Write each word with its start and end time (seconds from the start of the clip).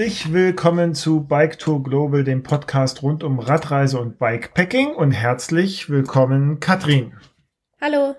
Herzlich 0.00 0.32
willkommen 0.32 0.94
zu 0.94 1.20
Bike 1.20 1.58
Tour 1.58 1.82
Global, 1.82 2.24
dem 2.24 2.42
Podcast 2.42 3.02
rund 3.02 3.22
um 3.22 3.38
Radreise 3.38 4.00
und 4.00 4.18
Bikepacking. 4.18 4.94
Und 4.94 5.12
herzlich 5.12 5.90
willkommen, 5.90 6.58
Katrin. 6.58 7.12
Hallo. 7.82 8.16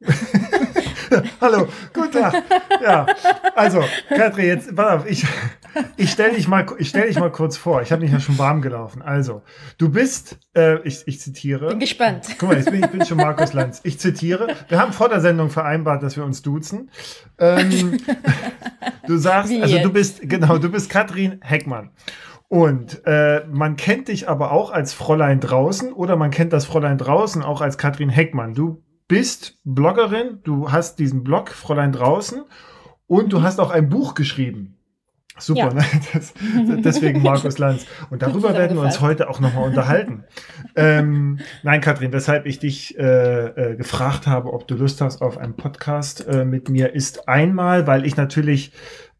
Hallo, 1.40 1.68
guten 1.92 2.12
Tag. 2.12 2.42
Ja, 2.82 3.06
also, 3.54 3.82
Katrin, 4.08 4.46
jetzt, 4.46 4.74
pass 4.74 5.00
auf, 5.00 5.06
ich, 5.10 5.24
ich 5.96 6.10
stelle 6.10 6.34
dich, 6.34 6.48
mal, 6.48 6.66
stell 6.80 7.08
dich 7.08 7.18
mal 7.18 7.30
kurz 7.30 7.56
vor. 7.56 7.82
Ich 7.82 7.92
habe 7.92 8.02
mich 8.02 8.12
ja 8.12 8.20
schon 8.20 8.38
warm 8.38 8.62
gelaufen. 8.62 9.02
Also, 9.02 9.42
du 9.78 9.90
bist, 9.90 10.38
äh, 10.56 10.80
ich, 10.82 11.06
ich 11.06 11.20
zitiere. 11.20 11.68
Bin 11.68 11.80
gespannt. 11.80 12.26
Guck 12.38 12.48
mal, 12.48 12.58
jetzt 12.58 12.70
bin 12.70 12.82
ich 12.82 12.90
bin 12.90 13.04
schon 13.04 13.18
Markus 13.18 13.52
Lanz. 13.52 13.80
Ich 13.84 13.98
zitiere. 13.98 14.48
Wir 14.68 14.80
haben 14.80 14.92
vor 14.92 15.08
der 15.08 15.20
Sendung 15.20 15.50
vereinbart, 15.50 16.02
dass 16.02 16.16
wir 16.16 16.24
uns 16.24 16.42
duzen. 16.42 16.90
Ähm, 17.38 17.98
du 19.06 19.16
sagst, 19.16 19.52
also 19.52 19.78
du 19.78 19.92
bist, 19.92 20.20
genau, 20.22 20.58
du 20.58 20.70
bist 20.70 20.90
Katrin 20.90 21.40
Heckmann. 21.42 21.90
Und 22.48 23.04
äh, 23.06 23.44
man 23.50 23.76
kennt 23.76 24.08
dich 24.08 24.28
aber 24.28 24.52
auch 24.52 24.70
als 24.70 24.92
Fräulein 24.92 25.40
draußen 25.40 25.92
oder 25.92 26.14
man 26.14 26.30
kennt 26.30 26.52
das 26.52 26.66
Fräulein 26.66 26.98
draußen 26.98 27.42
auch 27.42 27.60
als 27.60 27.78
Katrin 27.78 28.10
Heckmann. 28.10 28.54
Du 28.54 28.83
bist 29.08 29.58
Bloggerin, 29.64 30.40
du 30.44 30.72
hast 30.72 30.98
diesen 30.98 31.24
Blog 31.24 31.50
Fräulein 31.50 31.92
draußen 31.92 32.42
und 33.06 33.32
du 33.32 33.42
hast 33.42 33.60
auch 33.60 33.70
ein 33.70 33.88
Buch 33.88 34.14
geschrieben. 34.14 34.76
Super, 35.36 35.58
Ja. 35.60 35.74
ne? 35.74 35.84
Das, 36.12 36.32
deswegen 36.84 37.22
Markus 37.24 37.58
Lanz. 37.58 37.86
Und 38.10 38.22
darüber 38.22 38.54
werden 38.54 38.76
wir 38.76 38.84
uns 38.84 39.00
heute 39.00 39.28
auch 39.28 39.40
nochmal 39.40 39.64
unterhalten. 39.68 40.24
ähm, 40.76 41.40
nein, 41.64 41.80
Katrin, 41.80 42.12
weshalb 42.12 42.46
ich 42.46 42.60
dich 42.60 42.96
äh, 42.96 43.72
äh, 43.72 43.76
gefragt 43.76 44.26
habe, 44.28 44.52
ob 44.52 44.68
du 44.68 44.76
Lust 44.76 45.00
hast 45.00 45.22
auf 45.22 45.36
einen 45.36 45.54
Podcast 45.56 46.26
äh, 46.28 46.44
mit 46.44 46.68
mir, 46.68 46.94
ist 46.94 47.28
einmal, 47.28 47.86
weil 47.88 48.06
ich 48.06 48.16
natürlich 48.16 48.72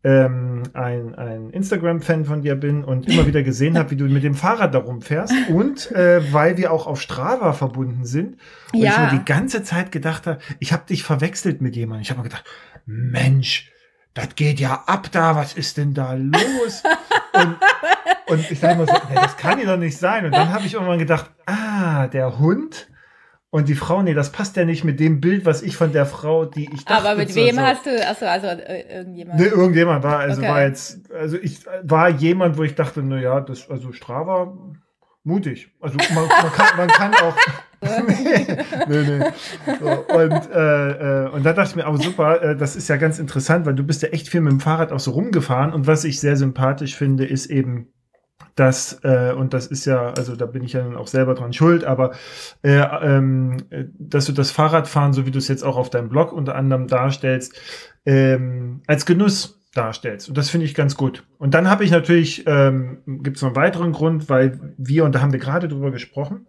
ähm, 0.05 0.65
ein, 0.75 1.15
ein 1.15 1.51
Instagram-Fan 1.51 2.27
von 2.27 2.43
dir 2.43 2.55
bin 2.57 2.85
und 2.85 3.09
immer 3.09 3.27
wieder 3.27 3.43
gesehen 3.43 3.79
habe, 3.79 3.91
wie 3.91 3.97
du 3.97 4.05
mit 4.05 4.23
dem 4.23 4.35
Fahrrad 4.35 4.75
da 4.75 4.79
rumfährst 4.79 5.33
und 5.49 5.91
äh, 5.93 6.33
weil 6.33 6.57
wir 6.59 6.73
auch 6.73 6.87
auf 6.87 7.01
Strava 7.01 7.55
verbunden 7.55 8.05
sind 8.05 8.37
und 8.73 8.81
ich 8.81 8.85
Ja. 8.85 9.11
mir 9.11 9.19
die 9.19 9.25
ganze 9.25 9.63
Zeit 9.63 9.91
gedacht 9.93 10.27
habe, 10.27 10.39
ich 10.59 10.73
habe 10.75 10.85
dich 10.87 11.03
verwechselt 11.05 11.63
mit 11.63 11.75
jemandem. 11.75 12.03
Ich 12.03 12.11
habe 12.11 12.19
mir 12.21 12.25
gedacht, 12.29 12.45
Mensch, 12.85 13.71
das 14.13 14.35
geht 14.37 14.61
ja 14.61 14.85
ab 14.87 15.09
da, 15.11 15.35
was 15.37 15.55
ist 15.55 15.77
denn 15.79 15.95
da 15.95 16.13
los? 16.13 16.83
und, 17.33 17.57
und 18.29 18.51
ich 18.51 18.61
sage 18.61 18.79
mir 18.79 18.87
so, 18.87 18.93
nee, 19.09 19.15
das 19.15 19.37
kann 19.39 19.59
ja 19.59 19.65
doch 19.67 19.79
nicht 19.79 19.97
sein. 19.99 20.27
Und 20.27 20.33
dann 20.33 20.53
habe 20.53 20.67
ich 20.67 20.75
irgendwann 20.75 20.99
gedacht, 20.99 21.31
ah, 21.47 22.07
der 22.09 22.39
Hund 22.39 22.89
und 23.55 23.69
die 23.69 23.77
Frau, 23.77 24.03
nee, 24.03 24.15
das 24.15 24.33
passt 24.33 24.57
ja 24.57 24.65
nicht 24.65 24.83
mit 24.83 24.99
dem 24.99 25.21
Bild, 25.21 25.45
was 25.45 25.63
ich 25.63 25.77
von 25.77 25.93
der 25.93 26.07
Frau, 26.07 26.45
die 26.45 26.69
ich 26.75 26.85
dachte. 26.87 27.09
Aber 27.09 27.15
mit 27.17 27.33
wem 27.37 27.55
so. 27.55 27.61
hast 27.61 27.87
du, 27.87 28.05
achso, 28.05 28.27
also 28.27 28.49
äh, 28.49 28.97
irgendjemand. 28.97 29.39
Nee, 29.39 29.47
irgendjemand 29.47 30.03
war, 30.03 30.19
also 30.19 30.41
Okay. 30.41 30.51
war 30.51 30.63
jetzt, 30.63 31.09
also 31.13 31.37
ich 31.41 31.61
war 31.85 32.09
jemand, 32.09 32.59
wo 32.59 32.65
ich 32.65 32.75
dachte, 32.75 33.01
na 33.05 33.21
ja, 33.21 33.41
das, 33.41 33.71
also 33.71 33.93
Strava, 33.93 34.59
mutig. 35.23 35.71
Also 35.81 35.97
man, 35.99 36.27
man, 36.27 36.53
kann, 36.53 36.77
man 36.77 36.89
kann 36.89 37.15
auch. 37.15 37.37
nee, 37.81 38.57
nee, 38.89 39.19
nee. 39.19 39.25
So, 39.79 40.15
und, 40.17 40.51
äh, 40.51 41.27
äh, 41.27 41.29
und 41.29 41.47
da 41.47 41.53
dachte 41.53 41.71
ich 41.71 41.77
mir, 41.77 41.87
aber 41.87 41.99
super, 41.99 42.43
äh, 42.43 42.57
das 42.57 42.75
ist 42.75 42.89
ja 42.89 42.97
ganz 42.97 43.21
interessant, 43.21 43.67
weil 43.67 43.75
du 43.77 43.85
bist 43.85 44.03
ja 44.03 44.09
echt 44.09 44.29
viel 44.29 44.41
mit 44.41 44.51
dem 44.51 44.59
Fahrrad 44.59 44.91
auch 44.91 44.99
so 44.99 45.13
rumgefahren. 45.13 45.73
Und 45.73 45.87
was 45.87 46.03
ich 46.03 46.19
sehr 46.19 46.37
sympathisch 46.37 46.97
finde, 46.97 47.25
ist 47.25 47.47
eben, 47.47 47.93
dass, 48.55 49.01
äh, 49.03 49.33
und 49.37 49.53
das 49.53 49.67
ist 49.67 49.85
ja, 49.85 50.13
also 50.13 50.37
da 50.37 50.47
bin 50.47 50.63
ich 50.63 50.75
ja 50.75 50.81
dann 50.83 50.97
auch 50.97 51.09
selber 51.09 51.35
dran 51.35 51.53
schuld, 51.53 51.83
aber 51.85 52.13
äh, 52.63 52.77
ähm, 52.79 53.57
äh, 53.71 53.87
dass 53.99 54.27
du 54.27 54.33
das 54.33 54.53
Fahrradfahren, 54.53 55.13
so 55.13 55.27
wie 55.27 55.33
du 55.33 55.39
es 55.39 55.49
jetzt 55.49 55.65
auch 55.65 55.77
auf 55.77 55.91
deinem 55.91 56.09
Blog 56.09 56.33
unter 56.33 56.55
anderem 56.55 56.87
darstellst, 56.87 57.53
ähm, 58.07 58.83
als 58.87 59.07
Genuss 59.07 59.61
darstellst. 59.75 60.29
Und 60.29 60.39
das 60.39 60.51
finde 60.51 60.67
ich 60.67 60.75
ganz 60.75 60.97
gut. 60.97 61.25
Und 61.39 61.53
dann 61.55 61.69
habe 61.69 61.83
ich 61.85 61.91
natürlich, 61.91 62.45
ähm, 62.47 62.99
gibt 63.07 63.39
es 63.39 63.43
noch 63.43 63.49
einen 63.49 63.57
weiteren 63.57 63.91
Grund, 63.91 64.29
weil 64.29 64.61
wir, 64.79 65.05
und 65.05 65.17
da 65.17 65.21
haben 65.21 65.33
wir 65.33 65.41
gerade 65.41 65.67
drüber 65.67 65.91
gesprochen, 65.91 66.47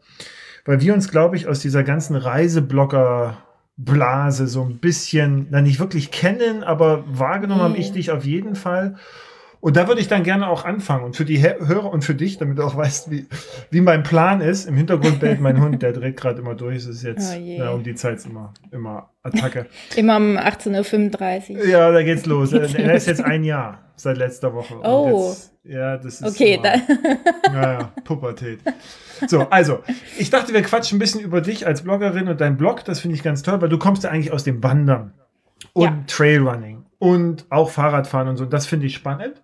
weil 0.63 0.79
wir 0.81 0.93
uns, 0.93 1.09
glaube 1.09 1.35
ich, 1.35 1.47
aus 1.47 1.59
dieser 1.59 1.83
ganzen 1.83 2.15
Reiseblogger-Blase 2.15 4.47
so 4.47 4.63
ein 4.63 4.77
bisschen, 4.77 5.47
na 5.49 5.61
nicht 5.61 5.79
wirklich 5.79 6.11
kennen, 6.11 6.63
aber 6.63 7.03
wahrgenommen 7.07 7.61
Mhm. 7.61 7.69
habe 7.69 7.77
ich 7.77 7.91
dich 7.91 8.11
auf 8.11 8.25
jeden 8.25 8.55
Fall. 8.55 8.95
Und 9.65 9.75
da 9.77 9.87
würde 9.87 9.99
ich 9.99 10.07
dann 10.07 10.21
gerne 10.21 10.47
auch 10.47 10.63
anfangen. 10.63 11.03
Und 11.05 11.15
für 11.15 11.25
die 11.25 11.41
Hörer 11.41 11.91
und 11.91 12.05
für 12.05 12.13
dich, 12.13 12.37
damit 12.37 12.59
du 12.59 12.61
auch 12.61 12.77
weißt, 12.77 13.09
wie, 13.09 13.25
wie 13.71 13.81
mein 13.81 14.03
Plan 14.03 14.39
ist. 14.39 14.67
Im 14.67 14.75
Hintergrund 14.77 15.19
bellt 15.19 15.41
mein 15.41 15.59
Hund, 15.59 15.81
der 15.81 15.91
dreht 15.91 16.17
gerade 16.17 16.39
immer 16.39 16.53
durch. 16.53 16.75
Es 16.75 16.85
ist 16.85 17.01
jetzt, 17.01 17.35
Oh 17.35 17.39
ja, 17.39 17.71
um 17.71 17.81
die 17.81 17.95
Zeit 17.95 18.17
ist 18.17 18.27
immer, 18.27 18.53
immer 18.69 19.09
Attacke. 19.23 19.65
Immer 19.95 20.17
um 20.17 20.37
18.35 20.37 21.57
Uhr. 21.57 21.65
Ja, 21.65 21.91
da 21.91 22.03
geht's 22.03 22.27
los. 22.27 22.53
Er 22.53 22.61
er 22.77 22.93
ist 22.93 23.07
jetzt 23.07 23.23
ein 23.23 23.43
Jahr 23.43 23.79
seit 23.95 24.17
letzter 24.17 24.53
Woche. 24.53 24.75
Oh. 24.83 25.29
Jetzt, 25.29 25.51
ja, 25.63 25.97
das 25.97 26.21
ist. 26.21 26.35
Okay, 26.35 26.53
immer- 26.53 26.63
dann. 26.63 26.81
Ja, 27.51 27.71
ja, 27.79 27.91
Pubertät. 28.03 28.59
So, 29.25 29.49
also, 29.49 29.79
ich 30.19 30.29
dachte, 30.29 30.53
wir 30.53 30.61
quatschen 30.61 30.97
ein 30.97 30.99
bisschen 30.99 31.21
über 31.21 31.41
dich 31.41 31.65
als 31.65 31.81
Bloggerin 31.81 32.27
und 32.27 32.39
dein 32.39 32.55
Blog. 32.55 32.85
Das 32.85 32.99
finde 32.99 33.15
ich 33.15 33.23
ganz 33.23 33.41
toll, 33.41 33.59
weil 33.61 33.69
du 33.69 33.79
kommst 33.79 34.03
ja 34.03 34.11
eigentlich 34.11 34.31
aus 34.31 34.43
dem 34.43 34.61
Wandern 34.61 35.13
und 35.73 35.83
Ja. 35.85 36.03
Trailrunning 36.05 36.85
und 36.99 37.47
auch 37.49 37.71
Fahrradfahren 37.71 38.27
und 38.27 38.37
so. 38.37 38.45
Das 38.45 38.67
finde 38.67 38.85
ich 38.85 38.93
spannend. 38.93 39.41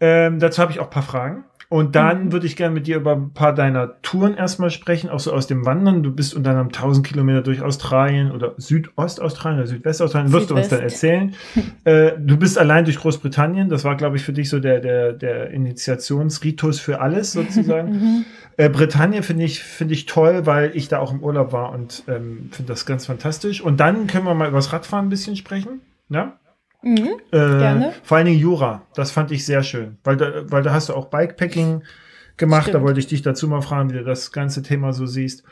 Ähm, 0.00 0.38
dazu 0.38 0.60
habe 0.62 0.72
ich 0.72 0.80
auch 0.80 0.84
ein 0.84 0.90
paar 0.90 1.02
Fragen. 1.02 1.44
Und 1.68 1.96
dann 1.96 2.26
Mhm. 2.26 2.32
würde 2.32 2.46
ich 2.46 2.54
gerne 2.54 2.72
mit 2.72 2.86
dir 2.86 2.94
über 2.96 3.12
ein 3.16 3.32
paar 3.32 3.52
deiner 3.52 4.00
Touren 4.02 4.34
erstmal 4.34 4.70
sprechen, 4.70 5.10
auch 5.10 5.18
so 5.18 5.32
aus 5.32 5.48
dem 5.48 5.66
Wandern. 5.66 6.04
Du 6.04 6.12
bist 6.12 6.32
unter 6.32 6.50
anderem 6.50 6.70
1000 6.70 7.04
Kilometer 7.04 7.42
durch 7.42 7.60
Australien 7.60 8.30
oder 8.30 8.54
Südostaustralien 8.56 9.58
oder 9.58 9.66
Südwestaustralien, 9.66 10.32
wirst 10.32 10.50
du 10.50 10.54
uns 10.54 10.68
dann 10.68 10.78
Südwest. 10.78 11.02
erzählen. 11.02 11.34
äh, 11.84 12.12
du 12.20 12.36
bist 12.36 12.56
allein 12.56 12.84
durch 12.84 12.98
Großbritannien. 13.00 13.68
Das 13.68 13.82
war, 13.82 13.96
glaube 13.96 14.16
ich, 14.16 14.22
für 14.22 14.32
dich 14.32 14.48
so 14.48 14.60
der, 14.60 14.78
der, 14.78 15.12
der 15.12 15.50
Initiationsritus 15.50 16.78
für 16.80 17.00
alles 17.00 17.32
sozusagen. 17.32 17.86
Mhm. 17.96 18.24
Äh, 18.58 18.68
Bretagne 18.70 19.22
finde 19.22 19.44
ich, 19.44 19.62
finde 19.62 19.92
ich 19.94 20.06
toll, 20.06 20.46
weil 20.46 20.70
ich 20.74 20.88
da 20.88 20.98
auch 20.98 21.12
im 21.12 21.22
Urlaub 21.22 21.52
war 21.52 21.72
und 21.72 22.04
ähm, 22.08 22.48
finde 22.52 22.72
das 22.72 22.86
ganz 22.86 23.04
fantastisch. 23.06 23.60
Und 23.60 23.80
dann 23.80 24.06
können 24.06 24.24
wir 24.24 24.34
mal 24.34 24.48
über 24.48 24.56
das 24.58 24.72
Radfahren 24.72 25.06
ein 25.06 25.10
bisschen 25.10 25.36
sprechen. 25.36 25.80
Ja? 26.08 26.34
Mhm. 26.86 27.20
Äh, 27.32 27.36
Gerne. 27.38 27.92
Vor 28.04 28.16
allen 28.16 28.26
Dingen 28.26 28.38
Jura, 28.38 28.82
das 28.94 29.10
fand 29.10 29.32
ich 29.32 29.44
sehr 29.44 29.64
schön, 29.64 29.98
weil 30.04 30.16
da, 30.16 30.50
weil 30.50 30.62
da 30.62 30.72
hast 30.72 30.88
du 30.88 30.94
auch 30.94 31.06
Bikepacking 31.06 31.82
gemacht. 32.36 32.68
Da 32.68 32.70
Stimmt. 32.70 32.84
wollte 32.84 33.00
ich 33.00 33.08
dich 33.08 33.22
dazu 33.22 33.48
mal 33.48 33.60
fragen, 33.60 33.90
wie 33.90 33.94
du 33.94 34.04
das 34.04 34.30
ganze 34.30 34.62
Thema 34.62 34.92
so 34.92 35.04
siehst. 35.04 35.42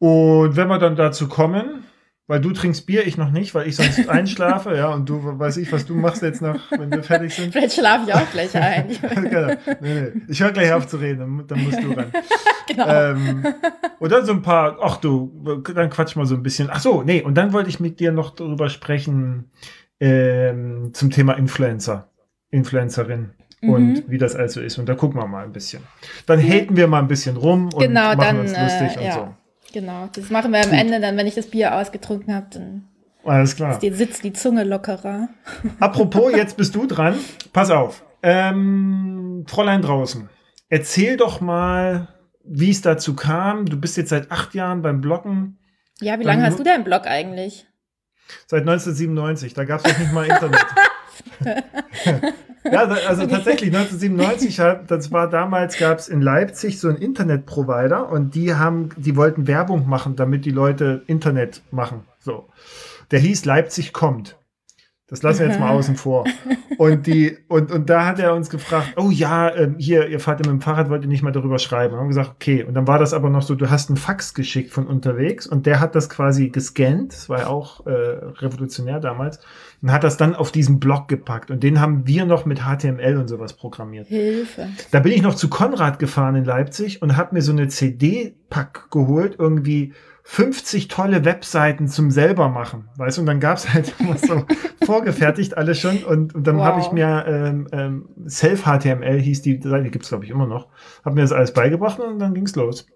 Und 0.00 0.56
wenn 0.56 0.66
wir 0.66 0.78
dann 0.78 0.96
dazu 0.96 1.28
kommen, 1.28 1.84
weil 2.26 2.40
du 2.40 2.52
trinkst 2.52 2.86
Bier, 2.86 3.06
ich 3.06 3.16
noch 3.18 3.30
nicht, 3.30 3.54
weil 3.54 3.68
ich 3.68 3.76
sonst 3.76 4.08
einschlafe, 4.08 4.74
ja, 4.74 4.88
und 4.88 5.08
du 5.08 5.38
weiß 5.38 5.58
ich, 5.58 5.70
was 5.70 5.86
du 5.86 5.94
machst 5.94 6.22
jetzt 6.22 6.42
noch, 6.42 6.58
wenn 6.72 6.90
wir 6.90 7.04
fertig 7.04 7.32
sind. 7.32 7.52
Vielleicht 7.52 7.74
schlafe 7.74 8.06
ich 8.08 8.14
auch 8.14 8.30
gleich 8.32 8.56
ein. 8.56 8.88
Genau. 9.14 9.54
nee, 9.80 10.00
nee. 10.00 10.22
Ich 10.26 10.42
höre 10.42 10.50
gleich 10.50 10.72
auf 10.72 10.88
zu 10.88 10.96
reden, 10.96 11.20
dann, 11.20 11.46
dann 11.46 11.64
musst 11.64 11.80
du 11.80 11.92
ran. 11.92 12.12
genau. 12.66 12.88
Ähm, 12.88 13.46
und 14.00 14.10
dann 14.10 14.26
so 14.26 14.32
ein 14.32 14.42
paar, 14.42 14.78
ach 14.82 14.96
du, 14.96 15.62
dann 15.72 15.88
quatsch 15.90 16.16
mal 16.16 16.26
so 16.26 16.34
ein 16.34 16.42
bisschen. 16.42 16.68
Ach 16.68 16.80
so, 16.80 17.02
nee, 17.02 17.22
und 17.22 17.34
dann 17.34 17.52
wollte 17.52 17.68
ich 17.68 17.78
mit 17.78 18.00
dir 18.00 18.10
noch 18.10 18.34
darüber 18.34 18.68
sprechen 18.70 19.50
ähm, 20.00 20.90
zum 20.92 21.10
Thema 21.10 21.34
Influencer, 21.34 22.08
Influencerin 22.50 23.30
Mhm. 23.64 23.70
und 23.72 24.10
wie 24.10 24.18
das 24.18 24.36
also 24.36 24.60
ist. 24.60 24.78
Und 24.78 24.88
da 24.88 24.94
gucken 24.94 25.20
wir 25.20 25.26
mal 25.26 25.44
ein 25.44 25.52
bisschen. 25.52 25.82
Dann 26.26 26.40
haten 26.40 26.76
wir 26.76 26.86
mal 26.86 26.98
ein 27.00 27.08
bisschen 27.08 27.36
rum 27.36 27.70
und 27.72 27.80
Genau, 27.80 28.08
machen 28.14 28.18
dann, 28.20 28.40
uns 28.40 28.50
lustig 28.56 28.96
äh, 28.96 28.98
und 28.98 29.04
ja. 29.04 29.12
so. 29.14 29.34
genau. 29.72 30.08
Das 30.14 30.30
machen 30.30 30.52
wir 30.52 30.60
am 30.62 30.70
Gut. 30.70 30.78
Ende 30.78 31.00
dann, 31.00 31.16
wenn 31.16 31.26
ich 31.26 31.34
das 31.34 31.46
Bier 31.46 31.74
ausgetrunken 31.74 32.34
habe, 32.34 32.46
dann 32.50 32.84
Alles 33.24 33.56
klar. 33.56 33.78
die, 33.78 33.90
sitzt 33.90 34.22
die 34.24 34.32
Zunge 34.32 34.64
lockerer. 34.64 35.28
Apropos, 35.80 36.32
jetzt 36.34 36.56
bist 36.56 36.74
du 36.74 36.86
dran. 36.86 37.14
Pass 37.52 37.70
auf. 37.70 38.04
Ähm, 38.22 39.44
Fräulein 39.46 39.82
draußen, 39.82 40.28
erzähl 40.70 41.16
doch 41.18 41.40
mal, 41.42 42.08
wie 42.42 42.70
es 42.70 42.80
dazu 42.80 43.14
kam. 43.14 43.66
Du 43.66 43.78
bist 43.78 43.96
jetzt 43.98 44.08
seit 44.10 44.30
acht 44.30 44.54
Jahren 44.54 44.80
beim 44.82 45.00
Bloggen. 45.02 45.58
Ja, 46.00 46.18
wie 46.18 46.24
lange 46.24 46.44
hast 46.44 46.58
du 46.58 46.64
deinen 46.64 46.84
Blog 46.84 47.06
eigentlich? 47.06 47.66
Seit 48.46 48.62
1997, 48.62 49.54
da 49.54 49.64
gab 49.64 49.84
es 49.84 49.92
noch 49.92 49.98
nicht 49.98 50.12
mal 50.12 50.26
Internet. 50.26 50.66
ja, 52.64 52.84
also 53.06 53.26
tatsächlich 53.26 53.74
1997, 53.74 54.60
halt, 54.60 54.90
das 54.90 55.12
war 55.12 55.28
damals, 55.28 55.78
gab 55.78 55.98
es 55.98 56.08
in 56.08 56.20
Leipzig 56.20 56.80
so 56.80 56.88
einen 56.88 56.98
Internetprovider 56.98 58.08
und 58.08 58.34
die 58.34 58.54
haben, 58.54 58.90
die 58.96 59.16
wollten 59.16 59.46
Werbung 59.46 59.88
machen, 59.88 60.16
damit 60.16 60.44
die 60.44 60.50
Leute 60.50 61.02
Internet 61.06 61.62
machen. 61.70 62.04
So. 62.20 62.48
Der 63.10 63.20
hieß 63.20 63.44
Leipzig 63.44 63.92
kommt. 63.92 64.36
Das 65.06 65.22
lassen 65.22 65.40
wir 65.40 65.48
jetzt 65.48 65.60
mal 65.60 65.70
außen 65.70 65.96
vor. 65.96 66.24
Und 66.78 67.06
die, 67.06 67.36
und, 67.48 67.70
und 67.70 67.90
da 67.90 68.06
hat 68.06 68.18
er 68.18 68.34
uns 68.34 68.48
gefragt, 68.48 68.94
oh 68.96 69.10
ja, 69.10 69.54
ähm, 69.54 69.76
hier, 69.78 70.08
ihr 70.08 70.18
fahrt 70.18 70.40
ja 70.40 70.50
mit 70.50 70.60
dem 70.60 70.62
Fahrrad, 70.62 70.88
wollt 70.88 71.02
ihr 71.02 71.08
nicht 71.08 71.22
mal 71.22 71.30
darüber 71.30 71.58
schreiben? 71.58 71.92
Und 71.94 72.00
haben 72.00 72.08
gesagt, 72.08 72.30
okay. 72.30 72.64
Und 72.64 72.72
dann 72.72 72.86
war 72.86 72.98
das 72.98 73.12
aber 73.12 73.28
noch 73.28 73.42
so, 73.42 73.54
du 73.54 73.70
hast 73.70 73.90
einen 73.90 73.98
Fax 73.98 74.32
geschickt 74.32 74.72
von 74.72 74.86
unterwegs 74.86 75.46
und 75.46 75.66
der 75.66 75.78
hat 75.78 75.94
das 75.94 76.08
quasi 76.08 76.48
gescannt, 76.48 77.12
das 77.12 77.28
war 77.28 77.40
ja 77.40 77.46
auch 77.48 77.86
äh, 77.86 77.90
revolutionär 77.90 78.98
damals, 78.98 79.40
und 79.82 79.92
hat 79.92 80.04
das 80.04 80.16
dann 80.16 80.34
auf 80.34 80.50
diesen 80.52 80.80
Blog 80.80 81.06
gepackt. 81.08 81.50
Und 81.50 81.62
den 81.62 81.80
haben 81.80 82.06
wir 82.06 82.24
noch 82.24 82.46
mit 82.46 82.60
HTML 82.60 83.18
und 83.18 83.28
sowas 83.28 83.52
programmiert. 83.52 84.08
Hilfe. 84.08 84.68
Da 84.90 85.00
bin 85.00 85.12
ich 85.12 85.20
noch 85.20 85.34
zu 85.34 85.48
Konrad 85.50 85.98
gefahren 85.98 86.34
in 86.34 86.44
Leipzig 86.44 87.02
und 87.02 87.18
habe 87.18 87.34
mir 87.34 87.42
so 87.42 87.52
eine 87.52 87.68
CD 87.68 88.34
Pack 88.48 88.90
geholt, 88.90 89.36
irgendwie 89.38 89.92
50 90.26 90.88
tolle 90.88 91.24
Webseiten 91.26 91.86
zum 91.86 92.10
selber 92.10 92.48
machen, 92.48 92.88
weißt 92.96 93.18
du, 93.18 93.20
und 93.22 93.26
dann 93.26 93.40
gab's 93.40 93.72
halt 93.72 93.94
immer 94.00 94.16
so 94.16 94.44
vorgefertigt 94.82 95.56
alles 95.56 95.78
schon 95.78 96.02
und, 96.02 96.34
und 96.34 96.46
dann 96.46 96.56
Wow. 96.56 96.64
habe 96.64 96.80
ich 96.80 96.92
mir 96.92 97.24
ähm, 97.28 97.68
ähm, 97.72 98.08
Self-HTML 98.26 99.20
hieß 99.20 99.42
die 99.42 99.60
Seite, 99.62 99.84
die 99.84 99.90
gibt's 99.90 100.08
glaube 100.08 100.24
ich 100.24 100.30
immer 100.30 100.46
noch, 100.46 100.68
habe 101.04 101.14
mir 101.16 101.20
das 101.22 101.32
alles 101.32 101.52
beigebracht 101.52 102.00
und 102.00 102.18
dann 102.18 102.32
ging's 102.34 102.56
los. 102.56 102.86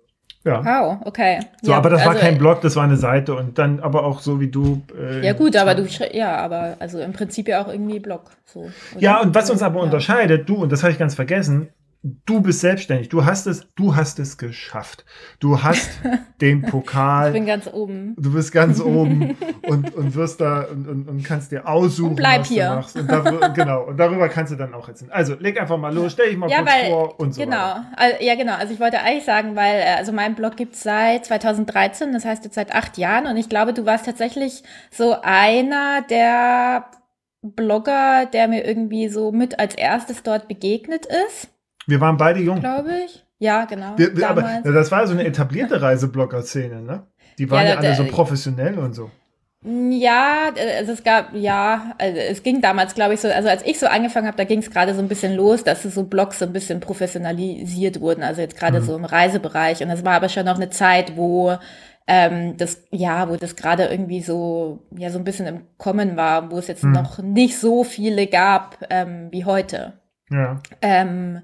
Ja. 0.45 0.65
Wow, 0.65 0.99
okay. 1.05 1.41
So, 1.63 1.73
ja, 1.73 1.79
aber 1.79 1.91
das 1.91 2.01
war 2.03 2.11
also, 2.13 2.21
kein 2.21 2.39
Blog, 2.39 2.61
das 2.63 2.77
war 2.77 2.85
eine 2.85 2.97
Seite 2.97 3.35
und 3.35 3.59
dann 3.59 3.81
aber 3.81 4.05
auch 4.05 4.21
so 4.21 4.41
wie 4.41 4.49
du. 4.49 4.81
Äh, 4.97 5.27
Ja 5.27 5.33
gut, 5.35 5.55
aber 5.57 5.75
du 5.75 5.85
ja, 6.13 6.37
aber 6.37 6.77
also 6.79 7.01
im 7.01 7.13
Prinzip 7.13 7.49
ja 7.49 7.63
auch 7.63 7.69
irgendwie 7.69 7.99
Blog. 7.99 8.31
So? 8.47 8.71
Ja, 8.99 9.21
und 9.21 9.35
was 9.35 9.51
uns 9.51 9.63
aber 9.63 9.79
Ja. 9.81 9.83
unterscheidet, 9.85 10.49
du, 10.49 10.55
und 10.55 10.73
das 10.73 10.83
habe 10.83 10.93
ich 10.93 10.99
ganz 10.99 11.15
vergessen, 11.15 11.69
du 12.03 12.41
bist 12.41 12.61
selbstständig. 12.61 13.09
Du 13.09 13.25
hast 13.25 13.47
es, 13.47 13.67
du 13.75 13.97
hast 13.97 14.19
es 14.21 14.39
geschafft. 14.39 15.05
Du 15.41 15.63
hast 15.63 15.91
den 16.41 16.63
Ich 16.65 16.71
Pokal. 16.71 17.33
bin 17.33 17.45
ganz 17.47 17.67
oben. 17.67 18.15
Du 18.17 18.33
bist 18.33 18.53
ganz 18.53 18.81
oben 18.81 19.37
und, 19.67 19.95
und 19.95 20.15
wirst 20.15 20.41
da 20.41 20.63
und, 20.63 20.87
und, 20.89 21.09
und 21.09 21.23
kannst 21.25 21.51
dir 21.51 21.67
aussuchen, 21.67 22.11
Und 22.11 22.17
bleib 22.17 22.41
was 22.43 22.49
hier. 22.49 22.69
du 22.69 22.75
machst. 22.77 22.97
Und 22.97 23.11
darüber, 23.11 23.49
genau, 23.55 23.83
und 23.85 23.97
darüber 23.99 24.29
kannst 24.29 24.53
du 24.53 24.57
dann 24.57 24.75
auch 24.75 24.89
erzählen. 24.89 25.11
Also 25.11 25.35
leg 25.35 25.61
einfach 25.61 25.77
mal 25.77 25.93
los, 25.93 26.13
stell 26.13 26.29
dich 26.31 26.39
mal 26.39 26.49
Ja, 26.49 26.59
kurz 26.63 26.71
weil, 26.73 26.91
vor 26.91 27.21
und 27.21 27.35
so 27.35 27.41
genau, 27.43 27.57
weiter. 27.97 28.23
Ja 28.23 28.35
genau, 28.37 28.55
also 28.55 28.73
ich 28.73 28.81
wollte 28.81 29.01
eigentlich 29.01 29.25
sagen, 29.25 29.57
weil, 29.57 29.81
äh, 29.81 29.95
also 29.99 30.13
mein 30.13 30.35
Blog 30.37 30.57
gibt's 30.57 30.83
seit 30.83 31.27
2013, 31.27 32.13
das 32.13 32.25
heißt 32.25 32.45
jetzt 32.45 32.55
seit 32.55 32.75
acht 32.75 32.97
Jahren 32.97 33.27
und 33.27 33.37
ich 33.37 33.49
glaube, 33.49 33.75
du 33.75 33.85
warst 33.87 34.07
tatsächlich 34.07 34.63
so 34.91 35.17
einer 35.23 36.03
der 36.09 36.85
Blogger, 37.43 38.27
der 38.27 38.49
mir 38.49 38.65
irgendwie 38.65 39.09
so 39.09 39.33
mit 39.33 39.59
als 39.59 39.75
erstes 39.75 40.23
dort 40.23 40.49
begegnet 40.49 41.07
ist, 41.07 41.49
Wir 41.89 42.01
waren 42.01 42.17
beide 42.17 42.41
jung. 42.41 42.61
glaube 42.61 42.91
ich. 43.07 43.25
Ja, 43.41 43.65
genau, 43.67 43.95
Wir, 43.97 44.17
wir, 44.17 44.29
aber 44.31 44.61
das 44.65 44.91
war 44.91 45.07
so 45.07 45.13
eine 45.15 45.25
etablierte 45.25 45.81
Reiseblogger-Szene, 45.81 46.83
ne? 46.83 47.07
Die 47.39 47.49
waren 47.51 47.63
Ja, 47.65 47.71
ja, 47.75 47.77
alle 47.79 47.95
so 47.95 48.05
professionell 48.05 48.79
und 48.79 48.95
so. 48.95 49.11
Ja, 49.65 50.51
also 50.79 50.93
es 50.93 51.03
gab, 51.03 51.35
ja, 51.35 51.95
also 51.99 52.19
es 52.19 52.43
ging 52.43 52.61
damals, 52.61 52.95
glaube 52.95 53.15
ich, 53.15 53.21
so, 53.21 53.29
also 53.29 53.49
als 53.49 53.65
ich 53.65 53.79
so 53.79 53.87
angefangen 53.87 54.27
habe, 54.27 54.37
da 54.37 54.45
ging 54.45 54.61
es 54.61 54.71
gerade 54.71 54.95
so 54.95 55.01
ein 55.01 55.09
bisschen 55.09 55.35
los, 55.35 55.65
dass 55.65 55.83
so 55.83 56.05
Blogs 56.05 56.39
so 56.39 56.45
ein 56.47 56.53
bisschen 56.53 56.81
professionalisiert 56.81 58.01
wurden, 58.01 58.23
also 58.23 58.41
jetzt 58.41 58.57
gerade 58.57 58.81
Mhm. 58.81 58.85
so 58.85 58.97
im 58.97 59.05
Reisebereich. 59.05 59.83
Und 59.83 59.89
das 59.89 60.05
war 60.05 60.15
aber 60.15 60.29
schon 60.29 60.47
noch 60.47 60.57
eine 60.57 60.71
Zeit, 60.71 61.17
wo 61.17 61.57
ähm, 62.07 62.57
das, 62.57 62.83
ja, 62.91 63.29
wo 63.29 63.37
das 63.37 63.55
gerade 63.57 63.85
irgendwie 63.87 64.21
so, 64.23 64.87
ja, 64.97 65.11
so 65.11 65.19
ein 65.19 65.25
bisschen 65.25 65.47
im 65.47 65.61
Kommen 65.77 66.17
war, 66.17 66.51
wo 66.51 66.59
es 66.59 66.67
jetzt 66.69 66.83
Mhm. 66.85 66.93
noch 66.93 67.19
nicht 67.19 67.59
so 67.59 67.85
viele 67.85 68.27
gab 68.29 68.79
ähm, 68.91 69.29
wie 69.31 69.45
heute. 69.45 69.95
Ja. 70.31 70.61
Ähm, 70.83 71.43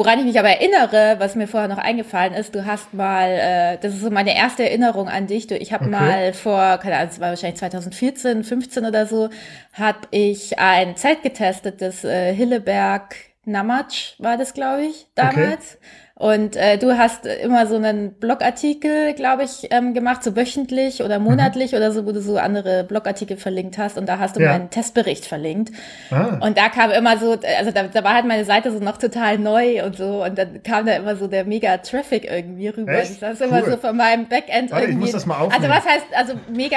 woran 0.00 0.18
ich 0.18 0.24
mich 0.24 0.38
aber 0.38 0.48
erinnere, 0.48 1.16
was 1.18 1.34
mir 1.34 1.46
vorher 1.46 1.68
noch 1.68 1.76
eingefallen 1.76 2.32
ist, 2.32 2.54
du 2.54 2.64
hast 2.64 2.94
mal, 2.94 3.28
äh, 3.28 3.78
das 3.82 3.92
ist 3.92 4.00
so 4.00 4.08
meine 4.10 4.34
erste 4.34 4.62
Erinnerung 4.64 5.08
an 5.10 5.26
dich. 5.26 5.46
Du, 5.46 5.54
ich 5.58 5.74
habe 5.74 5.84
Okay. 5.84 5.90
mal 5.90 6.32
vor, 6.32 6.78
keine 6.78 6.96
Ahnung, 6.96 7.10
es 7.10 7.20
war 7.20 7.28
wahrscheinlich 7.28 7.58
2014, 7.58 8.42
15 8.42 8.86
oder 8.86 9.04
so, 9.04 9.28
habe 9.74 9.98
ich 10.10 10.58
ein 10.58 10.96
Zelt 10.96 11.22
getestet, 11.22 11.82
das 11.82 12.02
äh, 12.02 12.32
Hilleberg 12.34 13.14
Namatsch 13.44 14.14
war 14.18 14.38
das, 14.38 14.54
glaube 14.54 14.84
ich, 14.86 15.06
damals. 15.14 15.76
Und 16.20 16.54
äh, 16.54 16.76
du 16.76 16.98
hast 16.98 17.24
immer 17.24 17.66
so 17.66 17.76
einen 17.76 18.12
Blogartikel, 18.12 19.14
glaube 19.14 19.44
ich, 19.44 19.68
ähm, 19.70 19.94
gemacht, 19.94 20.22
so 20.22 20.36
wöchentlich 20.36 21.02
oder 21.02 21.18
monatlich 21.18 21.74
oder 21.74 21.92
so, 21.92 22.04
wo 22.04 22.12
du 22.12 22.20
so 22.20 22.36
andere 22.36 22.84
Blogartikel 22.84 23.38
verlinkt 23.38 23.78
hast. 23.78 23.96
Und 23.96 24.06
da 24.06 24.18
hast 24.18 24.36
du 24.36 24.42
Ja. 24.42 24.50
meinen 24.52 24.68
Testbericht 24.68 25.24
verlinkt. 25.24 25.72
Ah. 26.10 26.36
Und 26.42 26.58
da 26.58 26.68
kam 26.68 26.90
immer 26.90 27.16
so, 27.16 27.38
also 27.58 27.70
da, 27.70 27.84
da 27.84 28.04
war 28.04 28.12
halt 28.12 28.26
meine 28.26 28.44
Seite 28.44 28.70
so 28.70 28.80
noch 28.80 28.98
total 28.98 29.38
neu 29.38 29.82
und 29.82 29.96
so 29.96 30.22
und 30.22 30.36
dann 30.36 30.62
kam 30.62 30.84
da 30.84 30.92
immer 30.92 31.16
so 31.16 31.26
der 31.26 31.46
mega 31.46 31.78
Traffic 31.78 32.30
irgendwie 32.30 32.68
rüber. 32.68 32.92
Echt? 33.00 33.22
Das 33.22 33.40
ist 33.40 33.40
immer 33.40 33.62
Cool. 33.62 33.70
so 33.70 33.76
von 33.78 33.96
meinem 33.96 34.28
Backend 34.28 34.72
Warte, 34.72 34.84
ich 34.84 34.90
irgendwie. 34.90 34.96
muss 35.06 35.12
das 35.12 35.24
mal 35.24 35.36
also 35.38 35.46
aufnehmen. 35.54 35.72
was 35.74 35.86
heißt, 35.86 36.06
also 36.14 36.34
mega, 36.54 36.76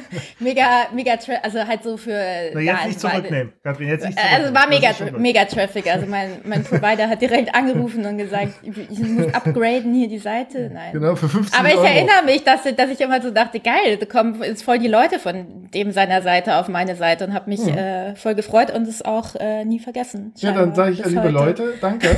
mega, 0.38 0.66
mega, 0.94 1.16
Tra 1.16 1.32
also 1.42 1.66
halt 1.66 1.82
so 1.82 1.96
für. 1.96 2.20
Na, 2.52 2.60
jetzt 2.60 2.84
nicht 2.86 2.96
es 2.98 3.04
war- 3.04 3.12
zurücknehmen. 3.12 3.52
Katrin, 3.64 3.88
jetzt 3.88 4.04
nicht 4.06 4.18
Also 4.18 4.52
zurücknehmen. 4.52 4.54
war 4.54 4.68
mega, 5.08 5.18
mega 5.18 5.44
Traffic. 5.46 5.90
Also 5.90 6.06
mein, 6.06 6.42
mein 6.44 6.62
Provider 6.72 7.08
hat 7.08 7.22
direkt 7.22 7.54
angerufen 7.54 8.04
und 8.04 8.18
gesagt, 8.18 8.52
ich 8.90 8.98
muss 8.98 9.32
upgraden 9.34 9.94
hier 9.94 10.08
die 10.08 10.18
Seite. 10.18 10.70
Nein. 10.72 10.92
Genau, 10.92 11.14
für 11.16 11.28
15 11.28 11.58
Aber 11.58 11.68
ich 11.68 11.76
Euro. 11.76 11.86
erinnere 11.86 12.24
mich, 12.24 12.44
dass, 12.44 12.62
dass 12.62 12.90
ich 12.90 13.00
immer 13.00 13.20
so 13.20 13.30
dachte, 13.30 13.60
geil, 13.60 13.96
da 13.98 14.06
kommen 14.06 14.42
jetzt 14.42 14.62
voll 14.62 14.78
die 14.78 14.88
Leute 14.88 15.18
von 15.18 15.68
dem 15.72 15.92
seiner 15.92 16.22
Seite 16.22 16.56
auf 16.56 16.68
meine 16.68 16.96
Seite 16.96 17.24
und 17.26 17.34
habe 17.34 17.50
mich 17.50 17.66
äh, 17.66 18.14
voll 18.16 18.34
gefreut 18.34 18.70
und 18.74 18.86
es 18.86 19.02
auch 19.02 19.34
äh, 19.36 19.64
nie 19.64 19.78
vergessen. 19.78 20.32
Ja, 20.38 20.52
dann 20.52 20.74
sage 20.74 20.92
ich, 20.92 21.04
liebe 21.04 21.22
heute. 21.22 21.30
Leute, 21.32 21.74
danke. 21.80 22.08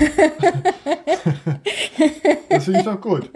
das 2.49 2.65
finde 2.65 2.81
ich 2.81 2.85
doch 2.85 3.01
gut. 3.01 3.31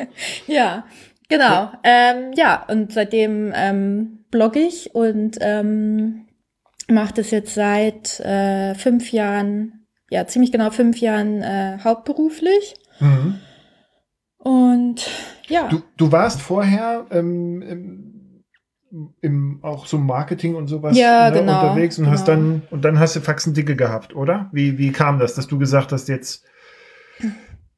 Ja, 0.46 0.84
genau. 1.28 1.70
Ähm, 1.84 2.32
ja, 2.34 2.64
und 2.68 2.92
seitdem 2.92 3.52
ähm, 3.54 4.24
blogge 4.30 4.60
ich 4.60 4.94
und 4.94 5.38
ähm, 5.40 6.26
mache 6.88 7.14
das 7.14 7.30
jetzt 7.30 7.54
seit 7.54 8.20
äh, 8.20 8.74
fünf 8.74 9.12
Jahren, 9.12 9.86
ja, 10.10 10.26
ziemlich 10.26 10.52
genau 10.52 10.70
fünf 10.70 10.98
Jahren 10.98 11.42
äh, 11.42 11.78
hauptberuflich. 11.82 12.74
Mhm. 13.00 13.40
Und 14.38 15.06
ja. 15.48 15.68
Du, 15.68 15.82
du 15.96 16.12
warst 16.12 16.40
vorher 16.40 17.06
ähm, 17.10 17.62
im, 17.62 19.14
im, 19.20 19.58
auch 19.62 19.86
so 19.86 19.98
Marketing 19.98 20.54
und 20.54 20.68
sowas 20.68 20.96
Ja, 20.96 21.30
ne, 21.30 21.40
genau, 21.40 21.60
unterwegs 21.60 21.98
und 21.98 22.04
genau. 22.04 22.16
hast 22.16 22.28
dann 22.28 22.62
und 22.70 22.84
dann 22.84 22.98
hast 22.98 23.16
du 23.16 23.20
Faxen 23.20 23.54
dicke 23.54 23.76
gehabt, 23.76 24.14
oder? 24.14 24.48
Wie, 24.52 24.78
wie 24.78 24.92
kam 24.92 25.18
das, 25.18 25.34
dass 25.34 25.46
du 25.46 25.58
gesagt 25.58 25.92
hast, 25.92 26.08
jetzt, 26.08 26.44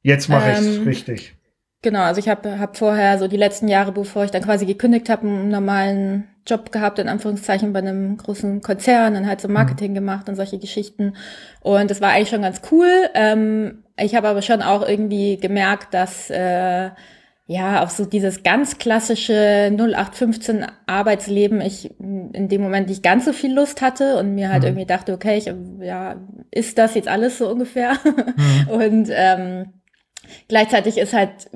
jetzt 0.02 0.28
mache 0.28 0.50
Ähm, 0.50 0.82
richtig? 0.84 1.37
Genau, 1.82 2.02
also 2.02 2.19
ich 2.19 2.28
habe 2.28 2.58
hab 2.58 2.76
vorher 2.76 3.19
so 3.19 3.26
die 3.26 3.38
letzten 3.38 3.66
Jahre, 3.66 3.93
bevor 3.93 4.25
ich 4.25 4.31
dann 4.31 4.43
quasi 4.43 4.66
gekündigt 4.66 5.08
habe, 5.08 5.26
einen 5.26 5.49
normalen 5.49 6.28
Job 6.46 6.73
gehabt, 6.73 6.99
in 6.99 7.08
Anführungszeichen, 7.08 7.73
bei 7.73 7.78
einem 7.78 8.19
großen 8.19 8.61
Konzern, 8.61 9.14
dann 9.14 9.26
halt 9.26 9.40
so 9.40 9.49
Marketing 9.49 9.94
gemacht 9.94 10.28
und 10.28 10.37
solche 10.37 10.58
Geschichten. 10.58 11.16
Und 11.62 11.90
das 11.90 12.02
war 12.02 12.11
eigentlich 12.11 12.28
schon 12.28 12.43
ganz 12.43 12.61
cool. 12.70 12.90
Ähm, 13.14 13.84
ich 14.00 14.14
habe 14.14 14.29
aber 14.29 14.43
schon 14.43 14.62
auch 14.62 14.87
irgendwie 14.87 15.37
gemerkt, 15.37 15.94
dass 15.94 16.31
äh, 16.31 16.91
ja 17.47 17.82
auf 17.82 17.91
so 17.91 18.05
dieses 18.05 18.43
ganz 18.43 18.79
klassische 18.79 19.70
0815 19.73 20.67
Arbeitsleben 20.87 21.61
ich 21.61 21.91
in 21.99 22.49
dem 22.49 22.62
Moment 22.62 22.88
nicht 22.88 23.02
ganz 23.02 23.25
so 23.25 23.33
viel 23.33 23.52
Lust 23.52 23.83
hatte 23.83 24.16
und 24.19 24.35
mir 24.35 24.50
halt 24.50 24.62
Mhm. 24.62 24.69
irgendwie 24.69 24.87
dachte, 24.87 25.12
okay, 25.12 25.37
ich, 25.38 25.52
ja, 25.80 26.16
ist 26.50 26.78
das 26.78 26.95
jetzt 26.95 27.09
alles 27.09 27.38
so 27.38 27.49
ungefähr? 27.50 27.95
Mhm. 28.37 28.69
Und 28.71 29.09
ähm, 29.12 29.73
gleichzeitig 30.49 30.99
ist 30.99 31.12
halt, 31.12 31.50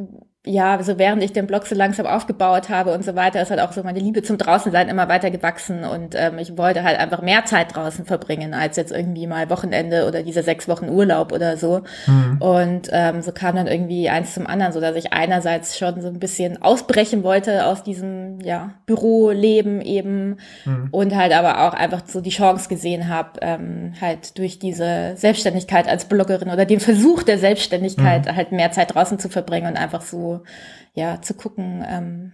ja, 0.47 0.83
so 0.83 0.99
während 0.99 1.23
ich 1.23 1.33
den 1.33 1.47
Blog 1.47 1.67
so 1.67 1.75
langsam 1.75 2.07
aufgebaut 2.07 2.69
habe 2.69 2.93
und 2.93 3.03
so 3.05 3.15
weiter, 3.15 3.41
ist 3.41 3.51
halt 3.51 3.61
auch 3.61 3.73
so 3.73 3.83
meine 3.83 3.99
Liebe 3.99 4.23
zum 4.23 4.37
Draußensein 4.37 4.89
immer 4.89 5.09
weiter 5.09 5.31
gewachsen 5.31 5.85
und 5.85 6.15
ähm, 6.15 6.39
ich 6.39 6.59
wollte 6.59 6.83
halt 6.83 6.99
einfach 6.99 7.23
mehr 7.23 7.47
Zeit 7.47 7.75
draußen 7.75 8.05
verbringen, 8.05 8.53
als 8.53 8.77
jetzt 8.77 8.93
irgendwie 8.93 9.27
mal 9.27 9.49
Wochenende 9.49 10.07
oder 10.07 10.23
diese 10.23 10.43
sechs 10.43 10.69
Wochen 10.69 10.89
Urlaub 10.91 11.33
oder 11.33 11.57
so. 11.57 11.81
Mhm. 12.07 12.37
Und 12.43 12.89
ähm, 12.93 13.23
so 13.23 13.33
kam 13.33 13.57
dann 13.57 13.67
irgendwie 13.67 14.11
eins 14.11 14.35
zum 14.35 14.47
anderen, 14.47 14.73
so 14.73 14.81
dass 14.81 14.97
ich 14.97 15.13
einerseits 15.15 15.79
schon 15.79 16.03
so 16.03 16.09
ein 16.09 16.19
bisschen 16.19 16.61
ausbrechen 16.61 17.23
wollte 17.23 17.65
aus 17.67 17.83
diesem 17.83 18.39
ja, 18.41 18.71
Büroleben 18.87 19.81
eben 19.81 20.37
Mhm. 20.65 20.89
und 20.91 21.15
halt 21.17 21.33
aber 21.33 21.67
auch 21.67 21.75
einfach 21.75 22.03
so 22.07 22.21
die 22.21 22.31
Chance 22.31 22.69
gesehen 22.69 23.09
habe, 23.09 23.41
ähm, 23.43 23.93
halt 24.01 24.39
durch 24.39 24.59
diese 24.59 25.13
Selbstständigkeit 25.17 25.89
als 25.89 26.07
Bloggerin 26.07 26.51
oder 26.51 26.65
den 26.65 26.81
Versuch 26.81 27.23
der 27.23 27.39
Selbstständigkeit 27.39 28.35
halt 28.35 28.53
mehr 28.53 28.73
Zeit 28.73 28.95
draußen 28.95 29.19
zu 29.19 29.29
verbringen 29.29 29.69
und 29.69 29.77
einfach 29.77 30.03
so 30.03 30.34
ja 30.95 31.21
zu 31.23 31.35
gucken, 31.35 31.85
ähm, 31.89 32.33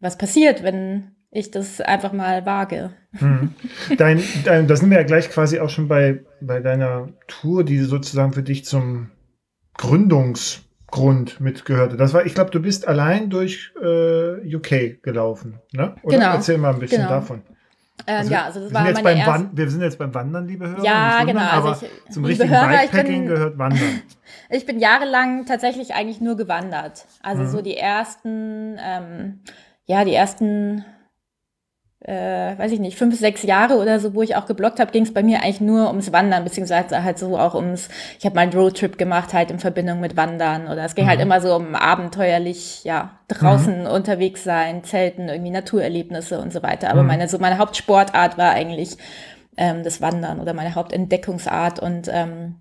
was 0.00 0.18
passiert, 0.18 0.62
wenn 0.62 1.12
ich 1.30 1.50
das 1.50 1.80
einfach 1.80 2.12
mal 2.12 2.44
wage. 2.46 2.90
Mhm. 3.12 3.54
Dein, 3.96 4.22
dein, 4.44 4.66
da 4.66 4.76
sind 4.76 4.90
wir 4.90 4.98
ja 4.98 5.04
gleich 5.04 5.30
quasi 5.30 5.60
auch 5.60 5.70
schon 5.70 5.88
bei, 5.88 6.24
bei 6.40 6.60
deiner 6.60 7.08
Tour, 7.28 7.64
die 7.64 7.78
sozusagen 7.78 8.32
für 8.32 8.42
dich 8.42 8.64
zum 8.64 9.10
Gründungsgrund 9.76 11.40
mitgehörte. 11.40 11.96
Das 11.96 12.14
war, 12.14 12.26
ich 12.26 12.34
glaube, 12.34 12.50
du 12.50 12.60
bist 12.60 12.86
allein 12.88 13.30
durch 13.30 13.72
äh, 13.80 14.54
UK 14.56 15.02
gelaufen, 15.02 15.60
ne? 15.72 15.94
Oder? 16.02 16.16
Genau. 16.16 16.32
Erzähl 16.34 16.58
mal 16.58 16.74
ein 16.74 16.80
bisschen 16.80 17.02
Genau. 17.02 17.10
davon. 17.10 17.42
Ähm, 18.10 18.16
Also, 18.18 18.32
ja, 18.32 18.44
also 18.44 18.60
das 18.60 18.70
wir, 18.70 18.74
war 18.74 18.80
sind 18.86 18.88
jetzt 18.96 19.04
meine 19.04 19.16
beim 19.20 19.28
erste. 19.28 19.32
Wan- 19.44 19.50
wir 19.56 19.70
sind 19.70 19.82
jetzt 19.82 19.98
beim 19.98 20.14
Wandern, 20.14 20.46
liebe 20.48 20.68
Hörer. 20.68 20.84
Ja, 20.84 21.08
nicht 21.20 21.28
wundern, 21.28 21.36
genau, 21.36 21.50
also 21.50 21.68
aber 21.68 21.78
ich- 22.06 22.12
zum 22.14 22.24
richtigen 22.24 22.50
Hörer, 22.50 22.68
Bikepacking 22.68 23.12
bin- 23.12 23.26
gehört 23.26 23.58
Wandern. 23.58 24.02
Ich 24.52 24.66
bin 24.66 24.80
jahrelang 24.80 25.46
tatsächlich 25.46 25.94
eigentlich 25.94 26.20
nur 26.20 26.36
gewandert. 26.36 27.06
Also 27.22 27.42
Mhm. 27.42 27.48
so 27.48 27.62
die 27.62 27.76
ersten, 27.76 28.76
ähm, 28.84 29.40
ja, 29.86 30.04
die 30.04 30.12
ersten, 30.14 30.84
äh, 32.02 32.56
weiß 32.58 32.72
ich 32.72 32.80
nicht, 32.80 32.96
fünf, 32.96 33.18
sechs 33.18 33.42
Jahre 33.42 33.76
oder 33.76 34.00
so, 34.00 34.14
wo 34.14 34.22
ich 34.22 34.34
auch 34.34 34.46
geblockt 34.46 34.80
habe, 34.80 34.90
ging 34.90 35.02
es 35.02 35.12
bei 35.12 35.22
mir 35.22 35.42
eigentlich 35.42 35.60
nur 35.60 35.88
ums 35.88 36.12
Wandern, 36.12 36.44
beziehungsweise 36.44 37.04
halt 37.04 37.18
so 37.18 37.38
auch 37.38 37.54
ums, 37.54 37.88
ich 38.18 38.24
habe 38.24 38.34
mal 38.34 38.40
einen 38.42 38.54
Roadtrip 38.54 38.96
gemacht, 38.96 39.34
halt 39.34 39.50
in 39.50 39.58
Verbindung 39.58 40.00
mit 40.00 40.16
Wandern. 40.16 40.66
Oder 40.68 40.84
es 40.84 40.94
ging 40.94 41.06
halt 41.08 41.18
Mhm. 41.18 41.26
immer 41.26 41.40
so 41.42 41.54
um 41.54 41.74
abenteuerlich, 41.74 42.84
ja, 42.84 43.10
draußen 43.28 43.86
unterwegs 43.86 44.44
sein, 44.44 44.82
Zelten, 44.82 45.28
irgendwie 45.28 45.50
Naturerlebnisse 45.50 46.40
und 46.40 46.52
so 46.52 46.62
weiter. 46.62 46.90
Aber 46.90 47.02
Mhm. 47.02 47.08
meine, 47.08 47.28
so 47.28 47.38
meine 47.38 47.58
Hauptsportart 47.58 48.38
war 48.38 48.50
eigentlich 48.52 48.96
ähm, 49.58 49.84
das 49.84 50.00
Wandern 50.00 50.40
oder 50.40 50.54
meine 50.54 50.74
Hauptentdeckungsart 50.74 51.80
und 51.80 52.08
ähm, 52.10 52.56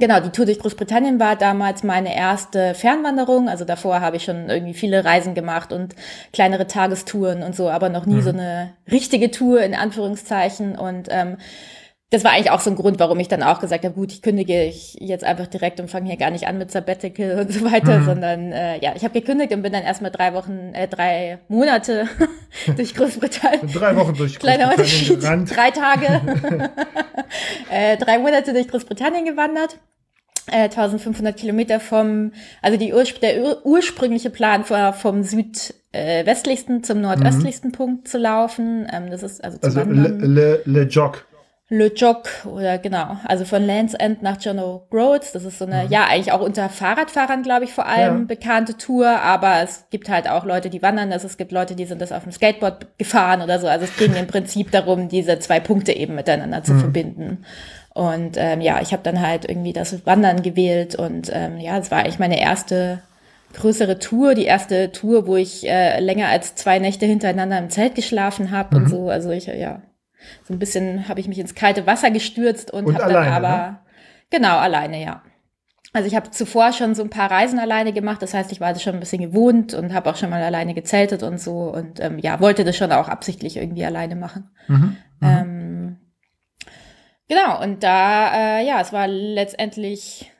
Genau, 0.00 0.20
die 0.20 0.30
Tour 0.30 0.46
durch 0.46 0.58
Großbritannien 0.58 1.20
war 1.20 1.36
damals 1.36 1.84
meine 1.84 2.16
erste 2.16 2.74
Fernwanderung. 2.74 3.48
Also 3.48 3.64
davor 3.64 4.00
habe 4.00 4.16
ich 4.16 4.24
schon 4.24 4.48
irgendwie 4.48 4.74
viele 4.74 5.04
Reisen 5.04 5.34
gemacht 5.34 5.72
und 5.72 5.94
kleinere 6.32 6.66
Tagestouren 6.66 7.42
und 7.42 7.54
so, 7.54 7.70
aber 7.70 7.88
noch 7.88 8.06
nie 8.06 8.16
mhm. 8.16 8.22
so 8.22 8.30
eine 8.30 8.72
richtige 8.90 9.30
Tour 9.30 9.62
in 9.62 9.74
Anführungszeichen. 9.74 10.76
Und 10.76 11.08
ähm, 11.10 11.36
das 12.10 12.22
war 12.22 12.32
eigentlich 12.32 12.50
auch 12.50 12.60
so 12.60 12.70
ein 12.70 12.76
Grund, 12.76 13.00
warum 13.00 13.18
ich 13.18 13.28
dann 13.28 13.42
auch 13.42 13.60
gesagt 13.60 13.84
habe, 13.84 13.94
gut, 13.94 14.12
ich 14.12 14.22
kündige 14.22 14.62
ich 14.64 14.94
jetzt 15.00 15.24
einfach 15.24 15.46
direkt 15.46 15.80
und 15.80 15.90
fange 15.90 16.06
hier 16.06 16.16
gar 16.16 16.30
nicht 16.30 16.46
an 16.46 16.58
mit 16.58 16.70
Sabbatical 16.70 17.40
und 17.40 17.52
so 17.52 17.64
weiter, 17.64 17.98
mhm. 17.98 18.04
sondern 18.04 18.52
äh, 18.52 18.78
ja, 18.80 18.92
ich 18.94 19.02
habe 19.04 19.18
gekündigt 19.18 19.52
und 19.52 19.62
bin 19.62 19.72
dann 19.72 19.82
erstmal 19.82 20.10
drei 20.10 20.32
Wochen, 20.34 20.72
äh, 20.74 20.86
drei 20.86 21.38
Monate 21.48 22.06
durch 22.76 22.94
Großbritannien. 22.94 23.68
drei 23.74 23.96
Wochen 23.96 24.14
durch 24.14 24.38
Kleiner 24.38 24.70
Unterschied, 24.70 25.22
drei 25.24 25.70
Tage, 25.70 26.20
äh, 27.70 27.96
drei 27.96 28.18
Monate 28.18 28.52
durch 28.52 28.68
Großbritannien 28.68 29.24
gewandert. 29.24 29.78
Äh, 30.46 30.64
1500 30.64 31.36
Kilometer 31.36 31.80
vom, 31.80 32.32
also 32.60 32.78
die 32.78 32.92
Urspr 32.92 33.20
der 33.20 33.42
ur 33.42 33.64
ursprüngliche 33.64 34.28
Plan 34.28 34.68
war 34.68 34.92
vom 34.92 35.22
südwestlichsten 35.22 36.84
zum 36.84 37.00
nordöstlichsten 37.00 37.70
mhm. 37.70 37.74
Punkt 37.74 38.08
zu 38.08 38.18
laufen. 38.18 38.86
Ähm, 38.92 39.10
das 39.10 39.22
ist 39.22 39.42
also 39.42 39.56
zu 39.56 39.64
also 39.64 39.80
Le, 39.80 40.08
Le, 40.08 40.60
Le 40.66 40.82
Jog. 40.82 41.24
Le 41.70 41.86
Joc 41.86 42.28
oder 42.44 42.76
genau, 42.76 43.16
also 43.24 43.46
von 43.46 43.66
Land's 43.66 43.94
End 43.94 44.22
nach 44.22 44.36
John 44.38 44.58
O'Groats. 44.58 45.32
Das 45.32 45.44
ist 45.44 45.58
so 45.58 45.64
eine, 45.64 45.84
mhm. 45.84 45.90
ja, 45.90 46.04
eigentlich 46.04 46.30
auch 46.30 46.42
unter 46.42 46.68
Fahrradfahrern, 46.68 47.42
glaube 47.42 47.64
ich, 47.64 47.72
vor 47.72 47.86
allem 47.86 48.18
ja. 48.18 48.24
bekannte 48.26 48.76
Tour, 48.76 49.08
aber 49.08 49.62
es 49.62 49.86
gibt 49.88 50.10
halt 50.10 50.28
auch 50.28 50.44
Leute, 50.44 50.68
die 50.68 50.82
wandern 50.82 51.10
das, 51.10 51.24
es 51.24 51.38
gibt 51.38 51.52
Leute, 51.52 51.74
die 51.74 51.86
sind 51.86 52.02
das 52.02 52.12
auf 52.12 52.24
dem 52.24 52.32
Skateboard 52.32 52.98
gefahren 52.98 53.40
oder 53.40 53.58
so. 53.58 53.66
Also 53.66 53.86
es 53.86 53.96
ging 53.96 54.14
im 54.14 54.26
Prinzip 54.26 54.72
darum, 54.72 55.08
diese 55.08 55.38
zwei 55.38 55.58
Punkte 55.58 55.92
eben 55.92 56.14
miteinander 56.14 56.62
zu 56.62 56.74
mhm. 56.74 56.80
verbinden. 56.80 57.44
Und 57.94 58.36
ähm, 58.36 58.60
ja, 58.60 58.82
ich 58.82 58.92
habe 58.92 59.02
dann 59.02 59.26
halt 59.26 59.48
irgendwie 59.48 59.72
das 59.72 60.04
Wandern 60.04 60.42
gewählt 60.42 60.96
und 60.96 61.30
ähm, 61.32 61.58
ja, 61.58 61.78
es 61.78 61.90
war 61.90 62.00
eigentlich 62.00 62.18
meine 62.18 62.40
erste 62.40 63.00
größere 63.54 63.98
Tour, 64.00 64.34
die 64.34 64.44
erste 64.44 64.92
Tour, 64.92 65.26
wo 65.26 65.36
ich 65.36 65.66
äh, 65.66 65.98
länger 66.00 66.28
als 66.28 66.56
zwei 66.56 66.78
Nächte 66.78 67.06
hintereinander 67.06 67.56
im 67.56 67.70
Zelt 67.70 67.94
geschlafen 67.94 68.50
habe 68.50 68.76
mhm. 68.76 68.82
und 68.82 68.90
so. 68.90 69.08
Also 69.08 69.30
ich, 69.30 69.46
ja, 69.46 69.80
so 70.42 70.52
ein 70.54 70.58
bisschen 70.58 71.08
habe 71.08 71.20
ich 71.20 71.28
mich 71.28 71.38
ins 71.38 71.54
kalte 71.54 71.86
Wasser 71.86 72.10
gestürzt 72.10 72.70
und, 72.70 72.86
und 72.86 72.98
habe 72.98 73.12
dann 73.12 73.32
aber, 73.32 73.48
ne? 73.48 73.78
genau, 74.30 74.58
alleine, 74.58 75.02
ja. 75.02 75.22
Also 75.92 76.08
ich 76.08 76.16
habe 76.16 76.30
zuvor 76.30 76.72
schon 76.72 76.96
so 76.96 77.04
ein 77.04 77.10
paar 77.10 77.30
Reisen 77.30 77.60
alleine 77.60 77.92
gemacht, 77.92 78.20
das 78.20 78.34
heißt, 78.34 78.50
ich 78.50 78.60
war 78.60 78.72
das 78.72 78.82
schon 78.82 78.94
ein 78.94 79.00
bisschen 79.00 79.22
gewohnt 79.22 79.74
und 79.74 79.94
habe 79.94 80.10
auch 80.10 80.16
schon 80.16 80.30
mal 80.30 80.42
alleine 80.42 80.74
gezeltet 80.74 81.22
und 81.22 81.40
so 81.40 81.72
und 81.72 82.00
ähm, 82.00 82.18
ja, 82.18 82.40
wollte 82.40 82.64
das 82.64 82.76
schon 82.76 82.90
auch 82.90 83.08
absichtlich 83.08 83.56
irgendwie 83.56 83.84
alleine 83.84 84.16
machen. 84.16 84.50
Mhm, 84.66 84.76
mhm. 84.76 84.96
ähm, 85.20 85.96
genau, 87.28 87.62
und 87.62 87.84
da, 87.84 88.58
äh, 88.58 88.66
ja, 88.66 88.80
es 88.80 88.92
war 88.92 89.06
letztendlich 89.06 90.32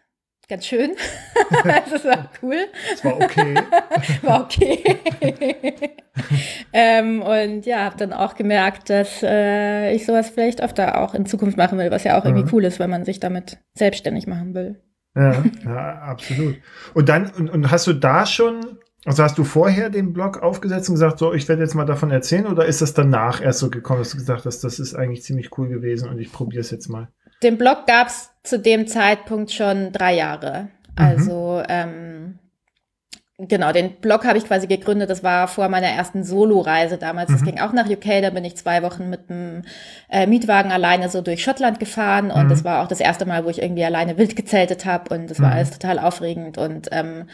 ganz 0.48 0.66
schön. 0.66 0.92
das 1.64 2.04
war 2.04 2.30
cool. 2.42 2.66
Es 2.92 3.04
war 3.04 3.16
okay. 3.16 3.54
war 4.22 4.40
okay. 4.44 4.98
ähm, 6.72 7.22
und 7.22 7.66
ja, 7.66 7.84
habe 7.84 7.96
dann 7.96 8.12
auch 8.12 8.34
gemerkt, 8.34 8.90
dass 8.90 9.22
äh, 9.22 9.92
ich 9.94 10.06
sowas 10.06 10.30
vielleicht 10.30 10.62
öfter 10.62 11.00
auch 11.00 11.14
in 11.14 11.26
Zukunft 11.26 11.56
machen 11.56 11.78
will, 11.78 11.90
was 11.90 12.04
ja 12.04 12.18
auch 12.18 12.24
irgendwie 12.24 12.44
mhm. 12.44 12.50
cool 12.52 12.64
ist, 12.64 12.78
wenn 12.78 12.90
man 12.90 13.04
sich 13.04 13.20
damit 13.20 13.58
selbstständig 13.74 14.26
machen 14.26 14.54
will. 14.54 14.80
Ja, 15.16 15.44
ja 15.64 15.98
absolut. 16.02 16.56
Und 16.94 17.08
dann, 17.08 17.30
und, 17.30 17.48
und 17.48 17.70
hast 17.70 17.86
du 17.86 17.92
da 17.92 18.26
schon 18.26 18.78
also 19.04 19.22
hast 19.22 19.36
du 19.36 19.44
vorher 19.44 19.90
den 19.90 20.12
Blog 20.14 20.42
aufgesetzt 20.42 20.88
und 20.88 20.94
gesagt, 20.94 21.18
so, 21.18 21.34
ich 21.34 21.46
werde 21.48 21.62
jetzt 21.62 21.74
mal 21.74 21.84
davon 21.84 22.10
erzählen, 22.10 22.46
oder 22.46 22.64
ist 22.64 22.80
das 22.80 22.94
danach 22.94 23.42
erst 23.42 23.58
so 23.58 23.68
gekommen, 23.68 23.98
dass 23.98 24.10
du 24.10 24.16
gesagt 24.16 24.46
hast, 24.46 24.64
das 24.64 24.78
ist 24.78 24.94
eigentlich 24.94 25.22
ziemlich 25.22 25.56
cool 25.58 25.68
gewesen 25.68 26.08
und 26.08 26.18
ich 26.18 26.32
probiere 26.32 26.62
es 26.62 26.70
jetzt 26.70 26.88
mal? 26.88 27.08
Den 27.42 27.58
Blog 27.58 27.86
gab 27.86 28.06
es 28.06 28.30
zu 28.44 28.58
dem 28.58 28.86
Zeitpunkt 28.86 29.50
schon 29.50 29.90
drei 29.90 30.14
Jahre. 30.14 30.68
Mhm. 30.96 31.04
Also 31.04 31.62
ähm, 31.68 32.38
genau, 33.38 33.72
den 33.72 33.94
Blog 33.96 34.24
habe 34.24 34.38
ich 34.38 34.44
quasi 34.44 34.66
gegründet. 34.66 35.10
Das 35.10 35.22
war 35.22 35.48
vor 35.48 35.68
meiner 35.68 35.88
ersten 35.88 36.24
Solo-Reise 36.24 36.98
damals. 36.98 37.32
Das 37.32 37.40
mhm. 37.40 37.46
ging 37.46 37.60
auch 37.60 37.72
nach 37.72 37.88
UK. 37.88 38.22
Da 38.22 38.30
bin 38.30 38.44
ich 38.44 38.56
zwei 38.56 38.82
Wochen 38.82 39.10
mit 39.10 39.30
einem 39.30 39.62
äh, 40.10 40.26
Mietwagen 40.26 40.70
alleine 40.70 41.08
so 41.08 41.22
durch 41.22 41.42
Schottland 41.42 41.80
gefahren. 41.80 42.30
Und 42.30 42.44
mhm. 42.44 42.48
das 42.50 42.64
war 42.64 42.82
auch 42.82 42.88
das 42.88 43.00
erste 43.00 43.26
Mal, 43.26 43.44
wo 43.44 43.50
ich 43.50 43.62
irgendwie 43.62 43.84
alleine 43.84 44.18
wild 44.18 44.36
gezeltet 44.36 44.84
habe. 44.84 45.14
Und 45.14 45.30
das 45.30 45.40
war 45.40 45.48
mhm. 45.48 45.56
alles 45.56 45.70
total 45.70 45.98
aufregend. 45.98 46.58
Und 46.58 46.88
ähm, 46.92 47.24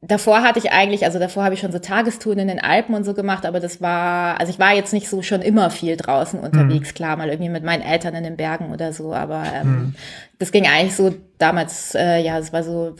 Davor 0.00 0.42
hatte 0.42 0.60
ich 0.60 0.70
eigentlich, 0.70 1.04
also 1.04 1.18
davor 1.18 1.42
habe 1.42 1.54
ich 1.54 1.60
schon 1.60 1.72
so 1.72 1.80
Tagestouren 1.80 2.38
in 2.38 2.46
den 2.46 2.60
Alpen 2.60 2.94
und 2.94 3.02
so 3.02 3.14
gemacht, 3.14 3.44
aber 3.44 3.58
das 3.58 3.82
war, 3.82 4.38
also 4.38 4.52
ich 4.52 4.60
war 4.60 4.72
jetzt 4.72 4.92
nicht 4.92 5.08
so 5.08 5.22
schon 5.22 5.42
immer 5.42 5.70
viel 5.70 5.96
draußen 5.96 6.38
unterwegs, 6.38 6.90
mhm. 6.90 6.94
klar, 6.94 7.16
mal 7.16 7.28
irgendwie 7.28 7.48
mit 7.50 7.64
meinen 7.64 7.82
Eltern 7.82 8.14
in 8.14 8.22
den 8.22 8.36
Bergen 8.36 8.72
oder 8.72 8.92
so, 8.92 9.12
aber 9.12 9.42
ähm, 9.52 9.68
mhm. 9.68 9.94
das 10.38 10.52
ging 10.52 10.68
eigentlich 10.68 10.94
so 10.94 11.12
damals, 11.38 11.96
äh, 11.96 12.20
ja, 12.20 12.38
es 12.38 12.52
war 12.52 12.62
so 12.62 12.94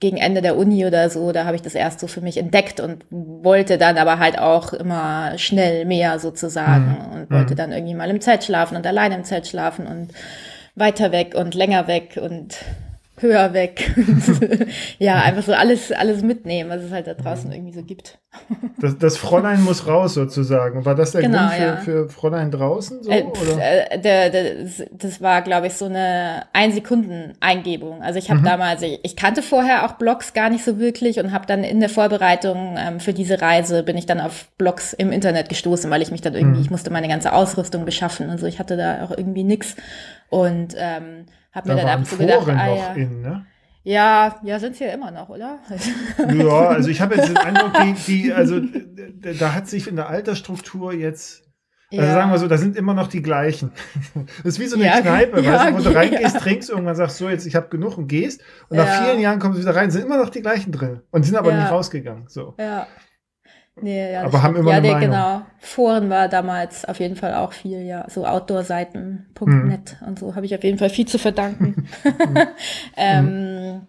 gegen 0.00 0.16
Ende 0.16 0.42
der 0.42 0.56
Uni 0.56 0.84
oder 0.84 1.08
so, 1.08 1.30
da 1.30 1.44
habe 1.44 1.54
ich 1.54 1.62
das 1.62 1.76
erst 1.76 2.00
so 2.00 2.08
für 2.08 2.20
mich 2.20 2.36
entdeckt 2.36 2.80
und 2.80 3.04
wollte 3.10 3.78
dann 3.78 3.96
aber 3.96 4.18
halt 4.18 4.36
auch 4.36 4.72
immer 4.72 5.38
schnell 5.38 5.84
mehr 5.84 6.18
sozusagen 6.18 6.96
mhm. 6.98 7.12
und 7.12 7.30
wollte 7.30 7.54
mhm. 7.54 7.58
dann 7.58 7.72
irgendwie 7.72 7.94
mal 7.94 8.10
im 8.10 8.20
Zelt 8.20 8.42
schlafen 8.42 8.76
und 8.76 8.88
alleine 8.88 9.14
im 9.14 9.22
Zelt 9.22 9.46
schlafen 9.46 9.86
und 9.86 10.08
weiter 10.74 11.12
weg 11.12 11.36
und 11.36 11.54
länger 11.54 11.86
weg 11.86 12.18
und 12.20 12.56
höher 13.20 13.52
weg. 13.52 13.94
ja, 14.98 15.16
einfach 15.16 15.42
so 15.42 15.52
alles, 15.52 15.92
alles 15.92 16.22
mitnehmen, 16.22 16.70
was 16.70 16.82
es 16.82 16.90
halt 16.90 17.06
da 17.06 17.14
draußen 17.14 17.48
mhm. 17.48 17.54
irgendwie 17.54 17.72
so 17.72 17.82
gibt. 17.82 18.18
Das, 18.80 18.96
das 18.96 19.16
Fräulein 19.18 19.62
muss 19.62 19.86
raus 19.86 20.14
sozusagen. 20.14 20.86
War 20.86 20.94
das 20.94 21.12
der 21.12 21.20
genau, 21.20 21.48
Grund 21.48 21.52
für, 21.52 21.62
ja. 21.62 21.76
für 21.76 22.08
Fräulein 22.08 22.50
draußen? 22.50 23.02
So, 23.02 23.10
äh, 23.10 23.24
oder? 23.24 23.92
Äh, 23.92 24.00
der, 24.00 24.30
der, 24.30 24.54
das 24.90 25.20
war, 25.20 25.42
glaube 25.42 25.66
ich, 25.66 25.74
so 25.74 25.84
eine 25.84 26.46
Ein-Sekunden-Eingebung. 26.54 28.02
Also 28.02 28.18
ich 28.18 28.30
habe 28.30 28.40
mhm. 28.40 28.44
damals, 28.44 28.80
ich, 28.80 29.00
ich, 29.02 29.16
kannte 29.16 29.42
vorher 29.42 29.84
auch 29.84 29.92
Blogs 29.94 30.32
gar 30.32 30.48
nicht 30.48 30.64
so 30.64 30.78
wirklich 30.78 31.18
und 31.18 31.32
habe 31.32 31.44
dann 31.46 31.62
in 31.62 31.80
der 31.80 31.90
Vorbereitung 31.90 32.76
ähm, 32.78 33.00
für 33.00 33.12
diese 33.12 33.42
Reise 33.42 33.82
bin 33.82 33.98
ich 33.98 34.06
dann 34.06 34.20
auf 34.20 34.48
Blogs 34.56 34.94
im 34.94 35.12
Internet 35.12 35.50
gestoßen, 35.50 35.90
weil 35.90 36.00
ich 36.00 36.10
mich 36.10 36.22
dann 36.22 36.34
irgendwie, 36.34 36.60
mhm. 36.60 36.64
ich 36.64 36.70
musste 36.70 36.88
meine 36.88 37.08
ganze 37.08 37.34
Ausrüstung 37.34 37.84
beschaffen 37.84 38.30
und 38.30 38.38
so. 38.38 38.46
Ich 38.46 38.58
hatte 38.58 38.78
da 38.78 39.04
auch 39.04 39.10
irgendwie 39.10 39.44
nix. 39.44 39.76
Und 40.30 40.74
ähm, 40.78 41.26
hab 41.52 41.64
da 41.64 41.74
mir 41.74 41.82
dann 41.82 42.00
ab 42.00 42.06
so 42.06 42.16
gedacht, 42.16 42.48
ah, 42.48 42.74
ja. 42.74 42.92
In, 42.94 43.22
ne? 43.22 43.46
Ja, 43.82 44.38
ja, 44.42 44.58
sind 44.58 44.76
sie 44.76 44.84
ja 44.84 44.92
immer 44.92 45.10
noch, 45.10 45.30
oder? 45.30 45.58
ja, 46.34 46.68
also 46.68 46.90
ich 46.90 47.00
habe 47.00 47.14
jetzt 47.14 47.28
den 47.28 47.36
Eindruck, 47.38 47.72
die, 47.82 47.94
die, 47.94 48.32
also 48.32 48.60
da 49.38 49.54
hat 49.54 49.68
sich 49.68 49.88
in 49.88 49.96
der 49.96 50.08
Altersstruktur 50.08 50.92
jetzt, 50.92 51.44
also 51.90 52.04
ja. 52.04 52.12
sagen 52.12 52.30
wir 52.30 52.38
so, 52.38 52.46
da 52.46 52.58
sind 52.58 52.76
immer 52.76 52.92
noch 52.92 53.08
die 53.08 53.22
gleichen. 53.22 53.72
Das 54.44 54.54
ist 54.54 54.60
wie 54.60 54.66
so 54.66 54.76
eine 54.76 54.84
ja, 54.84 55.00
Kneipe, 55.00 55.40
ja, 55.42 55.52
weißt 55.52 55.70
du, 55.70 55.78
wo 55.78 55.90
du 55.90 55.96
reingehst, 55.96 56.38
trinkst, 56.40 56.68
irgendwann 56.68 56.94
sagst 56.94 57.16
so, 57.16 57.30
jetzt 57.30 57.46
ich 57.46 57.56
habe 57.56 57.68
genug 57.68 57.96
und 57.96 58.06
gehst 58.06 58.42
und 58.68 58.76
nach 58.76 59.02
vielen 59.02 59.18
Jahren 59.18 59.38
kommst 59.38 59.58
du 59.58 59.62
wieder 59.62 59.74
rein, 59.74 59.90
sind 59.90 60.04
immer 60.04 60.18
noch 60.18 60.28
die 60.28 60.42
gleichen 60.42 60.72
drin 60.72 61.00
und 61.10 61.24
sind 61.24 61.36
aber 61.36 61.52
nicht 61.52 61.70
rausgegangen. 61.70 62.28
So. 62.28 62.54
Ja. 62.58 62.86
Nee, 63.82 64.12
ja, 64.12 64.22
aber 64.22 64.42
haben 64.42 64.56
immer 64.56 64.70
ja, 64.70 64.76
eine 64.76 64.86
nee, 64.86 64.94
Meinung. 64.94 65.10
genau. 65.10 65.42
Foren 65.58 66.10
war 66.10 66.28
damals 66.28 66.84
auf 66.84 67.00
jeden 67.00 67.16
Fall 67.16 67.34
auch 67.34 67.52
viel, 67.52 67.82
ja. 67.82 68.06
So 68.08 68.26
Outdoorseiten.net 68.26 69.96
hm. 70.00 70.08
und 70.08 70.18
so 70.18 70.34
habe 70.34 70.46
ich 70.46 70.54
auf 70.54 70.64
jeden 70.64 70.78
Fall 70.78 70.90
viel 70.90 71.06
zu 71.06 71.18
verdanken. 71.18 71.88
ähm, 72.96 73.26
hm. 73.26 73.80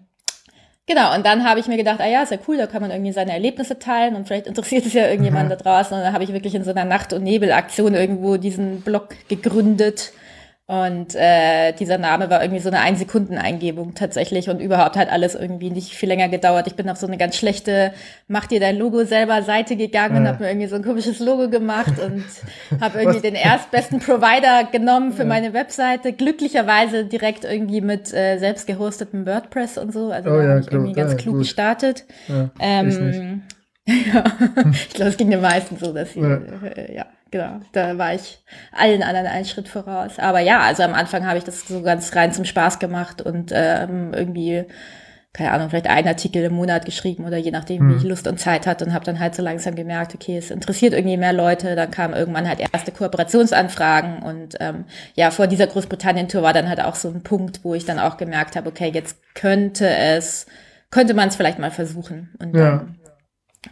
Genau, 0.87 1.15
und 1.15 1.25
dann 1.25 1.45
habe 1.45 1.59
ich 1.59 1.67
mir 1.67 1.77
gedacht, 1.77 2.01
ah 2.01 2.07
ja, 2.07 2.23
ist 2.23 2.31
ja 2.31 2.37
cool, 2.47 2.57
da 2.57 2.67
kann 2.67 2.81
man 2.81 2.91
irgendwie 2.91 3.13
seine 3.13 3.31
Erlebnisse 3.31 3.79
teilen 3.79 4.15
und 4.15 4.27
vielleicht 4.27 4.47
interessiert 4.47 4.85
es 4.85 4.93
ja 4.93 5.07
irgendjemand 5.07 5.45
mhm. 5.45 5.49
da 5.51 5.55
draußen. 5.55 5.95
Und 5.95 6.03
dann 6.03 6.11
habe 6.11 6.23
ich 6.23 6.33
wirklich 6.33 6.53
in 6.53 6.63
so 6.63 6.71
einer 6.71 6.85
Nacht- 6.85 7.13
und 7.13 7.23
Nebelaktion 7.23 7.93
irgendwo 7.93 8.35
diesen 8.37 8.81
Blog 8.81 9.09
gegründet 9.29 10.11
und 10.71 11.15
äh, 11.15 11.73
dieser 11.73 11.97
Name 11.97 12.29
war 12.29 12.41
irgendwie 12.41 12.61
so 12.61 12.69
eine 12.69 12.79
Ein-Sekunden-Eingebung 12.79 13.93
tatsächlich 13.93 14.49
und 14.49 14.61
überhaupt 14.61 14.95
hat 14.95 15.11
alles 15.11 15.35
irgendwie 15.35 15.69
nicht 15.69 15.95
viel 15.95 16.07
länger 16.07 16.29
gedauert. 16.29 16.65
Ich 16.65 16.75
bin 16.75 16.89
auf 16.89 16.95
so 16.95 17.07
eine 17.07 17.17
ganz 17.17 17.35
schlechte 17.35 17.91
Mach 18.29 18.45
dir 18.45 18.61
dein 18.61 18.77
Logo 18.77 19.03
selber 19.03 19.43
Seite 19.43 19.75
gegangen 19.75 20.15
ja. 20.15 20.21
und 20.21 20.27
habe 20.29 20.43
mir 20.45 20.49
irgendwie 20.49 20.67
so 20.67 20.77
ein 20.77 20.83
komisches 20.83 21.19
Logo 21.19 21.49
gemacht 21.49 21.99
und 22.05 22.23
habe 22.79 22.99
irgendwie 22.99 23.17
Was? 23.17 23.21
den 23.21 23.35
erstbesten 23.35 23.99
Provider 23.99 24.63
genommen 24.71 25.11
für 25.11 25.23
ja. 25.23 25.27
meine 25.27 25.51
Webseite. 25.51 26.13
Glücklicherweise 26.13 27.03
direkt 27.03 27.43
irgendwie 27.43 27.81
mit 27.81 28.13
äh, 28.13 28.37
selbst 28.37 28.65
gehostetem 28.65 29.25
WordPress 29.25 29.77
und 29.77 29.91
so. 29.91 30.09
Also 30.09 30.29
oh, 30.29 30.37
da 30.37 30.43
ja, 30.43 30.59
ich 30.59 30.71
irgendwie 30.71 30.93
ganz 30.93 31.17
klug 31.17 31.33
gut. 31.33 31.41
gestartet. 31.43 32.05
ähm, 32.61 33.41
ja, 33.85 34.23
ich 34.71 34.89
glaube, 34.91 35.09
es 35.09 35.17
ging 35.17 35.31
den 35.31 35.41
meisten 35.41 35.75
so, 35.75 35.91
dass 35.91 36.13
sie, 36.13 36.21
äh, 36.21 36.95
ja 36.95 37.07
genau, 37.31 37.61
da 37.71 37.97
war 37.97 38.13
ich 38.13 38.39
allen 38.71 39.01
anderen 39.01 39.27
einen 39.27 39.45
Schritt 39.45 39.67
voraus. 39.67 40.19
Aber 40.19 40.39
ja, 40.39 40.59
also 40.59 40.83
am 40.83 40.93
Anfang 40.93 41.25
habe 41.25 41.37
ich 41.37 41.43
das 41.43 41.67
so 41.67 41.81
ganz 41.81 42.15
rein 42.15 42.33
zum 42.33 42.45
Spaß 42.45 42.79
gemacht 42.79 43.21
und 43.21 43.51
ähm, 43.55 44.13
irgendwie, 44.13 44.65
keine 45.33 45.51
Ahnung, 45.53 45.69
vielleicht 45.69 45.87
einen 45.87 46.09
Artikel 46.09 46.43
im 46.43 46.53
Monat 46.53 46.85
geschrieben 46.85 47.25
oder 47.25 47.37
je 47.37 47.51
nachdem, 47.51 47.89
wie 47.89 47.95
ich 47.95 48.03
hm. 48.03 48.09
Lust 48.09 48.27
und 48.27 48.39
Zeit 48.39 48.67
hatte 48.67 48.85
und 48.85 48.93
habe 48.93 49.05
dann 49.05 49.19
halt 49.19 49.33
so 49.33 49.41
langsam 49.41 49.75
gemerkt, 49.75 50.13
okay, 50.13 50.37
es 50.37 50.51
interessiert 50.51 50.93
irgendwie 50.93 51.17
mehr 51.17 51.33
Leute. 51.33 51.75
Dann 51.75 51.89
kamen 51.89 52.13
irgendwann 52.13 52.47
halt 52.47 52.59
erste 52.59 52.91
Kooperationsanfragen 52.91 54.19
und 54.19 54.57
ähm, 54.59 54.83
ja, 55.15 55.31
vor 55.31 55.47
dieser 55.47 55.67
Großbritannien-Tour 55.67 56.43
war 56.43 56.53
dann 56.53 56.67
halt 56.67 56.81
auch 56.81 56.95
so 56.95 57.07
ein 57.07 57.23
Punkt, 57.23 57.63
wo 57.63 57.73
ich 57.73 57.85
dann 57.85 57.99
auch 57.99 58.17
gemerkt 58.17 58.57
habe, 58.57 58.69
okay, 58.69 58.91
jetzt 58.93 59.17
könnte 59.33 59.87
es, 59.87 60.47
könnte 60.91 61.13
man 61.13 61.29
es 61.29 61.37
vielleicht 61.37 61.59
mal 61.59 61.71
versuchen. 61.71 62.29
Und 62.39 62.55
ja. 62.55 62.71
dann 62.71 62.95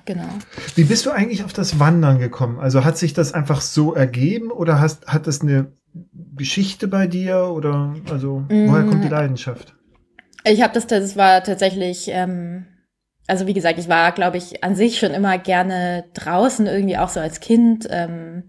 Genau. 0.05 0.29
Wie 0.75 0.83
bist 0.83 1.05
du 1.05 1.11
eigentlich 1.11 1.43
auf 1.43 1.53
das 1.53 1.79
Wandern 1.79 2.19
gekommen? 2.19 2.59
Also 2.59 2.83
hat 2.83 2.97
sich 2.97 3.13
das 3.13 3.33
einfach 3.33 3.61
so 3.61 3.93
ergeben 3.93 4.51
oder 4.51 4.79
hast, 4.79 5.07
hat 5.07 5.25
das 5.25 5.41
eine 5.41 5.71
Geschichte 6.35 6.87
bei 6.87 7.07
dir 7.07 7.45
oder 7.45 7.95
also 8.11 8.45
woher 8.47 8.83
kommt 8.83 9.03
die 9.03 9.07
mm. 9.07 9.11
Leidenschaft? 9.11 9.75
Ich 10.45 10.61
habe 10.61 10.73
das, 10.73 10.87
das 10.87 11.17
war 11.17 11.43
tatsächlich, 11.43 12.07
ähm, 12.09 12.67
also 13.27 13.47
wie 13.47 13.53
gesagt, 13.53 13.79
ich 13.79 13.89
war, 13.89 14.11
glaube 14.11 14.37
ich, 14.37 14.63
an 14.63 14.75
sich 14.75 14.99
schon 14.99 15.11
immer 15.11 15.37
gerne 15.37 16.05
draußen, 16.13 16.67
irgendwie 16.67 16.97
auch 16.97 17.09
so 17.09 17.19
als 17.19 17.39
Kind. 17.39 17.87
Ähm, 17.89 18.43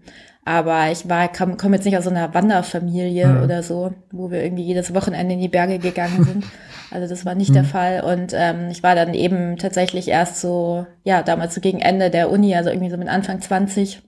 aber 0.45 0.91
ich 0.91 1.09
war, 1.09 1.31
komme 1.31 1.57
komm 1.57 1.73
jetzt 1.73 1.85
nicht 1.85 1.97
aus 1.97 2.05
so 2.05 2.09
einer 2.09 2.33
Wanderfamilie 2.33 3.27
mhm. 3.27 3.43
oder 3.43 3.63
so, 3.63 3.93
wo 4.11 4.31
wir 4.31 4.43
irgendwie 4.43 4.63
jedes 4.63 4.93
Wochenende 4.93 5.33
in 5.33 5.39
die 5.39 5.49
Berge 5.49 5.79
gegangen 5.79 6.23
sind. 6.23 6.45
Also 6.91 7.07
das 7.07 7.25
war 7.25 7.35
nicht 7.35 7.49
mhm. 7.49 7.55
der 7.55 7.63
Fall. 7.63 8.01
Und 8.01 8.33
ähm, 8.35 8.69
ich 8.69 8.83
war 8.83 8.95
dann 8.95 9.13
eben 9.13 9.57
tatsächlich 9.57 10.07
erst 10.07 10.41
so, 10.41 10.85
ja, 11.03 11.23
damals 11.23 11.55
so 11.55 11.61
gegen 11.61 11.79
Ende 11.79 12.09
der 12.09 12.29
Uni, 12.29 12.55
also 12.55 12.69
irgendwie 12.69 12.89
so 12.89 12.97
mit 12.97 13.07
Anfang 13.07 13.41
20, 13.41 14.01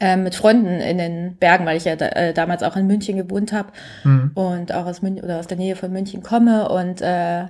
äh, 0.00 0.16
mit 0.16 0.34
Freunden 0.34 0.80
in 0.80 0.98
den 0.98 1.36
Bergen, 1.36 1.64
weil 1.64 1.76
ich 1.76 1.84
ja 1.84 1.96
da, 1.96 2.08
äh, 2.08 2.34
damals 2.34 2.62
auch 2.62 2.76
in 2.76 2.86
München 2.86 3.16
gewohnt 3.16 3.52
habe 3.52 3.72
mhm. 4.04 4.32
und 4.34 4.74
auch 4.74 4.86
aus 4.86 5.02
München 5.02 5.24
oder 5.24 5.38
aus 5.38 5.46
der 5.46 5.56
Nähe 5.56 5.76
von 5.76 5.92
München 5.92 6.22
komme. 6.22 6.68
Und 6.68 7.00
äh, 7.02 7.46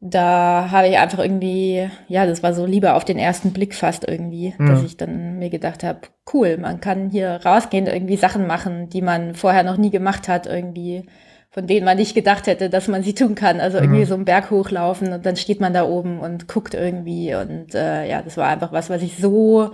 da 0.00 0.70
habe 0.70 0.88
ich 0.88 0.98
einfach 0.98 1.18
irgendwie, 1.18 1.88
ja, 2.08 2.26
das 2.26 2.42
war 2.42 2.52
so 2.52 2.66
lieber 2.66 2.96
auf 2.96 3.04
den 3.04 3.18
ersten 3.18 3.52
Blick 3.52 3.74
fast 3.74 4.06
irgendwie, 4.06 4.54
mhm. 4.58 4.66
dass 4.66 4.82
ich 4.82 4.98
dann 4.98 5.38
mir 5.38 5.48
gedacht 5.48 5.82
habe, 5.84 6.00
cool, 6.32 6.58
man 6.58 6.80
kann 6.80 7.10
hier 7.10 7.40
rausgehen, 7.44 7.86
irgendwie 7.86 8.16
Sachen 8.16 8.46
machen, 8.46 8.90
die 8.90 9.00
man 9.00 9.34
vorher 9.34 9.62
noch 9.62 9.78
nie 9.78 9.90
gemacht 9.90 10.28
hat, 10.28 10.46
irgendwie 10.46 11.06
von 11.56 11.66
denen 11.66 11.86
man 11.86 11.96
nicht 11.96 12.14
gedacht 12.14 12.46
hätte, 12.48 12.68
dass 12.68 12.86
man 12.86 13.02
sie 13.02 13.14
tun 13.14 13.34
kann. 13.34 13.60
Also 13.60 13.78
irgendwie 13.78 14.00
mhm. 14.00 14.06
so 14.06 14.14
einen 14.14 14.26
Berg 14.26 14.50
hochlaufen 14.50 15.14
und 15.14 15.24
dann 15.24 15.36
steht 15.36 15.58
man 15.58 15.72
da 15.72 15.86
oben 15.86 16.20
und 16.20 16.48
guckt 16.48 16.74
irgendwie. 16.74 17.34
Und 17.34 17.74
äh, 17.74 18.06
ja, 18.06 18.20
das 18.20 18.36
war 18.36 18.48
einfach 18.48 18.72
was, 18.72 18.90
was 18.90 19.00
ich 19.00 19.16
so 19.16 19.70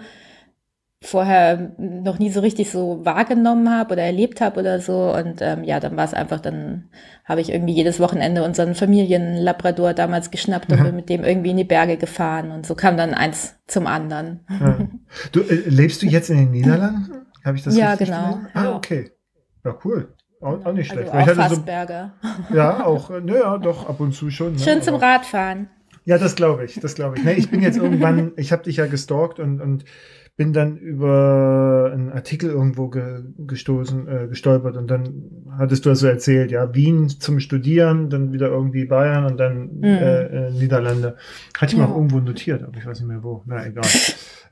vorher 1.03 1.73
noch 1.79 2.21
nie 2.21 2.31
so 2.31 2.39
richtig 2.39 2.71
so 2.71 3.05
wahrgenommen 3.05 3.69
habe 3.69 3.95
oder 3.95 4.05
erlebt 4.05 4.41
habe 4.41 4.61
oder 4.61 4.79
so. 4.79 5.12
Und 5.12 5.43
ähm, 5.43 5.65
ja, 5.65 5.81
dann 5.81 5.97
war 5.97 6.05
es 6.05 6.15
einfach, 6.15 6.39
dann 6.39 6.85
habe 7.25 7.41
ich 7.41 7.51
irgendwie 7.51 7.75
jedes 7.75 7.99
Wochenende 7.99 8.45
unseren 8.45 8.77
Familienlabrador 8.77 9.93
damals 9.93 10.31
geschnappt 10.31 10.71
und 10.71 10.85
bin 10.85 10.95
mit 10.95 11.09
dem 11.09 11.25
irgendwie 11.25 11.51
in 11.51 11.57
die 11.57 11.65
Berge 11.65 11.97
gefahren. 11.97 12.53
Und 12.53 12.65
so 12.65 12.77
kam 12.77 12.97
dann 12.97 13.12
eins 13.12 13.57
zum 13.67 13.89
anderen. 13.89 14.47
Ja. 14.49 14.79
Du, 15.33 15.41
äh, 15.41 15.69
lebst 15.69 16.01
du 16.03 16.07
jetzt 16.07 16.31
in 16.31 16.37
den 16.37 16.51
Niederlanden? 16.53 17.27
Habe 17.45 17.57
ich 17.57 17.65
das 17.65 17.77
Ja, 17.77 17.97
genau. 17.97 18.39
Ah, 18.55 18.77
okay. 18.77 19.11
Ja, 19.65 19.77
cool. 19.85 20.15
Auch, 20.42 20.64
auch 20.64 20.72
nicht 20.72 20.90
also 20.90 21.02
schlecht. 21.02 21.14
Also 21.14 21.40
auch 21.40 21.49
Fassberger. 21.49 22.12
So, 22.49 22.54
ja, 22.56 22.84
auch, 22.84 23.11
naja, 23.11 23.58
doch, 23.58 23.88
ab 23.88 24.00
und 24.00 24.12
zu 24.12 24.30
schon. 24.30 24.54
Ne? 24.54 24.58
Schön 24.58 24.82
zum 24.82 24.96
Radfahren. 24.96 25.68
Ja, 26.04 26.18
das 26.18 26.34
glaube 26.34 26.64
ich, 26.64 26.80
das 26.80 26.96
glaube 26.96 27.16
ich. 27.16 27.25
Nee, 27.25 27.34
ich 27.34 27.49
bin 27.49 27.62
jetzt 27.62 27.78
irgendwann, 27.78 28.32
ich 28.37 28.50
habe 28.50 28.64
dich 28.64 28.76
ja 28.76 28.87
gestalkt 28.87 29.38
und, 29.38 29.61
und 29.61 29.84
bin 30.37 30.52
dann 30.52 30.78
über 30.78 31.90
einen 31.92 32.11
Artikel 32.11 32.50
irgendwo 32.50 32.88
ge, 32.88 33.22
gestoßen, 33.38 34.08
äh, 34.08 34.26
gestolpert 34.28 34.76
und 34.76 34.90
dann 34.90 35.30
hattest 35.56 35.87
du 35.87 35.90
also 35.90 36.08
erzählt, 36.08 36.50
ja, 36.50 36.75
Wien 36.75 37.08
zum 37.08 37.38
Studieren, 37.38 38.11
dann 38.11 38.32
wieder 38.32 38.49
irgendwie 38.49 38.87
Bayern 38.87 39.26
und 39.26 39.38
dann 39.38 39.76
mhm. 39.76 39.84
äh, 39.84 40.22
äh, 40.22 40.50
Niederlande. 40.50 41.16
Hatte 41.56 41.75
ich 41.75 41.80
ja. 41.80 41.87
mal 41.87 41.94
irgendwo 41.94 42.18
notiert, 42.18 42.64
aber 42.64 42.76
ich 42.78 42.87
weiß 42.87 42.99
nicht 43.00 43.08
mehr 43.08 43.22
wo. 43.22 43.42
Na, 43.46 43.64
egal. 43.64 43.84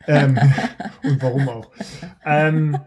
ähm, 0.07 0.39
und 1.03 1.23
warum 1.23 1.49
auch. 1.49 1.71
Ähm, 2.25 2.79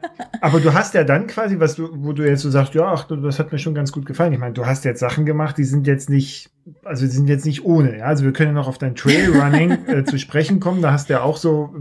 aber 0.42 0.60
du 0.60 0.74
hast 0.74 0.94
ja 0.94 1.04
dann 1.04 1.28
quasi, 1.28 1.60
was 1.60 1.76
du, 1.76 1.90
wo 1.94 2.14
du 2.14 2.28
jetzt 2.28 2.42
so 2.42 2.50
sagst, 2.50 2.74
ja, 2.74 2.86
ach, 2.86 3.08
das 3.08 3.40
hat 3.40 3.52
mir 3.52 3.60
schon 3.60 3.76
ganz 3.76 3.92
gut 3.92 4.06
gefallen. 4.06 4.34
Ich 4.34 4.40
meine, 4.40 4.54
du 4.54 4.66
hast 4.66 4.86
jetzt 4.86 5.00
Sachen 5.00 5.26
gemacht, 5.26 5.58
die 5.58 5.64
sind 5.64 5.88
jetzt 5.88 6.10
nicht, 6.10 6.50
also 6.84 7.06
die 7.06 7.12
sind 7.12 7.30
jetzt 7.30 7.46
nicht 7.46 7.64
ohne. 7.66 8.00
Ja? 8.00 8.06
Also 8.06 8.24
wir 8.24 8.34
können 8.34 8.50
ja 8.50 8.54
noch 8.54 8.68
auf 8.68 8.78
dein 8.78 8.96
Trailrunning 8.96 9.72
äh, 9.88 10.04
zu 10.04 10.18
sprechen 10.18 10.60
kommen. 10.60 10.82
Da 10.82 10.92
hast 10.92 11.10
du 11.10 11.14
ja 11.14 11.22
auch 11.22 11.38
so 11.38 11.74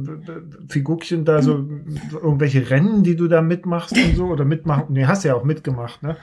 Figurchen 0.68 1.24
da, 1.24 1.42
so 1.42 1.66
irgendwelche 2.12 2.68
Rennen, 2.70 3.02
die 3.02 3.16
du 3.16 3.28
da 3.28 3.42
mitmachst 3.42 3.96
und 3.96 4.16
so, 4.16 4.26
oder 4.26 4.44
mitmachen. 4.44 4.86
Nee, 4.90 5.06
hast 5.06 5.24
ja 5.24 5.34
auch 5.34 5.44
mitgemacht, 5.44 6.02
ne? 6.02 6.16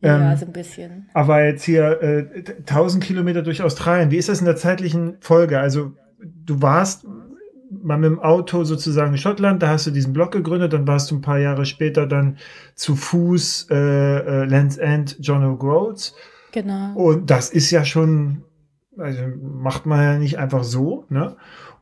Ja, 0.00 0.32
ähm, 0.32 0.38
so 0.38 0.46
ein 0.46 0.52
bisschen. 0.52 1.06
Aber 1.14 1.44
jetzt 1.44 1.64
hier 1.64 2.02
äh, 2.02 2.44
1000 2.60 3.02
Kilometer 3.02 3.42
durch 3.42 3.62
Australien, 3.62 4.10
wie 4.10 4.16
ist 4.16 4.28
das 4.28 4.40
in 4.40 4.46
der 4.46 4.56
zeitlichen 4.56 5.16
Folge? 5.20 5.60
Also 5.60 5.92
du 6.44 6.62
warst 6.62 7.06
mal 7.82 7.98
mit 7.98 8.10
dem 8.10 8.20
Auto 8.20 8.64
sozusagen 8.64 9.12
in 9.12 9.18
Schottland, 9.18 9.62
da 9.62 9.68
hast 9.68 9.86
du 9.86 9.90
diesen 9.90 10.12
Blog 10.12 10.32
gegründet, 10.32 10.72
dann 10.72 10.86
warst 10.86 11.10
du 11.10 11.16
ein 11.16 11.20
paar 11.20 11.38
Jahre 11.38 11.66
später 11.66 12.06
dann 12.06 12.38
zu 12.74 12.96
Fuß 12.96 13.68
äh, 13.70 13.74
äh, 13.76 14.44
Lands 14.44 14.76
End, 14.76 15.16
John 15.20 15.42
O'Groats. 15.42 16.12
Genau. 16.52 16.94
Und 16.94 17.30
das 17.30 17.50
ist 17.50 17.70
ja 17.70 17.84
schon, 17.84 18.44
also 18.96 19.22
macht 19.40 19.86
man 19.86 20.02
ja 20.02 20.18
nicht 20.18 20.38
einfach 20.38 20.64
so, 20.64 21.04
ne? 21.08 21.36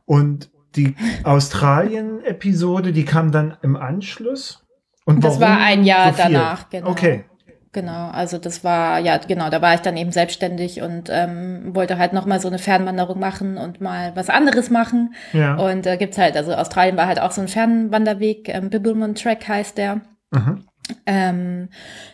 Und 0.05 0.49
die 0.75 0.95
Australien-Episode, 1.23 2.91
die 2.91 3.05
kam 3.05 3.31
dann 3.31 3.57
im 3.61 3.75
Anschluss. 3.75 4.63
Und 5.05 5.23
das 5.23 5.39
war 5.39 5.57
ein 5.57 5.83
Jahr 5.83 6.13
so 6.13 6.17
danach, 6.23 6.69
genau. 6.69 6.89
Okay, 6.89 7.25
Genau, 7.73 8.09
also 8.09 8.37
das 8.37 8.63
war, 8.63 8.99
ja, 8.99 9.17
genau, 9.17 9.49
da 9.49 9.61
war 9.61 9.73
ich 9.73 9.81
dann 9.81 9.97
eben 9.97 10.11
selbstständig 10.11 10.83
und 10.83 11.09
ähm, 11.11 11.75
wollte 11.75 11.97
halt 11.97 12.13
nochmal 12.13 12.39
so 12.39 12.47
eine 12.47 12.59
Fernwanderung 12.59 13.19
machen 13.19 13.57
und 13.57 13.81
mal 13.81 14.15
was 14.15 14.29
anderes 14.29 14.69
machen. 14.69 15.15
Ja. 15.33 15.55
Und 15.55 15.87
äh, 15.87 15.97
gibt's 15.97 16.19
halt, 16.19 16.37
also 16.37 16.53
Australien 16.53 16.97
war 16.97 17.07
halt 17.07 17.19
auch 17.19 17.31
so 17.31 17.41
ein 17.41 17.47
Fernwanderweg, 17.47 18.47
ähm, 18.49 18.69
Bibbulmun 18.69 19.15
Track 19.15 19.47
heißt 19.47 19.77
der. 19.79 20.01
Mhm 20.31 20.65
ähm, 21.05 21.69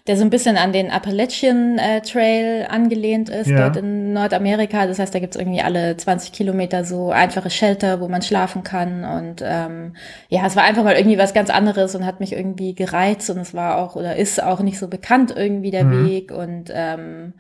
der 0.08 0.16
so 0.18 0.24
ein 0.24 0.30
bisschen 0.30 0.58
an 0.58 0.72
den 0.72 0.92
Appalachian 0.92 1.78
äh, 1.78 2.02
Trail 2.02 2.68
angelehnt 2.70 3.30
ist, 3.30 3.48
ja. 3.48 3.58
dort 3.58 3.78
in 3.78 4.14
Nordamerika. 4.14 4.86
Das 4.86 5.00
heißt, 5.00 5.14
da 5.14 5.20
gibt's 5.20 5.38
irgendwie 5.38 5.62
alle 5.62 5.98
20 5.98 6.32
Kilometer 6.32 6.84
so 6.84 7.12
einfache 7.12 7.50
Shelter, 7.50 8.00
wo 8.00 8.08
man 8.08 8.22
schlafen 8.22 8.64
kann. 8.64 9.04
Und 9.04 9.44
ähm, 9.44 9.96
ja, 10.30 10.46
es 10.46 10.56
war 10.56 10.64
einfach 10.64 10.84
mal 10.84 10.96
irgendwie 10.96 11.18
was 11.18 11.34
ganz 11.34 11.50
anderes 11.50 11.96
und 11.96 12.06
hat 12.06 12.20
mich 12.20 12.34
irgendwie 12.34 12.76
gereizt 12.76 13.30
und 13.30 13.40
es 13.40 13.54
war 13.54 13.78
auch 13.78 13.96
oder 13.96 14.16
ist 14.16 14.42
auch 14.42 14.60
nicht 14.62 14.78
so 14.78 14.88
bekannt 14.88 15.34
irgendwie 15.36 15.72
der 15.72 15.86
mhm. 15.86 16.08
Weg. 16.08 16.32
Und 16.32 16.72
ähm, 16.72 17.34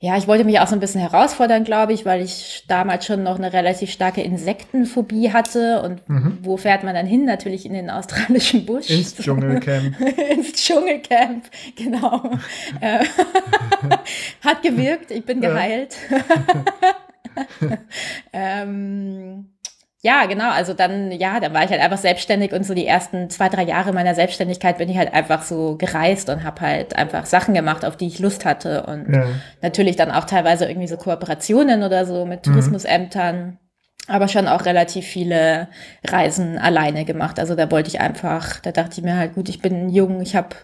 ja, 0.00 0.16
ich 0.16 0.28
wollte 0.28 0.44
mich 0.44 0.60
auch 0.60 0.68
so 0.68 0.76
ein 0.76 0.80
bisschen 0.80 1.00
herausfordern, 1.00 1.64
glaube 1.64 1.92
ich, 1.92 2.06
weil 2.06 2.22
ich 2.22 2.64
damals 2.68 3.04
schon 3.04 3.24
noch 3.24 3.36
eine 3.36 3.52
relativ 3.52 3.90
starke 3.90 4.22
Insektenphobie 4.22 5.32
hatte. 5.32 5.82
Und 5.82 6.08
mhm. 6.08 6.38
wo 6.42 6.56
fährt 6.56 6.84
man 6.84 6.94
dann 6.94 7.06
hin? 7.06 7.24
Natürlich 7.24 7.66
in 7.66 7.72
den 7.72 7.90
australischen 7.90 8.64
Busch. 8.64 8.90
Ins 8.90 9.16
Dschungelcamp. 9.16 10.00
Ins 10.30 10.52
Dschungelcamp, 10.52 11.44
genau. 11.74 12.30
Äh, 12.80 13.04
hat 14.44 14.62
gewirkt, 14.62 15.10
ich 15.10 15.24
bin 15.24 15.40
geheilt. 15.40 15.96
ähm, 18.32 19.46
ja, 20.00 20.26
genau. 20.26 20.50
Also 20.50 20.74
dann, 20.74 21.10
ja, 21.10 21.40
dann 21.40 21.52
war 21.52 21.64
ich 21.64 21.70
halt 21.70 21.80
einfach 21.80 21.98
selbstständig 21.98 22.52
und 22.52 22.64
so 22.64 22.72
die 22.72 22.86
ersten 22.86 23.30
zwei, 23.30 23.48
drei 23.48 23.64
Jahre 23.64 23.92
meiner 23.92 24.14
Selbstständigkeit 24.14 24.78
bin 24.78 24.88
ich 24.88 24.96
halt 24.96 25.12
einfach 25.12 25.42
so 25.42 25.76
gereist 25.76 26.30
und 26.30 26.44
habe 26.44 26.60
halt 26.60 26.94
einfach 26.94 27.26
Sachen 27.26 27.52
gemacht, 27.52 27.84
auf 27.84 27.96
die 27.96 28.06
ich 28.06 28.20
Lust 28.20 28.44
hatte 28.44 28.86
und 28.86 29.12
ja. 29.12 29.26
natürlich 29.60 29.96
dann 29.96 30.12
auch 30.12 30.24
teilweise 30.24 30.66
irgendwie 30.66 30.86
so 30.86 30.96
Kooperationen 30.96 31.82
oder 31.82 32.06
so 32.06 32.26
mit 32.26 32.46
mhm. 32.46 32.52
Tourismusämtern, 32.52 33.58
aber 34.06 34.28
schon 34.28 34.46
auch 34.46 34.64
relativ 34.66 35.04
viele 35.04 35.68
Reisen 36.06 36.58
alleine 36.58 37.04
gemacht. 37.04 37.40
Also 37.40 37.56
da 37.56 37.68
wollte 37.68 37.88
ich 37.88 38.00
einfach, 38.00 38.60
da 38.60 38.70
dachte 38.70 39.00
ich 39.00 39.04
mir 39.04 39.16
halt, 39.16 39.34
gut, 39.34 39.48
ich 39.48 39.60
bin 39.60 39.90
jung, 39.90 40.20
ich 40.20 40.36
habe 40.36 40.54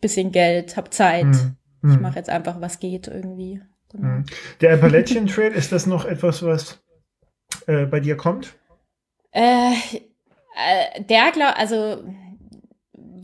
bisschen 0.00 0.32
Geld, 0.32 0.76
habe 0.76 0.90
Zeit, 0.90 1.24
mhm. 1.24 1.56
ich 1.84 1.96
mhm. 1.96 2.02
mache 2.02 2.16
jetzt 2.16 2.30
einfach, 2.30 2.60
was 2.60 2.80
geht 2.80 3.06
irgendwie. 3.06 3.60
Genau. 3.92 4.08
Mhm. 4.08 4.24
Der 4.60 4.74
Appalachian 4.74 5.26
Trail, 5.26 5.52
ist 5.52 5.70
das 5.70 5.86
noch 5.86 6.04
etwas, 6.04 6.42
was 6.42 6.80
äh, 7.66 7.86
bei 7.86 8.00
dir 8.00 8.16
kommt? 8.16 8.54
Äh, 9.32 9.72
äh 9.72 11.02
der 11.02 11.30
glaube, 11.32 11.56
also 11.56 12.04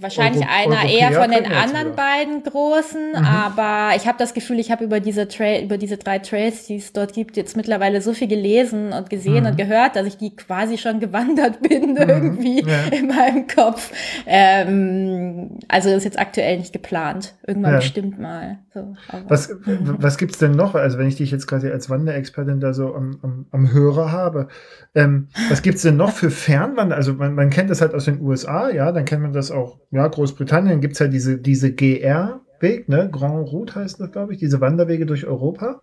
wahrscheinlich 0.01 0.43
Euro, 0.43 0.53
einer 0.53 0.83
Europäer 0.83 1.11
eher 1.11 1.21
von 1.21 1.31
den 1.31 1.47
anderen 1.47 1.95
beiden 1.95 2.43
großen, 2.43 3.11
mhm. 3.11 3.17
aber 3.17 3.97
ich 3.97 4.07
habe 4.07 4.19
das 4.19 4.35
Gefühl, 4.35 4.59
ich 4.59 4.71
habe 4.71 4.85
über 4.85 5.01
diese 5.01 5.29
Trail, 5.29 5.65
über 5.65 5.79
diese 5.79 5.97
drei 5.97 6.19
Trails, 6.19 6.67
die 6.67 6.77
es 6.77 6.93
dort 6.93 7.13
gibt, 7.13 7.37
jetzt 7.37 7.57
mittlerweile 7.57 8.01
so 8.01 8.13
viel 8.13 8.29
gelesen 8.29 8.93
und 8.93 9.11
gesehen 9.11 9.45
mhm. 9.45 9.51
und 9.51 9.59
gehört, 9.59 9.97
dass 9.97 10.07
ich 10.07 10.17
die 10.17 10.35
quasi 10.35 10.79
schon 10.79 11.01
gewandert 11.01 11.61
bin 11.69 11.93
mhm. 11.93 11.97
irgendwie 11.97 12.63
ja. 12.63 12.85
in 12.91 13.09
meinem 13.09 13.47
Kopf. 13.47 13.93
Ähm, 14.27 15.59
also 15.69 15.91
ist 15.91 16.05
jetzt 16.05 16.19
aktuell 16.19 16.59
nicht 16.59 16.73
geplant. 16.73 17.35
Irgendwann 17.47 17.73
ja. 17.73 17.79
bestimmt 17.79 18.19
mal. 18.19 18.59
So, 18.75 18.95
was 19.29 19.49
mhm. 19.49 19.97
was 19.99 20.19
gibt's 20.19 20.39
denn 20.39 20.53
noch? 20.53 20.75
Also 20.75 20.99
wenn 20.99 21.09
ich 21.09 21.17
dich 21.17 21.31
jetzt 21.31 21.47
quasi 21.47 21.71
als 21.71 21.89
Wanderexpertin 21.89 22.61
da 22.61 22.75
so 22.75 22.95
am, 22.95 23.19
am, 23.23 23.47
am 23.51 23.73
Hörer 23.73 24.13
habe, 24.13 24.49
ähm, 24.95 25.29
was 25.49 25.63
gibt's 25.63 25.83
denn 25.83 25.97
noch 25.97 26.13
für 26.13 26.31
Fernwander? 26.31 26.97
Also 26.97 27.15
man, 27.15 27.35
man 27.35 27.51
kennt 27.51 27.71
das 27.71 27.81
halt 27.81 27.95
aus 27.95 28.05
den 28.05 28.21
USA, 28.21 28.71
ja, 28.71 28.93
dann 28.93 29.05
kennt 29.05 29.23
man 29.23 29.33
das 29.33 29.51
auch 29.51 29.79
ja, 29.91 30.07
Großbritannien 30.07 30.81
gibt 30.81 30.95
es 30.95 30.99
ja 30.99 31.09
diese, 31.09 31.39
diese 31.39 31.73
GR-Weg, 31.73 32.89
ne? 32.89 33.09
Grand 33.11 33.49
Route 33.49 33.75
heißt 33.77 34.01
das, 34.01 34.13
glaube 34.13 34.33
ich, 34.33 34.39
diese 34.39 34.61
Wanderwege 34.61 35.07
durch 35.07 35.27
Europa. 35.27 35.83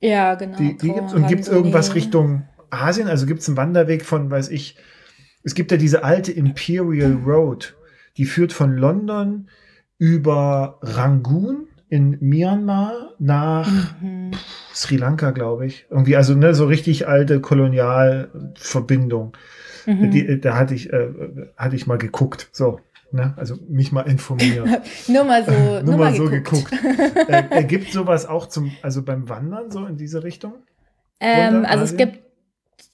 Ja, 0.00 0.34
genau. 0.34 0.56
Die, 0.58 0.76
die 0.76 0.92
gibt's. 0.92 1.14
Und 1.14 1.26
gibt 1.28 1.42
es 1.42 1.48
irgendwas 1.48 1.94
Richtung 1.94 2.44
Asien? 2.70 3.08
Also 3.08 3.26
gibt 3.26 3.40
es 3.40 3.48
einen 3.48 3.56
Wanderweg 3.56 4.04
von, 4.04 4.30
weiß 4.30 4.50
ich, 4.50 4.76
es 5.42 5.54
gibt 5.54 5.70
ja 5.70 5.76
diese 5.76 6.04
alte 6.04 6.32
Imperial 6.32 7.18
Road, 7.24 7.76
die 8.16 8.24
führt 8.24 8.52
von 8.52 8.76
London 8.76 9.48
über 9.98 10.78
Rangoon 10.82 11.68
in 11.88 12.18
Myanmar 12.20 13.14
nach 13.18 13.70
mhm. 14.00 14.32
Sri 14.74 14.96
Lanka, 14.96 15.30
glaube 15.30 15.66
ich. 15.66 15.86
Irgendwie, 15.90 16.16
also 16.16 16.34
ne, 16.34 16.54
so 16.54 16.66
richtig 16.66 17.06
alte 17.06 17.40
Kolonialverbindung. 17.40 19.36
Mhm. 19.86 20.10
Die, 20.10 20.40
da 20.40 20.56
hatte 20.56 20.74
ich, 20.74 20.92
äh, 20.92 21.08
hatte 21.56 21.76
ich 21.76 21.86
mal 21.86 21.98
geguckt. 21.98 22.48
So. 22.52 22.80
Ne? 23.14 23.34
also 23.36 23.56
mich 23.68 23.92
mal 23.92 24.02
informiert. 24.02 24.68
nur 25.08 25.24
mal 25.24 25.44
so, 25.44 25.52
nur, 25.52 25.82
nur 25.82 25.96
mal 25.96 26.14
so 26.14 26.28
geguckt. 26.28 26.70
geguckt. 26.70 27.28
äh, 27.28 27.44
ergibt 27.50 27.92
sowas 27.92 28.26
auch 28.26 28.46
zum, 28.46 28.72
also 28.82 29.02
beim 29.02 29.28
Wandern 29.28 29.70
so 29.70 29.86
in 29.86 29.96
diese 29.96 30.22
Richtung? 30.22 30.54
Ähm, 31.20 31.64
also 31.64 31.84
es 31.84 31.96
gibt 31.96 32.23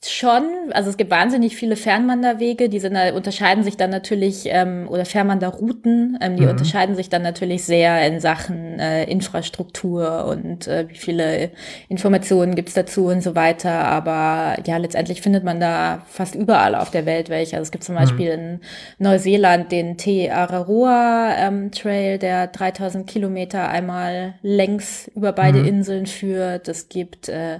schon, 0.09 0.45
also 0.73 0.89
es 0.89 0.97
gibt 0.97 1.11
wahnsinnig 1.11 1.57
viele 1.57 1.77
Fernwanderwege, 1.77 2.71
die 2.71 2.81
sind, 2.81 2.97
unterscheiden 3.15 3.63
sich 3.65 3.77
dann 3.77 3.91
natürlich, 3.91 4.45
ähm, 4.47 4.89
oder 4.89 5.05
Fernwanderrouten, 5.05 6.17
ähm, 6.23 6.37
die 6.37 6.45
Mhm. 6.45 6.51
unterscheiden 6.51 6.95
sich 6.97 7.11
dann 7.11 7.21
natürlich 7.23 7.65
sehr 7.65 8.07
in 8.07 8.19
Sachen 8.19 8.79
äh, 8.79 9.05
Infrastruktur 9.05 10.25
und 10.27 10.67
äh, 10.69 10.89
wie 10.89 10.95
viele 10.97 11.51
Informationen 11.91 12.55
gibt's 12.55 12.73
dazu 12.73 13.07
und 13.09 13.23
so 13.23 13.35
weiter. 13.35 13.73
Aber 13.73 14.57
ja, 14.67 14.79
letztendlich 14.79 15.21
findet 15.21 15.45
man 15.45 15.61
da 15.61 16.03
fast 16.09 16.35
überall 16.35 16.75
auf 16.77 16.91
der 16.91 17.05
Welt 17.05 17.29
welche. 17.29 17.57
Also 17.57 17.65
es 17.65 17.71
gibt 17.71 17.85
zum 17.85 17.95
Mhm. 17.95 17.99
Beispiel 17.99 18.29
in 18.31 18.61
Neuseeland 18.99 19.71
den 19.71 19.99
Te 19.99 20.31
Araroa 20.33 21.35
ähm, 21.39 21.73
Trail, 21.73 22.19
der 22.19 22.47
3000 22.47 23.07
Kilometer 23.07 23.69
einmal 23.69 24.35
längs 24.43 25.11
über 25.15 25.33
beide 25.33 25.59
Mhm. 25.59 25.67
Inseln 25.67 26.07
führt. 26.07 26.69
Es 26.69 26.89
gibt 26.89 27.29
äh, 27.29 27.59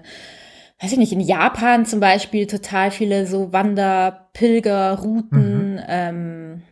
weiß 0.83 0.93
ich 0.93 0.99
nicht, 0.99 1.13
in 1.13 1.21
Japan 1.21 1.85
zum 1.87 2.01
Beispiel 2.01 2.47
total 2.47 2.91
viele 2.91 3.27
so 3.27 3.53
Wanderpilgerrouten. 3.53 5.75
Mhm. 5.75 5.81
Ähm, 5.89 6.63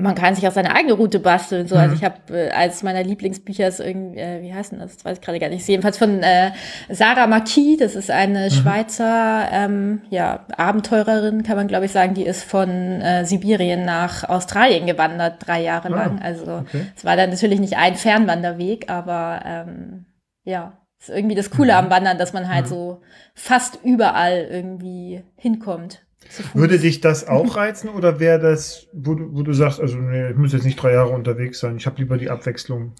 man 0.00 0.14
kann 0.14 0.36
sich 0.36 0.46
auch 0.46 0.52
seine 0.52 0.76
eigene 0.76 0.92
Route 0.92 1.18
basteln. 1.18 1.66
So, 1.66 1.74
also 1.74 1.90
Mhm. 1.90 1.96
ich 1.96 2.04
habe 2.04 2.14
äh, 2.32 2.50
eines 2.50 2.84
meiner 2.84 3.02
Lieblingsbücher 3.02 3.66
ist 3.66 3.80
irgendwie, 3.80 4.20
äh, 4.20 4.40
wie 4.42 4.54
heißt 4.54 4.70
denn 4.70 4.78
das? 4.78 4.94
Das 4.96 5.04
weiß 5.04 5.18
ich 5.18 5.24
gerade 5.24 5.40
gar 5.40 5.48
nicht. 5.48 5.62
Ist 5.62 5.66
Jedenfalls 5.68 5.98
von 5.98 6.22
äh, 6.22 6.52
Sarah 6.88 7.26
Marquis. 7.26 7.78
Das 7.78 7.96
ist 7.96 8.08
eine 8.08 8.44
Mhm. 8.46 8.50
Schweizer 8.50 9.48
ähm, 9.50 10.02
ja, 10.08 10.46
Abenteurerin, 10.56 11.42
kann 11.42 11.56
man 11.56 11.66
glaube 11.66 11.86
ich 11.86 11.90
sagen. 11.92 12.14
Die 12.14 12.22
ist 12.24 12.44
von 12.44 12.68
äh, 13.00 13.24
Sibirien 13.24 13.84
nach 13.84 14.22
Australien 14.28 14.86
gewandert, 14.86 15.44
drei 15.44 15.62
Jahre 15.62 15.88
Ah, 15.88 15.96
lang. 15.96 16.22
Also 16.22 16.58
okay. 16.58 16.86
es 16.96 17.04
war 17.04 17.16
dann 17.16 17.30
natürlich 17.30 17.58
nicht 17.58 17.76
ein 17.76 17.96
Fernwanderweg, 17.96 18.88
aber 18.88 19.40
ähm, 19.44 20.06
ja, 20.44 20.74
ist 21.00 21.10
irgendwie 21.10 21.34
das 21.34 21.50
Coole 21.50 21.72
Mhm. 21.72 21.78
am 21.78 21.90
Wandern, 21.90 22.18
dass 22.18 22.32
man 22.32 22.48
halt 22.48 22.64
Mhm. 22.66 22.70
so 22.70 23.00
fast 23.34 23.78
überall 23.84 24.48
irgendwie 24.50 25.22
hinkommt. 25.36 26.04
Würde 26.52 26.78
dich 26.78 27.00
das 27.00 27.26
auch 27.26 27.56
reizen 27.56 27.88
oder 27.88 28.20
wäre 28.20 28.38
das, 28.38 28.86
wo 28.92 29.14
du, 29.14 29.34
wo 29.34 29.42
du 29.42 29.52
sagst, 29.54 29.80
also 29.80 29.96
nee, 29.96 30.30
ich 30.30 30.36
muss 30.36 30.52
jetzt 30.52 30.64
nicht 30.64 30.76
drei 30.82 30.92
Jahre 30.92 31.10
unterwegs 31.10 31.60
sein, 31.60 31.76
ich 31.76 31.86
habe 31.86 31.96
lieber 31.98 32.18
die 32.18 32.28
Abwechslung. 32.28 32.92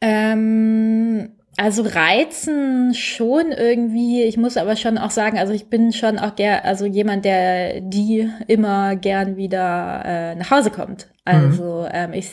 Ähm, 0.00 1.30
also 1.56 1.82
reizen 1.82 2.94
schon 2.94 3.52
irgendwie. 3.52 4.22
Ich 4.24 4.36
muss 4.36 4.56
aber 4.56 4.76
schon 4.76 4.98
auch 4.98 5.10
sagen, 5.10 5.38
also 5.38 5.52
ich 5.52 5.68
bin 5.68 5.92
schon 5.92 6.18
auch 6.18 6.30
der, 6.30 6.64
also 6.64 6.86
jemand, 6.86 7.24
der 7.24 7.80
die 7.80 8.28
immer 8.48 8.96
gern 8.96 9.36
wieder 9.36 10.02
äh, 10.04 10.34
nach 10.34 10.50
Hause 10.50 10.70
kommt. 10.70 11.08
Also 11.24 11.86
ähm, 11.92 12.12
ich 12.14 12.30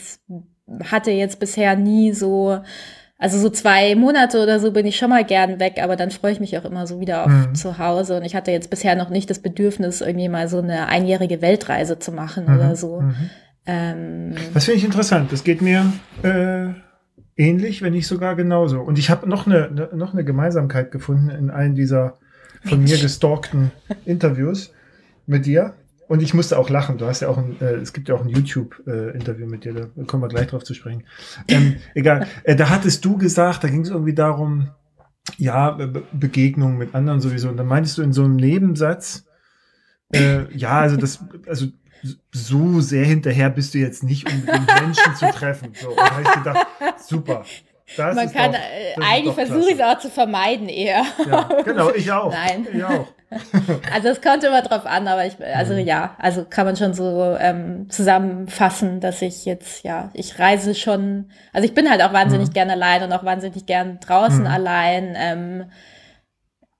hatte 0.90 1.10
jetzt 1.10 1.38
bisher 1.38 1.76
nie 1.76 2.12
so, 2.12 2.58
also 3.20 3.38
so 3.38 3.50
zwei 3.50 3.94
Monate 3.94 4.42
oder 4.42 4.58
so 4.58 4.72
bin 4.72 4.86
ich 4.86 4.96
schon 4.96 5.10
mal 5.10 5.24
gern 5.24 5.60
weg, 5.60 5.78
aber 5.82 5.94
dann 5.94 6.10
freue 6.10 6.32
ich 6.32 6.40
mich 6.40 6.56
auch 6.58 6.64
immer 6.64 6.86
so 6.86 6.98
wieder 7.00 7.24
auf 7.26 7.30
Mhm. 7.30 7.54
zu 7.54 7.78
Hause. 7.78 8.16
Und 8.16 8.24
ich 8.24 8.34
hatte 8.34 8.50
jetzt 8.50 8.70
bisher 8.70 8.96
noch 8.96 9.10
nicht 9.10 9.28
das 9.30 9.38
Bedürfnis, 9.38 10.00
irgendwie 10.00 10.28
mal 10.28 10.48
so 10.48 10.58
eine 10.58 10.88
einjährige 10.88 11.40
Weltreise 11.42 11.98
zu 11.98 12.10
machen 12.12 12.44
oder 12.46 12.70
Mhm, 12.70 12.74
so. 12.76 13.00
mhm. 13.02 13.14
Ähm, 13.66 14.34
Das 14.54 14.64
finde 14.64 14.78
ich 14.78 14.84
interessant. 14.84 15.30
Das 15.32 15.44
geht 15.44 15.60
mir 15.62 15.92
äh, 16.22 16.68
ähnlich, 17.36 17.82
wenn 17.82 17.92
nicht 17.92 18.06
sogar 18.06 18.34
genauso. 18.36 18.80
Und 18.80 18.98
ich 18.98 19.10
habe 19.10 19.28
noch 19.28 19.46
eine, 19.46 19.70
ne, 19.70 19.88
noch 19.94 20.12
eine 20.14 20.24
Gemeinsamkeit 20.24 20.90
gefunden 20.90 21.28
in 21.30 21.50
allen 21.50 21.74
dieser 21.74 22.18
von 22.64 22.82
mir 22.82 22.98
gestalkten 22.98 23.70
Interviews 24.06 24.72
mit 25.26 25.46
dir. 25.46 25.74
Und 26.10 26.22
ich 26.22 26.34
musste 26.34 26.58
auch 26.58 26.68
lachen. 26.70 26.98
Du 26.98 27.06
hast 27.06 27.20
ja 27.20 27.28
auch 27.28 27.38
ein, 27.38 27.56
äh, 27.60 27.74
es 27.74 27.92
gibt 27.92 28.08
ja 28.08 28.16
auch 28.16 28.20
ein 28.20 28.28
YouTube-Interview 28.28 29.46
mit 29.46 29.64
dir, 29.64 29.74
da 29.74 30.02
kommen 30.06 30.24
wir 30.24 30.28
gleich 30.28 30.48
drauf 30.48 30.64
zu 30.64 30.74
sprechen. 30.74 31.04
Ähm, 31.46 31.76
egal. 31.94 32.26
Äh, 32.42 32.56
da 32.56 32.68
hattest 32.68 33.04
du 33.04 33.16
gesagt, 33.16 33.62
da 33.62 33.68
ging 33.68 33.82
es 33.82 33.90
irgendwie 33.90 34.12
darum, 34.12 34.70
ja, 35.36 35.70
Be 35.70 36.02
Begegnungen 36.12 36.78
mit 36.78 36.96
anderen 36.96 37.20
sowieso. 37.20 37.48
Und 37.48 37.58
dann 37.58 37.68
meintest 37.68 37.96
du 37.96 38.02
in 38.02 38.12
so 38.12 38.24
einem 38.24 38.34
Nebensatz, 38.34 39.24
äh, 40.12 40.52
ja, 40.52 40.80
also 40.80 40.96
das, 40.96 41.24
also 41.46 41.66
so 42.32 42.80
sehr 42.80 43.04
hinterher 43.04 43.48
bist 43.48 43.74
du 43.74 43.78
jetzt 43.78 44.02
nicht, 44.02 44.28
um 44.28 44.44
Menschen 44.80 45.14
zu 45.14 45.30
treffen. 45.30 45.74
So, 45.80 45.90
und 45.90 45.96
da 45.96 46.10
habe 46.10 46.22
ich 46.22 46.32
gedacht, 46.32 46.66
super. 47.06 47.44
Das 47.96 48.16
man 48.16 48.32
kann, 48.32 48.50
doch, 48.50 48.58
äh, 48.58 48.94
das 48.96 49.04
ist 49.04 49.12
eigentlich 49.12 49.24
doch 49.26 49.34
versuche 49.34 49.70
ich 49.70 49.76
es 49.76 49.80
auch 49.80 49.98
zu 50.00 50.10
vermeiden 50.10 50.68
eher. 50.68 51.04
Ja, 51.24 51.48
genau, 51.64 51.92
ich 51.94 52.10
auch. 52.10 52.32
Nein. 52.32 52.66
Ich 52.72 52.82
auch. 52.82 53.06
Also 53.92 54.08
es 54.08 54.20
kommt 54.20 54.42
immer 54.44 54.62
drauf 54.62 54.86
an, 54.86 55.06
aber 55.08 55.26
ich, 55.26 55.34
also 55.44 55.74
Mhm. 55.74 55.80
ja, 55.80 56.16
also 56.18 56.44
kann 56.44 56.66
man 56.66 56.76
schon 56.76 56.94
so 56.94 57.36
ähm, 57.38 57.88
zusammenfassen, 57.90 59.00
dass 59.00 59.22
ich 59.22 59.44
jetzt, 59.44 59.84
ja, 59.84 60.10
ich 60.14 60.38
reise 60.38 60.74
schon, 60.74 61.30
also 61.52 61.64
ich 61.66 61.74
bin 61.74 61.88
halt 61.90 62.02
auch 62.02 62.12
wahnsinnig 62.12 62.48
Mhm. 62.48 62.52
gern 62.52 62.70
allein 62.70 63.02
und 63.02 63.12
auch 63.12 63.24
wahnsinnig 63.24 63.66
gern 63.66 64.00
draußen 64.00 64.40
Mhm. 64.40 64.46
allein. 64.46 65.14
Ähm, 65.16 65.64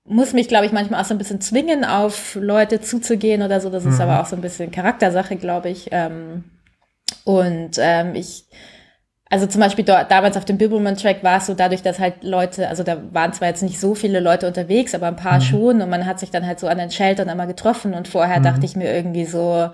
muss 0.03 0.33
mich, 0.33 0.47
glaube 0.47 0.65
ich, 0.65 0.71
manchmal 0.71 1.01
auch 1.01 1.05
so 1.05 1.13
ein 1.13 1.17
bisschen 1.19 1.41
zwingen, 1.41 1.85
auf 1.85 2.35
Leute 2.35 2.81
zuzugehen 2.81 3.43
oder 3.43 3.61
so. 3.61 3.69
Das 3.69 3.85
ist 3.85 3.95
Mhm. 3.95 4.01
aber 4.01 4.21
auch 4.21 4.25
so 4.25 4.35
ein 4.35 4.41
bisschen 4.41 4.71
Charaktersache, 4.71 5.35
glaube 5.37 5.69
ich. 5.69 5.89
Ähm, 5.91 6.43
und 7.23 7.71
ähm, 7.77 8.15
ich, 8.15 8.45
also 9.31 9.47
zum 9.47 9.61
Beispiel 9.61 9.83
dort, 9.85 10.11
damals 10.11 10.37
auf 10.37 10.45
dem 10.45 10.57
Bibbleman-Track 10.57 11.23
war 11.23 11.37
es 11.37 11.47
so 11.47 11.53
dadurch, 11.55 11.81
dass 11.81 11.99
halt 11.99 12.23
Leute, 12.23 12.67
also 12.67 12.83
da 12.83 12.97
waren 13.11 13.33
zwar 13.33 13.47
jetzt 13.47 13.63
nicht 13.63 13.79
so 13.79 13.95
viele 13.95 14.19
Leute 14.19 14.45
unterwegs, 14.45 14.93
aber 14.93 15.07
ein 15.07 15.15
paar 15.15 15.37
Mhm. 15.37 15.41
schon 15.41 15.81
und 15.81 15.89
man 15.89 16.05
hat 16.05 16.19
sich 16.19 16.29
dann 16.31 16.45
halt 16.45 16.59
so 16.59 16.67
an 16.67 16.77
den 16.77 16.91
Sheltern 16.91 17.29
immer 17.29 17.47
getroffen 17.47 17.93
und 17.93 18.07
vorher 18.07 18.39
Mhm. 18.39 18.43
dachte 18.43 18.65
ich 18.65 18.75
mir 18.75 18.93
irgendwie 18.93 19.25
so, 19.25 19.69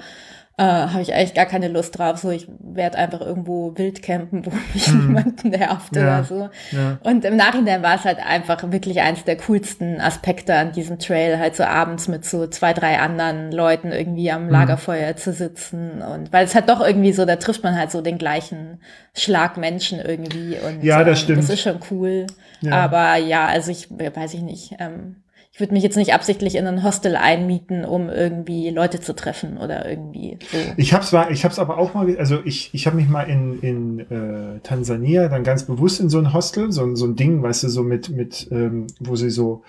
äh, 0.59 0.63
habe 0.63 1.01
ich 1.03 1.13
eigentlich 1.13 1.35
gar 1.35 1.45
keine 1.45 1.67
Lust 1.67 1.97
drauf, 1.99 2.17
so 2.17 2.31
ich 2.31 2.47
werde 2.59 2.97
einfach 2.97 3.21
irgendwo 3.21 3.73
wild 3.77 4.01
campen, 4.01 4.43
wo 4.45 4.51
mich 4.73 4.87
Mhm. 4.91 5.05
niemand 5.07 5.43
nervt 5.45 5.95
Ja. 5.95 6.01
oder 6.01 6.23
so. 6.23 6.49
Ja. 6.71 6.97
Und 7.03 7.23
im 7.25 7.35
Nachhinein 7.35 7.83
war 7.83 7.93
es 7.95 8.05
halt 8.05 8.17
einfach 8.17 8.63
wirklich 8.71 8.99
eins 9.01 9.23
der 9.23 9.37
coolsten 9.37 10.01
Aspekte 10.01 10.55
an 10.55 10.71
diesem 10.71 10.97
Trail, 10.97 11.37
halt 11.37 11.55
so 11.55 11.63
abends 11.63 12.07
mit 12.07 12.25
so 12.25 12.47
zwei, 12.47 12.73
drei 12.73 12.97
anderen 12.99 13.51
Leuten 13.51 13.91
irgendwie 13.91 14.31
am 14.31 14.45
Mhm. 14.45 14.49
Lagerfeuer 14.51 15.15
zu 15.15 15.31
sitzen. 15.31 16.01
Und 16.01 16.33
weil 16.33 16.45
es 16.45 16.55
halt 16.55 16.69
doch 16.69 16.81
irgendwie 16.81 17.13
so, 17.13 17.25
da 17.25 17.35
trifft 17.35 17.63
man 17.63 17.77
halt 17.77 17.91
so 17.91 18.01
den 18.01 18.17
gleichen 18.17 18.81
Schlag 19.15 19.57
Menschen 19.57 19.99
irgendwie. 19.99 20.57
Und 20.65 20.83
Ja, 20.83 21.03
das 21.03 21.19
ähm, 21.19 21.23
stimmt. 21.23 21.39
Das 21.43 21.49
ist 21.51 21.61
schon 21.61 21.79
cool. 21.91 22.25
Ja. 22.61 22.73
Aber 22.83 23.17
ja, 23.17 23.45
also 23.45 23.69
ich 23.69 23.89
weiß 23.91 24.33
ich 24.33 24.41
nicht. 24.41 24.75
Ähm, 24.79 25.17
ich 25.57 25.61
würde 25.61 25.73
mich 25.73 25.81
jetzt 25.81 25.97
nicht 25.97 26.13
absichtlich 26.13 26.53
in 26.53 26.67
ein 26.67 26.83
Hostel 26.83 27.15
einmieten, 27.15 27.83
um 27.83 28.09
irgendwie 28.09 28.69
Leute 28.69 29.01
zu 29.01 29.15
treffen 29.15 29.57
oder 29.57 29.89
irgendwie 29.89 30.37
so. 30.51 30.57
Ich 30.77 30.93
hab's 30.93 31.11
war, 31.13 31.31
ich 31.31 31.45
hab's 31.45 31.57
aber 31.57 31.79
auch 31.79 31.95
mal, 31.95 32.15
also 32.19 32.37
ich, 32.45 32.69
ich 32.73 32.85
habe 32.85 32.97
mich 32.97 33.09
mal 33.09 33.23
in, 33.23 33.59
in 33.61 33.99
äh, 34.01 34.59
Tansania 34.59 35.29
dann 35.29 35.43
ganz 35.43 35.63
bewusst 35.63 35.99
in 35.99 36.09
so 36.09 36.19
ein 36.19 36.31
Hostel, 36.31 36.71
so, 36.71 36.93
so 36.93 37.07
ein 37.07 37.15
Ding, 37.15 37.41
weißt 37.41 37.63
du, 37.63 37.69
so 37.69 37.81
mit, 37.81 38.09
mit, 38.09 38.47
ähm, 38.51 38.85
wo 38.99 39.15
sie 39.15 39.31
so 39.31 39.63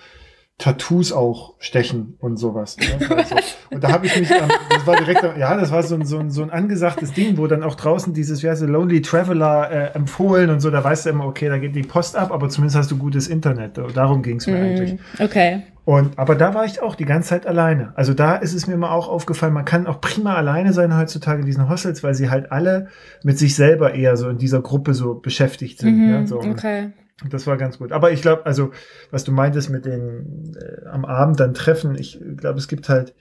Tattoos 0.59 1.13
auch 1.13 1.55
stechen 1.61 2.17
und 2.19 2.37
sowas. 2.37 2.77
Ne? 2.77 3.07
Also, 3.19 3.37
und 3.71 3.85
da 3.85 3.93
habe 3.93 4.07
ich 4.07 4.19
mich, 4.19 4.29
das 4.29 4.87
war 4.87 4.97
direkt, 4.97 5.23
ja, 5.39 5.57
das 5.57 5.71
war 5.71 5.83
so 5.83 5.95
ein, 5.95 6.05
so, 6.05 6.19
ein, 6.19 6.31
so 6.31 6.43
ein 6.43 6.51
angesagtes 6.51 7.13
Ding, 7.13 7.37
wo 7.37 7.47
dann 7.47 7.63
auch 7.63 7.75
draußen 7.75 8.13
dieses, 8.13 8.43
wie 8.43 8.49
heißt 8.49 8.63
es, 8.63 8.69
Lonely 8.69 9.03
Traveler 9.03 9.71
äh, 9.71 9.95
empfohlen 9.95 10.51
und 10.51 10.61
so, 10.61 10.71
da 10.71 10.83
weißt 10.83 11.07
du 11.07 11.11
immer, 11.11 11.27
okay, 11.27 11.49
da 11.49 11.59
geht 11.59 11.77
die 11.77 11.83
Post 11.83 12.17
ab, 12.17 12.33
aber 12.33 12.49
zumindest 12.49 12.77
hast 12.77 12.91
du 12.91 12.97
gutes 12.97 13.29
Internet. 13.29 13.79
Darum 13.95 14.23
ging's 14.23 14.47
mir 14.47 14.57
eigentlich. 14.57 14.95
Mm, 14.95 15.23
okay. 15.23 15.63
Und, 15.85 16.19
aber 16.19 16.35
da 16.35 16.55
war 16.55 16.65
ich 16.65 16.83
auch 16.83 16.97
die 16.97 17.05
ganze 17.05 17.31
Zeit 17.31 17.47
alleine. 17.47 17.93
Also 17.95 18.13
da 18.13 18.37
ist 18.37 18.55
es 18.55 18.67
mir 18.67 18.77
mal 18.77 18.91
auch 18.91 19.09
aufgefallen, 19.09 19.53
man 19.53 19.65
kann 19.65 19.87
auch 19.87 20.01
prima 20.01 20.35
alleine 20.35 20.73
sein 20.73 20.97
heutzutage 20.97 21.41
in 21.41 21.47
diesen 21.47 21.69
Hostels, 21.69 22.03
weil 22.03 22.15
sie 22.15 22.31
halt 22.31 22.51
alle 22.51 22.89
mit 23.23 23.39
sich 23.39 23.55
selber 23.55 23.95
eher 23.95 24.17
so 24.17 24.29
in 24.29 24.39
dieser 24.39 24.61
Gruppe 24.61 24.95
so 24.95 25.15
beschäftigt 25.15 25.79
sind. 25.79 25.97
Mhm, 25.97 26.11
ja, 26.11 26.27
so. 26.27 26.41
Und 26.41 26.51
okay. 26.51 26.91
Das 27.29 27.47
war 27.47 27.57
ganz 27.57 27.79
gut. 27.79 27.91
Aber 27.93 28.13
ich 28.13 28.23
glaube, 28.23 28.47
also, 28.47 28.71
was 29.11 29.25
du 29.25 29.33
meintest 29.33 29.71
mit 29.71 29.85
den 29.85 30.57
äh, 30.57 30.87
am 30.87 31.05
Abend 31.05 31.41
dann 31.41 31.55
treffen, 31.55 31.97
ich 31.97 32.21
glaube, 32.37 32.59
es 32.59 32.69
gibt 32.69 32.89
halt, 32.89 33.15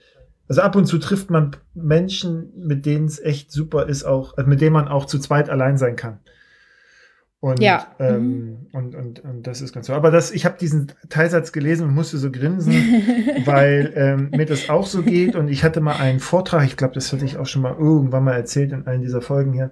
also 0.48 0.62
ab 0.62 0.76
und 0.76 0.86
zu 0.86 0.98
trifft 0.98 1.30
man 1.30 1.56
Menschen, 1.74 2.52
mit 2.56 2.86
denen 2.86 3.06
es 3.06 3.18
echt 3.18 3.50
super 3.50 3.86
ist, 3.88 4.04
auch, 4.04 4.36
also 4.36 4.48
mit 4.48 4.60
denen 4.60 4.72
man 4.72 4.88
auch 4.88 5.04
zu 5.06 5.18
zweit 5.18 5.50
allein 5.50 5.78
sein 5.78 5.96
kann. 5.96 6.20
Und, 7.40 7.60
Ja. 7.60 7.86
ähm, 8.00 8.66
und, 8.72 8.94
und, 8.96 9.20
und 9.20 9.46
das 9.46 9.60
ist 9.60 9.72
ganz 9.72 9.86
so. 9.86 9.94
Aber 9.94 10.10
das, 10.10 10.32
ich 10.32 10.44
habe 10.44 10.58
diesen 10.58 10.92
Teilsatz 11.08 11.52
gelesen 11.52 11.86
und 11.88 11.94
musste 11.94 12.18
so 12.18 12.32
grinsen, 12.32 12.72
weil 13.44 13.92
ähm, 13.94 14.30
mir 14.30 14.46
das 14.46 14.68
auch 14.70 14.86
so 14.86 15.02
geht. 15.02 15.36
Und 15.36 15.48
ich 15.48 15.62
hatte 15.62 15.80
mal 15.80 15.96
einen 15.96 16.18
Vortrag, 16.20 16.64
ich 16.64 16.76
glaube, 16.76 16.94
das 16.94 17.12
hatte 17.12 17.24
ich 17.24 17.36
auch 17.36 17.46
schon 17.46 17.62
mal 17.62 17.76
irgendwann 17.78 18.24
mal 18.24 18.34
erzählt 18.34 18.72
in 18.72 18.86
einer 18.86 19.02
dieser 19.02 19.22
Folgen 19.22 19.52
hier. 19.52 19.70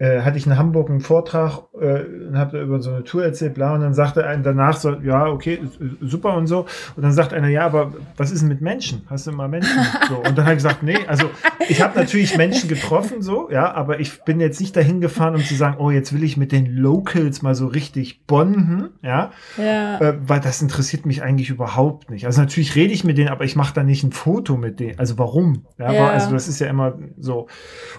Äh, 0.00 0.22
hatte 0.22 0.38
ich 0.38 0.46
in 0.46 0.56
Hamburg 0.56 0.88
einen 0.90 1.00
Vortrag 1.00 1.60
äh, 1.80 2.02
und 2.28 2.36
habe 2.36 2.56
da 2.56 2.62
über 2.64 2.80
so 2.80 2.90
eine 2.90 3.04
Tour 3.04 3.22
erzählt, 3.22 3.54
bla, 3.54 3.74
und 3.74 3.82
dann 3.82 3.94
sagte 3.94 4.26
einer 4.26 4.42
danach 4.42 4.76
so, 4.76 4.94
ja, 5.02 5.26
okay, 5.26 5.60
super 6.00 6.34
und 6.36 6.46
so. 6.46 6.66
Und 6.96 7.02
dann 7.02 7.12
sagt 7.12 7.32
einer, 7.34 7.48
ja, 7.48 7.66
aber 7.66 7.92
was 8.16 8.32
ist 8.32 8.40
denn 8.40 8.48
mit 8.48 8.60
Menschen? 8.62 9.02
Hast 9.08 9.26
du 9.26 9.32
mal 9.32 9.48
Menschen? 9.48 9.70
So. 10.08 10.16
Und 10.16 10.36
dann 10.38 10.44
habe 10.46 10.52
ich 10.54 10.58
gesagt, 10.58 10.82
nee, 10.82 10.96
also 11.06 11.26
ich 11.68 11.82
habe 11.82 11.96
natürlich 11.98 12.36
Menschen 12.36 12.68
getroffen, 12.68 13.20
so, 13.22 13.48
ja, 13.50 13.72
aber 13.74 14.00
ich 14.00 14.22
bin 14.24 14.40
jetzt 14.40 14.58
nicht 14.60 14.74
dahin 14.74 15.00
gefahren, 15.00 15.34
um 15.36 15.42
zu 15.42 15.54
sagen, 15.54 15.76
oh, 15.78 15.90
jetzt 15.90 16.12
will 16.12 16.24
ich 16.24 16.36
mit 16.36 16.50
den 16.50 16.66
Locals 16.74 17.42
mal 17.42 17.54
so 17.54 17.66
richtig 17.68 18.26
bonden, 18.26 18.88
ja, 19.02 19.30
Ja. 19.56 19.98
äh, 20.00 20.14
weil 20.26 20.40
das 20.40 20.62
interessiert 20.62 21.04
mich 21.06 21.22
eigentlich 21.22 21.50
überhaupt 21.50 22.10
nicht. 22.10 22.24
Also 22.26 22.40
natürlich 22.40 22.74
rede 22.74 22.92
ich 22.94 23.04
mit 23.04 23.18
denen, 23.18 23.28
aber 23.28 23.44
ich 23.44 23.54
mache 23.54 23.74
da 23.74 23.82
nicht 23.84 24.02
ein 24.02 24.12
Foto 24.12 24.56
mit 24.56 24.80
denen. 24.80 24.98
Also 24.98 25.18
warum? 25.18 25.66
Ja, 25.78 25.92
Ja. 25.92 26.00
War, 26.00 26.10
also 26.12 26.32
das 26.32 26.48
ist 26.48 26.58
ja 26.58 26.66
immer 26.68 26.94
so. 27.18 27.46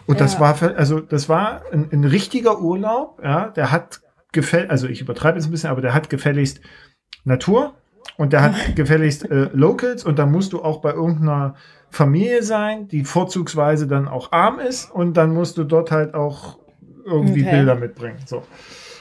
Und 0.07 0.19
das 0.19 0.33
Ja. 0.33 0.39
war, 0.39 0.55
für- 0.55 0.75
also 0.75 0.99
das 0.99 1.29
war 1.29 1.61
ein, 1.71 1.87
ein 1.91 2.03
richtiger 2.03 2.61
Urlaub, 2.61 3.19
ja, 3.23 3.49
der 3.49 3.71
hat 3.71 4.01
gefällt, 4.31 4.69
also 4.69 4.87
ich 4.87 5.01
übertreibe 5.01 5.37
jetzt 5.37 5.47
ein 5.47 5.51
bisschen, 5.51 5.69
aber 5.69 5.81
der 5.81 5.93
hat 5.93 6.09
gefälligst 6.09 6.61
Natur 7.23 7.73
und 8.17 8.33
der 8.33 8.41
hat 8.41 8.55
gefälligst 8.75 9.29
äh, 9.29 9.49
Locals 9.53 10.03
und 10.03 10.19
da 10.19 10.25
musst 10.25 10.53
du 10.53 10.61
auch 10.61 10.81
bei 10.81 10.91
irgendeiner 10.91 11.55
Familie 11.89 12.43
sein, 12.43 12.87
die 12.87 13.03
vorzugsweise 13.03 13.87
dann 13.87 14.07
auch 14.07 14.31
arm 14.31 14.59
ist 14.59 14.89
und 14.91 15.17
dann 15.17 15.33
musst 15.33 15.57
du 15.57 15.63
dort 15.65 15.91
halt 15.91 16.13
auch 16.13 16.59
irgendwie 17.05 17.41
Okay. 17.41 17.51
Bilder 17.51 17.75
mitbringen. 17.75 18.19
So. 18.25 18.43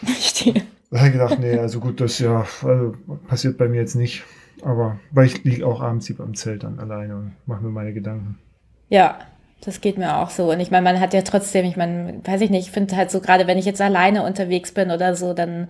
Da 0.93 0.99
habe 0.99 1.07
ich 1.07 1.13
gedacht, 1.13 1.39
nee, 1.39 1.57
also 1.57 1.79
gut, 1.79 2.01
das 2.01 2.19
ja, 2.19 2.45
also 2.65 2.97
passiert 3.29 3.57
bei 3.59 3.69
mir 3.69 3.81
jetzt 3.81 3.95
nicht. 3.95 4.25
Aber 4.63 4.99
weil 5.13 5.27
ich 5.27 5.45
liege 5.45 5.65
auch 5.65 5.81
abends 5.81 6.09
lieber 6.09 6.25
im 6.25 6.35
Zelt 6.35 6.65
dann 6.65 6.81
alleine 6.81 7.17
und 7.17 7.37
mache 7.47 7.63
mir 7.63 7.71
meine 7.71 7.93
Gedanken. 7.93 8.39
Ja, 8.89 9.19
das 9.65 9.81
geht 9.81 9.99
mir 9.99 10.17
auch 10.19 10.31
so. 10.31 10.51
Und 10.51 10.61
ich 10.61 10.71
meine, 10.71 10.85
man 10.85 11.01
hat 11.01 11.13
ja 11.15 11.23
trotzdem, 11.23 11.65
ich 11.67 11.77
meine, 11.77 12.21
weiß 12.25 12.41
ich 12.41 12.51
nicht, 12.51 12.67
ich 12.67 12.73
finde 12.73 12.97
halt 12.97 13.11
so, 13.11 13.21
gerade 13.21 13.47
wenn 13.47 13.59
ich 13.59 13.67
jetzt 13.67 13.81
alleine 13.81 14.23
unterwegs 14.25 14.73
bin 14.73 14.91
oder 14.91 15.15
so, 15.15 15.35
dann 15.35 15.69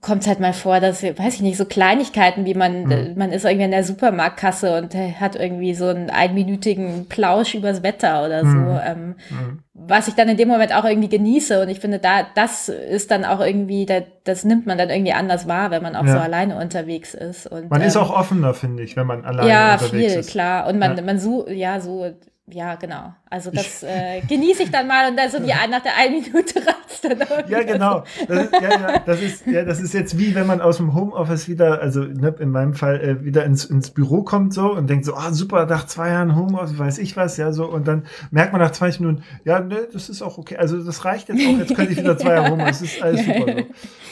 kommt 0.00 0.22
es 0.22 0.28
halt 0.28 0.40
mal 0.40 0.52
vor, 0.52 0.80
dass, 0.80 1.04
weiß 1.04 1.34
ich 1.36 1.40
nicht, 1.40 1.56
so 1.56 1.64
Kleinigkeiten 1.66 2.44
wie 2.46 2.54
man, 2.54 2.82
Mhm. 2.82 3.14
man 3.16 3.30
ist 3.30 3.44
irgendwie 3.44 3.64
in 3.66 3.70
der 3.70 3.84
Supermarktkasse 3.84 4.76
und 4.76 4.92
hat 5.20 5.36
irgendwie 5.36 5.72
so 5.74 5.86
einen 5.86 6.10
einminütigen 6.10 7.06
Plausch 7.08 7.54
übers 7.54 7.84
Wetter 7.84 8.24
oder 8.24 8.40
so, 8.44 8.56
Mhm. 8.58 8.80
ähm, 8.84 9.14
Mhm. 9.30 9.58
was 9.72 10.08
ich 10.08 10.14
dann 10.14 10.28
in 10.28 10.36
dem 10.36 10.48
Moment 10.48 10.74
auch 10.74 10.84
irgendwie 10.84 11.08
genieße. 11.08 11.62
Und 11.62 11.68
ich 11.68 11.78
finde, 11.78 12.00
da, 12.00 12.26
das 12.34 12.68
ist 12.68 13.12
dann 13.12 13.24
auch 13.24 13.38
irgendwie, 13.40 13.86
da, 13.86 14.00
das 14.24 14.44
nimmt 14.44 14.66
man 14.66 14.78
dann 14.78 14.90
irgendwie 14.90 15.12
anders 15.12 15.46
wahr, 15.46 15.70
wenn 15.70 15.82
man 15.82 15.94
auch 15.94 16.06
Ja. 16.06 16.12
so 16.14 16.18
alleine 16.18 16.56
unterwegs 16.60 17.14
ist. 17.14 17.46
Und, 17.46 17.70
Man 17.70 17.80
ist 17.80 17.94
ähm, 17.94 18.02
auch 18.02 18.10
offener, 18.10 18.52
finde 18.52 18.82
ich, 18.82 18.96
wenn 18.96 19.06
man 19.06 19.24
alleine 19.24 19.48
ja, 19.48 19.72
unterwegs 19.74 19.90
viel, 20.12 20.20
ist. 20.20 20.30
klar. 20.30 20.66
Und 20.66 20.80
man, 20.80 20.96
Ja. 20.96 21.02
man 21.04 21.18
so, 21.20 21.48
ja, 21.48 21.78
so, 21.80 22.10
ja, 22.46 22.74
genau. 22.76 23.14
Also 23.34 23.50
das 23.50 23.82
äh, 23.82 24.20
genieße 24.28 24.62
ich 24.62 24.70
dann 24.70 24.86
mal 24.86 25.10
und 25.10 25.16
dann 25.16 25.28
so 25.28 25.40
die 25.40 25.48
nach 25.48 25.82
der 25.82 25.96
einen 25.96 26.22
Minute 26.22 26.60
reizt 26.64 27.02
dann. 27.02 27.18
Ja, 27.48 27.62
genau. 27.64 28.04
Das 28.28 28.44
ist, 28.44 28.52
ja, 28.52 28.60
ja, 28.70 28.98
das 29.04 29.20
ist, 29.22 29.46
ja, 29.46 29.64
das 29.64 29.80
ist 29.80 29.92
jetzt 29.92 30.16
wie 30.18 30.36
wenn 30.36 30.46
man 30.46 30.60
aus 30.60 30.76
dem 30.76 30.94
Homeoffice 30.94 31.48
wieder, 31.48 31.80
also 31.82 32.00
ne, 32.02 32.32
in 32.38 32.50
meinem 32.50 32.74
Fall 32.74 33.00
äh, 33.00 33.24
wieder 33.24 33.44
ins, 33.44 33.64
ins 33.64 33.90
Büro 33.90 34.22
kommt 34.22 34.54
so 34.54 34.72
und 34.72 34.88
denkt 34.88 35.04
so, 35.04 35.14
ah 35.16 35.32
super, 35.32 35.66
nach 35.66 35.86
zwei 35.86 36.10
Jahren 36.10 36.36
Homeoffice, 36.36 36.78
weiß 36.78 36.98
ich 36.98 37.16
was, 37.16 37.36
ja 37.36 37.50
so 37.52 37.66
und 37.66 37.88
dann 37.88 38.04
merkt 38.30 38.52
man 38.52 38.60
nach 38.62 38.70
20 38.70 39.00
Minuten, 39.00 39.24
ja, 39.44 39.58
ne, 39.58 39.88
das 39.92 40.08
ist 40.08 40.22
auch 40.22 40.38
okay. 40.38 40.56
Also 40.56 40.80
das 40.84 41.04
reicht 41.04 41.28
jetzt 41.28 41.40
auch. 41.44 41.58
Jetzt 41.58 41.74
könnte 41.74 41.92
ich 41.92 41.98
wieder 41.98 42.16
zwei 42.24 42.34
Jahre 42.34 42.52
Homeoffice, 42.52 42.80
das 42.82 42.92
ist 42.94 43.02
alles 43.02 43.24
super 43.24 43.52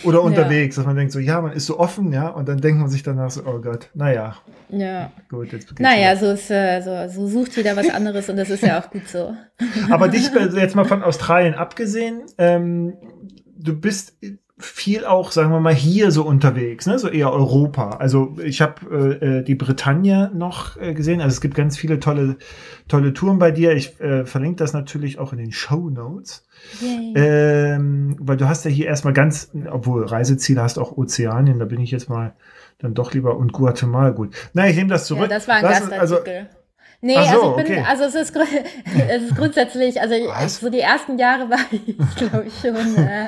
so. 0.02 0.08
Oder 0.08 0.22
unterwegs, 0.22 0.74
dass 0.74 0.84
man 0.84 0.96
denkt 0.96 1.12
so, 1.12 1.20
ja, 1.20 1.40
man 1.40 1.52
ist 1.52 1.66
so 1.66 1.78
offen, 1.78 2.12
ja, 2.12 2.26
und 2.26 2.48
dann 2.48 2.60
denkt 2.60 2.80
man 2.80 2.90
sich 2.90 3.04
danach 3.04 3.30
so, 3.30 3.42
oh 3.46 3.60
Gott, 3.60 3.88
naja, 3.94 4.34
Ja. 4.68 5.12
gut, 5.30 5.52
jetzt 5.52 5.78
Naja, 5.78 6.10
wieder. 6.12 6.16
so 6.16 6.32
ist, 6.32 6.50
äh, 6.50 6.80
so, 6.80 7.08
so 7.08 7.28
sucht 7.28 7.56
jeder 7.56 7.76
was 7.76 7.88
anderes 7.88 8.28
und 8.28 8.36
das 8.36 8.50
ist 8.50 8.62
ja 8.64 8.80
auch 8.80 8.90
gut 8.90 9.06
so. 9.12 9.34
Aber 9.90 10.08
dich 10.08 10.34
also 10.34 10.58
jetzt 10.58 10.74
mal 10.74 10.84
von 10.84 11.02
Australien 11.02 11.54
abgesehen, 11.54 12.22
ähm, 12.38 12.94
du 13.56 13.78
bist 13.78 14.16
viel 14.58 15.04
auch, 15.04 15.32
sagen 15.32 15.50
wir 15.50 15.58
mal, 15.60 15.74
hier 15.74 16.12
so 16.12 16.24
unterwegs, 16.24 16.86
ne? 16.86 16.98
so 16.98 17.08
eher 17.08 17.32
Europa. 17.32 17.90
Also 17.96 18.36
ich 18.42 18.60
habe 18.62 19.18
äh, 19.20 19.38
äh, 19.38 19.42
die 19.42 19.56
Bretagne 19.56 20.30
noch 20.34 20.76
äh, 20.76 20.94
gesehen. 20.94 21.20
Also 21.20 21.34
es 21.34 21.40
gibt 21.40 21.54
ganz 21.56 21.76
viele 21.76 21.98
tolle, 21.98 22.36
tolle 22.86 23.12
Touren 23.12 23.38
bei 23.38 23.50
dir. 23.50 23.72
Ich 23.72 24.00
äh, 24.00 24.24
verlinke 24.24 24.56
das 24.56 24.72
natürlich 24.72 25.18
auch 25.18 25.32
in 25.32 25.38
den 25.38 25.52
Show 25.52 25.90
Notes. 25.90 26.46
Ähm, 27.14 28.16
weil 28.20 28.36
du 28.36 28.48
hast 28.48 28.64
ja 28.64 28.70
hier 28.70 28.86
erstmal 28.86 29.12
ganz, 29.14 29.50
obwohl 29.70 30.04
Reiseziele 30.06 30.62
hast 30.62 30.78
auch 30.78 30.96
Ozeanien, 30.96 31.58
da 31.58 31.64
bin 31.64 31.80
ich 31.80 31.90
jetzt 31.90 32.08
mal 32.08 32.34
dann 32.78 32.94
doch 32.94 33.12
lieber 33.14 33.36
und 33.36 33.52
Guatemala 33.52 34.10
gut. 34.10 34.34
Na, 34.54 34.68
ich 34.68 34.76
nehme 34.76 34.90
das 34.90 35.06
zurück. 35.06 35.22
Ja, 35.22 35.28
das 35.28 35.48
war 35.48 35.56
ein 35.56 35.62
Lass- 35.62 35.88
Gastartikel. 35.88 36.00
also, 36.00 36.16
Nee, 37.04 37.14
so, 37.14 37.18
also 37.20 37.56
ich 37.58 37.64
bin, 37.64 37.72
okay. 37.78 37.84
also 37.88 38.04
es 38.04 38.14
ist, 38.14 38.36
es 39.08 39.22
ist 39.24 39.36
grundsätzlich, 39.36 40.00
also 40.00 40.14
ich- 40.14 40.28
Was? 40.28 40.60
so 40.60 40.70
die 40.70 40.78
ersten 40.80 41.18
Jahre 41.18 41.50
war 41.50 41.58
ich, 41.72 41.96
glaube 42.16 42.44
ich, 42.46 42.54
schon 42.60 42.76
äh, 42.96 43.26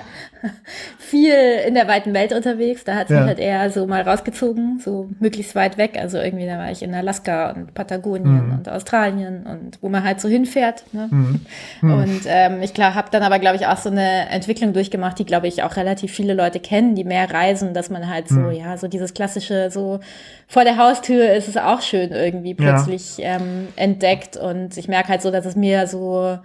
viel 0.99 1.35
in 1.67 1.75
der 1.75 1.89
weiten 1.89 2.15
Welt 2.15 2.33
unterwegs. 2.33 2.85
Da 2.85 2.95
hat 2.95 3.05
es 3.05 3.11
Ja. 3.11 3.21
mich 3.21 3.29
halt 3.29 3.39
eher 3.39 3.71
so 3.71 3.87
mal 3.87 4.03
rausgezogen, 4.03 4.79
so 4.79 5.09
möglichst 5.21 5.55
weit 5.55 5.77
weg. 5.79 5.97
Also 6.01 6.19
irgendwie, 6.19 6.47
da 6.47 6.59
war 6.59 6.71
ich 6.71 6.83
in 6.83 6.95
Alaska 6.95 7.51
und 7.51 7.75
Patagonien 7.75 8.47
Mhm. 8.49 8.53
und 8.59 8.69
Australien 8.69 9.45
und 9.47 9.79
wo 9.83 9.89
man 9.89 10.05
halt 10.05 10.21
so 10.21 10.29
hinfährt. 10.29 10.85
Ne? 10.93 11.09
hm, 11.11 11.41
hm. 11.81 11.93
Und 12.03 12.21
ähm, 12.27 12.63
ich 12.63 12.75
glaube, 12.75 12.95
habe 12.95 13.09
dann 13.11 13.23
aber, 13.23 13.39
glaube 13.39 13.57
ich, 13.57 13.67
auch 13.67 13.79
so 13.79 13.91
eine 13.91 14.29
Entwicklung 14.31 14.73
durchgemacht, 14.73 15.19
die, 15.19 15.27
glaube 15.27 15.49
ich, 15.49 15.63
auch 15.63 15.77
relativ 15.77 16.13
viele 16.13 16.35
Leute 16.35 16.61
kennen, 16.61 16.95
die 16.95 17.05
mehr 17.05 17.31
reisen, 17.31 17.75
dass 17.75 17.91
man 17.91 18.09
halt 18.09 18.29
so, 18.29 18.37
Mhm. 18.41 18.53
ja, 18.53 18.77
so 18.77 18.87
dieses 18.89 19.15
klassische, 19.15 19.71
so 19.71 20.01
vor 20.47 20.65
der 20.65 20.77
Haustür 20.77 21.33
ist 21.33 21.49
es 21.49 21.57
auch 21.57 21.81
schön 21.81 22.13
irgendwie 22.13 22.51
Ja. 22.59 22.73
plötzlich 22.73 23.17
ähm, 23.19 23.69
entdeckt. 23.77 24.37
Und 24.37 24.77
ich 24.77 24.89
merke 24.89 25.09
halt 25.09 25.23
so, 25.23 25.31
dass 25.31 25.47
es 25.47 25.57
mir 25.57 25.87
so 25.87 26.39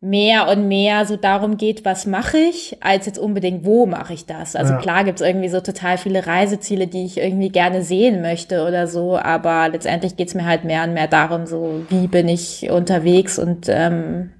mehr 0.00 0.48
und 0.48 0.68
mehr 0.68 1.04
so 1.06 1.16
darum 1.16 1.56
geht, 1.56 1.84
was 1.84 2.06
mache 2.06 2.36
ich, 2.38 2.76
als 2.82 3.06
jetzt 3.06 3.18
unbedingt, 3.18 3.64
wo 3.64 3.86
mache 3.86 4.12
ich 4.12 4.26
das. 4.26 4.54
Also 4.54 4.74
Ja. 4.74 4.78
klar 4.80 5.04
gibt's 5.04 5.22
irgendwie 5.22 5.48
so 5.48 5.60
total 5.60 5.98
viele 5.98 6.26
Reiseziele, 6.26 6.86
die 6.86 7.04
ich 7.06 7.16
irgendwie 7.18 7.48
gerne 7.48 7.82
sehen 7.82 8.20
möchte 8.20 8.66
oder 8.66 8.86
so, 8.86 9.16
aber 9.18 9.68
letztendlich 9.68 10.16
geht's 10.16 10.34
mir 10.34 10.44
halt 10.44 10.64
mehr 10.64 10.84
und 10.84 10.92
mehr 10.92 11.08
darum, 11.08 11.46
so 11.46 11.84
wie 11.88 12.08
bin 12.08 12.28
ich 12.28 12.70
unterwegs 12.70 13.38
und 13.38 13.68
ähm, 13.68 14.32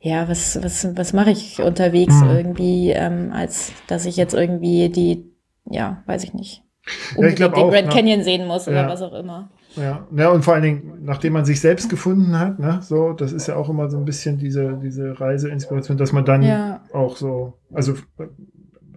ja, 0.00 0.28
was, 0.28 0.62
was, 0.62 0.96
was 0.96 1.12
mache 1.12 1.30
ich 1.30 1.60
unterwegs 1.62 2.20
Mhm. 2.22 2.30
irgendwie, 2.30 2.90
ähm, 2.90 3.32
als 3.32 3.72
dass 3.86 4.04
ich 4.06 4.16
jetzt 4.16 4.34
irgendwie 4.34 4.88
die, 4.88 5.30
ja, 5.70 6.02
weiß 6.06 6.24
ich 6.24 6.34
nicht, 6.34 6.64
Ja, 7.12 7.16
unbedingt 7.16 7.36
glaub 7.36 7.54
den 7.54 7.64
auch, 7.64 7.70
Grand 7.70 7.86
ne? 7.86 7.92
Canyon 7.92 8.22
sehen 8.24 8.46
muss 8.46 8.66
oder 8.68 8.82
Ja. 8.82 8.88
was 8.88 9.02
auch 9.02 9.12
immer. 9.14 9.50
Ja, 9.76 10.06
ja, 10.16 10.28
und 10.30 10.44
vor 10.44 10.54
allen 10.54 10.62
Dingen, 10.64 10.98
nachdem 11.02 11.32
man 11.34 11.44
sich 11.44 11.60
selbst 11.60 11.88
gefunden 11.88 12.38
hat, 12.38 12.58
ne, 12.58 12.80
so, 12.82 13.12
das 13.12 13.32
ist 13.32 13.46
ja 13.46 13.54
auch 13.56 13.68
immer 13.68 13.88
so 13.88 13.98
ein 13.98 14.04
bisschen 14.04 14.36
diese, 14.36 14.78
diese 14.82 15.20
Reiseinspiration, 15.20 15.96
dass 15.96 16.12
man 16.12 16.24
dann 16.24 16.42
Ja. 16.42 16.80
auch 16.92 17.16
so, 17.16 17.54
also 17.72 17.94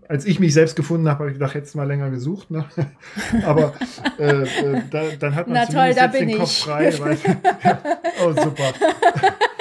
als 0.10 0.26
ich 0.26 0.40
mich 0.40 0.54
selbst 0.54 0.76
gefunden 0.76 1.08
habe, 1.08 1.20
habe 1.20 1.30
ich 1.30 1.36
gedacht, 1.36 1.56
jetzt 1.56 1.76
mal 1.76 1.88
länger 1.88 2.10
gesucht, 2.10 2.50
ne? 2.52 2.66
Aber 3.46 3.74
äh, 4.20 4.42
äh, 4.44 4.82
da, 4.90 5.04
dann 5.20 5.36
hat 5.36 5.48
man 5.48 5.58
Na 5.58 5.66
toll, 5.66 5.94
da 5.94 6.08
bin 6.08 6.28
den 6.28 6.38
Kopf 6.40 6.50
ich. 6.52 6.64
frei. 6.64 6.94
Weil, 7.00 7.18
ja, 7.64 7.80
oh, 8.26 8.32
super. 8.32 8.74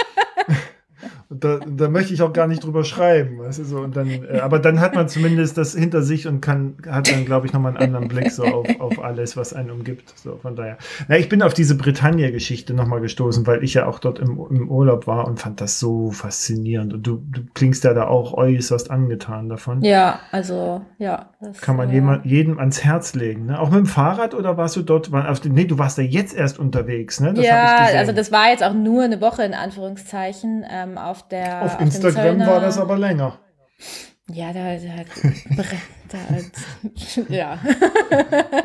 Da, 1.42 1.58
da 1.58 1.88
möchte 1.88 2.14
ich 2.14 2.22
auch 2.22 2.32
gar 2.32 2.46
nicht 2.46 2.62
drüber 2.62 2.84
schreiben, 2.84 3.40
weißt 3.40 3.58
du, 3.58 3.64
so, 3.64 3.80
und 3.80 3.96
dann, 3.96 4.08
äh, 4.08 4.38
aber 4.38 4.60
dann 4.60 4.80
hat 4.80 4.94
man 4.94 5.08
zumindest 5.08 5.58
das 5.58 5.74
hinter 5.74 6.02
sich 6.02 6.28
und 6.28 6.40
kann, 6.40 6.76
hat 6.88 7.10
dann, 7.10 7.24
glaube 7.24 7.46
ich, 7.46 7.52
nochmal 7.52 7.76
einen 7.76 7.84
anderen 7.84 8.06
Blick 8.06 8.30
so 8.30 8.44
auf, 8.44 8.68
auf 8.80 9.02
alles, 9.02 9.36
was 9.36 9.52
einen 9.52 9.72
umgibt, 9.72 10.16
so, 10.16 10.36
von 10.36 10.54
daher. 10.54 10.78
Na, 11.08 11.18
ich 11.18 11.28
bin 11.28 11.42
auf 11.42 11.52
diese 11.52 11.76
Britannia-Geschichte 11.76 12.74
nochmal 12.74 13.00
gestoßen, 13.00 13.44
weil 13.46 13.64
ich 13.64 13.74
ja 13.74 13.86
auch 13.86 13.98
dort 13.98 14.20
im, 14.20 14.40
im 14.50 14.70
Urlaub 14.70 15.08
war 15.08 15.26
und 15.26 15.40
fand 15.40 15.60
das 15.60 15.80
so 15.80 16.12
faszinierend 16.12 16.94
und 16.94 17.06
du, 17.06 17.16
du 17.16 17.40
klingst 17.54 17.82
ja 17.82 17.92
da 17.92 18.06
auch 18.06 18.34
äußerst 18.34 18.90
angetan 18.90 19.48
davon. 19.48 19.82
Ja, 19.82 20.20
also, 20.30 20.82
ja. 20.98 21.31
Das, 21.42 21.60
Kann 21.60 21.76
man 21.76 21.90
äh, 21.90 21.94
jemand, 21.94 22.24
jedem 22.24 22.58
ans 22.60 22.84
Herz 22.84 23.14
legen, 23.14 23.46
ne? 23.46 23.58
Auch 23.58 23.68
mit 23.70 23.78
dem 23.78 23.86
Fahrrad 23.86 24.32
oder 24.32 24.56
warst 24.56 24.76
du 24.76 24.82
dort, 24.82 25.10
war, 25.10 25.28
auf 25.28 25.44
nee, 25.44 25.64
du 25.64 25.76
warst 25.76 25.98
ja 25.98 26.04
jetzt 26.04 26.34
erst 26.34 26.58
unterwegs, 26.58 27.18
ne? 27.18 27.34
Das 27.34 27.44
ja, 27.44 27.76
also 27.96 28.12
das 28.12 28.30
war 28.30 28.50
jetzt 28.50 28.62
auch 28.62 28.74
nur 28.74 29.02
eine 29.02 29.20
Woche 29.20 29.42
in 29.42 29.52
Anführungszeichen 29.54 30.64
ähm, 30.70 30.98
auf 30.98 31.26
der 31.28 31.62
Auf 31.62 31.76
dem 31.78 31.86
Instagram 31.86 32.38
war 32.40 32.60
das 32.60 32.78
aber 32.78 32.96
länger. 32.96 33.38
Ja, 34.30 34.52
da, 34.52 34.76
da, 34.76 35.62
da 36.08 37.28
ja. 37.28 37.58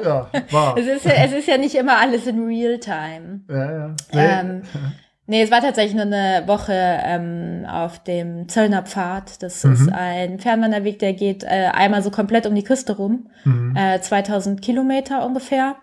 Ja, 0.04 0.30
war. 0.52 0.78
Es 0.78 0.86
ist, 0.86 1.06
ja- 1.06 1.26
es 1.26 1.32
ist 1.34 1.48
ja 1.48 1.58
nicht 1.58 1.74
immer 1.76 1.98
alles 2.00 2.28
in 2.28 2.46
Realtime. 2.46 3.42
Ja, 3.50 3.72
ja. 3.72 3.96
Ähm, 4.14 4.62
nee, 5.28 5.42
es 5.44 5.52
war 5.52 5.62
tatsächlich 5.62 5.94
nur 5.96 6.06
eine 6.06 6.44
Woche 6.48 6.74
ähm, 6.74 7.66
auf 7.70 8.00
dem 8.00 8.50
Zöllner 8.50 8.82
Pfad. 8.84 9.42
Das 9.44 9.64
Mhm. 9.64 9.74
ist 9.74 9.90
ein 9.92 10.40
Fernwanderweg, 10.40 11.00
der 11.00 11.14
geht 11.14 11.44
äh, 11.44 11.70
einmal 11.74 12.02
so 12.02 12.10
komplett 12.12 12.46
um 12.48 12.56
die 12.56 12.64
Küste 12.64 12.96
rum. 12.98 13.28
Mhm. 13.46 13.76
Äh, 13.76 14.02
2000 14.02 14.62
Kilometer 14.62 15.26
ungefähr. 15.26 15.76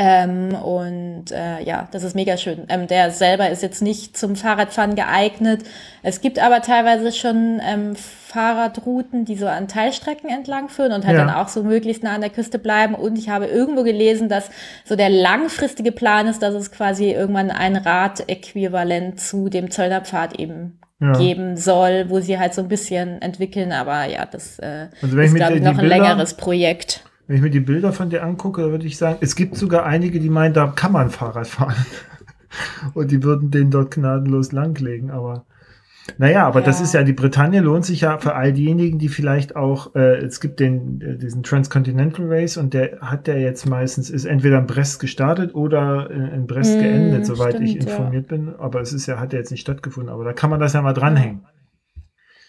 Ähm, 0.00 0.54
und 0.54 1.32
äh, 1.32 1.60
ja, 1.64 1.88
das 1.90 2.04
ist 2.04 2.14
mega 2.14 2.36
schön. 2.36 2.66
Ähm, 2.68 2.86
der 2.86 3.10
selber 3.10 3.50
ist 3.50 3.64
jetzt 3.64 3.82
nicht 3.82 4.16
zum 4.16 4.36
Fahrradfahren 4.36 4.94
geeignet. 4.94 5.64
Es 6.04 6.20
gibt 6.20 6.38
aber 6.38 6.62
teilweise 6.62 7.10
schon 7.10 7.60
ähm, 7.68 7.96
Fahrradrouten, 7.96 9.24
die 9.24 9.34
so 9.34 9.48
an 9.48 9.66
Teilstrecken 9.66 10.30
entlang 10.30 10.68
führen 10.68 10.92
und 10.92 11.04
halt 11.04 11.18
ja. 11.18 11.24
dann 11.24 11.34
auch 11.34 11.48
so 11.48 11.64
möglichst 11.64 12.04
nah 12.04 12.14
an 12.14 12.20
der 12.20 12.30
Küste 12.30 12.60
bleiben. 12.60 12.94
Und 12.94 13.18
ich 13.18 13.28
habe 13.28 13.46
irgendwo 13.46 13.82
gelesen, 13.82 14.28
dass 14.28 14.50
so 14.84 14.94
der 14.94 15.10
langfristige 15.10 15.90
Plan 15.90 16.28
ist, 16.28 16.42
dass 16.42 16.54
es 16.54 16.70
quasi 16.70 17.10
irgendwann 17.10 17.50
ein 17.50 17.74
Radäquivalent 17.74 19.18
zu 19.18 19.48
dem 19.48 19.68
Zöllnerpfad 19.72 20.38
eben 20.38 20.78
ja. 21.00 21.12
geben 21.18 21.56
soll, 21.56 22.04
wo 22.08 22.20
sie 22.20 22.38
halt 22.38 22.54
so 22.54 22.62
ein 22.62 22.68
bisschen 22.68 23.20
entwickeln. 23.20 23.72
Aber 23.72 24.04
ja, 24.04 24.26
das 24.26 24.60
äh, 24.60 24.86
also 25.02 25.18
ist, 25.18 25.34
glaube 25.34 25.56
ich, 25.56 25.62
noch 25.62 25.72
ein 25.72 25.78
Bilder, 25.78 25.96
längeres 25.96 26.34
Projekt. 26.34 27.02
Wenn 27.28 27.36
ich 27.36 27.42
mir 27.42 27.50
die 27.50 27.60
Bilder 27.60 27.92
von 27.92 28.08
dir 28.08 28.24
angucke, 28.24 28.70
würde 28.70 28.86
ich 28.86 28.96
sagen, 28.96 29.18
es 29.20 29.36
gibt 29.36 29.54
sogar 29.54 29.84
einige, 29.84 30.18
die 30.18 30.30
meinen, 30.30 30.54
da 30.54 30.66
kann 30.66 30.92
man 30.92 31.10
Fahrrad 31.10 31.46
fahren. 31.46 31.76
Und 32.94 33.10
die 33.10 33.22
würden 33.22 33.50
den 33.50 33.70
dort 33.70 33.90
gnadenlos 33.92 34.50
langlegen, 34.52 35.10
aber 35.10 35.44
naja, 36.16 36.46
aber 36.46 36.60
ja. 36.60 36.66
das 36.66 36.80
ist 36.80 36.94
ja, 36.94 37.02
die 37.02 37.12
Bretagne 37.12 37.60
lohnt 37.60 37.84
sich 37.84 38.00
ja 38.00 38.16
für 38.16 38.34
all 38.34 38.54
diejenigen, 38.54 38.98
die 38.98 39.10
vielleicht 39.10 39.56
auch, 39.56 39.94
äh, 39.94 40.16
es 40.16 40.40
gibt 40.40 40.58
den, 40.58 41.02
äh, 41.02 41.18
diesen 41.18 41.42
Transcontinental 41.42 42.24
Race 42.26 42.56
und 42.56 42.72
der 42.72 42.98
hat 43.02 43.26
der 43.26 43.38
jetzt 43.40 43.68
meistens, 43.68 44.08
ist 44.08 44.24
entweder 44.24 44.58
in 44.58 44.66
Brest 44.66 44.98
gestartet 44.98 45.54
oder 45.54 46.10
in, 46.10 46.28
in 46.28 46.46
Brest 46.46 46.78
mm, 46.78 46.80
geendet, 46.80 47.26
soweit 47.26 47.56
stimmt, 47.56 47.68
ich 47.68 47.76
informiert 47.76 48.30
ja. 48.30 48.38
bin. 48.38 48.54
Aber 48.58 48.80
es 48.80 48.94
ist 48.94 49.04
ja, 49.04 49.20
hat 49.20 49.34
ja 49.34 49.38
jetzt 49.38 49.50
nicht 49.50 49.60
stattgeführt, 49.60 50.08
aber 50.08 50.24
da 50.24 50.32
kann 50.32 50.48
man 50.48 50.60
das 50.60 50.72
ja 50.72 50.80
mal 50.80 50.94
dranhängen. 50.94 51.44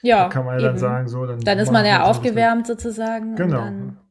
Ja. 0.02 0.24
Da 0.24 0.30
kann 0.30 0.46
man 0.46 0.54
ja 0.54 0.60
eben. 0.62 0.68
dann 0.70 0.78
sagen, 0.78 1.08
so, 1.10 1.26
dann. 1.26 1.42
Dann 1.42 1.60
ist 1.60 1.74
man 1.74 1.86
ja 1.86 2.04
aufgewärmt 2.04 2.66
sozusagen. 2.66 3.36
Genau. 3.36 3.68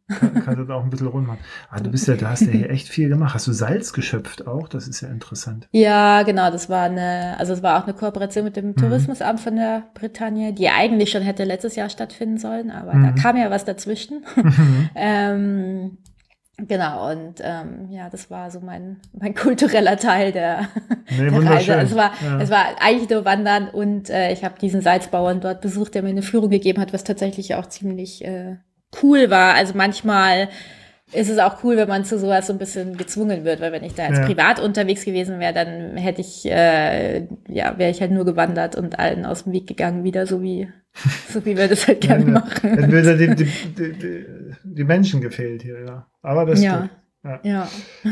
Kann, 0.08 0.42
kannst 0.44 0.58
du 0.58 0.64
da 0.64 0.74
auch 0.74 0.84
ein 0.84 0.90
bisschen 0.90 1.08
rund 1.08 1.26
machen. 1.26 1.40
Aber 1.70 1.82
du 1.82 1.90
bist 1.90 2.08
ja, 2.08 2.16
da 2.16 2.30
hast 2.30 2.42
ja 2.42 2.52
hier 2.52 2.70
echt 2.70 2.88
viel 2.88 3.08
gemacht. 3.08 3.34
Hast 3.34 3.46
du 3.46 3.52
Salz 3.52 3.92
geschöpft 3.92 4.46
auch? 4.46 4.68
Das 4.68 4.88
ist 4.88 5.00
ja 5.00 5.08
interessant. 5.08 5.68
Ja, 5.72 6.22
genau. 6.22 6.50
Das 6.50 6.68
war 6.68 6.84
eine, 6.84 7.36
also 7.38 7.52
es 7.52 7.62
war 7.62 7.78
auch 7.78 7.86
eine 7.86 7.94
Kooperation 7.94 8.44
mit 8.44 8.56
dem 8.56 8.68
mhm. 8.68 8.76
Tourismusamt 8.76 9.40
von 9.40 9.56
der 9.56 9.84
Bretagne, 9.94 10.52
die 10.52 10.68
eigentlich 10.68 11.10
schon 11.10 11.22
hätte 11.22 11.44
letztes 11.44 11.76
Jahr 11.76 11.90
stattfinden 11.90 12.38
sollen, 12.38 12.70
aber 12.70 12.94
mhm. 12.94 13.02
da 13.04 13.12
kam 13.12 13.36
ja 13.36 13.50
was 13.50 13.64
dazwischen. 13.64 14.24
Mhm. 14.36 14.90
ähm, 14.94 15.98
Genau, 16.60 17.12
und 17.12 17.36
ähm, 17.40 17.88
ja, 17.88 18.10
das 18.10 18.32
war 18.32 18.50
so 18.50 18.58
mein, 18.58 18.96
mein 19.12 19.32
kultureller 19.32 19.96
Teil 19.96 20.32
der, 20.32 20.68
nee, 21.08 21.30
der 21.30 21.44
Reise. 21.44 21.74
Es 21.74 21.94
war, 21.94 22.10
ja. 22.20 22.40
es 22.40 22.50
war 22.50 22.64
eigentlich 22.80 23.08
nur 23.08 23.24
Wandern 23.24 23.68
und 23.68 24.10
äh, 24.10 24.32
ich 24.32 24.42
habe 24.42 24.58
diesen 24.58 24.80
Salzbauern 24.80 25.40
dort 25.40 25.60
besucht, 25.60 25.94
der 25.94 26.02
mir 26.02 26.08
eine 26.08 26.22
Führung 26.22 26.50
gegeben 26.50 26.80
hat, 26.80 26.92
was 26.92 27.04
tatsächlich 27.04 27.54
auch 27.54 27.66
ziemlich 27.66 28.24
äh, 28.24 28.56
cool 29.02 29.30
war. 29.30 29.54
Also 29.54 29.74
manchmal 29.74 30.48
ist 31.12 31.30
es 31.30 31.38
auch 31.38 31.64
cool, 31.64 31.76
wenn 31.76 31.88
man 31.88 32.04
zu 32.04 32.18
sowas 32.18 32.46
so 32.46 32.52
ein 32.52 32.58
bisschen 32.58 32.96
gezwungen 32.96 33.44
wird, 33.44 33.60
weil 33.60 33.72
wenn 33.72 33.84
ich 33.84 33.94
da 33.94 34.08
jetzt 34.08 34.18
ja. 34.18 34.26
privat 34.26 34.60
unterwegs 34.60 35.04
gewesen 35.04 35.40
wäre, 35.40 35.54
dann 35.54 35.96
hätte 35.96 36.20
ich, 36.20 36.44
äh, 36.44 37.26
ja, 37.48 37.78
wäre 37.78 37.90
ich 37.90 38.00
halt 38.00 38.10
nur 38.10 38.26
gewandert 38.26 38.76
und 38.76 38.98
allen 38.98 39.24
aus 39.24 39.44
dem 39.44 39.52
Weg 39.52 39.66
gegangen, 39.66 40.04
wieder 40.04 40.26
so 40.26 40.42
wie, 40.42 40.68
so 41.32 41.44
wie 41.46 41.56
wir 41.56 41.68
das 41.68 41.86
halt 41.86 42.02
gerne 42.02 42.24
ja, 42.24 42.30
machen. 42.30 42.76
Dann 42.76 42.92
würde 42.92 43.16
die, 43.16 43.34
die, 43.34 43.92
die, 43.92 44.26
die, 44.64 44.84
Menschen 44.84 45.20
gefehlt 45.20 45.62
hier, 45.62 45.80
ja. 45.86 46.06
Aber 46.20 46.44
das 46.44 46.62
ja. 46.62 46.80
Gut. 46.80 46.90
Ja. 47.24 47.40
ja. 47.42 47.68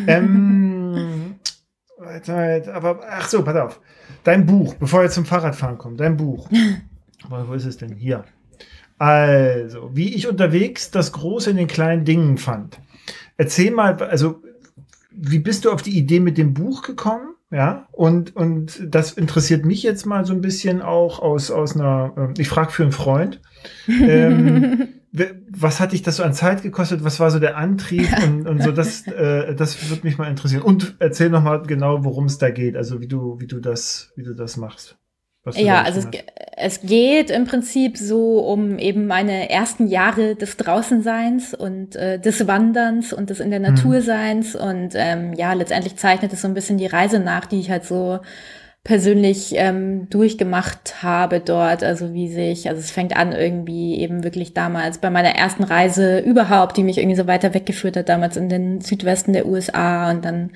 Ähm, 0.07 1.37
aber, 1.99 3.01
ach 3.09 3.29
so, 3.29 3.43
pass 3.45 3.57
auf. 3.57 3.81
Dein 4.25 4.47
Buch, 4.47 4.75
bevor 4.75 5.03
wir 5.03 5.11
zum 5.11 5.25
Fahrradfahren 5.25 5.79
kommen, 5.79 5.97
dein 5.97 6.17
Buch. 6.17 6.49
wo 7.29 7.53
ist 7.53 7.67
es 7.67 7.77
denn? 7.77 7.95
Hier. 7.95 8.25
Also, 8.99 9.91
wie 9.93 10.15
ich 10.15 10.27
unterwegs 10.27 10.91
das 10.91 11.13
Große 11.13 11.51
in 11.51 11.57
den 11.57 11.67
kleinen 11.67 12.05
Dingen 12.05 12.39
fand. 12.39 12.79
Erzähl 13.37 13.71
mal, 13.71 13.95
also, 14.03 14.43
wie 15.11 15.39
bist 15.39 15.65
du 15.65 15.71
auf 15.71 15.83
die 15.83 15.99
Idee 15.99 16.21
mit 16.21 16.39
dem 16.39 16.55
Buch 16.55 16.83
gekommen? 16.83 17.35
Ja, 17.51 17.87
und, 17.93 18.35
und 18.35 18.83
das 18.89 19.13
interessiert 19.13 19.65
mich 19.65 19.83
jetzt 19.83 20.05
mal 20.05 20.25
so 20.25 20.33
ein 20.33 20.41
bisschen 20.41 20.83
auch 20.83 21.21
aus, 21.21 21.51
aus 21.53 21.77
einer, 21.77 22.13
äh, 22.17 22.41
ich 22.41 22.49
frage 22.49 22.73
für 22.73 22.83
einen 22.83 22.93
Freund. 22.93 23.41
Ähm, 23.87 24.89
was 25.51 25.79
hat 25.79 25.93
dich 25.93 26.03
das 26.03 26.17
so 26.17 26.25
an 26.25 26.35
Zeit 26.35 26.63
gekostet? 26.63 27.05
Was 27.05 27.21
war 27.21 27.31
so 27.31 27.39
der 27.39 27.57
Antrieb 27.57 28.09
und, 28.25 28.49
und 28.49 28.63
so? 28.63 28.73
Das, 28.73 29.07
äh, 29.07 29.55
das 29.55 29.91
würde 29.91 30.05
mich 30.05 30.19
mal 30.19 30.29
interessieren. 30.29 30.63
Und 30.63 30.97
erzähl 30.99 31.31
noch 31.31 31.43
mal 31.43 31.63
genau, 31.63 32.05
worum 32.05 32.25
es 32.25 32.39
da 32.39 32.51
geht. 32.51 32.77
Also 32.77 33.01
wie 33.01 33.09
du, 33.09 33.39
wie 33.39 33.47
du 33.47 33.61
das, 33.61 34.13
wie 34.17 34.25
du 34.25 34.35
das 34.35 34.57
machst 34.57 34.99
ja, 35.55 35.83
also 35.83 36.01
es, 36.01 36.09
es, 36.57 36.81
geht 36.81 37.31
im 37.31 37.45
Prinzip 37.45 37.97
so 37.97 38.41
um 38.41 38.79
eben 38.79 39.07
meine 39.07 39.51
ersten 39.51 39.87
Jahre 39.87 40.35
des 40.35 40.57
Draußenseins 40.57 41.55
und 41.55 41.97
äh, 41.97 42.19
des 42.19 42.47
Wanderns 42.47 43.13
und 43.13 43.31
des 43.31 43.41
in 43.41 43.51
der 43.51 43.61
Naturseins 43.61 44.55
mhm. 44.55 44.61
und 44.61 44.89
ähm, 44.95 45.33
ja, 45.35 45.53
letztendlich 45.53 45.97
zeichnet 45.97 46.33
es 46.33 46.43
so 46.43 46.49
ein 46.49 46.55
bisschen 46.55 46.79
die 46.79 46.87
Reise 46.87 47.21
nach, 47.21 47.47
die 47.47 47.61
ich 47.61 47.71
halt 47.71 47.85
so 47.85 48.19
persönlich 48.87 49.55
ähm, 49.57 50.09
durchgemacht 50.11 51.03
habe 51.03 51.41
dort, 51.41 51.83
also 51.83 52.15
wie 52.15 52.29
sich, 52.29 52.69
also 52.69 52.79
es 52.79 52.93
fängt 52.93 53.17
an 53.17 53.33
irgendwie 53.33 53.99
eben 53.99 54.23
wirklich 54.23 54.55
damals 54.55 54.99
bei 54.99 55.11
meiner 55.11 55.31
ersten 55.31 55.65
Reise 55.65 56.21
überhaupt, 56.21 56.77
die 56.77 56.85
mich 56.85 56.99
irgendwie 56.99 57.17
so 57.17 57.27
weiter 57.27 57.53
weggeführt 57.53 57.97
hat, 57.97 58.09
damals 58.09 58.37
in 58.37 58.49
den 58.49 58.81
Südwesten 58.81 59.33
der 59.33 59.47
USA 59.47 60.09
und 60.13 60.25
dann 60.25 60.51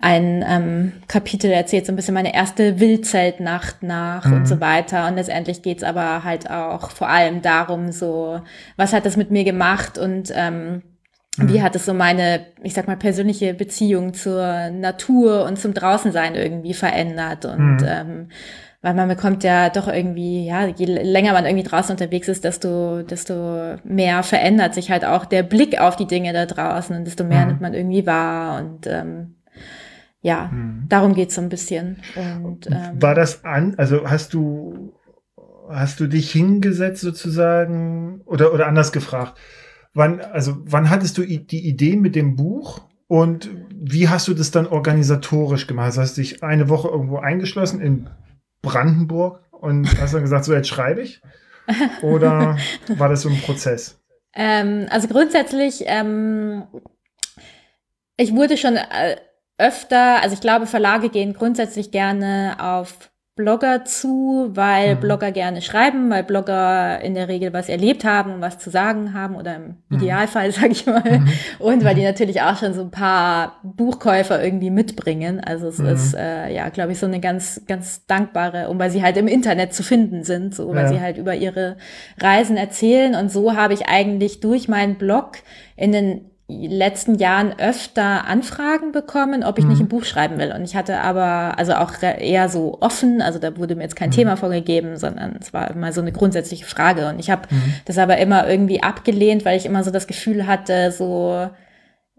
ein 0.00 0.44
ähm, 0.48 0.92
Kapitel 1.08 1.50
erzählt 1.50 1.84
so 1.84 1.92
ein 1.92 1.96
bisschen 1.96 2.14
meine 2.14 2.32
erste 2.32 2.78
Wildzeltnacht 2.78 3.82
nach 3.82 4.24
mhm. 4.24 4.34
und 4.34 4.46
so 4.46 4.60
weiter. 4.60 5.08
Und 5.08 5.16
letztendlich 5.16 5.62
geht's 5.62 5.82
aber 5.82 6.22
halt 6.22 6.48
auch 6.48 6.92
vor 6.92 7.08
allem 7.08 7.42
darum 7.42 7.90
so, 7.90 8.40
was 8.76 8.92
hat 8.92 9.04
das 9.04 9.16
mit 9.16 9.32
mir 9.32 9.42
gemacht? 9.42 9.98
Und 9.98 10.32
ähm, 10.32 10.82
wie 11.38 11.58
mhm. 11.58 11.62
hat 11.62 11.74
es 11.74 11.84
so 11.84 11.94
meine, 11.94 12.46
ich 12.62 12.74
sag 12.74 12.86
mal, 12.86 12.96
persönliche 12.96 13.54
Beziehung 13.54 14.14
zur 14.14 14.70
Natur 14.70 15.44
und 15.44 15.58
zum 15.58 15.74
Draußensein 15.74 16.34
irgendwie 16.34 16.74
verändert? 16.74 17.44
Und 17.44 17.78
mhm. 17.78 17.86
ähm, 17.86 18.28
weil 18.84 18.92
man 18.92 19.08
bekommt 19.08 19.44
ja 19.44 19.70
doch 19.70 19.88
irgendwie, 19.88 20.46
ja, 20.46 20.66
je 20.66 20.84
länger 20.84 21.32
man 21.32 21.46
irgendwie 21.46 21.64
draußen 21.64 21.92
unterwegs 21.92 22.28
ist, 22.28 22.44
desto, 22.44 23.00
desto 23.02 23.76
mehr 23.82 24.22
verändert 24.22 24.74
sich 24.74 24.90
halt 24.90 25.06
auch 25.06 25.24
der 25.24 25.42
Blick 25.42 25.80
auf 25.80 25.96
die 25.96 26.06
Dinge 26.06 26.34
da 26.34 26.44
draußen 26.44 26.94
und 26.94 27.06
desto 27.06 27.24
mehr 27.24 27.42
mhm. 27.42 27.46
nimmt 27.48 27.60
man 27.62 27.72
irgendwie 27.72 28.06
wahr. 28.06 28.60
Und 28.60 28.86
ähm, 28.86 29.36
ja, 30.20 30.50
mhm. 30.52 30.84
darum 30.90 31.14
geht's 31.14 31.34
so 31.34 31.40
ein 31.40 31.48
bisschen. 31.48 32.02
Und, 32.44 32.66
ähm, 32.66 33.00
War 33.00 33.14
das 33.14 33.42
an, 33.42 33.74
also 33.78 34.10
hast 34.10 34.34
du, 34.34 34.92
hast 35.70 35.98
du 36.00 36.06
dich 36.06 36.30
hingesetzt 36.30 37.00
sozusagen 37.00 38.20
oder, 38.26 38.52
oder 38.52 38.66
anders 38.66 38.92
gefragt? 38.92 39.38
Wann, 39.94 40.20
also 40.20 40.56
wann 40.64 40.90
hattest 40.90 41.16
du 41.18 41.22
die 41.22 41.68
Idee 41.68 41.96
mit 41.96 42.16
dem 42.16 42.36
Buch 42.36 42.82
und 43.06 43.50
wie 43.70 44.08
hast 44.08 44.26
du 44.28 44.34
das 44.34 44.50
dann 44.50 44.66
organisatorisch 44.66 45.66
gemacht? 45.66 45.86
Also 45.86 46.02
hast 46.02 46.16
du 46.16 46.22
dich 46.22 46.42
eine 46.42 46.68
Woche 46.68 46.88
irgendwo 46.88 47.18
eingeschlossen 47.18 47.80
in 47.80 48.10
Brandenburg 48.60 49.40
und 49.52 50.00
hast 50.00 50.14
dann 50.14 50.22
gesagt, 50.22 50.44
so 50.44 50.54
jetzt 50.54 50.68
schreibe 50.68 51.02
ich? 51.02 51.22
Oder 52.02 52.58
war 52.96 53.08
das 53.08 53.22
so 53.22 53.28
ein 53.28 53.40
Prozess? 53.40 54.00
Ähm, 54.34 54.86
also 54.90 55.06
grundsätzlich, 55.06 55.84
ähm, 55.86 56.64
ich 58.16 58.34
wurde 58.34 58.56
schon 58.56 58.76
äh, 58.76 59.16
öfter, 59.58 60.22
also 60.22 60.34
ich 60.34 60.40
glaube, 60.40 60.66
Verlage 60.66 61.08
gehen 61.08 61.34
grundsätzlich 61.34 61.90
gerne 61.92 62.56
auf 62.58 63.10
Blogger 63.36 63.84
zu, 63.84 64.50
weil 64.52 64.94
mhm. 64.94 65.00
Blogger 65.00 65.32
gerne 65.32 65.60
schreiben, 65.60 66.08
weil 66.08 66.22
Blogger 66.22 67.00
in 67.00 67.14
der 67.14 67.26
Regel 67.26 67.52
was 67.52 67.68
erlebt 67.68 68.04
haben 68.04 68.32
und 68.32 68.40
was 68.40 68.58
zu 68.58 68.70
sagen 68.70 69.12
haben 69.12 69.34
oder 69.34 69.56
im 69.56 69.76
mhm. 69.88 69.96
Idealfall, 69.96 70.52
sage 70.52 70.68
ich 70.68 70.86
mal. 70.86 71.02
Mhm. 71.02 71.28
Und 71.58 71.84
weil 71.84 71.96
die 71.96 72.04
natürlich 72.04 72.42
auch 72.42 72.56
schon 72.56 72.74
so 72.74 72.82
ein 72.82 72.92
paar 72.92 73.58
Buchkäufer 73.64 74.42
irgendwie 74.42 74.70
mitbringen. 74.70 75.40
Also 75.44 75.66
es 75.66 75.78
mhm. 75.78 75.86
ist, 75.86 76.14
äh, 76.14 76.54
ja, 76.54 76.68
glaube 76.68 76.92
ich, 76.92 77.00
so 77.00 77.06
eine 77.06 77.18
ganz, 77.18 77.62
ganz 77.66 78.06
dankbare, 78.06 78.68
und 78.68 78.78
weil 78.78 78.90
sie 78.90 79.02
halt 79.02 79.16
im 79.16 79.26
Internet 79.26 79.74
zu 79.74 79.82
finden 79.82 80.22
sind, 80.22 80.54
so, 80.54 80.68
weil 80.68 80.84
ja. 80.84 80.88
sie 80.88 81.00
halt 81.00 81.18
über 81.18 81.34
ihre 81.34 81.76
Reisen 82.20 82.56
erzählen. 82.56 83.16
Und 83.16 83.32
so 83.32 83.56
habe 83.56 83.74
ich 83.74 83.88
eigentlich 83.88 84.38
durch 84.38 84.68
meinen 84.68 84.94
Blog 84.94 85.38
in 85.76 85.90
den 85.90 86.30
letzten 86.46 87.14
Jahren 87.14 87.58
öfter 87.58 88.26
Anfragen 88.26 88.92
bekommen, 88.92 89.44
ob 89.44 89.58
ich 89.58 89.64
mhm. 89.64 89.70
nicht 89.70 89.80
ein 89.80 89.88
Buch 89.88 90.04
schreiben 90.04 90.38
will. 90.38 90.52
Und 90.52 90.62
ich 90.62 90.76
hatte 90.76 91.00
aber, 91.00 91.58
also 91.58 91.74
auch 91.74 92.02
eher 92.02 92.48
so 92.50 92.78
offen, 92.80 93.22
also 93.22 93.38
da 93.38 93.56
wurde 93.56 93.76
mir 93.76 93.82
jetzt 93.82 93.96
kein 93.96 94.10
mhm. 94.10 94.14
Thema 94.14 94.36
vorgegeben, 94.36 94.98
sondern 94.98 95.36
es 95.40 95.54
war 95.54 95.70
immer 95.70 95.92
so 95.92 96.02
eine 96.02 96.12
grundsätzliche 96.12 96.66
Frage. 96.66 97.08
Und 97.08 97.18
ich 97.18 97.30
habe 97.30 97.42
mhm. 97.50 97.74
das 97.86 97.96
aber 97.96 98.18
immer 98.18 98.48
irgendwie 98.48 98.82
abgelehnt, 98.82 99.44
weil 99.44 99.56
ich 99.56 99.64
immer 99.64 99.84
so 99.84 99.90
das 99.90 100.06
Gefühl 100.06 100.46
hatte, 100.46 100.92
so, 100.92 101.48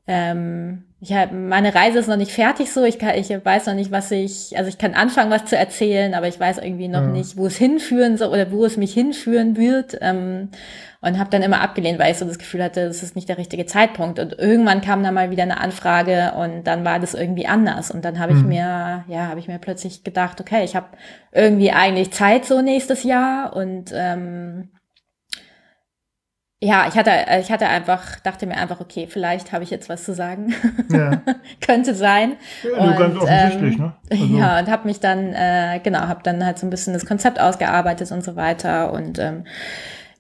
ähm, 0.08 0.86
ich 1.06 1.14
hab, 1.14 1.32
meine 1.32 1.76
Reise 1.76 2.00
ist 2.00 2.08
noch 2.08 2.18
nicht 2.18 2.32
fertig 2.32 2.74
so. 2.74 2.84
Ich, 2.84 2.98
kann, 2.98 3.14
ich 3.14 3.30
weiß 3.30 3.68
noch 3.68 3.76
nicht, 3.76 3.92
was 3.92 4.10
ich, 4.10 4.58
also 4.58 4.70
ich 4.70 4.80
kann 4.80 4.96
anfangen, 4.96 5.30
was 5.30 5.46
zu 5.46 5.56
erzählen, 5.56 6.16
aber 6.16 6.28
ich 6.28 6.40
weiß 6.40 6.58
irgendwie 6.58 6.88
noch 6.88 7.02
ja. 7.02 7.08
nicht, 7.08 7.38
wo 7.38 7.46
es 7.46 7.58
hinführen 7.58 8.18
soll 8.18 8.30
oder 8.30 8.52
wo 8.52 8.66
es 8.66 8.76
mich 8.76 8.92
hinführen 8.92 9.56
wird. 9.56 10.00
Ähm, 10.02 10.50
und 11.02 11.20
habe 11.20 11.30
dann 11.30 11.44
immer 11.44 11.62
abgelehnt, 11.62 12.00
weil 12.00 12.12
ich 12.12 12.18
so 12.18 12.26
das 12.26 12.40
Gefühl 12.40 12.64
hatte, 12.64 12.88
das 12.88 13.04
ist 13.04 13.16
nicht 13.16 13.30
der 13.30 13.38
richtige 13.38 13.68
Zeitpunkt. 13.68 14.18
Und 14.18 14.40
irgendwann 14.40 14.82
kam 14.82 15.04
dann 15.04 15.14
mal 15.14 15.30
wieder 15.30 15.44
eine 15.44 15.60
Anfrage 15.60 16.34
und 16.40 16.64
dann 16.64 16.84
war 16.84 17.00
das 17.00 17.14
irgendwie 17.14 17.46
anders. 17.46 17.92
Und 17.92 18.04
dann 18.04 18.18
habe 18.18 18.34
ich 18.34 18.40
mhm. 18.40 18.48
mir, 18.48 19.04
ja, 19.08 19.28
habe 19.28 19.40
ich 19.40 19.48
mir 19.48 19.60
plötzlich 19.60 20.04
gedacht, 20.04 20.42
okay, 20.42 20.64
ich 20.64 20.76
habe 20.76 20.88
irgendwie 21.32 21.72
eigentlich 21.72 22.14
Zeit 22.14 22.46
so 22.46 22.64
nächstes 22.64 23.04
Jahr 23.04 23.56
und 23.56 23.92
ähm, 23.94 24.70
ja, 26.66 26.88
ich 26.88 26.96
hatte, 26.96 27.12
äh, 27.12 27.42
ich 27.42 27.52
hatte 27.52 27.68
einfach, 27.68 28.20
dachte 28.22 28.48
mir 28.48 28.58
einfach, 28.58 28.80
okay, 28.80 29.08
vielleicht 29.08 29.52
habe 29.52 29.64
ich 29.64 29.70
jetzt 29.70 29.88
was 29.88 30.04
zu 30.04 30.14
sagen. 30.14 30.54
Ja. 30.90 31.22
Könnte 31.62 31.94
sein. 31.94 32.38
Ja, 32.64 32.84
und, 32.84 32.98
ganz 32.98 33.18
offensichtlich, 33.18 33.76
ähm, 33.76 33.82
ne? 33.82 33.94
Also. 34.10 34.26
Ja, 34.38 34.60
und 34.60 34.70
habe 34.70 34.88
mich 34.88 35.00
dann, 35.00 35.34
äh, 35.34 35.80
genau, 35.84 36.00
habe 36.00 36.22
dann 36.24 36.44
halt 36.44 36.58
so 36.58 36.66
ein 36.66 36.72
bisschen 36.72 36.94
das 36.94 37.06
Konzept 37.06 37.40
ausgearbeitet 37.40 38.12
und 38.12 38.24
so 38.24 38.36
weiter. 38.36 38.92
Und 38.94 39.20
ähm, 39.20 39.44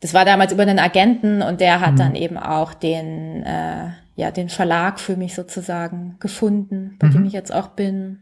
das 0.01 0.13
war 0.13 0.23
damals 0.23 0.53
über 0.53 0.61
einen 0.61 0.77
Agenten 0.77 1.41
und 1.41 1.61
der 1.61 1.81
hat 1.81 1.93
mhm. 1.93 1.97
dann 1.97 2.15
eben 2.15 2.37
auch 2.37 2.75
den, 2.75 3.43
äh, 3.43 3.89
ja, 4.15 4.29
den 4.29 4.49
Verlag 4.49 4.99
für 4.99 5.15
mich 5.15 5.33
sozusagen 5.33 6.17
gefunden, 6.19 6.95
bei 6.99 7.07
mhm. 7.07 7.11
dem 7.13 7.25
ich 7.25 7.33
jetzt 7.33 7.53
auch 7.53 7.69
bin. 7.69 8.19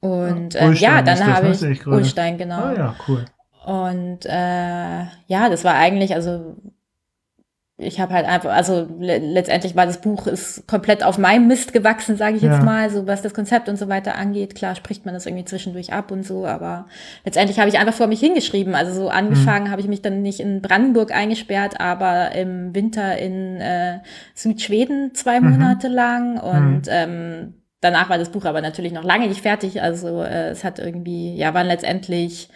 Und 0.00 0.54
ja, 0.54 0.70
äh, 0.70 0.72
ja 0.72 1.02
dann 1.02 1.24
habe 1.24 1.50
ich, 1.50 1.62
ich 1.62 1.86
Ulstein, 1.86 2.36
genau. 2.36 2.62
Ah 2.62 2.74
ja, 2.76 2.94
cool. 3.06 3.24
Und 3.64 4.26
äh, 4.26 5.02
ja, 5.26 5.48
das 5.50 5.64
war 5.64 5.74
eigentlich, 5.74 6.14
also 6.14 6.56
ich 7.80 8.00
habe 8.00 8.12
halt 8.12 8.26
einfach, 8.26 8.50
also 8.50 8.88
le 8.98 9.18
letztendlich 9.18 9.76
war 9.76 9.86
das 9.86 10.00
Buch 10.00 10.26
ist 10.26 10.66
komplett 10.66 11.04
auf 11.04 11.16
meinem 11.16 11.46
Mist 11.46 11.72
gewachsen, 11.72 12.16
sage 12.16 12.36
ich 12.36 12.42
ja. 12.42 12.52
jetzt 12.52 12.64
mal, 12.64 12.90
so 12.90 13.06
was 13.06 13.22
das 13.22 13.34
Konzept 13.34 13.68
und 13.68 13.76
so 13.76 13.88
weiter 13.88 14.16
angeht. 14.16 14.56
Klar 14.56 14.74
spricht 14.74 15.04
man 15.06 15.14
das 15.14 15.26
irgendwie 15.26 15.44
zwischendurch 15.44 15.92
ab 15.92 16.10
und 16.10 16.26
so, 16.26 16.44
aber 16.44 16.86
letztendlich 17.24 17.60
habe 17.60 17.68
ich 17.68 17.78
einfach 17.78 17.94
vor 17.94 18.08
mich 18.08 18.18
hingeschrieben. 18.18 18.74
Also 18.74 18.92
so 18.92 19.08
angefangen 19.10 19.66
mhm. 19.66 19.70
habe 19.70 19.80
ich 19.80 19.86
mich 19.86 20.02
dann 20.02 20.22
nicht 20.22 20.40
in 20.40 20.60
Brandenburg 20.60 21.14
eingesperrt, 21.14 21.80
aber 21.80 22.32
im 22.32 22.74
Winter 22.74 23.16
in 23.16 23.60
äh, 23.60 24.00
Südschweden 24.34 25.14
zwei 25.14 25.38
mhm. 25.38 25.50
Monate 25.50 25.86
lang 25.86 26.40
und 26.40 26.86
mhm. 26.86 26.90
ähm, 26.90 27.54
danach 27.80 28.10
war 28.10 28.18
das 28.18 28.30
Buch 28.30 28.44
aber 28.44 28.60
natürlich 28.60 28.92
noch 28.92 29.04
lange 29.04 29.28
nicht 29.28 29.42
fertig. 29.42 29.82
Also 29.82 30.24
äh, 30.24 30.48
es 30.48 30.64
hat 30.64 30.80
irgendwie, 30.80 31.36
ja, 31.36 31.54
waren 31.54 31.68
letztendlich 31.68 32.48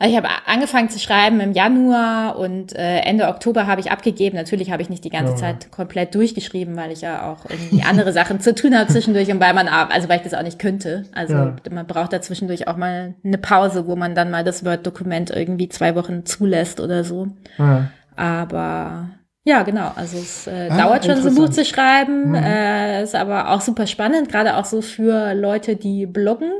also 0.00 0.12
ich 0.12 0.16
habe 0.16 0.28
angefangen 0.46 0.88
zu 0.88 0.98
schreiben 0.98 1.40
im 1.40 1.52
Januar 1.52 2.38
und 2.38 2.74
äh, 2.74 3.00
Ende 3.00 3.28
Oktober 3.28 3.66
habe 3.66 3.82
ich 3.82 3.90
abgegeben. 3.90 4.34
Natürlich 4.34 4.70
habe 4.70 4.80
ich 4.80 4.88
nicht 4.88 5.04
die 5.04 5.10
ganze 5.10 5.34
ja. 5.34 5.38
Zeit 5.38 5.70
komplett 5.70 6.14
durchgeschrieben, 6.14 6.74
weil 6.74 6.90
ich 6.90 7.02
ja 7.02 7.30
auch 7.30 7.44
irgendwie 7.50 7.82
andere 7.86 8.10
Sachen 8.14 8.40
zu 8.40 8.54
tun 8.54 8.74
habe 8.74 8.90
zwischendurch 8.90 9.30
und 9.30 9.40
weil 9.40 9.52
man, 9.52 9.68
also 9.68 10.08
weil 10.08 10.16
ich 10.16 10.22
das 10.22 10.32
auch 10.32 10.42
nicht 10.42 10.58
könnte. 10.58 11.04
Also 11.12 11.34
ja. 11.34 11.54
man 11.70 11.86
braucht 11.86 12.14
da 12.14 12.22
zwischendurch 12.22 12.66
auch 12.66 12.78
mal 12.78 13.14
eine 13.22 13.36
Pause, 13.36 13.86
wo 13.86 13.94
man 13.94 14.14
dann 14.14 14.30
mal 14.30 14.42
das 14.42 14.64
Word-Dokument 14.64 15.30
irgendwie 15.32 15.68
zwei 15.68 15.94
Wochen 15.94 16.24
zulässt 16.24 16.80
oder 16.80 17.04
so. 17.04 17.28
Ja. 17.58 17.90
Aber 18.16 19.10
ja, 19.44 19.64
genau. 19.64 19.92
Also 19.96 20.16
es 20.16 20.46
äh, 20.46 20.68
ah, 20.70 20.78
dauert 20.78 21.04
schon, 21.04 21.20
so 21.20 21.28
ein 21.28 21.34
Buch 21.34 21.50
zu 21.50 21.64
schreiben. 21.66 22.30
Mhm. 22.30 22.34
Äh, 22.36 23.02
ist 23.02 23.14
aber 23.14 23.50
auch 23.50 23.60
super 23.60 23.86
spannend, 23.86 24.30
gerade 24.30 24.56
auch 24.56 24.64
so 24.64 24.80
für 24.80 25.34
Leute, 25.34 25.76
die 25.76 26.06
bloggen 26.06 26.52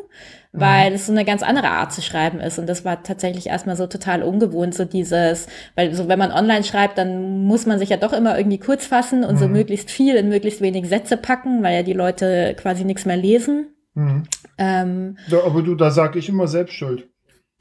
weil 0.53 0.91
mhm. 0.91 0.97
es 0.97 1.07
so 1.07 1.13
eine 1.13 1.25
ganz 1.25 1.43
andere 1.43 1.69
Art 1.69 1.93
zu 1.93 2.03
schreiben 2.03 2.41
ist. 2.41 2.59
Und 2.59 2.69
das 2.69 2.85
war 2.85 3.03
tatsächlich 3.03 3.47
erstmal 3.47 3.77
so 3.77 3.87
total 3.87 4.23
ungewohnt, 4.23 4.75
so 4.75 4.85
dieses, 4.85 5.47
weil 5.77 5.95
so 5.95 6.09
wenn 6.09 6.19
man 6.19 6.33
online 6.33 6.65
schreibt, 6.65 6.99
dann 6.99 7.45
muss 7.45 7.67
man 7.67 7.79
sich 7.79 7.91
ja 7.91 7.97
doch 7.97 8.13
immer 8.13 8.37
irgendwie 8.37 8.59
kurz 8.59 8.87
fassen 8.87 9.25
und 9.25 9.37
mhm. 9.37 9.39
so 9.39 9.49
möglichst 9.49 9.91
viel 9.91 10.17
in 10.17 10.29
möglichst 10.29 10.61
wenig 10.61 10.89
Sätze 10.89 11.17
packen, 11.17 11.63
weil 11.63 11.77
ja 11.77 11.83
die 11.83 11.93
Leute 11.93 12.55
quasi 12.59 12.85
nichts 12.85 13.05
mehr 13.05 13.17
lesen. 13.17 13.69
Mhm. 13.95 14.25
Ähm, 14.59 15.19
ja, 15.29 15.45
aber 15.45 15.63
du, 15.63 15.75
da 15.75 15.91
sag 15.91 16.17
ich 16.17 16.29
immer 16.29 16.49
selbst 16.49 16.75
schuld. 16.75 17.07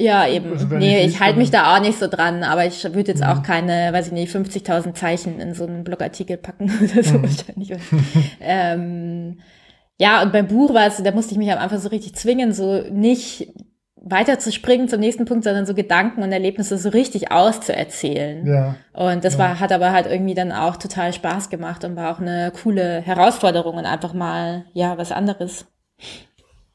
Ja, 0.02 0.28
eben. 0.28 0.54
Also 0.54 0.66
nee, 0.68 1.02
ich, 1.02 1.16
ich 1.16 1.20
halte 1.20 1.38
mich 1.38 1.52
da 1.52 1.76
auch 1.76 1.82
nicht 1.82 2.00
so 2.00 2.08
dran, 2.08 2.44
aber 2.44 2.66
ich 2.66 2.84
würde 2.86 3.12
jetzt 3.12 3.22
mhm. 3.22 3.28
auch 3.28 3.44
keine, 3.44 3.92
weiß 3.92 4.08
ich 4.08 4.14
nicht, 4.14 4.34
50.000 4.34 4.94
Zeichen 4.94 5.40
in 5.42 5.54
so 5.54 5.66
einen 5.66 5.84
Blogartikel 5.84 6.38
packen 6.38 6.72
oder 6.82 7.04
so 7.04 7.18
mhm. 7.18 7.24
wahrscheinlich. 7.24 7.74
ähm, 8.40 9.40
ja, 10.00 10.24
und 10.24 10.32
beim 10.32 10.48
Buch 10.48 10.74
war 10.74 10.88
es, 10.88 11.04
da 11.04 11.12
musste 11.12 11.34
ich 11.34 11.38
mich 11.38 11.52
am 11.52 11.60
Anfang 11.60 11.80
so 11.80 11.90
richtig 11.90 12.16
zwingen, 12.16 12.54
so 12.54 12.84
nicht 12.90 13.54
weiter 14.02 14.40
zu 14.40 14.52
springen 14.54 14.88
zum 14.88 15.02
nächsten 15.02 15.26
Punkt, 15.26 15.44
sondern 15.44 15.66
so 15.66 15.74
Gedanken 15.74 16.24
und 16.24 16.32
Erlebnisse 16.32 16.78
so 16.78 16.88
richtig 16.90 17.32
auszuerzählen. 17.32 18.48
Ja. 18.48 18.76
Und 18.94 19.26
das 19.26 19.34
ja. 19.34 19.40
war, 19.40 19.60
hat 19.60 19.74
aber 19.74 19.92
halt 19.92 20.08
irgendwie 20.08 20.36
dann 20.36 20.54
auch 20.54 20.78
total 20.78 21.12
Spaß 21.12 21.50
gemacht 21.50 21.84
und 21.84 21.98
war 21.98 22.16
auch 22.16 22.22
eine 22.22 22.52
coole 22.64 23.02
Herausforderung 23.02 23.76
und 23.76 23.86
einfach 23.86 24.14
mal, 24.14 24.66
ja, 24.74 24.98
was 24.98 25.12
anderes. 25.12 25.66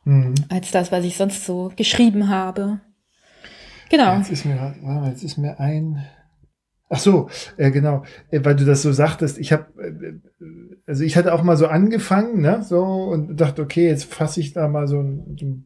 Mhm. 0.04 0.34
Als 0.50 0.70
das, 0.70 0.92
was 0.92 1.04
ich 1.04 1.16
sonst 1.16 1.46
so 1.46 1.72
geschrieben 1.76 2.28
habe. 2.28 2.80
Genau. 3.88 4.18
Jetzt 4.18 4.30
ist 4.30 4.44
mir, 4.44 4.74
jetzt 5.06 5.24
ist 5.24 5.38
mir 5.38 5.58
ein, 5.58 6.04
Ach 6.90 6.98
so, 6.98 7.28
äh, 7.56 7.70
genau, 7.70 8.04
äh, 8.30 8.40
weil 8.44 8.54
du 8.54 8.64
das 8.64 8.82
so 8.82 8.92
sagtest. 8.92 9.38
Ich 9.38 9.52
habe, 9.52 9.66
äh, 9.82 10.20
also 10.86 11.02
ich 11.02 11.16
hatte 11.16 11.32
auch 11.32 11.42
mal 11.42 11.56
so 11.56 11.66
angefangen, 11.66 12.42
ne, 12.42 12.62
so 12.62 12.82
und 12.84 13.40
dachte, 13.40 13.62
okay, 13.62 13.88
jetzt 13.88 14.12
fasse 14.12 14.40
ich 14.40 14.52
da 14.52 14.68
mal 14.68 14.86
so, 14.86 15.00
ein, 15.00 15.64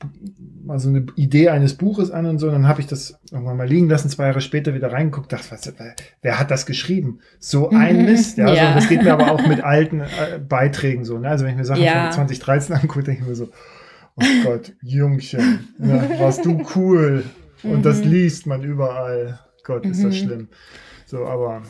mal 0.64 0.78
so 0.78 0.88
eine 0.90 1.06
Idee 1.16 1.48
eines 1.48 1.74
Buches 1.74 2.12
an 2.12 2.26
und 2.26 2.38
so. 2.38 2.46
Und 2.46 2.52
dann 2.52 2.68
habe 2.68 2.80
ich 2.80 2.86
das 2.86 3.18
irgendwann 3.32 3.56
mal 3.56 3.66
liegen 3.66 3.88
lassen, 3.88 4.10
zwei 4.10 4.26
Jahre 4.26 4.40
später 4.40 4.74
wieder 4.74 4.92
reingeguckt, 4.92 5.32
dachte, 5.32 5.50
was, 5.50 5.72
wer 6.22 6.38
hat 6.38 6.52
das 6.52 6.66
geschrieben? 6.66 7.18
So 7.40 7.70
ein 7.72 7.98
mhm. 7.98 8.04
Mist, 8.04 8.38
ja. 8.38 8.52
ja. 8.54 8.68
So, 8.68 8.74
das 8.76 8.88
geht 8.88 9.02
mir 9.02 9.12
aber 9.12 9.32
auch 9.32 9.44
mit 9.44 9.62
alten 9.64 10.00
äh, 10.00 10.38
Beiträgen 10.38 11.04
so. 11.04 11.18
Ne? 11.18 11.28
Also 11.28 11.44
wenn 11.44 11.52
ich 11.52 11.58
mir 11.58 11.64
Sachen 11.64 11.82
ja. 11.82 12.12
von 12.12 12.28
2013 12.28 12.76
angucke, 12.76 13.02
denke 13.02 13.22
ich 13.22 13.28
mir 13.28 13.34
so, 13.34 13.48
oh 14.16 14.24
Gott, 14.44 14.72
Jungchen, 14.82 15.68
ja, 15.80 16.20
warst 16.20 16.44
du 16.44 16.62
cool. 16.76 17.24
Und 17.64 17.78
mhm. 17.78 17.82
das 17.82 18.04
liest 18.04 18.46
man 18.46 18.62
überall. 18.62 19.40
Gott, 19.64 19.84
ist 19.84 20.04
das 20.04 20.14
mhm. 20.14 20.26
schlimm. 20.26 20.48
So, 21.06 21.26
aber. 21.26 21.62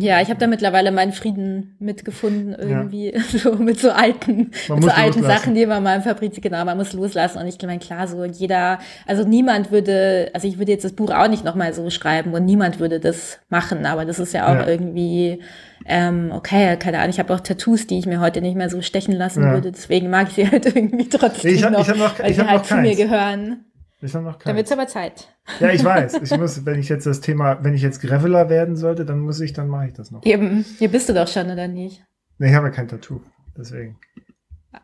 Ja, 0.00 0.20
ich 0.20 0.28
habe 0.28 0.38
da 0.38 0.46
mittlerweile 0.46 0.92
meinen 0.92 1.12
Frieden 1.12 1.74
mitgefunden 1.80 2.54
irgendwie, 2.54 3.12
ja. 3.12 3.20
so 3.38 3.54
mit 3.56 3.80
so 3.80 3.90
alten, 3.90 4.50
mit 4.68 4.82
so 4.82 4.90
alten 4.90 5.22
Sachen, 5.22 5.54
die 5.54 5.66
man 5.66 5.82
mal 5.82 5.96
im 5.96 6.02
Fabrizio, 6.02 6.40
genau, 6.40 6.64
man 6.64 6.76
muss 6.76 6.92
loslassen. 6.92 7.38
Und 7.38 7.46
ich 7.46 7.60
meine, 7.62 7.78
klar, 7.78 8.06
so 8.06 8.24
jeder, 8.24 8.78
also 9.06 9.26
niemand 9.26 9.72
würde, 9.72 10.30
also 10.34 10.46
ich 10.46 10.58
würde 10.58 10.72
jetzt 10.72 10.84
das 10.84 10.92
Buch 10.92 11.10
auch 11.10 11.28
nicht 11.28 11.44
nochmal 11.44 11.72
so 11.74 11.90
schreiben 11.90 12.32
und 12.32 12.44
niemand 12.44 12.80
würde 12.80 13.00
das 13.00 13.40
machen, 13.48 13.86
aber 13.86 14.04
das 14.04 14.18
ist 14.18 14.32
ja 14.32 14.46
auch 14.46 14.54
ja. 14.54 14.66
irgendwie, 14.68 15.40
ähm, 15.86 16.32
okay, 16.34 16.76
keine 16.76 16.98
Ahnung, 16.98 17.10
ich 17.10 17.18
habe 17.18 17.34
auch 17.34 17.40
Tattoos, 17.40 17.86
die 17.86 17.98
ich 17.98 18.06
mir 18.06 18.20
heute 18.20 18.40
nicht 18.40 18.56
mehr 18.56 18.70
so 18.70 18.82
stechen 18.82 19.14
lassen 19.14 19.42
ja. 19.42 19.52
würde, 19.52 19.72
deswegen 19.72 20.10
mag 20.10 20.28
ich 20.28 20.34
sie 20.34 20.48
halt 20.50 20.66
irgendwie 20.66 21.08
trotzdem 21.08 21.54
ich 21.54 21.64
hab, 21.64 21.72
noch, 21.72 21.80
ich 21.80 21.88
hab 21.88 21.96
noch, 21.96 22.18
weil 22.18 22.30
ich 22.30 22.38
hab 22.38 22.48
halt 22.48 22.60
noch 22.60 22.66
zu 22.66 22.76
mir 22.76 22.94
gehören. 22.94 23.64
Ich 24.00 24.14
habe 24.14 24.24
noch 24.24 24.38
keinen. 24.38 24.50
Dann 24.50 24.56
wird's 24.56 24.70
aber 24.70 24.86
Zeit. 24.86 25.28
Ja, 25.58 25.70
ich 25.70 25.84
weiß. 25.84 26.20
Ich 26.22 26.36
muss, 26.36 26.64
wenn 26.64 26.78
ich 26.78 26.88
jetzt 26.88 27.06
das 27.06 27.20
Thema, 27.20 27.62
wenn 27.64 27.74
ich 27.74 27.82
jetzt 27.82 28.00
Graveler 28.00 28.48
werden 28.48 28.76
sollte, 28.76 29.04
dann 29.04 29.18
muss 29.18 29.40
ich, 29.40 29.52
dann 29.52 29.68
mache 29.68 29.88
ich 29.88 29.92
das 29.92 30.10
noch. 30.10 30.24
Eben. 30.24 30.64
Hier 30.78 30.88
bist 30.88 31.08
du 31.08 31.14
doch 31.14 31.26
schon, 31.26 31.50
oder 31.50 31.66
nicht? 31.66 32.04
Nee, 32.38 32.50
ich 32.50 32.54
habe 32.54 32.68
ja 32.68 32.72
kein 32.72 32.86
Tattoo. 32.86 33.20
Deswegen. 33.56 33.98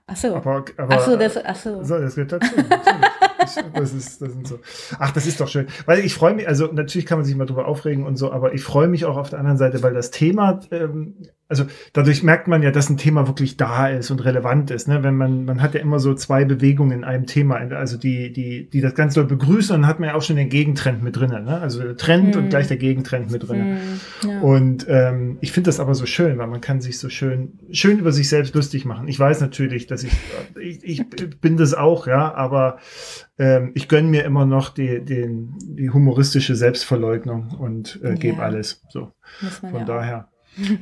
Ach 0.07 0.17
so. 0.17 0.35
Aber, 0.35 0.65
aber, 0.77 0.95
ach 0.95 1.01
so, 1.01 1.17
das, 1.17 1.37
ach 1.37 1.57
so. 1.57 1.83
so 1.85 1.99
das 1.99 2.15
gehört 2.15 2.33
dazu. 2.33 2.55
das 3.75 3.93
ist, 3.93 4.23
das 4.23 4.33
sind 4.33 4.49
so. 4.49 4.59
Ach, 4.99 5.13
das 5.13 5.27
ist 5.27 5.41
doch 5.41 5.49
schön. 5.49 5.69
Weil 5.87 6.01
ich 6.01 6.15
freue 6.15 6.35
mich, 6.35 6.49
also 6.49 6.67
natürlich 6.73 7.07
kann 7.07 7.19
man 7.19 7.25
sich 7.25 7.37
mal 7.37 7.47
drüber 7.47 7.67
aufregen 7.67 8.05
und 8.05 8.17
so, 8.17 8.33
aber 8.33 8.55
ich 8.55 8.63
freue 8.63 8.89
mich 8.89 9.05
auch 9.05 9.17
auf 9.17 9.31
der 9.31 9.39
anderen 9.39 9.59
Seite, 9.59 9.83
weil 9.83 9.95
das 9.95 10.11
Thema, 10.11 10.61
ähm, 10.71 11.17
also 11.55 11.71
dadurch 11.93 12.23
merkt 12.25 12.49
man 12.49 12.63
ja, 12.63 12.73
dass 12.73 12.91
ein 12.91 12.97
Thema 12.97 13.29
wirklich 13.29 13.57
da 13.57 13.89
ist 13.89 14.11
und 14.11 14.25
relevant 14.25 14.73
ist. 14.73 14.89
Ne? 14.89 15.05
Wenn 15.05 15.17
man, 15.17 15.45
man 15.45 15.63
hat 15.63 15.75
ja 15.75 15.81
immer 15.81 16.01
so 16.01 16.15
zwei 16.15 16.45
Bewegungen 16.45 16.91
in 16.99 17.05
einem 17.05 17.27
Thema, 17.27 17.57
also 17.57 17.97
die, 17.97 18.33
die, 18.33 18.69
die 18.69 18.81
das 18.81 18.95
Ganze 18.95 19.25
begrüßen, 19.25 19.75
und 19.75 19.83
dann 19.83 19.89
hat 19.89 20.01
man 20.01 20.09
ja 20.09 20.15
auch 20.17 20.23
schon 20.23 20.37
den 20.37 20.49
Gegentrend 20.49 21.03
mit 21.03 21.17
drin. 21.17 21.31
Ne? 21.31 21.61
Also 21.61 21.95
Trend 21.95 22.35
hm. 22.35 22.43
und 22.45 22.49
gleich 22.51 22.67
der 22.67 22.77
Gegentrend 22.77 23.31
mit 23.31 23.49
drin. 23.49 23.79
Hm, 24.21 24.31
ja. 24.31 24.41
Und 24.41 24.87
ähm, 24.89 25.39
ich 25.41 25.53
finde 25.53 25.69
das 25.69 25.79
aber 25.79 25.95
so 25.95 26.07
schön, 26.07 26.39
weil 26.39 26.49
man 26.49 26.61
kann 26.61 26.81
sich 26.81 26.99
so 26.99 27.09
schön, 27.09 27.61
schön 27.71 28.01
über 28.01 28.11
sich 28.11 28.29
selbst 28.29 28.55
lustig 28.55 28.85
machen. 28.85 29.07
Ich 29.07 29.19
weiß 29.19 29.41
natürlich, 29.41 29.87
dass 29.87 30.03
ich, 30.03 30.13
ich, 30.61 30.83
ich 30.83 31.09
bin 31.41 31.57
das 31.57 31.73
auch, 31.73 32.09
ja, 32.09 32.35
aber 32.35 32.79
ähm, 33.39 33.71
ich 33.75 33.89
gönne 33.89 34.09
mir 34.09 34.25
immer 34.25 34.45
noch 34.45 34.71
die, 34.71 35.05
den, 35.05 35.55
die 35.63 35.91
humoristische 35.91 36.57
Selbstverleugnung 36.57 37.53
und 37.59 38.01
äh, 38.03 38.15
gebe 38.15 38.39
ja. 38.39 38.45
alles. 38.45 38.83
So. 38.89 39.13
Von 39.61 39.81
ja 39.81 39.85
daher. 39.85 40.29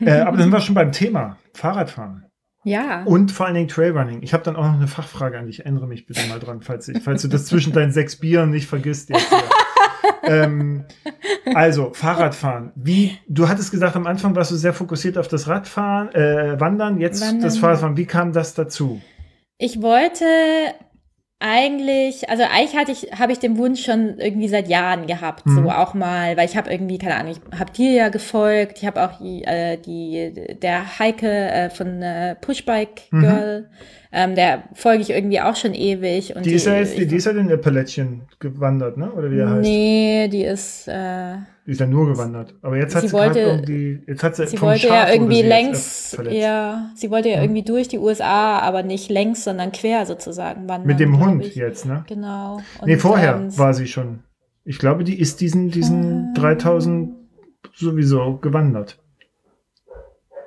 Äh, 0.01 0.21
aber 0.21 0.37
dann 0.37 0.45
sind 0.45 0.53
wir 0.53 0.61
schon 0.61 0.75
beim 0.75 0.93
Thema 0.93 1.39
Fahrradfahren. 1.55 2.27
Ja. 2.65 3.03
Und 3.05 3.33
vor 3.33 3.47
allen 3.47 3.57
Dingen 3.57 3.69
Trailrunning. 3.69 4.23
Ich 4.23 4.33
habe 4.33 4.45
dann 4.45 4.55
auch 4.55 4.65
noch 4.65 4.75
eine 4.75 4.87
Fachfrage 4.87 5.39
an 5.39 5.47
dich. 5.47 5.61
Erinnere 5.61 5.89
mich 5.89 6.07
bitte 6.07 6.27
mal 6.29 6.39
dran, 6.39 6.61
falls, 6.61 6.89
ich, 6.89 7.03
falls 7.03 7.23
du 7.23 7.29
das 7.29 7.47
zwischen 7.47 7.73
deinen 7.73 7.91
sechs 7.91 8.17
Bieren 8.17 8.51
nicht 8.51 8.69
vergisst. 8.69 9.11
Jetzt 9.11 9.35
ähm, 10.23 10.85
also, 11.55 11.93
Fahrradfahren. 11.93 12.73
Wie, 12.77 13.19
du 13.29 13.49
hattest 13.49 13.73
gesagt, 13.73 13.97
am 13.97 14.07
Anfang 14.07 14.37
warst 14.37 14.53
du 14.53 14.57
sehr 14.57 14.73
fokussiert 14.73 15.19
auf 15.19 15.29
das 15.29 15.49
Radfahren, 15.49 16.15
äh, 16.15 16.61
Wandern, 16.61 17.01
jetzt 17.01 17.23
Wandern. 17.23 17.43
das 17.43 17.59
Fahrradfahren. 17.59 17.97
Wie 17.97 18.07
kam 18.07 18.33
das 18.33 18.55
dazu? 18.55 19.01
Ich 19.59 19.83
wollte 19.83 20.25
eigentlich, 21.43 22.31
also 22.31 22.45
eigentlich 22.45 22.77
hatte 22.77 22.93
ich, 22.93 23.19
habe 23.19 23.33
ich 23.33 23.41
den 23.41 23.59
Wunsch 23.59 23.85
schon 23.85 24.19
irgendwie 24.19 24.49
seit 24.49 24.69
Jahren 24.69 25.09
gehabt, 25.09 25.45
mhm. 25.45 25.65
so 25.65 25.71
auch 25.71 25.93
mal, 25.93 26.37
weil 26.37 26.47
ich 26.47 26.57
habe 26.57 26.71
irgendwie, 26.71 26.99
keine 26.99 27.17
Ahnung, 27.17 27.33
ich 27.33 27.59
habe 27.59 27.73
dir 27.73 27.91
ja 27.91 28.09
gefolgt, 28.11 28.79
ich 28.79 28.87
habe 28.87 29.03
auch 29.03 29.19
die, 29.19 29.43
äh, 29.43 29.77
die, 29.77 30.33
der 30.63 31.01
Heike 31.01 31.29
äh, 31.29 31.71
von 31.71 32.01
äh, 32.01 32.37
Pushbike 32.37 33.03
mhm. 33.11 33.21
Girl, 33.21 33.61
mhm. 33.61 33.67
ähm, 34.13 34.35
der 34.37 34.63
folge 34.75 35.03
ich 35.03 35.11
irgendwie 35.11 35.41
auch 35.41 35.57
schon 35.57 35.75
ewig. 35.75 36.37
Und 36.37 36.47
die, 36.47 36.51
die 36.51 36.57
ist 36.57 36.67
ja 36.67 36.77
jetzt, 36.77 36.97
die, 36.97 37.07
die 37.07 37.17
ist 37.17 37.27
ja 37.27 37.33
in 37.33 37.51
Appalachian 37.51 38.23
gewandert, 38.39 38.97
ne? 38.97 39.11
Oder 39.11 39.31
wie 39.33 39.39
er 39.39 39.51
heißt? 39.51 39.69
Nee, 39.69 40.29
die 40.29 40.45
ist, 40.45 40.87
äh, 40.87 41.39
die 41.67 41.71
ist 41.73 41.81
ja 41.81 41.87
nur 41.87 42.07
gewandert. 42.07 42.55
Aber 42.63 42.77
jetzt 42.77 42.95
hat 42.95 43.03
sie, 43.03 43.09
sie 43.09 43.15
wollte, 43.15 43.39
irgendwie, 43.39 44.03
jetzt 44.07 44.23
hat 44.25 44.35
sie, 44.35 44.47
sie 44.49 44.61
wollte 44.61 44.89
Schaf 44.89 45.09
ja 45.09 45.13
irgendwie 45.13 45.43
längs, 45.43 46.17
ja, 46.29 46.91
sie 46.97 47.11
wollte 47.11 47.29
ja, 47.29 47.41
irgendwie 47.41 47.63
durch 47.63 47.87
die 47.87 47.99
USA, 47.99 48.59
aber 48.59 48.83
nicht 48.83 49.11
längs, 49.11 49.45
sondern 49.45 49.71
quer 49.71 50.05
sozusagen 50.05 50.69
wandern. 50.69 50.87
Mit 50.87 50.99
dem 50.99 51.21
Hund 51.21 51.45
ich. 51.45 51.55
jetzt, 51.55 51.87
ne? 51.87 52.05
Genau. 52.09 52.61
Und 52.81 52.89
nee, 52.89 52.97
vorher 52.97 53.37
ähm, 53.37 53.59
war 53.59 53.75
sie 53.75 53.87
schon. 53.87 54.25
Ich 54.65 54.79
glaube, 54.79 55.05
die 55.05 55.19
ist 55.19 55.41
diesen, 55.41 55.71
diesen 55.71 56.33
äh, 56.35 56.41
3000 56.41 57.15
sowieso 57.75 58.39
gewandert. 58.39 58.99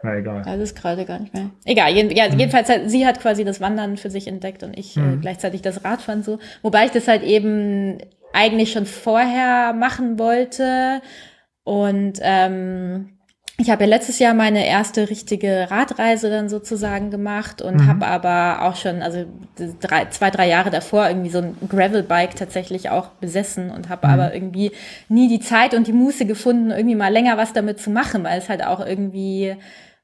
Na 0.04 0.18
egal. 0.18 0.44
Das 0.44 0.60
ist 0.60 0.76
gerade 0.76 1.06
gar 1.06 1.20
nicht 1.20 1.34
mehr. 1.34 1.50
Egal, 1.64 1.92
jeden, 1.94 2.12
ja, 2.12 2.30
mhm. 2.30 2.40
jedenfalls 2.40 2.70
hat, 2.70 2.82
sie 2.90 3.06
hat 3.06 3.22
quasi 3.22 3.44
das 3.44 3.62
Wandern 3.62 3.98
für 3.98 4.10
sich 4.10 4.28
entdeckt 4.28 4.64
und 4.64 4.78
ich 4.78 4.98
mhm. 4.98 5.14
äh, 5.14 5.18
gleichzeitig 5.18 5.62
das 5.62 5.84
Radfahren 5.84 6.24
so. 6.24 6.40
Wobei 6.62 6.86
ich 6.86 6.92
das 6.92 7.08
halt 7.08 7.24
eben 7.24 8.00
eigentlich 8.36 8.72
schon 8.72 8.86
vorher 8.86 9.74
machen 9.74 10.20
wollte. 10.20 11.02
Und 11.64 12.20
ähm, 12.22 13.16
ich 13.58 13.70
habe 13.70 13.86
ja 13.86 13.90
letztes 13.90 14.20
Jahr 14.20 14.34
meine 14.34 14.68
erste 14.68 15.10
richtige 15.10 15.68
Radreise 15.72 16.30
dann 16.30 16.50
sozusagen 16.50 17.10
gemacht 17.10 17.62
und 17.62 17.78
mhm. 17.78 17.88
habe 17.88 18.06
aber 18.06 18.64
auch 18.64 18.76
schon, 18.76 19.02
also 19.02 19.26
drei, 19.80 20.06
zwei, 20.10 20.30
drei 20.30 20.50
Jahre 20.50 20.72
davor 20.72 21.08
irgendwie 21.08 21.30
so 21.30 21.38
ein 21.38 21.56
Gravelbike 21.70 22.36
tatsächlich 22.36 22.90
auch 22.90 23.08
besessen 23.12 23.72
und 23.72 23.88
habe 23.88 24.08
mhm. 24.08 24.14
aber 24.14 24.34
irgendwie 24.34 24.74
nie 25.08 25.30
die 25.30 25.40
Zeit 25.40 25.74
und 25.74 25.88
die 25.88 25.94
Muße 25.94 26.26
gefunden, 26.26 26.72
irgendwie 26.72 26.96
mal 26.96 27.14
länger 27.14 27.38
was 27.38 27.54
damit 27.54 27.80
zu 27.80 27.90
machen, 27.90 28.26
weil 28.26 28.38
es 28.38 28.50
halt 28.50 28.66
auch 28.66 28.86
irgendwie 28.86 29.56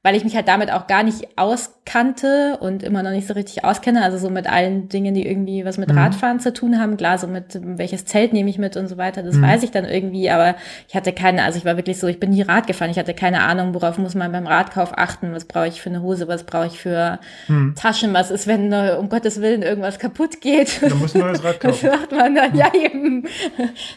weil 0.04 0.16
ich 0.16 0.24
mich 0.24 0.34
halt 0.34 0.48
damit 0.48 0.72
auch 0.72 0.88
gar 0.88 1.04
nicht 1.04 1.38
auskannte 1.38 2.58
und 2.60 2.82
immer 2.82 3.04
noch 3.04 3.12
nicht 3.12 3.28
so 3.28 3.34
richtig 3.34 3.64
auskenne. 3.64 4.02
Also 4.02 4.18
so 4.18 4.30
mit 4.30 4.48
allen 4.48 4.88
Dingen, 4.88 5.14
die 5.14 5.24
irgendwie 5.24 5.64
was 5.64 5.78
mit 5.78 5.90
mhm. 5.90 5.98
Radfahren 5.98 6.40
zu 6.40 6.52
tun 6.52 6.80
haben. 6.80 6.96
Klar, 6.96 7.18
so 7.18 7.28
mit 7.28 7.60
welches 7.62 8.04
Zelt 8.04 8.32
nehme 8.32 8.50
ich 8.50 8.58
mit 8.58 8.76
und 8.76 8.88
so 8.88 8.96
weiter, 8.96 9.22
das 9.22 9.36
mhm. 9.36 9.42
weiß 9.42 9.62
ich 9.62 9.70
dann 9.70 9.84
irgendwie, 9.84 10.28
aber 10.28 10.56
ich 10.88 10.96
hatte 10.96 11.12
keine, 11.12 11.44
also 11.44 11.58
ich 11.58 11.64
war 11.64 11.76
wirklich 11.76 12.00
so, 12.00 12.08
ich 12.08 12.18
bin 12.18 12.30
nie 12.30 12.42
Rad 12.42 12.66
gefahren. 12.66 12.90
Ich 12.90 12.98
hatte 12.98 13.14
keine 13.14 13.42
Ahnung, 13.42 13.74
worauf 13.74 13.96
muss 13.96 14.16
man 14.16 14.32
beim 14.32 14.46
Radkauf 14.46 14.92
achten, 14.98 15.32
was 15.32 15.44
brauche 15.44 15.68
ich 15.68 15.80
für 15.80 15.90
eine 15.90 16.02
Hose, 16.02 16.26
was 16.26 16.44
brauche 16.44 16.66
ich 16.66 16.80
für 16.80 17.20
mhm. 17.46 17.76
Taschen, 17.76 18.12
was 18.12 18.32
ist, 18.32 18.48
wenn 18.48 18.72
äh, 18.72 18.96
um 18.98 19.08
Gottes 19.08 19.40
Willen 19.40 19.62
irgendwas 19.62 20.00
kaputt 20.00 20.40
geht. 20.40 20.82
Da 20.82 20.92
muss 20.96 21.14
man 21.14 21.28
neues 21.28 21.44
Rad 21.44 21.60
kaufen. 21.60 21.78
Das 21.88 22.00
macht 22.00 22.10
man 22.10 22.34
dann, 22.34 22.56
ja 22.56 22.72
eben. 22.74 23.24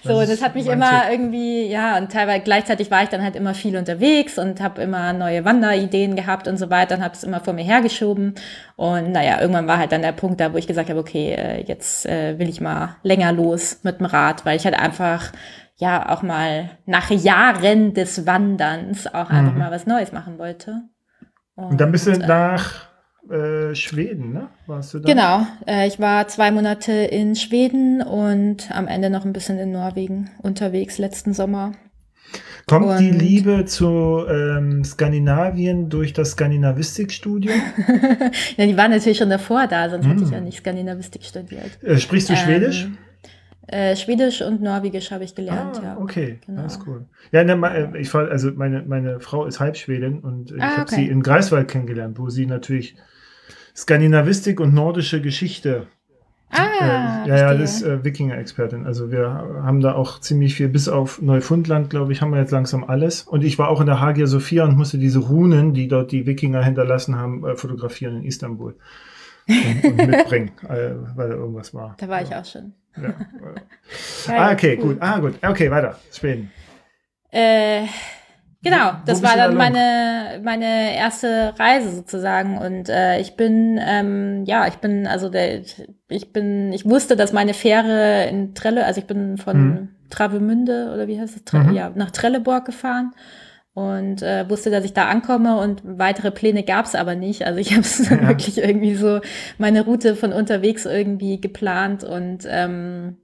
So, 0.04 0.20
das, 0.20 0.30
das 0.30 0.44
hat 0.44 0.54
mich 0.54 0.68
immer 0.68 1.02
Tipp. 1.02 1.12
irgendwie, 1.14 1.66
ja, 1.66 1.98
und 1.98 2.12
teilweise 2.12 2.42
gleichzeitig 2.42 2.92
war 2.92 3.02
ich 3.02 3.10
dann 3.10 3.24
halt 3.24 3.36
immer 3.36 3.56
viel 3.56 3.76
unterwegs 3.76 4.38
und 4.38 4.62
habe 4.62 4.84
immer 4.84 5.12
neue 5.12 5.44
Wanderideen 5.44 5.95
Ideen 5.96 6.16
gehabt 6.16 6.48
und 6.48 6.58
so 6.58 6.70
weiter 6.70 6.96
und 6.96 7.04
habe 7.04 7.14
es 7.14 7.24
immer 7.24 7.40
vor 7.40 7.54
mir 7.54 7.64
hergeschoben. 7.64 8.36
Und 8.76 9.12
naja, 9.12 9.40
irgendwann 9.40 9.68
war 9.68 9.78
halt 9.78 9.92
dann 9.92 10.02
der 10.02 10.12
Punkt 10.12 10.40
da, 10.40 10.54
wo 10.54 10.58
ich 10.58 10.68
gesagt 10.68 10.90
habe, 10.90 11.00
okay, 11.00 11.32
äh, 11.34 11.64
jetzt 11.66 12.06
äh, 12.06 12.38
will 12.38 12.50
ich 12.50 12.62
mal 12.62 12.98
länger 13.04 13.32
los 13.32 13.80
mit 13.84 14.00
dem 14.00 14.06
Rad, 14.06 14.46
weil 14.46 14.58
ich 14.58 14.66
halt 14.66 14.78
einfach 14.78 15.32
ja 15.78 16.10
auch 16.10 16.22
mal 16.22 16.70
nach 16.86 17.10
Jahren 17.10 17.94
des 17.94 18.26
Wanderns 18.26 19.08
auch 19.08 19.30
einfach 19.30 19.54
mhm. 19.54 19.60
mal 19.60 19.72
was 19.72 19.88
Neues 19.88 20.12
machen 20.12 20.38
wollte. 20.38 20.84
Und, 21.56 21.72
und 21.72 21.82
dann 21.82 21.92
bist 21.92 22.08
du 22.08 22.12
äh, 22.12 22.18
nach 22.18 22.88
äh, 23.30 23.74
Schweden, 23.76 24.34
ne? 24.34 24.50
Warst 24.68 24.94
du 24.94 25.00
da? 25.00 25.10
Genau, 25.10 25.46
äh, 25.68 25.88
ich 25.88 26.00
war 26.00 26.28
zwei 26.28 26.52
Monate 26.52 26.92
in 26.92 27.36
Schweden 27.36 28.02
und 28.02 28.70
am 28.72 28.88
Ende 28.88 29.10
noch 29.10 29.26
ein 29.26 29.34
bisschen 29.34 29.58
in 29.58 29.72
Norwegen 29.72 30.30
unterwegs 30.42 30.98
letzten 30.98 31.34
Sommer. 31.34 31.72
Kommt 32.68 32.86
und 32.88 33.00
die 33.00 33.12
Liebe 33.12 33.66
zu 33.66 34.26
ähm, 34.28 34.84
Skandinavien 34.84 35.90
durch 35.90 36.14
das 36.14 36.32
Skandinavistikstudium? 36.32 37.56
ja, 38.58 38.66
die 38.66 38.78
war 38.78 38.88
natürlich 38.88 39.18
schon 39.18 39.30
davor 39.30 39.68
da, 39.68 39.90
sonst 39.90 40.06
hm. 40.06 40.12
hätte 40.12 40.24
ich 40.24 40.32
ja 40.32 40.38
hm. 40.38 40.46
nicht 40.46 40.58
Skandinavistik 40.58 41.24
studiert. 41.24 41.84
Äh, 41.84 41.98
sprichst 41.98 42.30
du 42.30 42.34
ähm, 42.34 42.40
Schwedisch? 42.40 42.88
Äh, 43.68 43.96
Schwedisch 43.96 44.42
und 44.42 44.62
Norwegisch 44.62 45.12
habe 45.12 45.24
ich 45.24 45.34
gelernt, 45.34 45.80
ah, 45.80 45.84
ja. 45.84 45.98
Okay, 45.98 46.40
genau. 46.46 46.64
das 46.64 46.78
ist 46.78 46.88
cool. 46.88 47.06
Ja, 47.32 47.44
ne, 47.44 47.54
äh, 47.94 48.00
ich 48.00 48.14
war, 48.14 48.30
also 48.30 48.52
meine, 48.52 48.84
meine 48.84 49.20
Frau 49.20 49.46
ist 49.46 49.60
Halbschwedin 49.60 50.20
und 50.20 50.52
ich 50.52 50.62
ah, 50.62 50.72
habe 50.72 50.82
okay. 50.84 50.96
sie 50.96 51.08
in 51.08 51.24
Greifswald 51.24 51.68
kennengelernt, 51.68 52.20
wo 52.20 52.30
sie 52.30 52.46
natürlich 52.46 52.96
Skandinavistik 53.76 54.60
und 54.60 54.74
nordische 54.74 55.20
Geschichte 55.20 55.88
Ah, 56.50 57.24
äh, 57.26 57.30
ja, 57.30 57.38
ja, 57.38 57.54
das 57.54 57.78
ist 57.78 57.84
äh, 57.84 58.04
Wikinger-Expertin. 58.04 58.86
Also 58.86 59.12
wir 59.12 59.30
haben 59.30 59.82
da 59.82 59.94
auch 59.94 60.20
ziemlich 60.20 60.56
viel, 60.56 60.70
bis 60.70 60.88
auf 60.88 61.22
Neufundland, 61.22 61.90
glaube 61.90 62.14
ich, 62.14 62.22
haben 62.22 62.32
wir 62.32 62.40
jetzt 62.40 62.52
langsam 62.52 62.84
alles. 62.84 63.24
Und 63.24 63.44
ich 63.44 63.58
war 63.58 63.70
auch 63.70 63.82
in 63.82 63.88
der 63.88 64.00
Hagia 64.00 64.28
Sophia 64.28 64.64
und 64.66 64.78
musste 64.78 64.98
diese 64.98 65.20
Runen, 65.20 65.74
die 65.74 65.88
dort 65.88 66.12
die 66.12 66.26
Wikinger 66.26 66.64
hinterlassen 66.64 67.18
haben, 67.18 67.46
äh, 67.46 67.56
fotografieren 67.56 68.18
in 68.18 68.24
Istanbul. 68.24 68.76
Und, 69.48 69.84
und 69.84 69.96
mitbringen, 70.08 70.52
äh, 70.68 70.92
weil 71.16 71.30
da 71.30 71.36
irgendwas 71.36 71.74
war. 71.74 71.96
Da 71.98 72.08
war 72.08 72.22
ich 72.22 72.34
auch 72.34 72.46
schon. 72.46 72.74
Ja. 74.28 74.34
ah, 74.34 74.52
okay, 74.54 74.80
cool. 74.82 74.98
Ah, 75.02 75.20
gut. 75.20 75.34
Okay, 75.44 75.70
weiter. 75.70 76.00
Schweden. 76.12 76.50
Äh, 77.30 77.84
Genau, 78.66 78.94
das 79.06 79.22
war 79.22 79.38
dann 79.38 79.52
da 79.52 79.58
meine 79.58 80.42
meine 80.42 80.98
erste 80.98 81.54
Reise 81.60 81.92
sozusagen 81.92 82.58
und 82.58 82.90
äh, 82.90 83.20
ich 83.20 83.36
bin 83.36 83.80
ähm, 83.80 84.44
ja 84.46 84.66
ich 84.68 84.78
bin 84.78 85.06
also 85.06 85.30
der 85.30 85.62
ich 86.10 86.34
bin 86.34 86.74
ich 86.74 86.84
wusste, 86.84 87.16
dass 87.16 87.32
meine 87.32 87.54
Fähre 87.54 88.26
in 88.26 88.56
Trelle 88.56 88.84
also 88.88 89.00
ich 89.00 89.06
bin 89.06 89.38
von 89.38 89.58
mhm. 89.58 89.90
Travemünde 90.10 90.92
oder 90.92 91.08
wie 91.08 91.22
heißt 91.22 91.36
es 91.36 91.46
Tre 91.46 91.60
mhm. 91.60 91.76
ja 91.76 91.92
nach 91.94 92.10
Trelleborg 92.10 92.66
gefahren 92.66 93.14
und 93.76 94.24
äh, 94.24 94.50
wusste, 94.50 94.72
dass 94.72 94.84
ich 94.84 94.94
da 94.94 95.10
ankomme 95.10 95.60
und 95.60 95.84
weitere 95.84 96.32
Pläne 96.32 96.64
gab's 96.64 96.96
aber 96.96 97.14
nicht. 97.14 97.46
Also 97.46 97.60
ich 97.60 97.72
habe 97.74 97.82
es 97.82 98.10
ja. 98.10 98.28
wirklich 98.28 98.58
irgendwie 98.58 98.96
so 98.96 99.20
meine 99.60 99.84
Route 99.84 100.16
von 100.16 100.34
unterwegs 100.34 100.86
irgendwie 100.88 101.40
geplant 101.40 102.04
und 102.04 102.48
ähm, 102.50 103.18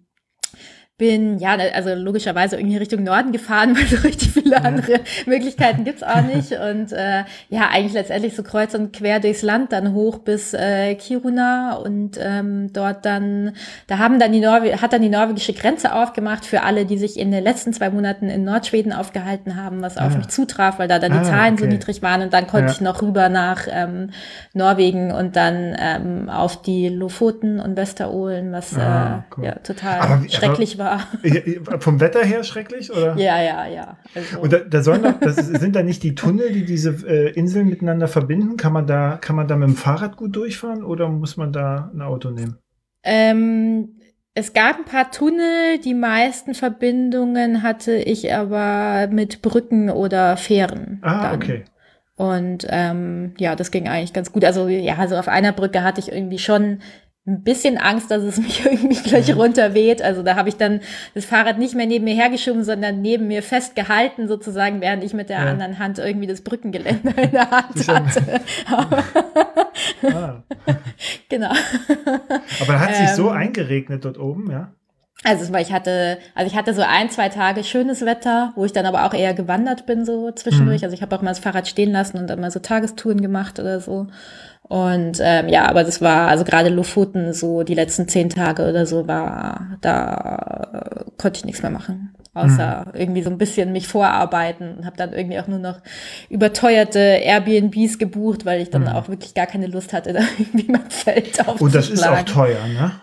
bin, 1.01 1.39
ja, 1.39 1.57
also 1.73 1.95
logischerweise 1.95 2.57
irgendwie 2.57 2.77
Richtung 2.77 3.03
Norden 3.03 3.31
gefahren, 3.31 3.75
weil 3.75 3.87
so 3.87 3.97
richtig 4.07 4.29
viele 4.33 4.57
ja. 4.57 4.61
andere 4.61 4.99
Möglichkeiten 5.25 5.83
gibt's 5.83 6.03
auch 6.03 6.21
nicht. 6.21 6.51
Und 6.69 6.91
äh, 6.91 7.23
ja, 7.49 7.69
eigentlich 7.71 7.93
letztendlich 7.93 8.35
so 8.35 8.43
kreuz 8.43 8.75
und 8.75 8.93
quer 8.93 9.19
durchs 9.19 9.41
Land, 9.41 9.71
dann 9.71 9.93
hoch 9.93 10.19
bis 10.19 10.53
äh, 10.53 10.93
Kiruna 10.93 11.73
und 11.73 12.19
ähm, 12.21 12.71
dort 12.71 13.03
dann, 13.05 13.53
da 13.87 13.97
haben 13.97 14.19
dann 14.19 14.31
die 14.31 14.41
Norwe 14.41 14.79
hat 14.79 14.93
dann 14.93 15.01
die 15.01 15.09
norwegische 15.09 15.53
Grenze 15.53 15.95
aufgemacht 15.95 16.45
für 16.45 16.61
alle, 16.61 16.85
die 16.85 16.99
sich 16.99 17.17
in 17.17 17.31
den 17.31 17.43
letzten 17.43 17.73
zwei 17.73 17.89
Monaten 17.89 18.29
in 18.29 18.43
Nordschweden 18.43 18.93
aufgehalten 18.93 19.55
haben, 19.55 19.81
was 19.81 19.97
ah. 19.97 20.05
auf 20.05 20.15
mich 20.15 20.27
zutraf, 20.27 20.77
weil 20.77 20.87
da 20.87 20.99
dann 20.99 21.13
die 21.13 21.17
ah, 21.17 21.23
Zahlen 21.23 21.53
okay. 21.55 21.63
so 21.63 21.69
niedrig 21.69 22.01
waren. 22.03 22.21
Und 22.21 22.33
dann 22.33 22.45
konnte 22.45 22.67
ja. 22.67 22.71
ich 22.73 22.81
noch 22.81 23.01
rüber 23.01 23.29
nach 23.29 23.67
ähm, 23.69 24.11
Norwegen 24.53 25.11
und 25.11 25.35
dann 25.35 25.75
ähm, 25.79 26.29
auf 26.29 26.61
die 26.61 26.89
Lofoten 26.89 27.59
und 27.59 27.75
Westerolen, 27.75 28.51
was 28.51 28.77
ah, 28.77 29.25
äh, 29.29 29.33
cool. 29.35 29.45
ja 29.45 29.55
total 29.55 29.99
aber, 29.99 30.29
schrecklich 30.29 30.79
aber, 30.79 30.90
war. 30.91 31.79
Vom 31.79 31.99
Wetter 31.99 32.23
her 32.23 32.43
schrecklich, 32.43 32.91
oder? 32.91 33.15
Ja, 33.17 33.41
ja, 33.41 33.67
ja. 33.67 33.97
Also. 34.13 34.39
Und 34.39 34.53
da, 34.53 34.59
da 34.59 34.81
sollen 34.81 35.03
doch, 35.03 35.19
das 35.19 35.35
sind 35.47 35.75
da 35.75 35.83
nicht 35.83 36.03
die 36.03 36.15
Tunnel, 36.15 36.51
die 36.51 36.65
diese 36.65 36.91
äh, 37.07 37.31
Inseln 37.31 37.69
miteinander 37.69 38.07
verbinden? 38.07 38.57
Kann 38.57 38.73
man 38.73 38.87
da, 38.87 39.17
kann 39.19 39.35
man 39.35 39.47
da 39.47 39.55
mit 39.55 39.69
dem 39.69 39.75
Fahrrad 39.75 40.17
gut 40.17 40.35
durchfahren 40.35 40.83
oder 40.83 41.09
muss 41.09 41.37
man 41.37 41.51
da 41.53 41.91
ein 41.93 42.01
Auto 42.01 42.29
nehmen? 42.29 42.57
Ähm, 43.03 43.95
es 44.33 44.53
gab 44.53 44.77
ein 44.77 44.85
paar 44.85 45.11
Tunnel, 45.11 45.79
die 45.83 45.93
meisten 45.93 46.53
Verbindungen 46.53 47.63
hatte 47.63 47.95
ich 47.95 48.33
aber 48.33 49.07
mit 49.11 49.41
Brücken 49.41 49.89
oder 49.89 50.37
Fähren. 50.37 50.99
Ah, 51.01 51.31
dann. 51.31 51.35
okay. 51.35 51.63
Und 52.15 52.67
ähm, 52.69 53.33
ja, 53.39 53.55
das 53.55 53.71
ging 53.71 53.87
eigentlich 53.87 54.13
ganz 54.13 54.31
gut. 54.31 54.45
Also 54.45 54.67
ja, 54.67 54.95
also 54.97 55.17
auf 55.17 55.27
einer 55.27 55.53
Brücke 55.53 55.83
hatte 55.83 55.99
ich 55.99 56.11
irgendwie 56.11 56.37
schon 56.37 56.79
ein 57.27 57.43
bisschen 57.43 57.77
Angst, 57.77 58.09
dass 58.09 58.23
es 58.23 58.37
mich 58.41 58.65
irgendwie 58.65 59.01
gleich 59.01 59.27
mhm. 59.33 59.41
runterweht. 59.41 60.01
Also 60.01 60.23
da 60.23 60.35
habe 60.35 60.49
ich 60.49 60.57
dann 60.57 60.81
das 61.13 61.25
Fahrrad 61.25 61.59
nicht 61.59 61.75
mehr 61.75 61.85
neben 61.85 62.05
mir 62.05 62.15
hergeschoben, 62.15 62.63
sondern 62.63 63.01
neben 63.01 63.27
mir 63.27 63.43
festgehalten, 63.43 64.27
sozusagen, 64.27 64.81
während 64.81 65.03
ich 65.03 65.13
mit 65.13 65.29
der 65.29 65.39
ja. 65.39 65.49
anderen 65.51 65.79
Hand 65.79 65.99
irgendwie 65.99 66.27
das 66.27 66.41
Brückengeländer 66.41 67.17
in 67.17 67.31
der 67.31 67.51
Hand 67.51 67.87
hatte. 67.87 68.41
ah. 70.03 70.43
Genau. 71.29 71.51
Aber 72.61 72.79
hat 72.79 72.95
sich 72.95 73.09
ähm, 73.09 73.15
so 73.15 73.29
eingeregnet 73.29 74.03
dort 74.03 74.19
oben, 74.19 74.51
ja? 74.51 74.71
Also 75.23 75.53
ich 75.55 75.71
hatte, 75.71 76.17
also 76.33 76.51
ich 76.51 76.57
hatte 76.57 76.73
so 76.73 76.81
ein, 76.81 77.09
zwei 77.11 77.29
Tage 77.29 77.63
schönes 77.63 78.03
Wetter, 78.03 78.53
wo 78.55 78.65
ich 78.65 78.73
dann 78.73 78.87
aber 78.87 79.05
auch 79.05 79.13
eher 79.13 79.35
gewandert 79.35 79.85
bin 79.85 80.03
so 80.03 80.31
zwischendurch. 80.31 80.81
Mhm. 80.81 80.85
Also 80.85 80.95
ich 80.95 81.01
habe 81.03 81.15
auch 81.15 81.21
mal 81.21 81.29
das 81.29 81.39
Fahrrad 81.39 81.67
stehen 81.67 81.91
lassen 81.91 82.17
und 82.17 82.27
dann 82.27 82.41
mal 82.41 82.49
so 82.49 82.59
Tagestouren 82.59 83.21
gemacht 83.21 83.59
oder 83.59 83.79
so. 83.79 84.07
Und 84.71 85.19
ähm, 85.21 85.49
ja, 85.49 85.67
aber 85.67 85.83
das 85.83 85.99
war, 85.99 86.29
also 86.29 86.45
gerade 86.45 86.69
Lofoten, 86.69 87.33
so 87.33 87.63
die 87.63 87.73
letzten 87.73 88.07
zehn 88.07 88.29
Tage 88.29 88.69
oder 88.69 88.85
so 88.85 89.05
war, 89.05 89.77
da 89.81 90.95
äh, 90.95 91.11
konnte 91.17 91.39
ich 91.39 91.43
nichts 91.43 91.61
mehr 91.61 91.71
machen. 91.71 92.15
Außer 92.33 92.85
mhm. 92.85 92.91
irgendwie 92.97 93.21
so 93.21 93.29
ein 93.29 93.37
bisschen 93.37 93.73
mich 93.73 93.89
vorarbeiten 93.89 94.77
und 94.77 94.85
habe 94.85 94.95
dann 94.95 95.11
irgendwie 95.11 95.41
auch 95.41 95.47
nur 95.47 95.59
noch 95.59 95.81
überteuerte 96.29 96.99
Airbnbs 96.99 97.99
gebucht, 97.99 98.45
weil 98.45 98.61
ich 98.61 98.69
dann 98.69 98.83
mhm. 98.83 98.87
auch 98.87 99.09
wirklich 99.09 99.33
gar 99.33 99.45
keine 99.45 99.67
Lust 99.67 99.91
hatte, 99.91 100.13
da 100.13 100.21
irgendwie 100.39 100.71
mein 100.71 100.89
Zelt 100.89 101.45
aufzuschlagen. 101.45 101.65
Und 101.65 101.75
das 101.75 101.89
ist 101.89 102.07
auch 102.07 102.23
teuer, 102.23 102.65
ne? 102.69 102.93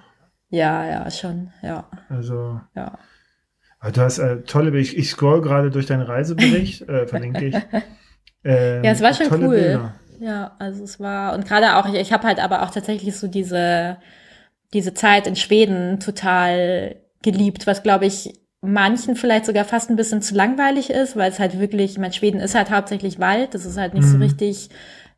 Ja, 0.48 0.86
ja, 0.86 1.10
schon, 1.10 1.50
ja. 1.60 1.86
Also. 2.08 2.62
Ja. 2.74 2.98
Du 3.92 4.00
hast 4.00 4.20
äh, 4.20 4.40
tolle, 4.40 4.74
ich, 4.78 4.96
ich 4.96 5.10
scroll 5.10 5.42
gerade 5.42 5.70
durch 5.70 5.84
deinen 5.84 6.00
Reisebericht, 6.00 6.88
äh, 6.88 7.06
verlinke 7.06 7.44
ich. 7.44 7.56
Ähm, 8.42 8.84
ja, 8.84 8.92
es 8.92 9.02
war 9.02 9.12
schon 9.12 9.26
cool. 9.32 9.50
Bilder. 9.50 9.94
Ja, 10.20 10.56
also 10.58 10.84
es 10.84 10.98
war, 10.98 11.34
und 11.34 11.46
gerade 11.46 11.76
auch, 11.76 11.86
ich, 11.86 11.94
ich 11.94 12.12
habe 12.12 12.26
halt 12.26 12.40
aber 12.40 12.62
auch 12.62 12.70
tatsächlich 12.70 13.16
so 13.16 13.28
diese, 13.28 13.98
diese 14.72 14.94
Zeit 14.94 15.26
in 15.26 15.36
Schweden 15.36 16.00
total 16.00 16.96
geliebt, 17.22 17.66
was 17.66 17.82
glaube 17.82 18.06
ich 18.06 18.32
manchen 18.60 19.14
vielleicht 19.14 19.46
sogar 19.46 19.64
fast 19.64 19.90
ein 19.90 19.96
bisschen 19.96 20.20
zu 20.20 20.34
langweilig 20.34 20.90
ist, 20.90 21.16
weil 21.16 21.30
es 21.30 21.38
halt 21.38 21.60
wirklich, 21.60 21.92
ich 21.92 21.98
meine, 21.98 22.12
Schweden 22.12 22.40
ist 22.40 22.54
halt 22.54 22.70
hauptsächlich 22.70 23.20
Wald, 23.20 23.54
das 23.54 23.64
ist 23.64 23.78
halt 23.78 23.94
nicht 23.94 24.06
mhm. 24.06 24.12
so 24.12 24.18
richtig 24.18 24.70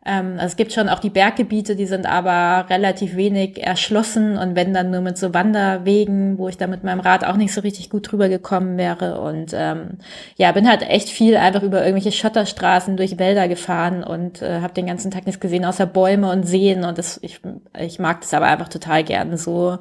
Ähm, 0.04 0.34
also 0.34 0.46
es 0.46 0.56
gibt 0.56 0.72
schon 0.72 0.88
auch 0.88 0.98
die 0.98 1.10
Berggebiete, 1.10 1.76
die 1.76 1.84
sind 1.84 2.06
aber 2.06 2.70
relativ 2.70 3.16
wenig 3.16 3.62
erschlossen 3.62 4.38
und 4.38 4.56
wenn 4.56 4.72
dann 4.72 4.90
nur 4.90 5.02
mit 5.02 5.18
so 5.18 5.34
Wanderwegen, 5.34 6.38
wo 6.38 6.48
ich 6.48 6.56
da 6.56 6.66
mit 6.66 6.84
meinem 6.84 7.00
Rad 7.00 7.24
auch 7.26 7.36
nicht 7.36 7.52
so 7.52 7.60
richtig 7.60 7.90
gut 7.90 8.10
drüber 8.10 8.30
gekommen 8.30 8.78
wäre. 8.78 9.20
Und 9.20 9.52
ähm, 9.54 9.98
ja, 10.36 10.52
bin 10.52 10.66
halt 10.66 10.82
echt 10.82 11.10
viel 11.10 11.36
einfach 11.36 11.62
über 11.62 11.84
irgendwelche 11.84 12.16
Schotterstraßen 12.16 12.96
durch 12.96 13.18
Wälder 13.18 13.46
gefahren 13.46 14.02
und 14.02 14.40
äh, 14.40 14.60
habe 14.60 14.72
den 14.72 14.86
ganzen 14.86 15.10
Tag 15.10 15.26
nichts 15.26 15.40
gesehen 15.40 15.66
außer 15.66 15.84
Bäume 15.84 16.30
und 16.32 16.44
Seen. 16.44 16.84
Und 16.84 16.96
das, 16.96 17.18
ich, 17.22 17.40
ich 17.78 17.98
mag 17.98 18.22
das 18.22 18.32
aber 18.32 18.46
einfach 18.46 18.68
total 18.68 19.04
gern. 19.04 19.36
So 19.36 19.78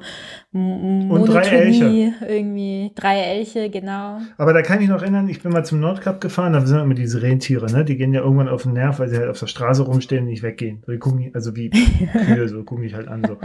und 0.52 1.26
drei 1.26 1.46
Elche. 1.46 2.12
Irgendwie 2.28 2.90
drei 2.96 3.20
Elche, 3.20 3.70
genau. 3.70 4.18
Aber 4.36 4.52
da 4.52 4.62
kann 4.62 4.82
ich 4.82 4.88
noch 4.88 5.00
erinnern, 5.00 5.28
ich 5.28 5.42
bin 5.42 5.52
mal 5.52 5.64
zum 5.64 5.78
Nordkap 5.78 6.20
gefahren, 6.20 6.52
da 6.52 6.60
sind 6.66 6.80
immer 6.80 6.94
diese 6.94 7.22
Rentiere, 7.22 7.70
ne? 7.70 7.84
Die 7.84 7.96
gehen 7.96 8.12
ja 8.12 8.20
irgendwann 8.20 8.48
auf 8.48 8.64
den 8.64 8.72
Nerv, 8.72 8.98
weil 8.98 9.08
sie 9.08 9.16
halt 9.16 9.30
auf 9.30 9.38
der 9.38 9.46
Straße 9.46 9.82
rumstehen 9.82 10.09
und 10.18 10.26
nicht 10.26 10.42
weggehen. 10.42 10.82
So, 10.84 10.92
die 10.92 10.98
gucken, 10.98 11.30
also 11.34 11.56
wie 11.56 11.70
Kühe, 11.70 12.48
so 12.48 12.64
gucken 12.64 12.84
mich 12.84 12.94
halt 12.94 13.08
an. 13.08 13.24
So. 13.26 13.38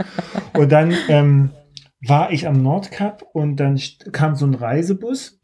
Und 0.60 0.72
dann 0.72 0.94
ähm, 1.08 1.50
war 2.06 2.32
ich 2.32 2.46
am 2.46 2.62
Nordkap 2.62 3.24
und 3.32 3.56
dann 3.56 3.80
kam 4.12 4.34
so 4.34 4.46
ein 4.46 4.54
Reisebus 4.54 5.40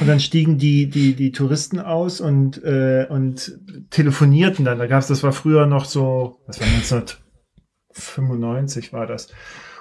und 0.00 0.08
dann 0.08 0.20
stiegen 0.20 0.58
die, 0.58 0.88
die, 0.88 1.14
die 1.14 1.32
Touristen 1.32 1.78
aus 1.78 2.20
und, 2.20 2.62
äh, 2.64 3.06
und 3.08 3.58
telefonierten 3.90 4.64
dann. 4.64 4.78
Da 4.78 4.86
gab 4.86 5.00
es, 5.00 5.08
das 5.08 5.22
war 5.22 5.32
früher 5.32 5.66
noch 5.66 5.84
so, 5.84 6.40
was 6.46 6.60
war 6.60 6.66
1995 6.66 8.92
war 8.92 9.06
das. 9.06 9.28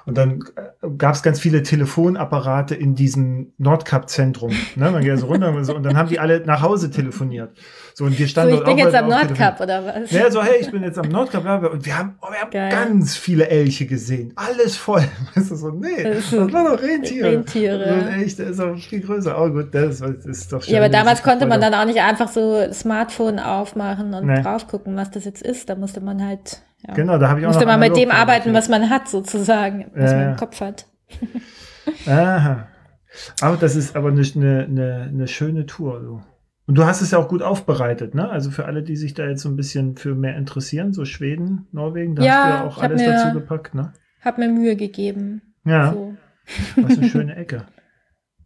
Und 0.05 0.17
dann 0.17 0.43
äh, 0.55 0.89
gab 0.97 1.15
es 1.15 1.23
ganz 1.23 1.39
viele 1.39 1.63
Telefonapparate 1.63 2.75
in 2.75 2.95
diesem 2.95 3.53
Nordkap-Zentrum. 3.57 4.51
Ne? 4.75 4.91
Man 4.91 5.03
geht 5.03 5.19
so 5.19 5.27
runter 5.27 5.53
und, 5.53 5.63
so, 5.63 5.75
und 5.75 5.83
dann 5.83 5.97
haben 5.97 6.09
die 6.09 6.19
alle 6.19 6.45
nach 6.45 6.61
Hause 6.61 6.91
telefoniert. 6.91 7.57
So, 7.95 8.05
und 8.05 8.17
wir 8.17 8.27
standen 8.27 8.55
so, 8.55 8.59
ich 8.59 8.65
bin 8.65 8.77
jetzt 8.79 8.95
am 8.95 9.07
Nordkap 9.07 9.61
oder 9.61 9.85
was? 9.85 10.11
Ja, 10.11 10.31
so, 10.31 10.41
hey, 10.41 10.57
ich 10.59 10.71
bin 10.71 10.81
jetzt 10.81 10.97
am 10.97 11.09
Nordkap. 11.09 11.71
Und 11.71 11.85
wir 11.85 11.97
haben, 11.97 12.15
oh, 12.21 12.27
wir 12.31 12.39
haben 12.39 12.71
ganz 12.71 13.15
viele 13.15 13.47
Elche 13.47 13.85
gesehen. 13.85 14.33
Alles 14.35 14.75
voll. 14.75 15.03
Weißt 15.35 15.51
du, 15.51 15.55
so, 15.55 15.69
nee, 15.69 16.03
das, 16.03 16.31
das 16.31 16.51
war 16.53 16.75
doch 16.75 16.81
Rentiere. 16.81 17.31
Rentiere. 17.33 17.93
Und 17.93 18.21
echt, 18.21 18.39
der 18.39 18.47
ist 18.47 18.59
auch 18.59 18.75
viel 18.77 19.01
größer. 19.01 19.39
Oh 19.39 19.49
gut, 19.49 19.75
das, 19.75 19.99
das 19.99 20.25
ist 20.25 20.51
doch 20.51 20.63
schön. 20.63 20.73
Ja, 20.73 20.79
aber 20.79 20.89
damals 20.89 21.21
konnte 21.21 21.45
man 21.45 21.61
dann 21.61 21.73
auch 21.75 21.85
nicht 21.85 21.99
einfach 21.99 22.29
so 22.29 22.71
Smartphone 22.73 23.39
aufmachen 23.39 24.13
und 24.13 24.25
nee. 24.25 24.41
drauf 24.41 24.67
gucken, 24.67 24.95
was 24.95 25.11
das 25.11 25.25
jetzt 25.25 25.43
ist. 25.43 25.69
Da 25.69 25.75
musste 25.75 26.01
man 26.01 26.25
halt 26.25 26.63
ja. 26.87 26.93
Genau, 26.95 27.17
da 27.17 27.29
habe 27.29 27.39
ich 27.39 27.45
auch 27.45 27.51
Musste 27.51 27.65
man 27.65 27.79
mit 27.79 27.95
dem 27.95 28.11
arbeiten, 28.11 28.53
was 28.53 28.67
man 28.69 28.89
hat, 28.89 29.07
sozusagen, 29.07 29.85
was 29.95 30.11
ja. 30.11 30.17
man 30.17 30.29
im 30.31 30.35
Kopf 30.35 30.59
hat. 30.59 30.85
Aha. 32.07 32.67
Aber 33.41 33.57
das 33.57 33.75
ist 33.75 33.95
aber 33.95 34.11
nicht 34.11 34.35
eine, 34.35 34.65
eine, 34.65 35.09
eine 35.09 35.27
schöne 35.27 35.65
Tour. 35.65 36.01
So. 36.01 36.21
Und 36.65 36.77
du 36.77 36.85
hast 36.85 37.01
es 37.01 37.11
ja 37.11 37.17
auch 37.17 37.27
gut 37.27 37.41
aufbereitet, 37.41 38.15
ne? 38.15 38.29
Also 38.29 38.49
für 38.49 38.65
alle, 38.65 38.83
die 38.83 38.95
sich 38.95 39.13
da 39.13 39.27
jetzt 39.27 39.41
so 39.41 39.49
ein 39.49 39.57
bisschen 39.57 39.97
für 39.97 40.15
mehr 40.15 40.37
interessieren, 40.37 40.93
so 40.93 41.03
Schweden, 41.03 41.67
Norwegen, 41.71 42.15
da 42.15 42.23
ja, 42.23 42.33
hast 42.33 42.43
du 42.43 42.49
ja 42.49 42.63
auch 42.63 42.77
alles 42.77 43.01
mir, 43.01 43.09
dazu 43.09 43.33
gepackt, 43.33 43.75
ne? 43.75 43.93
Hab 44.21 44.37
mir 44.37 44.47
Mühe 44.47 44.75
gegeben. 44.75 45.41
Ja. 45.65 45.91
So. 45.91 46.15
Was 46.77 46.97
eine 46.97 47.09
schöne 47.09 47.35
Ecke. 47.35 47.65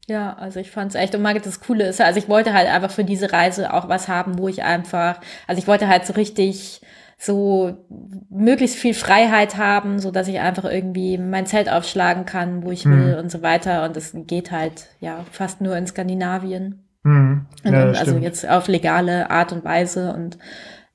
Ja, 0.10 0.36
also 0.36 0.62
ich 0.62 0.72
fand 0.72 0.92
es 0.92 0.96
echt 0.96 1.14
und 1.16 1.22
mag 1.22 1.44
das 1.44 1.60
Coole 1.60 1.86
ist, 1.86 2.00
also 2.00 2.18
ich 2.18 2.30
wollte 2.30 2.54
halt 2.54 2.70
einfach 2.70 2.92
für 2.92 3.04
diese 3.04 3.34
Reise 3.34 3.74
auch 3.74 3.90
was 3.90 4.08
haben, 4.08 4.38
wo 4.38 4.48
ich 4.48 4.64
einfach, 4.64 5.20
also 5.48 5.60
ich 5.60 5.68
wollte 5.68 5.90
halt 5.90 6.06
so 6.06 6.14
richtig 6.14 6.82
so 7.18 7.86
möglichst 8.30 8.78
viel 8.78 8.94
Freiheit 8.94 9.58
haben, 9.58 10.00
so 10.00 10.12
dass 10.12 10.30
ich 10.30 10.40
einfach 10.40 10.64
irgendwie 10.64 11.18
mein 11.18 11.46
Zelt 11.46 11.68
aufschlagen 11.68 12.26
kann, 12.26 12.64
wo 12.64 12.72
ich 12.72 12.86
will 12.86 13.14
mhm. 13.14 13.20
und 13.20 13.32
so 13.32 13.42
weiter. 13.42 13.84
Und 13.84 13.98
das 13.98 14.14
geht 14.14 14.52
halt 14.52 14.88
ja 15.02 15.26
fast 15.32 15.60
nur 15.60 15.76
in 15.76 15.88
Skandinavien. 15.88 16.87
Mhm. 17.04 17.46
Ja, 17.64 17.92
also 17.92 18.18
jetzt 18.18 18.48
auf 18.48 18.68
legale 18.68 19.30
Art 19.30 19.52
und 19.52 19.64
Weise 19.64 20.14
und 20.14 20.38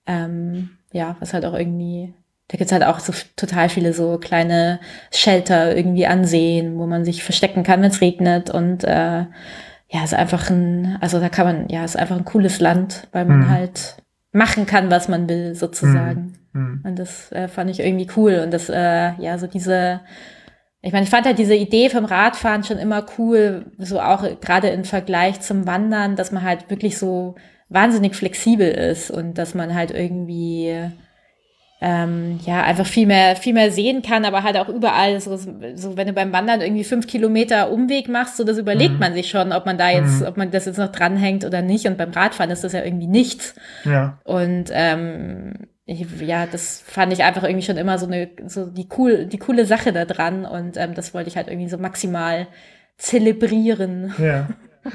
ähm, 0.06 0.70
ja, 0.92 1.16
was 1.20 1.32
halt 1.32 1.44
auch 1.44 1.54
irgendwie, 1.54 2.14
da 2.48 2.58
gibt's 2.58 2.72
halt 2.72 2.84
auch 2.84 2.98
so 2.98 3.12
total 3.36 3.68
viele 3.68 3.92
so 3.92 4.18
kleine 4.18 4.80
Shelter 5.10 5.76
irgendwie 5.76 6.06
ansehen, 6.06 6.78
wo 6.78 6.86
man 6.86 7.04
sich 7.04 7.24
verstecken 7.24 7.62
kann, 7.62 7.82
wenn 7.82 7.90
es 7.90 8.00
regnet 8.00 8.50
und 8.50 8.84
äh, 8.84 9.24
ja, 9.92 10.04
ist 10.04 10.14
einfach 10.14 10.48
ein, 10.48 10.96
also 11.00 11.20
da 11.20 11.28
kann 11.28 11.46
man, 11.46 11.68
ja, 11.68 11.84
ist 11.84 11.98
einfach 11.98 12.16
ein 12.16 12.24
cooles 12.24 12.60
Land, 12.60 13.08
weil 13.12 13.26
man 13.26 13.40
mhm. 13.40 13.50
halt 13.50 13.96
machen 14.32 14.64
kann, 14.64 14.90
was 14.90 15.08
man 15.08 15.28
will, 15.28 15.54
sozusagen. 15.54 16.38
Mhm. 16.52 16.80
Und 16.82 16.98
das 16.98 17.30
äh, 17.32 17.46
fand 17.48 17.70
ich 17.70 17.80
irgendwie 17.80 18.08
cool. 18.16 18.40
Und 18.42 18.52
das, 18.52 18.70
äh, 18.70 19.12
ja, 19.18 19.36
so 19.36 19.46
diese, 19.46 20.00
ich 20.82 20.92
meine, 20.92 21.04
ich 21.04 21.10
fand 21.10 21.26
halt 21.26 21.38
diese 21.38 21.54
Idee 21.54 21.88
vom 21.88 22.04
Radfahren 22.04 22.64
schon 22.64 22.78
immer 22.78 23.06
cool, 23.16 23.66
so 23.78 24.00
auch 24.00 24.24
gerade 24.40 24.68
im 24.68 24.84
Vergleich 24.84 25.40
zum 25.40 25.66
Wandern, 25.66 26.16
dass 26.16 26.32
man 26.32 26.42
halt 26.42 26.68
wirklich 26.70 26.98
so 26.98 27.36
wahnsinnig 27.68 28.16
flexibel 28.16 28.68
ist 28.68 29.10
und 29.10 29.38
dass 29.38 29.54
man 29.54 29.74
halt 29.74 29.92
irgendwie 29.92 30.90
ähm, 31.80 32.38
ja, 32.44 32.62
einfach 32.62 32.86
viel 32.86 33.06
mehr, 33.06 33.34
viel 33.34 33.54
mehr 33.54 33.72
sehen 33.72 34.02
kann, 34.02 34.24
aber 34.24 34.44
halt 34.44 34.56
auch 34.56 34.68
überall, 34.68 35.20
so, 35.20 35.36
so 35.36 35.96
wenn 35.96 36.06
du 36.06 36.12
beim 36.12 36.32
Wandern 36.32 36.60
irgendwie 36.60 36.84
fünf 36.84 37.08
Kilometer 37.08 37.72
Umweg 37.72 38.08
machst, 38.08 38.36
so 38.36 38.44
das 38.44 38.56
überlegt 38.56 38.94
mhm. 38.94 39.00
man 39.00 39.14
sich 39.14 39.28
schon, 39.28 39.52
ob 39.52 39.66
man 39.66 39.78
da 39.78 39.90
jetzt, 39.90 40.20
mhm. 40.20 40.26
ob 40.26 40.36
man 40.36 40.52
das 40.52 40.66
jetzt 40.66 40.78
noch 40.78 40.92
dranhängt 40.92 41.44
oder 41.44 41.60
nicht. 41.60 41.86
Und 41.86 41.98
beim 41.98 42.12
Radfahren 42.12 42.52
ist 42.52 42.62
das 42.62 42.72
ja 42.72 42.84
irgendwie 42.84 43.08
nichts. 43.08 43.56
Ja. 43.84 44.18
Und 44.22 44.66
ähm, 44.70 45.54
ich, 45.84 46.06
ja, 46.20 46.46
das 46.46 46.80
fand 46.86 47.12
ich 47.12 47.24
einfach 47.24 47.42
irgendwie 47.42 47.64
schon 47.64 47.76
immer 47.76 47.98
so 47.98 48.06
eine, 48.06 48.30
so 48.46 48.66
die 48.66 48.88
cool, 48.96 49.26
die 49.26 49.38
coole 49.38 49.66
Sache 49.66 49.92
da 49.92 50.04
dran. 50.04 50.44
Und 50.44 50.76
ähm, 50.76 50.94
das 50.94 51.12
wollte 51.14 51.28
ich 51.28 51.36
halt 51.36 51.48
irgendwie 51.48 51.68
so 51.68 51.78
maximal 51.78 52.46
zelebrieren. 52.98 54.14
Ja. 54.18 54.48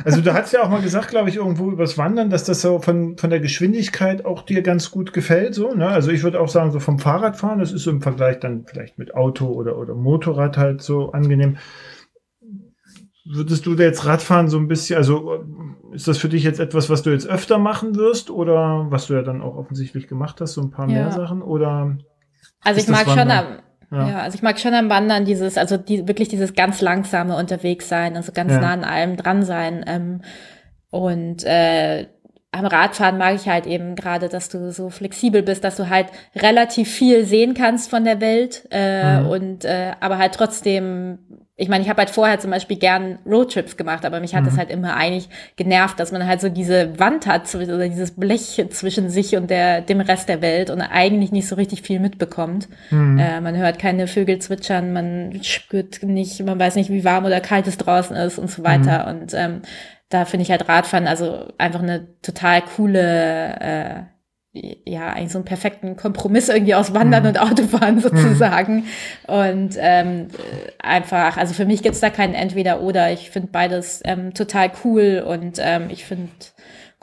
Also 0.04 0.20
du 0.22 0.34
hast 0.34 0.52
ja 0.52 0.64
auch 0.64 0.70
mal 0.70 0.82
gesagt, 0.82 1.10
glaube 1.10 1.30
ich, 1.30 1.38
irgendwo 1.38 1.72
übers 1.72 1.98
Wandern, 1.98 2.30
dass 2.30 2.44
das 2.44 2.62
so 2.62 2.80
von, 2.80 3.18
von 3.18 3.30
der 3.30 3.40
Geschwindigkeit 3.40 4.26
auch 4.26 4.44
dir 4.44 4.62
ganz 4.62 4.92
gut 4.92 5.14
gefällt. 5.14 5.56
So, 5.56 5.74
ne? 5.74 5.88
Also 5.88 6.12
ich 6.12 6.24
würde 6.24 6.42
auch 6.42 6.50
sagen, 6.50 6.72
so 6.72 6.80
vom 6.80 7.00
Fahrradfahren, 7.00 7.60
das 7.60 7.72
ist 7.72 7.84
so 7.84 7.92
im 7.92 8.02
Vergleich 8.02 8.40
dann 8.40 8.66
vielleicht 8.66 8.98
mit 8.98 9.16
Auto 9.16 9.48
oder, 9.48 9.78
oder 9.78 9.94
Motorrad 9.94 10.58
halt 10.58 10.82
so 10.82 11.12
angenehm. 11.12 11.58
Würdest 13.30 13.66
du 13.66 13.76
da 13.76 13.84
jetzt 13.84 14.06
Radfahren 14.06 14.48
so 14.48 14.58
ein 14.58 14.68
bisschen, 14.68 14.98
also 14.98 15.44
ist 15.92 16.08
das 16.08 16.18
für 16.18 16.30
dich 16.30 16.44
jetzt 16.44 16.60
etwas, 16.60 16.90
was 16.90 17.04
du 17.04 17.10
jetzt 17.10 17.28
öfter 17.28 17.58
machen 17.58 17.96
wirst 17.96 18.30
oder 18.30 18.88
was 18.90 19.08
du 19.08 19.14
ja 19.14 19.22
dann 19.22 19.42
auch 19.42 19.56
offensichtlich 19.56 20.08
gemacht 20.08 20.40
hast, 20.42 20.54
so 20.54 20.62
ein 20.62 20.72
paar 20.72 20.88
ja. 20.88 20.96
mehr 20.96 21.12
Sachen 21.12 21.42
oder? 21.42 21.98
Also 22.64 22.80
ich 22.80 22.88
mag 22.88 23.06
schon 23.08 23.32
am, 23.32 23.46
ja. 23.92 24.10
ja. 24.10 24.20
also 24.20 24.36
ich 24.36 24.42
mag 24.42 24.60
schon 24.60 24.74
am 24.74 24.90
Wandern 24.90 25.26
dieses, 25.26 25.58
also 25.58 25.78
die, 25.78 26.08
wirklich 26.08 26.28
dieses 26.28 26.54
ganz 26.54 26.82
langsame 26.82 27.36
unterwegs 27.36 27.90
sein, 27.90 28.16
also 28.16 28.32
ganz 28.32 28.52
ja. 28.52 28.60
nah 28.60 28.74
an 28.74 28.84
allem 28.84 29.18
dran 29.18 29.44
sein. 29.44 29.84
Ähm, 29.88 30.22
und 30.90 31.44
äh, 31.44 32.08
am 32.52 32.66
Radfahren 32.66 33.18
mag 33.18 33.36
ich 33.36 33.48
halt 33.48 33.68
eben 33.68 33.96
gerade, 33.96 34.30
dass 34.30 34.50
du 34.50 34.72
so 34.72 34.90
flexibel 34.90 35.44
bist, 35.44 35.64
dass 35.64 35.76
du 35.76 35.90
halt 35.90 36.08
relativ 36.36 36.90
viel 36.90 37.26
sehen 37.26 37.54
kannst 37.54 37.90
von 37.90 38.04
der 38.04 38.22
Welt 38.22 38.68
äh, 38.72 39.20
mhm. 39.20 39.28
und 39.28 39.66
äh, 39.66 39.94
aber 40.00 40.18
halt 40.18 40.34
trotzdem 40.34 41.20
ich 41.60 41.70
meine, 41.70 41.84
ich 41.84 41.90
habe 41.90 41.98
halt 41.98 42.12
vorher 42.12 42.40
zum 42.40 42.52
Beispiel 42.52 42.78
gern 42.78 43.18
Roadtrips 43.26 43.78
gemacht, 43.78 44.06
aber 44.06 44.20
mich 44.20 44.36
hat 44.36 44.44
mhm. 44.44 44.46
das 44.46 44.58
halt 44.60 44.70
immer 44.70 44.96
eigentlich 44.96 45.28
genervt, 45.56 46.00
dass 46.00 46.12
man 46.12 46.28
halt 46.28 46.40
so 46.40 46.50
diese 46.50 47.00
Wand 47.00 47.26
hat, 47.26 47.54
oder 47.56 47.90
dieses 47.90 48.12
Blech 48.12 48.64
zwischen 48.70 49.10
sich 49.10 49.36
und 49.36 49.50
der, 49.50 49.82
dem 49.82 50.00
Rest 50.00 50.30
der 50.30 50.44
Welt 50.44 50.70
und 50.70 50.82
eigentlich 50.82 51.32
nicht 51.32 51.48
so 51.48 51.56
richtig 51.56 51.82
viel 51.82 52.00
mitbekommt. 52.00 52.70
Mhm. 52.92 53.18
Äh, 53.18 53.42
man 53.42 53.58
hört 53.58 53.80
keine 53.80 54.06
Vögel 54.06 54.38
zwitschern, 54.38 54.94
man 54.94 55.40
spürt 55.42 56.04
nicht, 56.04 56.46
man 56.46 56.60
weiß 56.60 56.76
nicht, 56.76 56.92
wie 56.92 57.04
warm 57.04 57.26
oder 57.26 57.42
kalt 57.42 57.66
es 57.66 57.78
draußen 57.78 58.16
ist 58.16 58.38
und 58.38 58.52
so 58.52 58.64
weiter. 58.64 59.12
Mhm. 59.12 59.22
Und 59.22 59.34
ähm, 59.34 59.62
da 60.10 60.26
finde 60.26 60.44
ich 60.44 60.52
halt 60.52 60.70
Radfahren 60.70 61.08
also 61.08 61.52
einfach 61.58 61.82
eine 61.82 62.08
total 62.22 62.62
coole 62.62 63.60
äh, 63.60 64.17
ja, 64.86 65.10
eigentlich 65.10 65.32
so 65.32 65.40
einen 65.40 65.46
perfekten 65.46 65.96
Kompromiss 65.96 66.50
irgendwie 66.50 66.76
aus 66.76 66.94
Wandern 66.94 67.24
mhm. 67.24 67.30
und 67.30 67.40
Autofahren 67.40 67.96
mhm. 67.96 68.00
sozusagen. 68.02 68.76
Mhm. 69.28 69.34
Und 69.34 69.78
ähm, 69.78 70.28
einfach, 70.80 71.38
also 71.38 71.54
für 71.54 71.66
mich 71.66 71.84
gibt's 71.84 72.00
da 72.00 72.10
kein 72.10 72.34
Entweder-Oder. 72.34 73.12
Ich 73.12 73.30
finde 73.30 73.50
beides 73.52 74.02
ähm, 74.06 74.34
total 74.34 74.72
cool 74.84 75.24
und 75.28 75.60
ähm, 75.60 75.88
ich 75.90 76.06
finde 76.06 76.30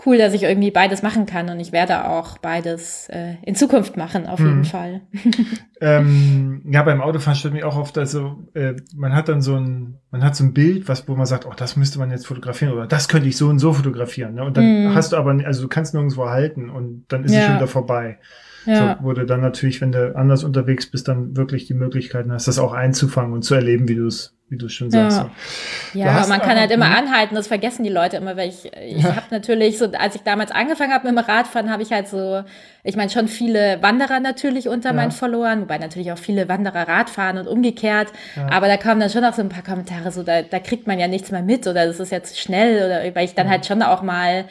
cool, 0.07 0.18
dass 0.18 0.34
ich 0.34 0.42
irgendwie 0.42 0.70
beides 0.70 1.02
machen 1.02 1.26
kann 1.26 1.48
und 1.48 1.61
ich 1.61 1.72
werde 1.72 2.09
auch 2.09 2.38
beides 2.38 3.09
äh, 3.09 3.34
in 3.42 3.55
Zukunft 3.55 3.96
machen, 3.96 4.26
auf 4.26 4.38
jeden 4.38 4.59
mhm. 4.59 4.64
Fall. 4.64 5.00
ähm, 5.80 6.62
ja, 6.66 6.82
beim 6.82 7.00
Autofahren 7.00 7.36
stellt 7.36 7.55
mich 7.55 7.64
auch 7.64 7.76
oft, 7.76 7.96
also 7.98 8.44
äh, 8.55 8.74
man 8.94 9.14
hat 9.14 9.28
dann 9.28 9.42
so 9.42 9.57
ein, 9.57 9.98
man 10.11 10.22
hat 10.22 10.36
so 10.36 10.44
ein 10.44 10.52
Bild, 10.52 10.88
was, 10.88 11.09
wo 11.09 11.14
man 11.14 11.26
sagt, 11.26 11.46
oh, 11.46 11.52
das 11.57 11.76
müsste 11.76 11.98
man 11.98 12.11
jetzt 12.11 12.26
fotografieren 12.26 12.72
oder 12.72 12.86
das 12.86 13.09
könnte 13.09 13.28
ich 13.28 13.36
so 13.36 13.48
und 13.48 13.59
so 13.59 13.72
fotografieren. 13.72 14.34
Ne? 14.34 14.44
Und 14.44 14.57
dann 14.57 14.84
mhm. 14.84 14.94
hast 14.94 15.12
du 15.12 15.16
aber, 15.16 15.36
also 15.44 15.62
du 15.62 15.68
kannst 15.68 15.94
nirgendwo 15.94 16.28
halten 16.28 16.70
und 16.70 17.05
dann 17.09 17.24
ist 17.24 17.32
ja. 17.32 17.40
es 17.40 17.46
schon 17.46 17.57
wieder 17.57 17.68
vorbei. 17.68 18.18
Ja. 18.67 18.97
So, 18.99 19.05
wurde 19.05 19.27
dann 19.27 19.41
natürlich, 19.41 19.81
wenn 19.81 19.93
du 19.93 20.17
anders 20.17 20.45
unterwegs 20.45 20.91
bist, 20.91 21.09
dann 21.09 21.37
wirklich 21.37 21.67
die 21.67 21.75
Möglichkeiten 21.75 22.33
hast, 22.33 22.49
das 22.49 22.59
auch 22.59 22.73
einzufangen 22.73 23.33
und 23.33 23.43
zu 23.43 23.55
erleben, 23.55 23.89
wie 23.89 23.97
du 23.97 24.07
es 24.07 24.35
wie 24.49 24.59
du 24.59 24.69
schon 24.69 24.91
sagst. 24.91 25.25
Ja, 25.95 26.07
ja 26.07 26.12
aber 26.12 26.29
man 26.29 26.41
kann 26.41 26.59
halt 26.59 26.71
immer 26.71 26.87
hm? 26.87 27.07
anhalten, 27.07 27.35
das 27.35 27.47
vergessen 27.47 27.83
die 27.83 27.91
Leute 27.91 28.19
immer, 28.19 28.37
weil 28.37 28.51
ich, 28.51 28.71
ich 28.87 29.03
ja. 29.03 29.17
habe 29.17 29.27
natürlich 29.31 29.79
so, 29.79 29.91
als 29.93 30.15
ich 30.15 30.23
damals 30.23 30.51
angefangen 30.51 30.93
habe 30.93 31.09
mit 31.09 31.17
dem 31.17 31.25
Radfahren, 31.25 31.71
habe 31.71 31.83
ich 31.83 31.93
halt 31.93 32.09
so, 32.09 32.43
ich 32.83 32.95
meine 32.95 33.11
schon 33.11 33.27
viele 33.27 33.79
Wanderer 33.81 34.21
natürlich 34.21 34.69
unter 34.69 34.91
ja. 34.91 34.95
meinen 34.95 35.12
Followern, 35.12 35.62
wobei 35.62 35.79
natürlich 35.79 36.12
auch 36.12 36.19
viele 36.19 36.49
Wanderer 36.49 36.87
Radfahren 36.87 37.39
und 37.39 37.47
umgekehrt, 37.47 38.12
ja. 38.37 38.49
aber 38.51 38.69
da 38.69 38.77
kamen 38.77 39.01
dann 39.01 39.11
schon 39.11 39.25
auch 39.25 39.35
so 39.35 39.41
ein 39.41 39.49
paar 39.49 39.65
Kommentare, 39.65 40.12
so 40.12 40.23
da, 40.23 40.43
da 40.43 40.59
kriegt 40.59 40.87
man 40.87 40.99
ja 40.99 41.09
nichts 41.09 41.31
mehr 41.31 41.43
mit 41.43 41.67
oder 41.67 41.87
das 41.87 41.99
ist 41.99 42.12
jetzt 42.12 42.39
schnell 42.39 42.85
oder 42.85 43.15
weil 43.15 43.25
ich 43.25 43.35
dann 43.35 43.49
halt 43.49 43.65
schon 43.65 43.83
auch 43.83 44.03
mal 44.03 44.45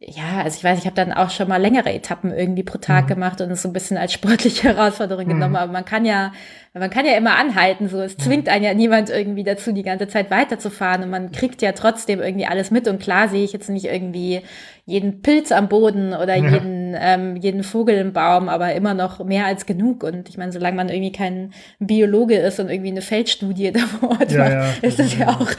ja, 0.00 0.42
also 0.44 0.56
ich 0.56 0.62
weiß, 0.62 0.78
ich 0.78 0.84
habe 0.86 0.94
dann 0.94 1.12
auch 1.12 1.30
schon 1.30 1.48
mal 1.48 1.56
längere 1.56 1.92
Etappen 1.92 2.32
irgendwie 2.32 2.62
pro 2.62 2.78
Tag 2.78 3.04
mhm. 3.04 3.08
gemacht 3.08 3.40
und 3.40 3.50
es 3.50 3.62
so 3.62 3.68
ein 3.68 3.72
bisschen 3.72 3.96
als 3.96 4.12
sportliche 4.12 4.62
Herausforderung 4.74 5.24
mhm. 5.24 5.30
genommen. 5.30 5.56
Aber 5.56 5.72
man 5.72 5.84
kann 5.84 6.04
ja, 6.04 6.32
man 6.72 6.88
kann 6.88 7.04
ja 7.04 7.16
immer 7.16 7.36
anhalten. 7.36 7.88
So, 7.88 8.00
es 8.00 8.16
zwingt 8.16 8.48
einen 8.48 8.64
ja 8.64 8.74
niemand 8.74 9.10
irgendwie 9.10 9.42
dazu, 9.42 9.72
die 9.72 9.82
ganze 9.82 10.06
Zeit 10.06 10.30
weiterzufahren 10.30 11.02
und 11.02 11.10
man 11.10 11.32
kriegt 11.32 11.62
ja 11.62 11.72
trotzdem 11.72 12.20
irgendwie 12.20 12.46
alles 12.46 12.70
mit. 12.70 12.86
Und 12.86 13.02
klar 13.02 13.28
sehe 13.28 13.42
ich 13.42 13.52
jetzt 13.52 13.70
nicht 13.70 13.86
irgendwie 13.86 14.42
jeden 14.88 15.20
Pilz 15.20 15.52
am 15.52 15.68
Boden 15.68 16.14
oder 16.14 16.34
ja. 16.34 16.48
jeden, 16.48 16.96
ähm, 16.98 17.36
jeden 17.36 17.62
Vogel 17.62 17.96
im 17.98 18.14
Baum, 18.14 18.48
aber 18.48 18.72
immer 18.72 18.94
noch 18.94 19.22
mehr 19.22 19.44
als 19.44 19.66
genug. 19.66 20.02
Und 20.02 20.30
ich 20.30 20.38
meine, 20.38 20.50
solange 20.50 20.76
man 20.76 20.88
irgendwie 20.88 21.12
kein 21.12 21.52
Biologe 21.78 22.36
ist 22.36 22.58
und 22.58 22.70
irgendwie 22.70 22.90
eine 22.90 23.02
Feldstudie 23.02 23.70
da 23.72 23.80
vor 23.80 24.12
Ort 24.12 24.32
ja, 24.32 24.38
macht, 24.38 24.52
ja. 24.52 24.88
ist 24.88 24.98
das 24.98 25.16
ja 25.18 25.28
auch 25.28 25.50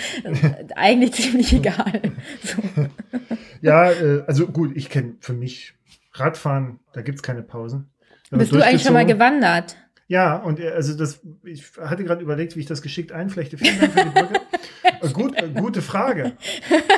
eigentlich 0.75 1.13
ziemlich 1.13 1.53
egal. 1.53 2.01
So. 2.43 2.87
Ja, 3.61 3.91
äh, 3.91 4.23
also 4.25 4.47
gut, 4.47 4.71
ich 4.77 4.89
kenne 4.89 5.15
für 5.19 5.33
mich 5.33 5.73
Radfahren, 6.13 6.79
da 6.93 7.01
gibt 7.01 7.17
es 7.17 7.23
keine 7.23 7.41
Pausen. 7.41 7.89
Bist 8.31 8.53
du 8.53 8.61
eigentlich 8.61 8.83
schon 8.83 8.93
mal 8.93 9.05
gewandert? 9.05 9.75
Ja, 10.09 10.37
und 10.37 10.59
äh, 10.59 10.69
also 10.69 10.97
das, 10.97 11.21
ich 11.43 11.63
hatte 11.79 12.03
gerade 12.03 12.23
überlegt, 12.23 12.55
wie 12.55 12.61
ich 12.61 12.65
das 12.65 12.81
geschickt 12.81 13.11
einflechte. 13.11 13.57
Vielen 13.59 13.79
Dank 13.79 13.93
für 13.93 14.03
die 14.05 14.09
Brücke. 14.09 14.41
äh, 15.01 15.09
gut, 15.13 15.37
äh, 15.37 15.49
gute 15.49 15.83
Frage. 15.83 16.33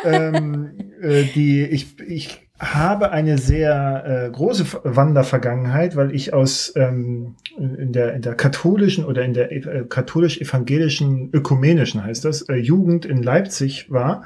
ähm, 0.06 0.72
äh, 1.02 1.26
die, 1.26 1.64
ich, 1.64 2.00
ich 2.00 2.48
habe 2.58 3.12
eine 3.12 3.38
sehr 3.38 4.28
äh, 4.28 4.32
große 4.32 4.66
Wandervergangenheit, 4.84 5.98
weil 5.98 6.16
ich 6.16 6.34
aus 6.34 6.72
ähm, 6.78 7.36
in 7.58 7.92
der 7.92 8.14
in 8.14 8.22
der 8.22 8.36
katholischen 8.36 9.04
oder 9.04 9.26
in 9.26 9.34
der 9.34 9.52
äh, 9.52 9.84
katholisch-evangelischen 9.90 11.32
ökumenischen 11.34 12.04
heißt 12.04 12.24
das 12.24 12.44
äh, 12.44 12.56
Jugend 12.56 13.06
in 13.06 13.24
Leipzig 13.24 13.92
war 13.92 14.24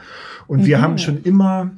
und 0.48 0.62
mhm. 0.62 0.66
wir 0.66 0.82
haben 0.82 0.98
schon 0.98 1.24
immer 1.24 1.72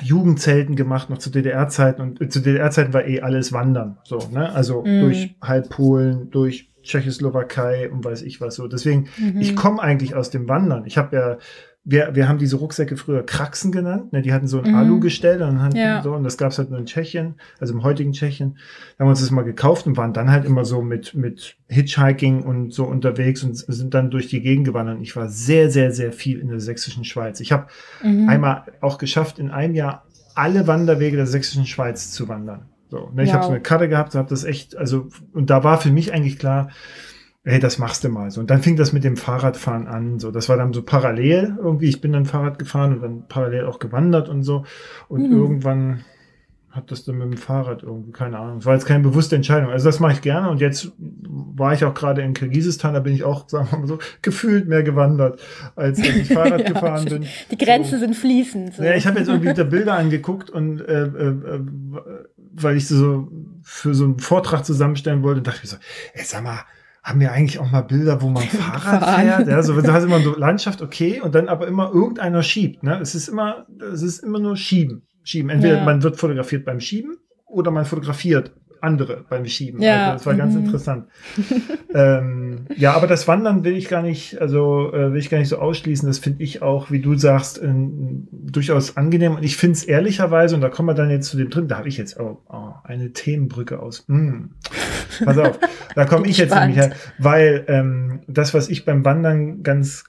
Jugendzelten 0.00 0.76
gemacht, 0.76 1.10
noch 1.10 1.18
zu 1.18 1.30
DDR-Zeiten. 1.30 2.00
Und 2.00 2.20
äh, 2.20 2.28
zu 2.28 2.40
DDR-Zeiten 2.40 2.92
war 2.92 3.06
eh 3.06 3.20
alles 3.20 3.52
Wandern. 3.52 3.98
So, 4.04 4.18
ne? 4.32 4.52
Also 4.52 4.82
mm. 4.82 5.00
durch 5.00 5.36
halb 5.42 5.68
Polen, 5.70 6.30
durch 6.30 6.70
Tschechoslowakei 6.82 7.90
und 7.90 8.04
weiß 8.04 8.22
ich 8.22 8.40
was 8.40 8.54
so. 8.54 8.66
Deswegen, 8.66 9.08
mhm. 9.18 9.40
ich 9.40 9.54
komme 9.54 9.82
eigentlich 9.82 10.14
aus 10.14 10.30
dem 10.30 10.48
Wandern. 10.48 10.86
Ich 10.86 10.96
habe 10.96 11.16
ja 11.16 11.38
wir, 11.82 12.14
wir 12.14 12.28
haben 12.28 12.38
diese 12.38 12.56
Rucksäcke 12.56 12.96
früher 12.96 13.24
Kraxen 13.24 13.72
genannt. 13.72 14.12
Ne? 14.12 14.20
Die 14.20 14.32
hatten 14.32 14.46
so 14.46 14.60
ein 14.60 14.70
mhm. 14.70 14.76
Alu-Gestell 14.76 15.42
und, 15.42 15.74
ja. 15.74 16.02
so, 16.02 16.12
und 16.12 16.24
das 16.24 16.36
gab 16.36 16.52
es 16.52 16.58
halt 16.58 16.70
nur 16.70 16.78
in 16.78 16.86
Tschechien, 16.86 17.36
also 17.58 17.72
im 17.72 17.82
heutigen 17.82 18.12
Tschechien. 18.12 18.58
Da 18.96 19.02
haben 19.02 19.08
wir 19.08 19.10
uns 19.10 19.20
das 19.20 19.30
mal 19.30 19.44
gekauft 19.44 19.86
und 19.86 19.96
waren 19.96 20.12
dann 20.12 20.30
halt 20.30 20.44
immer 20.44 20.64
so 20.64 20.82
mit, 20.82 21.14
mit 21.14 21.56
Hitchhiking 21.68 22.42
und 22.42 22.72
so 22.74 22.84
unterwegs 22.84 23.42
und 23.42 23.56
sind 23.56 23.94
dann 23.94 24.10
durch 24.10 24.28
die 24.28 24.42
Gegend 24.42 24.66
gewandert. 24.66 24.98
Ich 25.00 25.16
war 25.16 25.28
sehr, 25.28 25.70
sehr, 25.70 25.90
sehr 25.90 26.12
viel 26.12 26.38
in 26.38 26.48
der 26.48 26.60
sächsischen 26.60 27.04
Schweiz. 27.04 27.40
Ich 27.40 27.50
habe 27.50 27.66
mhm. 28.02 28.28
einmal 28.28 28.64
auch 28.80 28.98
geschafft, 28.98 29.38
in 29.38 29.50
einem 29.50 29.74
Jahr 29.74 30.04
alle 30.34 30.66
Wanderwege 30.66 31.16
der 31.16 31.26
sächsischen 31.26 31.66
Schweiz 31.66 32.12
zu 32.12 32.28
wandern. 32.28 32.66
So, 32.90 33.10
ne? 33.14 33.22
Ich 33.22 33.28
wow. 33.28 33.36
habe 33.36 33.44
so 33.44 33.50
eine 33.50 33.60
Karte 33.60 33.88
gehabt, 33.88 34.14
habe 34.14 34.28
das 34.28 34.44
echt, 34.44 34.76
also, 34.76 35.08
und 35.32 35.48
da 35.48 35.64
war 35.64 35.80
für 35.80 35.90
mich 35.90 36.12
eigentlich 36.12 36.38
klar, 36.38 36.70
hey, 37.44 37.58
das 37.58 37.78
machst 37.78 38.04
du 38.04 38.08
mal 38.08 38.30
so. 38.30 38.40
Und 38.40 38.50
dann 38.50 38.62
fing 38.62 38.76
das 38.76 38.92
mit 38.92 39.04
dem 39.04 39.16
Fahrradfahren 39.16 39.86
an. 39.86 40.18
So, 40.18 40.30
das 40.30 40.48
war 40.48 40.56
dann 40.56 40.72
so 40.72 40.82
parallel 40.82 41.56
irgendwie. 41.58 41.88
Ich 41.88 42.00
bin 42.00 42.12
dann 42.12 42.26
Fahrrad 42.26 42.58
gefahren 42.58 42.94
und 42.94 43.02
dann 43.02 43.28
parallel 43.28 43.66
auch 43.66 43.78
gewandert 43.78 44.28
und 44.28 44.42
so. 44.42 44.64
Und 45.08 45.30
mhm. 45.30 45.36
irgendwann 45.36 46.04
hat 46.70 46.92
das 46.92 47.04
dann 47.04 47.18
mit 47.18 47.26
dem 47.26 47.36
Fahrrad 47.36 47.82
irgendwie, 47.82 48.12
keine 48.12 48.38
Ahnung. 48.38 48.58
Es 48.58 48.66
war 48.66 48.74
jetzt 48.74 48.86
keine 48.86 49.02
bewusste 49.02 49.34
Entscheidung. 49.34 49.70
Also 49.70 49.86
das 49.86 49.98
mache 49.98 50.12
ich 50.12 50.20
gerne. 50.20 50.50
Und 50.50 50.60
jetzt 50.60 50.92
war 50.98 51.72
ich 51.72 51.84
auch 51.84 51.94
gerade 51.94 52.22
in 52.22 52.32
Kirgisistan, 52.32 52.94
da 52.94 53.00
bin 53.00 53.12
ich 53.12 53.24
auch, 53.24 53.48
sagen 53.48 53.68
wir 53.72 53.78
mal 53.78 53.86
so, 53.88 53.98
gefühlt 54.22 54.68
mehr 54.68 54.84
gewandert, 54.84 55.40
als 55.74 56.00
wenn 56.00 56.20
ich 56.20 56.28
Fahrrad 56.32 56.60
ja, 56.60 56.72
gefahren 56.72 57.06
bin. 57.06 57.26
Die 57.50 57.58
Grenzen 57.58 57.98
so. 57.98 57.98
sind 57.98 58.14
fließend. 58.14 58.74
So. 58.74 58.84
Ja, 58.84 58.94
ich 58.94 59.06
habe 59.06 59.18
jetzt 59.18 59.28
irgendwie 59.28 59.52
da 59.52 59.64
Bilder 59.64 59.94
angeguckt 59.94 60.48
und 60.48 60.80
äh, 60.80 61.06
äh, 61.06 61.28
äh, 61.28 61.60
weil 62.52 62.76
ich 62.76 62.86
so 62.86 63.28
für 63.62 63.94
so 63.94 64.04
einen 64.04 64.18
Vortrag 64.20 64.64
zusammenstellen 64.64 65.24
wollte, 65.24 65.42
dachte 65.42 65.60
ich 65.64 65.70
so, 65.70 65.76
ey, 66.12 66.22
sag 66.24 66.44
mal, 66.44 66.60
haben 67.02 67.20
wir 67.20 67.32
eigentlich 67.32 67.58
auch 67.58 67.70
mal 67.70 67.82
Bilder, 67.82 68.20
wo 68.22 68.28
man 68.28 68.42
Fahrrad 68.48 69.20
fährt. 69.20 69.48
Ja, 69.48 69.62
so, 69.62 69.80
du 69.80 69.92
hast 69.92 70.04
immer 70.04 70.20
so 70.20 70.36
Landschaft, 70.36 70.82
okay, 70.82 71.20
und 71.20 71.34
dann 71.34 71.48
aber 71.48 71.66
immer 71.66 71.90
irgendeiner 71.92 72.42
schiebt. 72.42 72.82
Ne? 72.82 72.98
Es 73.00 73.14
ist 73.14 73.28
immer, 73.28 73.66
es 73.92 74.02
ist 74.02 74.20
immer 74.20 74.38
nur 74.38 74.56
Schieben. 74.56 75.06
Schieben. 75.22 75.50
Entweder 75.50 75.78
ja. 75.78 75.84
man 75.84 76.02
wird 76.02 76.16
fotografiert 76.16 76.64
beim 76.64 76.80
Schieben 76.80 77.16
oder 77.46 77.70
man 77.70 77.84
fotografiert 77.84 78.52
andere 78.80 79.24
beim 79.28 79.46
Schieben. 79.46 79.82
Ja. 79.82 80.12
Also 80.12 80.12
das 80.12 80.26
war 80.26 80.34
ganz 80.34 80.54
mhm. 80.54 80.64
interessant. 80.64 81.06
ähm, 81.94 82.66
ja, 82.76 82.92
aber 82.92 83.06
das 83.06 83.28
Wandern 83.28 83.64
will 83.64 83.76
ich 83.76 83.88
gar 83.88 84.02
nicht, 84.02 84.40
also 84.40 84.92
äh, 84.92 85.12
will 85.12 85.18
ich 85.18 85.30
gar 85.30 85.38
nicht 85.38 85.48
so 85.48 85.58
ausschließen. 85.58 86.08
Das 86.08 86.18
finde 86.18 86.42
ich 86.42 86.62
auch, 86.62 86.90
wie 86.90 87.00
du 87.00 87.14
sagst, 87.16 87.62
äh, 87.62 87.72
durchaus 88.30 88.96
angenehm. 88.96 89.36
Und 89.36 89.42
ich 89.42 89.56
finde 89.56 89.74
es 89.74 89.84
ehrlicherweise, 89.84 90.54
und 90.54 90.60
da 90.60 90.68
kommen 90.68 90.88
wir 90.88 90.94
dann 90.94 91.10
jetzt 91.10 91.28
zu 91.28 91.36
dem 91.36 91.50
drin, 91.50 91.68
da 91.68 91.78
habe 91.78 91.88
ich 91.88 91.96
jetzt 91.96 92.18
oh, 92.18 92.42
oh, 92.48 92.72
eine 92.84 93.12
Themenbrücke 93.12 93.80
aus. 93.80 94.04
Mm. 94.08 94.50
Pass 95.24 95.38
auf, 95.38 95.58
da 95.94 96.04
komme 96.04 96.26
ich 96.26 96.38
jetzt 96.38 96.54
nämlich 96.54 96.76
her, 96.76 96.92
weil 97.18 97.64
ähm, 97.68 98.20
das, 98.26 98.54
was 98.54 98.68
ich 98.68 98.84
beim 98.84 99.04
Wandern 99.04 99.62
ganz 99.62 100.04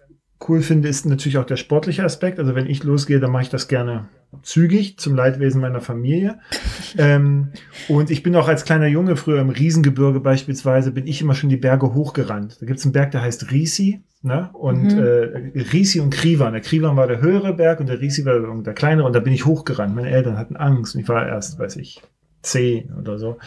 cool 0.47 0.61
finde, 0.61 0.87
ist 0.87 1.05
natürlich 1.05 1.37
auch 1.37 1.45
der 1.45 1.57
sportliche 1.57 2.03
Aspekt. 2.03 2.39
Also 2.39 2.55
wenn 2.55 2.67
ich 2.67 2.83
losgehe, 2.83 3.19
dann 3.19 3.31
mache 3.31 3.43
ich 3.43 3.49
das 3.49 3.67
gerne 3.67 4.09
zügig 4.43 4.97
zum 4.97 5.15
Leidwesen 5.15 5.61
meiner 5.61 5.81
Familie. 5.81 6.39
ähm, 6.97 7.49
und 7.89 8.09
ich 8.09 8.23
bin 8.23 8.35
auch 8.35 8.47
als 8.47 8.63
kleiner 8.63 8.87
Junge 8.87 9.15
früher 9.15 9.41
im 9.41 9.49
Riesengebirge 9.49 10.19
beispielsweise, 10.19 10.91
bin 10.91 11.07
ich 11.07 11.21
immer 11.21 11.35
schon 11.35 11.49
die 11.49 11.57
Berge 11.57 11.93
hochgerannt. 11.93 12.61
Da 12.61 12.65
gibt 12.65 12.79
es 12.79 12.85
einen 12.85 12.93
Berg, 12.93 13.11
der 13.11 13.21
heißt 13.21 13.51
Risi. 13.51 14.03
Ne? 14.23 14.49
Und 14.53 14.93
mhm. 14.93 14.99
äh, 14.99 15.61
Risi 15.73 15.99
und 15.99 16.13
Krivan. 16.13 16.53
Der 16.53 16.61
Krivan 16.61 16.95
war 16.95 17.07
der 17.07 17.21
höhere 17.21 17.53
Berg 17.53 17.79
und 17.79 17.89
der 17.89 17.99
Risi 17.99 18.23
war 18.25 18.61
der 18.61 18.73
kleinere. 18.73 19.07
Und 19.07 19.13
da 19.13 19.19
bin 19.19 19.33
ich 19.33 19.45
hochgerannt. 19.45 19.95
Meine 19.95 20.11
Eltern 20.11 20.37
hatten 20.37 20.55
Angst. 20.55 20.95
Und 20.95 21.01
ich 21.01 21.09
war 21.09 21.27
erst, 21.27 21.59
weiß 21.59 21.77
ich, 21.77 22.01
zehn 22.41 22.93
oder 22.93 23.17
so. 23.17 23.37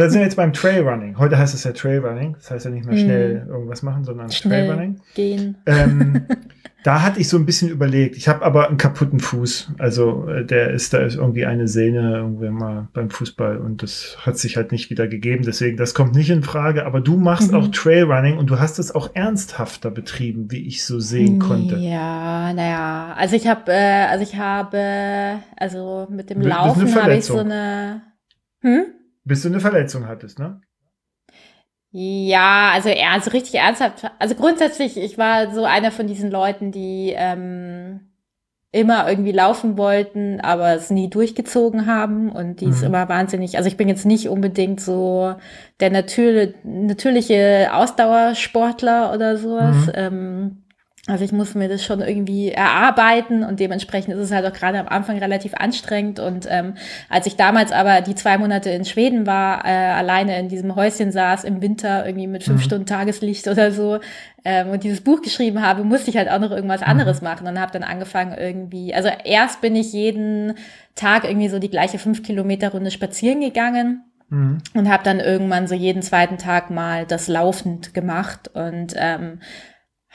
Dann 0.00 0.10
sind 0.10 0.20
wir 0.20 0.26
jetzt 0.26 0.36
beim 0.36 0.52
Trailrunning. 0.52 1.18
Heute 1.18 1.38
heißt 1.38 1.54
es 1.54 1.64
ja 1.64 1.72
Trailrunning. 1.72 2.34
Das 2.34 2.50
heißt 2.50 2.64
ja 2.64 2.70
nicht 2.70 2.86
mehr 2.86 2.98
schnell 2.98 3.44
mhm. 3.44 3.50
irgendwas 3.50 3.82
machen, 3.82 4.04
sondern 4.04 4.30
schnell 4.30 4.66
Trailrunning. 4.66 5.00
Gehen. 5.14 5.56
Ähm, 5.66 6.26
da 6.84 7.02
hatte 7.02 7.20
ich 7.20 7.28
so 7.28 7.36
ein 7.36 7.46
bisschen 7.46 7.68
überlegt. 7.68 8.16
Ich 8.16 8.28
habe 8.28 8.44
aber 8.44 8.68
einen 8.68 8.76
kaputten 8.76 9.20
Fuß. 9.20 9.72
Also 9.78 10.28
äh, 10.28 10.44
der 10.44 10.70
ist, 10.70 10.92
da 10.92 10.98
ist 10.98 11.16
irgendwie 11.16 11.46
eine 11.46 11.66
Sehne 11.66 12.16
irgendwie 12.16 12.50
mal 12.50 12.88
beim 12.92 13.10
Fußball 13.10 13.58
und 13.58 13.82
das 13.82 14.18
hat 14.20 14.38
sich 14.38 14.56
halt 14.56 14.70
nicht 14.70 14.90
wieder 14.90 15.08
gegeben. 15.08 15.44
Deswegen, 15.44 15.76
das 15.76 15.94
kommt 15.94 16.14
nicht 16.14 16.30
in 16.30 16.42
Frage. 16.42 16.84
Aber 16.84 17.00
du 17.00 17.16
machst 17.16 17.52
mhm. 17.52 17.58
auch 17.58 17.68
Trailrunning 17.68 18.38
und 18.38 18.50
du 18.50 18.58
hast 18.58 18.78
es 18.78 18.94
auch 18.94 19.10
ernsthafter 19.14 19.90
betrieben, 19.90 20.50
wie 20.50 20.66
ich 20.66 20.84
so 20.84 21.00
sehen 21.00 21.38
konnte. 21.38 21.76
Ja, 21.76 22.52
naja. 22.52 23.14
Also 23.16 23.36
ich 23.36 23.46
habe, 23.46 23.72
äh, 23.72 24.06
also 24.10 24.22
ich 24.22 24.36
habe, 24.36 25.40
also 25.56 26.06
mit 26.10 26.30
dem 26.30 26.42
Laufen 26.42 26.94
habe 26.94 27.14
ich 27.14 27.24
so 27.24 27.38
eine. 27.38 28.02
Hm? 28.60 28.95
Bis 29.26 29.42
du 29.42 29.48
eine 29.48 29.60
Verletzung 29.60 30.06
hattest, 30.06 30.38
ne? 30.38 30.60
Ja, 31.90 32.70
also, 32.72 32.90
also 32.90 33.30
richtig 33.30 33.56
ernsthaft. 33.56 34.10
Also 34.18 34.34
grundsätzlich, 34.36 34.96
ich 34.96 35.18
war 35.18 35.52
so 35.52 35.64
einer 35.64 35.90
von 35.90 36.06
diesen 36.06 36.30
Leuten, 36.30 36.70
die 36.70 37.12
ähm, 37.16 38.12
immer 38.70 39.08
irgendwie 39.08 39.32
laufen 39.32 39.76
wollten, 39.76 40.40
aber 40.40 40.74
es 40.74 40.90
nie 40.90 41.10
durchgezogen 41.10 41.86
haben 41.86 42.30
und 42.30 42.60
die 42.60 42.66
ist 42.66 42.80
mhm. 42.80 42.88
immer 42.88 43.08
wahnsinnig. 43.08 43.56
Also 43.56 43.68
ich 43.68 43.76
bin 43.76 43.88
jetzt 43.88 44.06
nicht 44.06 44.28
unbedingt 44.28 44.80
so 44.80 45.34
der 45.80 45.90
natür 45.90 46.52
natürliche 46.62 47.70
Ausdauersportler 47.72 49.12
oder 49.12 49.38
sowas. 49.38 49.86
Mhm. 49.86 49.92
Ähm, 49.94 50.62
also 51.08 51.24
ich 51.24 51.30
muss 51.30 51.54
mir 51.54 51.68
das 51.68 51.84
schon 51.84 52.00
irgendwie 52.00 52.50
erarbeiten 52.50 53.44
und 53.44 53.60
dementsprechend 53.60 54.14
ist 54.14 54.20
es 54.20 54.32
halt 54.32 54.44
auch 54.44 54.52
gerade 54.52 54.80
am 54.80 54.88
Anfang 54.88 55.18
relativ 55.18 55.54
anstrengend. 55.54 56.18
Und 56.18 56.48
ähm, 56.50 56.74
als 57.08 57.26
ich 57.26 57.36
damals 57.36 57.70
aber 57.70 58.00
die 58.00 58.16
zwei 58.16 58.38
Monate 58.38 58.70
in 58.70 58.84
Schweden 58.84 59.24
war, 59.24 59.64
äh, 59.64 59.68
alleine 59.68 60.36
in 60.40 60.48
diesem 60.48 60.74
Häuschen 60.74 61.12
saß 61.12 61.44
im 61.44 61.62
Winter 61.62 62.04
irgendwie 62.04 62.26
mit 62.26 62.42
fünf 62.42 62.60
mhm. 62.60 62.64
Stunden 62.64 62.86
Tageslicht 62.86 63.46
oder 63.46 63.70
so 63.70 64.00
ähm, 64.44 64.70
und 64.70 64.82
dieses 64.82 65.00
Buch 65.00 65.22
geschrieben 65.22 65.62
habe, 65.62 65.84
musste 65.84 66.10
ich 66.10 66.16
halt 66.16 66.28
auch 66.28 66.40
noch 66.40 66.50
irgendwas 66.50 66.80
mhm. 66.80 66.88
anderes 66.88 67.22
machen 67.22 67.46
und 67.46 67.60
habe 67.60 67.70
dann 67.70 67.84
angefangen 67.84 68.36
irgendwie. 68.36 68.92
Also 68.92 69.08
erst 69.24 69.60
bin 69.60 69.76
ich 69.76 69.92
jeden 69.92 70.54
Tag 70.96 71.22
irgendwie 71.22 71.48
so 71.48 71.60
die 71.60 71.70
gleiche 71.70 72.00
fünf 72.00 72.24
Kilometer 72.24 72.70
Runde 72.70 72.90
spazieren 72.90 73.40
gegangen. 73.40 74.02
Mhm. 74.28 74.58
Und 74.74 74.90
habe 74.90 75.04
dann 75.04 75.20
irgendwann 75.20 75.68
so 75.68 75.76
jeden 75.76 76.02
zweiten 76.02 76.36
Tag 76.36 76.68
mal 76.68 77.06
das 77.06 77.28
laufend 77.28 77.94
gemacht 77.94 78.50
und 78.52 78.92
ähm, 78.96 79.38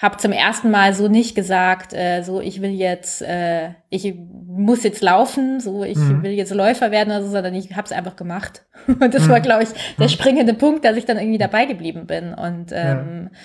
habe 0.01 0.17
zum 0.17 0.31
ersten 0.31 0.71
Mal 0.71 0.95
so 0.95 1.07
nicht 1.07 1.35
gesagt, 1.35 1.93
äh, 1.93 2.23
so 2.23 2.41
ich 2.41 2.61
will 2.61 2.71
jetzt, 2.71 3.21
äh, 3.21 3.69
ich 3.89 4.15
muss 4.47 4.83
jetzt 4.83 5.03
laufen, 5.03 5.59
so 5.59 5.83
ich 5.83 5.97
mhm. 5.97 6.23
will 6.23 6.31
jetzt 6.31 6.51
Läufer 6.53 6.89
werden 6.89 7.11
oder 7.11 7.21
so, 7.21 7.29
sondern 7.29 7.53
ich 7.53 7.75
habe 7.75 7.85
es 7.85 7.91
einfach 7.91 8.15
gemacht. 8.15 8.65
Und 8.87 9.13
das 9.13 9.27
mhm. 9.27 9.29
war, 9.29 9.41
glaube 9.41 9.63
ich, 9.63 9.69
der 9.99 10.07
mhm. 10.07 10.09
springende 10.09 10.53
Punkt, 10.55 10.85
dass 10.85 10.97
ich 10.97 11.05
dann 11.05 11.17
irgendwie 11.17 11.37
dabei 11.37 11.65
geblieben 11.65 12.07
bin. 12.07 12.33
Und 12.33 12.71
ähm, 12.71 13.29
ja. 13.31 13.37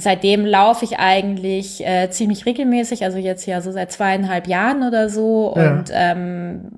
seitdem 0.00 0.44
laufe 0.44 0.84
ich 0.84 0.98
eigentlich 0.98 1.86
äh, 1.86 2.10
ziemlich 2.10 2.46
regelmäßig, 2.46 3.04
also 3.04 3.18
jetzt 3.18 3.46
ja 3.46 3.60
so 3.60 3.70
seit 3.70 3.92
zweieinhalb 3.92 4.48
Jahren 4.48 4.82
oder 4.82 5.08
so. 5.08 5.54
Ja. 5.56 5.70
Und 5.70 5.90
ähm, 5.92 6.70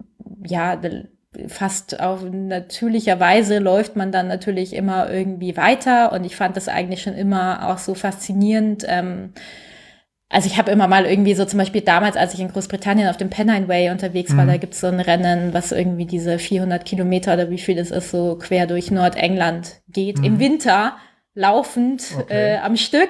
ja, 0.47 0.77
fast 1.47 2.01
auf 2.01 2.23
natürlicher 2.23 3.21
Weise 3.21 3.59
läuft 3.59 3.97
man 3.97 4.13
dann 4.13 4.29
natürlich 4.29 4.75
immer 4.75 5.11
irgendwie 5.11 5.57
weiter 5.57 6.13
und 6.13 6.25
ich 6.25 6.37
fand 6.37 6.57
das 6.57 6.69
eigentlich 6.69 7.03
schon 7.03 7.15
immer 7.15 7.69
auch 7.69 7.79
so 7.79 7.95
faszinierend, 7.95 8.85
ähm, 8.89 9.33
also 10.31 10.47
ich 10.47 10.59
habe 10.59 10.71
immer 10.71 10.89
mal 10.89 11.07
irgendwie 11.07 11.35
so 11.35 11.45
zum 11.47 11.59
Beispiel 11.59 11.81
damals, 11.81 12.17
als 12.17 12.35
ich 12.35 12.41
in 12.41 12.49
Großbritannien 12.49 13.09
auf 13.09 13.17
dem 13.17 13.31
Pennine 13.31 13.67
Way 13.67 13.91
unterwegs 13.91 14.37
war, 14.37 14.45
mhm. 14.45 14.49
da 14.49 14.57
gibt's 14.59 14.81
so 14.81 14.87
ein 14.87 15.01
Rennen, 15.01 15.55
was 15.55 15.73
irgendwie 15.73 16.05
diese 16.05 16.39
400 16.39 16.85
Kilometer 16.85 17.33
oder 17.33 17.51
wie 17.51 17.59
viel 17.59 17.77
das 17.77 17.91
ist, 17.91 18.11
so 18.11 18.37
quer 18.37 18.67
durch 18.67 18.91
Nordengland 18.91 19.81
geht. 19.89 20.19
Mhm. 20.19 20.25
Im 20.25 20.39
Winter 20.39 20.97
laufend 21.35 22.03
okay. 22.19 22.57
äh, 22.57 22.59
am 22.59 22.77
Stück. 22.77 23.09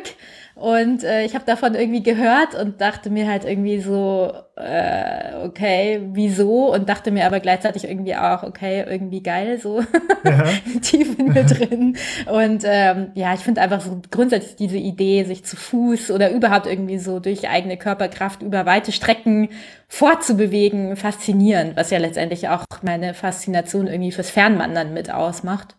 Und 0.58 1.04
äh, 1.04 1.24
ich 1.24 1.36
habe 1.36 1.44
davon 1.44 1.76
irgendwie 1.76 2.02
gehört 2.02 2.56
und 2.60 2.80
dachte 2.80 3.10
mir 3.10 3.28
halt 3.28 3.44
irgendwie 3.44 3.78
so, 3.80 4.32
äh, 4.56 5.44
okay, 5.44 6.00
wieso? 6.12 6.74
Und 6.74 6.88
dachte 6.88 7.12
mir 7.12 7.26
aber 7.26 7.38
gleichzeitig 7.38 7.84
irgendwie 7.84 8.16
auch, 8.16 8.42
okay, 8.42 8.84
irgendwie 8.84 9.22
geil, 9.22 9.60
so 9.60 9.82
ja. 10.24 10.44
tief 10.82 11.16
in 11.16 11.28
mir 11.28 11.44
drin. 11.44 11.96
Und 12.26 12.64
ähm, 12.64 13.12
ja, 13.14 13.34
ich 13.34 13.40
finde 13.40 13.60
einfach 13.60 13.80
so 13.80 14.02
grundsätzlich 14.10 14.56
diese 14.56 14.78
Idee, 14.78 15.22
sich 15.22 15.44
zu 15.44 15.54
Fuß 15.54 16.10
oder 16.10 16.32
überhaupt 16.32 16.66
irgendwie 16.66 16.98
so 16.98 17.20
durch 17.20 17.48
eigene 17.48 17.76
Körperkraft 17.76 18.42
über 18.42 18.66
weite 18.66 18.90
Strecken 18.90 19.50
fortzubewegen, 19.86 20.96
faszinierend, 20.96 21.76
was 21.76 21.90
ja 21.90 21.98
letztendlich 21.98 22.48
auch 22.48 22.64
meine 22.82 23.14
Faszination 23.14 23.86
irgendwie 23.86 24.12
fürs 24.12 24.30
Fernwandern 24.30 24.92
mit 24.92 25.12
ausmacht. 25.12 25.77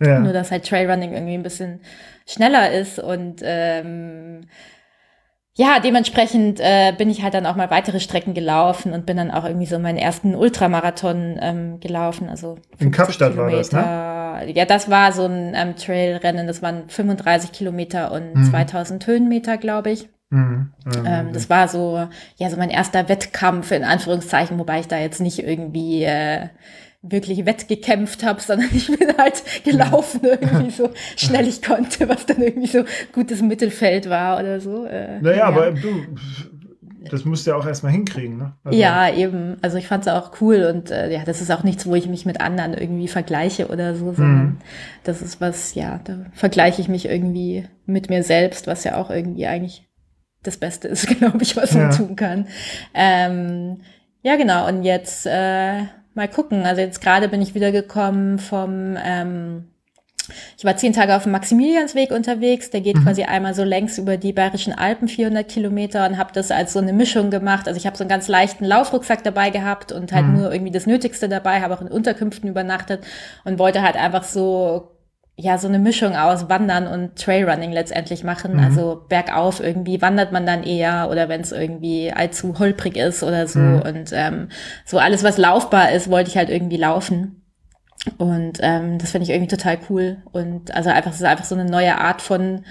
Ja. 0.00 0.18
Nur 0.20 0.32
dass 0.32 0.50
halt 0.50 0.66
Trailrunning 0.66 1.12
irgendwie 1.12 1.34
ein 1.34 1.42
bisschen 1.42 1.80
schneller 2.26 2.72
ist 2.72 2.98
und 2.98 3.40
ähm, 3.42 4.46
ja, 5.56 5.80
dementsprechend 5.80 6.58
äh, 6.60 6.92
bin 6.96 7.10
ich 7.10 7.22
halt 7.22 7.34
dann 7.34 7.44
auch 7.44 7.56
mal 7.56 7.70
weitere 7.70 8.00
Strecken 8.00 8.34
gelaufen 8.34 8.92
und 8.92 9.04
bin 9.04 9.16
dann 9.16 9.30
auch 9.30 9.44
irgendwie 9.44 9.66
so 9.66 9.78
meinen 9.78 9.98
ersten 9.98 10.34
Ultramarathon 10.34 11.38
ähm, 11.40 11.80
gelaufen. 11.80 12.28
Also 12.28 12.56
in 12.78 12.92
Kapstadt 12.92 13.32
Kilometer. 13.32 13.52
war 13.52 13.58
das, 13.58 14.46
ne? 14.46 14.52
Ja, 14.54 14.64
das 14.64 14.88
war 14.88 15.12
so 15.12 15.26
ein 15.26 15.52
ähm, 15.54 15.76
Trailrennen. 15.76 16.46
Das 16.46 16.62
waren 16.62 16.88
35 16.88 17.52
Kilometer 17.52 18.12
und 18.12 18.34
mhm. 18.36 18.44
2000 18.44 19.06
Höhenmeter, 19.06 19.58
glaube 19.58 19.90
ich. 19.90 20.08
Mhm. 20.30 20.72
Mhm. 20.86 21.04
Ähm, 21.04 21.32
das 21.32 21.50
war 21.50 21.68
so, 21.68 22.08
ja, 22.36 22.48
so 22.48 22.56
mein 22.56 22.70
erster 22.70 23.08
Wettkampf 23.08 23.72
in 23.72 23.84
Anführungszeichen, 23.84 24.58
wobei 24.58 24.80
ich 24.80 24.88
da 24.88 24.98
jetzt 24.98 25.20
nicht 25.20 25.40
irgendwie 25.40 26.04
äh, 26.04 26.48
wirklich 27.02 27.46
wettgekämpft 27.46 28.24
habe, 28.24 28.40
sondern 28.40 28.68
ich 28.74 28.86
bin 28.86 29.16
halt 29.16 29.42
gelaufen 29.64 30.20
irgendwie 30.22 30.70
so 30.70 30.90
schnell 31.16 31.46
ich 31.46 31.62
konnte, 31.62 32.08
was 32.08 32.26
dann 32.26 32.42
irgendwie 32.42 32.68
so 32.68 32.84
gutes 33.12 33.42
Mittelfeld 33.42 34.08
war 34.08 34.38
oder 34.38 34.60
so. 34.60 34.84
Äh, 34.84 35.20
naja, 35.20 35.36
ja. 35.36 35.44
aber 35.44 35.70
du, 35.70 35.88
das 37.10 37.24
musst 37.24 37.46
du 37.46 37.52
ja 37.52 37.56
auch 37.56 37.66
erstmal 37.66 37.92
hinkriegen, 37.92 38.36
ne? 38.36 38.52
Also 38.62 38.78
ja, 38.78 39.12
eben. 39.12 39.56
Also 39.62 39.78
ich 39.78 39.88
fand 39.88 40.06
es 40.06 40.12
auch 40.12 40.40
cool 40.40 40.70
und 40.72 40.90
äh, 40.90 41.10
ja, 41.10 41.24
das 41.24 41.40
ist 41.40 41.50
auch 41.50 41.62
nichts, 41.62 41.86
wo 41.86 41.94
ich 41.94 42.06
mich 42.06 42.26
mit 42.26 42.40
anderen 42.40 42.74
irgendwie 42.74 43.08
vergleiche 43.08 43.68
oder 43.68 43.94
so, 43.94 44.12
sondern 44.12 44.44
mhm. 44.44 44.58
das 45.04 45.22
ist 45.22 45.40
was, 45.40 45.74
ja, 45.74 46.00
da 46.04 46.26
vergleiche 46.32 46.82
ich 46.82 46.88
mich 46.88 47.06
irgendwie 47.06 47.64
mit 47.86 48.10
mir 48.10 48.22
selbst, 48.22 48.66
was 48.66 48.84
ja 48.84 48.96
auch 48.96 49.10
irgendwie 49.10 49.46
eigentlich 49.46 49.88
das 50.42 50.58
Beste 50.58 50.88
ist, 50.88 51.06
glaube 51.18 51.42
ich, 51.42 51.56
was 51.56 51.74
man 51.74 51.90
tun 51.90 52.16
kann. 52.16 52.46
Ähm, 52.92 53.80
ja, 54.22 54.36
genau. 54.36 54.68
Und 54.68 54.82
jetzt 54.82 55.26
äh, 55.26 55.84
mal 56.14 56.28
gucken. 56.28 56.64
Also 56.64 56.80
jetzt 56.80 57.00
gerade 57.00 57.28
bin 57.28 57.42
ich 57.42 57.54
wieder 57.54 57.72
gekommen 57.72 58.38
vom, 58.38 58.96
ähm, 59.02 59.66
ich 60.56 60.64
war 60.64 60.76
zehn 60.76 60.92
Tage 60.92 61.16
auf 61.16 61.24
dem 61.24 61.32
Maximiliansweg 61.32 62.10
unterwegs. 62.10 62.70
Der 62.70 62.80
geht 62.80 62.96
mhm. 62.96 63.04
quasi 63.04 63.24
einmal 63.24 63.54
so 63.54 63.64
längs 63.64 63.98
über 63.98 64.16
die 64.16 64.32
Bayerischen 64.32 64.72
Alpen, 64.72 65.08
400 65.08 65.48
Kilometer, 65.48 66.06
und 66.06 66.18
habe 66.18 66.32
das 66.32 66.50
als 66.50 66.72
so 66.72 66.78
eine 66.78 66.92
Mischung 66.92 67.30
gemacht. 67.30 67.66
Also 67.66 67.78
ich 67.78 67.86
habe 67.86 67.96
so 67.96 68.04
einen 68.04 68.10
ganz 68.10 68.28
leichten 68.28 68.64
Laufrucksack 68.64 69.24
dabei 69.24 69.50
gehabt 69.50 69.92
und 69.92 70.12
halt 70.12 70.26
mhm. 70.26 70.38
nur 70.38 70.52
irgendwie 70.52 70.72
das 70.72 70.86
Nötigste 70.86 71.28
dabei, 71.28 71.60
habe 71.60 71.74
auch 71.74 71.80
in 71.80 71.88
Unterkünften 71.88 72.48
übernachtet 72.48 73.04
und 73.44 73.58
wollte 73.58 73.82
halt 73.82 73.96
einfach 73.96 74.24
so 74.24 74.99
ja 75.40 75.58
so 75.58 75.68
eine 75.68 75.78
Mischung 75.78 76.16
aus 76.16 76.48
Wandern 76.48 76.86
und 76.86 77.16
Trailrunning 77.16 77.72
letztendlich 77.72 78.24
machen. 78.24 78.54
Mhm. 78.54 78.60
Also 78.60 79.04
bergauf 79.08 79.60
irgendwie 79.60 80.00
wandert 80.00 80.32
man 80.32 80.46
dann 80.46 80.62
eher 80.62 81.08
oder 81.10 81.28
wenn 81.28 81.40
es 81.40 81.52
irgendwie 81.52 82.12
allzu 82.12 82.58
holprig 82.58 82.96
ist 82.96 83.22
oder 83.22 83.46
so. 83.46 83.58
Mhm. 83.58 83.82
Und 83.82 84.10
ähm, 84.12 84.48
so 84.84 84.98
alles, 84.98 85.24
was 85.24 85.38
laufbar 85.38 85.92
ist, 85.92 86.10
wollte 86.10 86.30
ich 86.30 86.36
halt 86.36 86.50
irgendwie 86.50 86.76
laufen. 86.76 87.42
Und 88.18 88.58
ähm, 88.60 88.98
das 88.98 89.10
finde 89.10 89.24
ich 89.24 89.30
irgendwie 89.30 89.54
total 89.54 89.78
cool. 89.88 90.18
Und 90.32 90.74
also 90.74 90.90
einfach, 90.90 91.10
es 91.10 91.18
ist 91.18 91.26
einfach 91.26 91.44
so 91.44 91.54
eine 91.54 91.68
neue 91.68 91.98
Art 91.98 92.22
von 92.22 92.64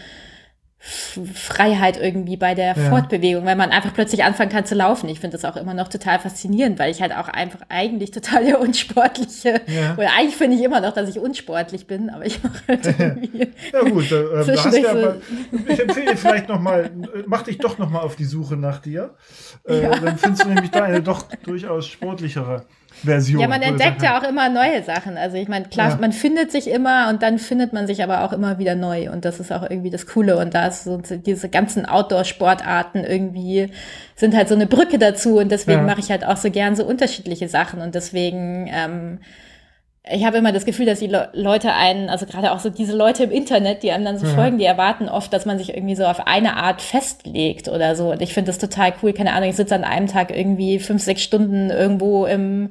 Freiheit 0.81 1.97
irgendwie 1.97 2.37
bei 2.37 2.55
der 2.55 2.75
ja. 2.75 2.89
Fortbewegung, 2.89 3.45
weil 3.45 3.57
man 3.57 3.71
einfach 3.71 3.93
plötzlich 3.93 4.23
anfangen 4.23 4.49
kann 4.49 4.65
zu 4.65 4.75
laufen. 4.75 5.09
Ich 5.09 5.19
finde 5.19 5.37
das 5.37 5.43
auch 5.43 5.57
immer 5.57 5.73
noch 5.73 5.89
total 5.89 6.19
faszinierend, 6.19 6.79
weil 6.79 6.89
ich 6.89 7.01
halt 7.01 7.11
auch 7.13 7.27
einfach 7.27 7.59
eigentlich 7.67 8.11
total 8.11 8.45
der 8.45 8.61
unsportliche, 8.61 9.61
ja. 9.67 9.95
oder 9.97 10.13
eigentlich 10.17 10.37
finde 10.37 10.55
ich 10.55 10.63
immer 10.63 10.79
noch, 10.79 10.93
dass 10.93 11.09
ich 11.09 11.19
unsportlich 11.19 11.85
bin, 11.85 12.09
aber 12.09 12.25
ich 12.25 12.41
mache 12.41 12.61
halt 12.67 12.85
irgendwie. 12.99 13.51
ja 13.73 13.81
gut, 13.81 14.09
äh, 14.11 14.45
da 14.45 14.63
hast 14.63 14.77
ja 14.77 14.91
aber, 14.91 15.17
ich 15.67 15.79
empfehle 15.79 16.11
dir 16.11 16.17
vielleicht 16.17 16.47
nochmal, 16.47 16.89
mach 17.25 17.41
dich 17.41 17.57
doch 17.57 17.77
nochmal 17.77 18.03
auf 18.03 18.15
die 18.15 18.25
Suche 18.25 18.55
nach 18.55 18.79
dir. 18.79 19.15
Äh, 19.67 19.83
ja. 19.83 19.99
Dann 19.99 20.17
findest 20.17 20.45
du 20.45 20.49
nämlich 20.49 20.71
da 20.71 20.83
eine 20.83 21.01
doch 21.01 21.23
durchaus 21.43 21.87
sportlichere 21.87 22.65
Version. 23.03 23.41
Ja, 23.41 23.47
man 23.47 23.61
entdeckt 23.61 24.01
ja 24.01 24.19
auch 24.19 24.23
immer 24.23 24.49
neue 24.49 24.83
Sachen. 24.83 25.17
Also 25.17 25.37
ich 25.37 25.47
meine, 25.47 25.65
klar, 25.65 25.89
ja. 25.89 25.97
man 25.99 26.11
findet 26.11 26.51
sich 26.51 26.69
immer 26.69 27.09
und 27.09 27.21
dann 27.21 27.39
findet 27.39 27.73
man 27.73 27.87
sich 27.87 28.03
aber 28.03 28.23
auch 28.23 28.33
immer 28.33 28.59
wieder 28.59 28.75
neu. 28.75 29.11
Und 29.11 29.25
das 29.25 29.39
ist 29.39 29.51
auch 29.51 29.63
irgendwie 29.63 29.89
das 29.89 30.05
Coole. 30.07 30.37
Und 30.37 30.53
da 30.53 30.67
ist 30.67 30.83
so 30.83 30.97
diese 30.97 31.49
ganzen 31.49 31.85
Outdoor-Sportarten 31.85 33.03
irgendwie 33.03 33.69
sind 34.15 34.35
halt 34.35 34.49
so 34.49 34.55
eine 34.55 34.67
Brücke 34.67 34.99
dazu. 34.99 35.37
Und 35.37 35.51
deswegen 35.51 35.79
ja. 35.81 35.85
mache 35.85 35.99
ich 35.99 36.11
halt 36.11 36.25
auch 36.25 36.37
so 36.37 36.51
gern 36.51 36.75
so 36.75 36.83
unterschiedliche 36.85 37.47
Sachen. 37.47 37.81
Und 37.81 37.95
deswegen 37.95 38.69
ähm, 38.71 39.19
ich 40.11 40.25
habe 40.25 40.37
immer 40.37 40.51
das 40.51 40.65
Gefühl, 40.65 40.85
dass 40.85 40.99
die 40.99 41.07
Le 41.07 41.29
Leute 41.33 41.73
einen, 41.73 42.09
also 42.09 42.25
gerade 42.25 42.51
auch 42.51 42.59
so 42.59 42.69
diese 42.69 42.95
Leute 42.95 43.23
im 43.23 43.31
Internet, 43.31 43.83
die 43.83 43.91
einem 43.91 44.05
dann 44.05 44.17
so 44.17 44.25
ja. 44.25 44.33
folgen, 44.33 44.57
die 44.57 44.65
erwarten 44.65 45.09
oft, 45.09 45.31
dass 45.31 45.45
man 45.45 45.57
sich 45.57 45.73
irgendwie 45.75 45.95
so 45.95 46.05
auf 46.05 46.27
eine 46.27 46.55
Art 46.55 46.81
festlegt 46.81 47.67
oder 47.67 47.95
so. 47.95 48.11
Und 48.11 48.21
ich 48.21 48.33
finde 48.33 48.49
das 48.49 48.57
total 48.57 48.93
cool. 49.01 49.13
Keine 49.13 49.33
Ahnung, 49.33 49.49
ich 49.49 49.55
sitze 49.55 49.75
an 49.75 49.83
einem 49.83 50.07
Tag 50.07 50.35
irgendwie 50.35 50.79
fünf, 50.79 51.01
sechs 51.03 51.21
Stunden 51.21 51.69
irgendwo 51.69 52.25
im 52.25 52.69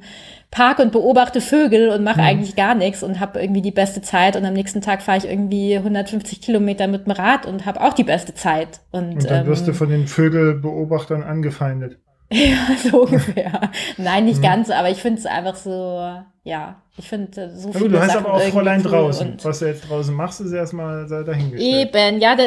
Park 0.51 0.79
und 0.79 0.91
beobachte 0.91 1.41
Vögel 1.41 1.89
und 1.89 2.03
mache 2.03 2.19
mhm. 2.19 2.27
eigentlich 2.27 2.55
gar 2.55 2.73
nichts 2.73 3.03
und 3.03 3.19
habe 3.19 3.39
irgendwie 3.39 3.61
die 3.61 3.71
beste 3.71 4.01
Zeit. 4.01 4.35
Und 4.35 4.45
am 4.45 4.53
nächsten 4.53 4.81
Tag 4.81 5.01
fahre 5.01 5.19
ich 5.19 5.25
irgendwie 5.25 5.77
150 5.77 6.41
Kilometer 6.41 6.87
mit 6.87 7.05
dem 7.05 7.11
Rad 7.11 7.45
und 7.45 7.65
habe 7.65 7.81
auch 7.81 7.93
die 7.93 8.03
beste 8.03 8.33
Zeit. 8.33 8.81
Und, 8.91 9.13
und 9.13 9.29
dann 9.29 9.45
wirst 9.45 9.67
du 9.67 9.71
ähm, 9.71 9.77
von 9.77 9.89
den 9.89 10.07
Vögelbeobachtern 10.07 11.23
angefeindet. 11.23 11.99
Ja, 12.31 12.75
so 12.91 13.05
ungefähr. 13.05 13.71
Nein, 13.97 14.25
nicht 14.25 14.37
mhm. 14.37 14.43
ganz, 14.43 14.69
aber 14.69 14.91
ich 14.91 15.01
finde 15.01 15.17
es 15.17 15.25
einfach 15.25 15.55
so, 15.55 15.99
ja, 16.43 16.81
ich 16.99 17.07
finde 17.07 17.41
äh, 17.41 17.49
so 17.49 17.71
viele 17.73 17.89
Du 17.89 17.99
hast 17.99 18.15
aber 18.15 18.33
auch 18.33 18.41
Fräulein 18.41 18.81
draußen. 18.81 19.37
Was 19.43 19.59
du 19.59 19.67
jetzt 19.67 19.89
draußen 19.89 20.13
machst, 20.15 20.39
ist 20.39 20.53
erstmal 20.53 21.07
dahingestellt. 21.07 21.95
Eben, 21.95 22.19
ja, 22.19 22.35
da, 22.35 22.43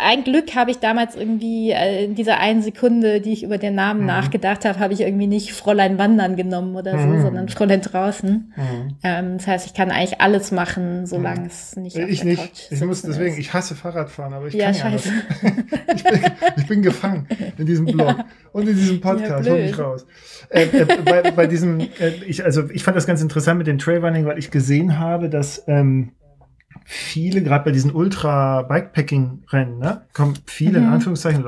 ein 0.00 0.24
Glück 0.24 0.54
habe 0.54 0.70
ich 0.70 0.78
damals 0.78 1.14
irgendwie 1.14 1.70
äh, 1.70 2.04
in 2.04 2.14
dieser 2.14 2.38
einen 2.38 2.62
Sekunde, 2.62 3.20
die 3.20 3.32
ich 3.32 3.42
über 3.42 3.58
den 3.58 3.74
Namen 3.74 4.00
mhm. 4.00 4.06
nachgedacht 4.06 4.64
habe, 4.64 4.78
habe 4.78 4.94
ich 4.94 5.02
irgendwie 5.02 5.26
nicht 5.26 5.52
Fräulein 5.52 5.98
wandern 5.98 6.36
genommen 6.36 6.74
oder 6.74 6.98
so, 6.98 7.06
mhm. 7.06 7.22
sondern 7.22 7.48
Fräulein 7.48 7.82
draußen. 7.82 8.52
Mhm. 8.56 8.96
Ähm, 9.02 9.38
das 9.38 9.46
heißt, 9.46 9.66
ich 9.66 9.74
kann 9.74 9.90
eigentlich 9.90 10.20
alles 10.20 10.52
machen, 10.52 11.06
solange 11.06 11.40
mhm. 11.40 11.46
es 11.46 11.76
nicht 11.76 11.96
Ich 11.96 12.24
nicht. 12.24 12.42
Couch 12.42 12.66
ich 12.70 12.80
muss 12.82 13.02
deswegen, 13.02 13.34
ist. 13.34 13.38
ich 13.38 13.52
hasse 13.52 13.74
Fahrradfahren, 13.74 14.32
aber 14.32 14.48
ich 14.48 14.54
ja, 14.54 14.66
kann 14.66 14.74
scheiße. 14.74 15.08
ja 15.08 15.50
ich, 15.94 16.04
bin, 16.04 16.20
ich 16.56 16.66
bin 16.66 16.82
gefangen 16.82 17.28
in 17.56 17.66
diesem 17.66 17.84
Blog 17.92 18.18
ja. 18.18 18.24
und 18.52 18.68
in 18.68 18.76
diesem 18.76 19.00
Podcast. 19.00 19.46
Ja, 19.46 19.52
Hol 19.52 19.62
mich 19.62 19.78
raus. 19.78 20.06
Äh, 20.50 20.64
äh, 20.64 20.84
bei, 21.04 21.30
bei 21.30 21.46
diesem, 21.46 21.80
äh, 21.80 22.10
ich, 22.26 22.44
also 22.44 22.68
ich 22.70 22.82
fand 22.82 22.96
das 22.96 23.06
ganz 23.06 23.22
interessant 23.22 23.33
mit 23.58 23.66
den 23.66 23.78
Trail 23.78 24.00
Trailrunning, 24.00 24.26
weil 24.26 24.38
ich 24.38 24.50
gesehen 24.50 24.98
habe, 24.98 25.28
dass 25.28 25.64
ähm, 25.66 26.12
viele, 26.84 27.42
gerade 27.42 27.64
bei 27.64 27.72
diesen 27.72 27.92
Ultra-Bikepacking-Rennen, 27.92 29.78
ne, 29.78 30.02
kommen 30.12 30.34
viele, 30.46 30.80
mhm. 30.80 30.86
in 30.86 30.92
Anführungszeichen, 30.92 31.44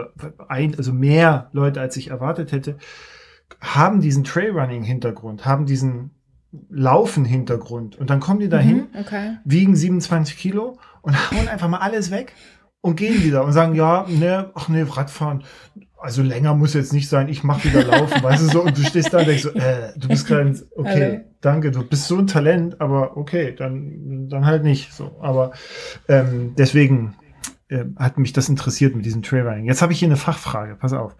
ein, 0.48 0.74
also 0.76 0.92
mehr 0.92 1.50
Leute, 1.52 1.80
als 1.80 1.96
ich 1.96 2.10
erwartet 2.10 2.52
hätte, 2.52 2.78
haben 3.60 4.00
diesen 4.00 4.24
Trailrunning-Hintergrund, 4.24 5.44
haben 5.44 5.66
diesen 5.66 6.10
Laufen-Hintergrund. 6.70 7.96
Und 7.96 8.10
dann 8.10 8.20
kommen 8.20 8.40
die 8.40 8.48
dahin, 8.48 8.88
mhm, 8.92 9.00
okay. 9.00 9.36
wiegen 9.44 9.76
27 9.76 10.36
Kilo 10.36 10.78
und 11.02 11.14
hauen 11.30 11.48
einfach 11.48 11.68
mal 11.68 11.78
alles 11.78 12.10
weg 12.10 12.32
und 12.80 12.96
gehen 12.96 13.22
wieder 13.22 13.44
und 13.44 13.52
sagen, 13.52 13.74
ja, 13.74 14.06
ne, 14.08 14.50
ach 14.54 14.68
ne, 14.68 14.86
Radfahren, 14.88 15.44
also 15.98 16.22
länger 16.22 16.54
muss 16.54 16.74
jetzt 16.74 16.92
nicht 16.92 17.08
sein, 17.08 17.28
ich 17.28 17.42
mach 17.42 17.64
wieder 17.64 17.84
laufen, 17.84 18.22
weißt 18.22 18.42
du 18.44 18.52
so, 18.52 18.62
und 18.62 18.78
du 18.78 18.82
stehst 18.82 19.12
da 19.12 19.18
und 19.18 19.26
denkst 19.26 19.42
so, 19.42 19.50
äh, 19.50 19.92
du 19.96 20.08
bist 20.08 20.26
gerade, 20.28 20.54
okay, 20.76 21.12
Hallo. 21.12 21.24
Danke, 21.46 21.70
du 21.70 21.82
bist 21.82 22.08
so 22.08 22.18
ein 22.18 22.26
Talent, 22.26 22.80
aber 22.80 23.16
okay, 23.16 23.54
dann, 23.56 24.28
dann 24.28 24.44
halt 24.44 24.64
nicht 24.64 24.92
so. 24.92 25.16
Aber 25.20 25.52
ähm, 26.08 26.54
deswegen 26.58 27.14
äh, 27.68 27.84
hat 27.96 28.18
mich 28.18 28.32
das 28.32 28.48
interessiert 28.48 28.96
mit 28.96 29.06
diesem 29.06 29.22
Trailrunning. 29.22 29.66
Jetzt 29.66 29.80
habe 29.80 29.92
ich 29.92 30.00
hier 30.00 30.08
eine 30.08 30.16
Fachfrage, 30.16 30.74
pass 30.74 30.92
auf. 30.92 31.16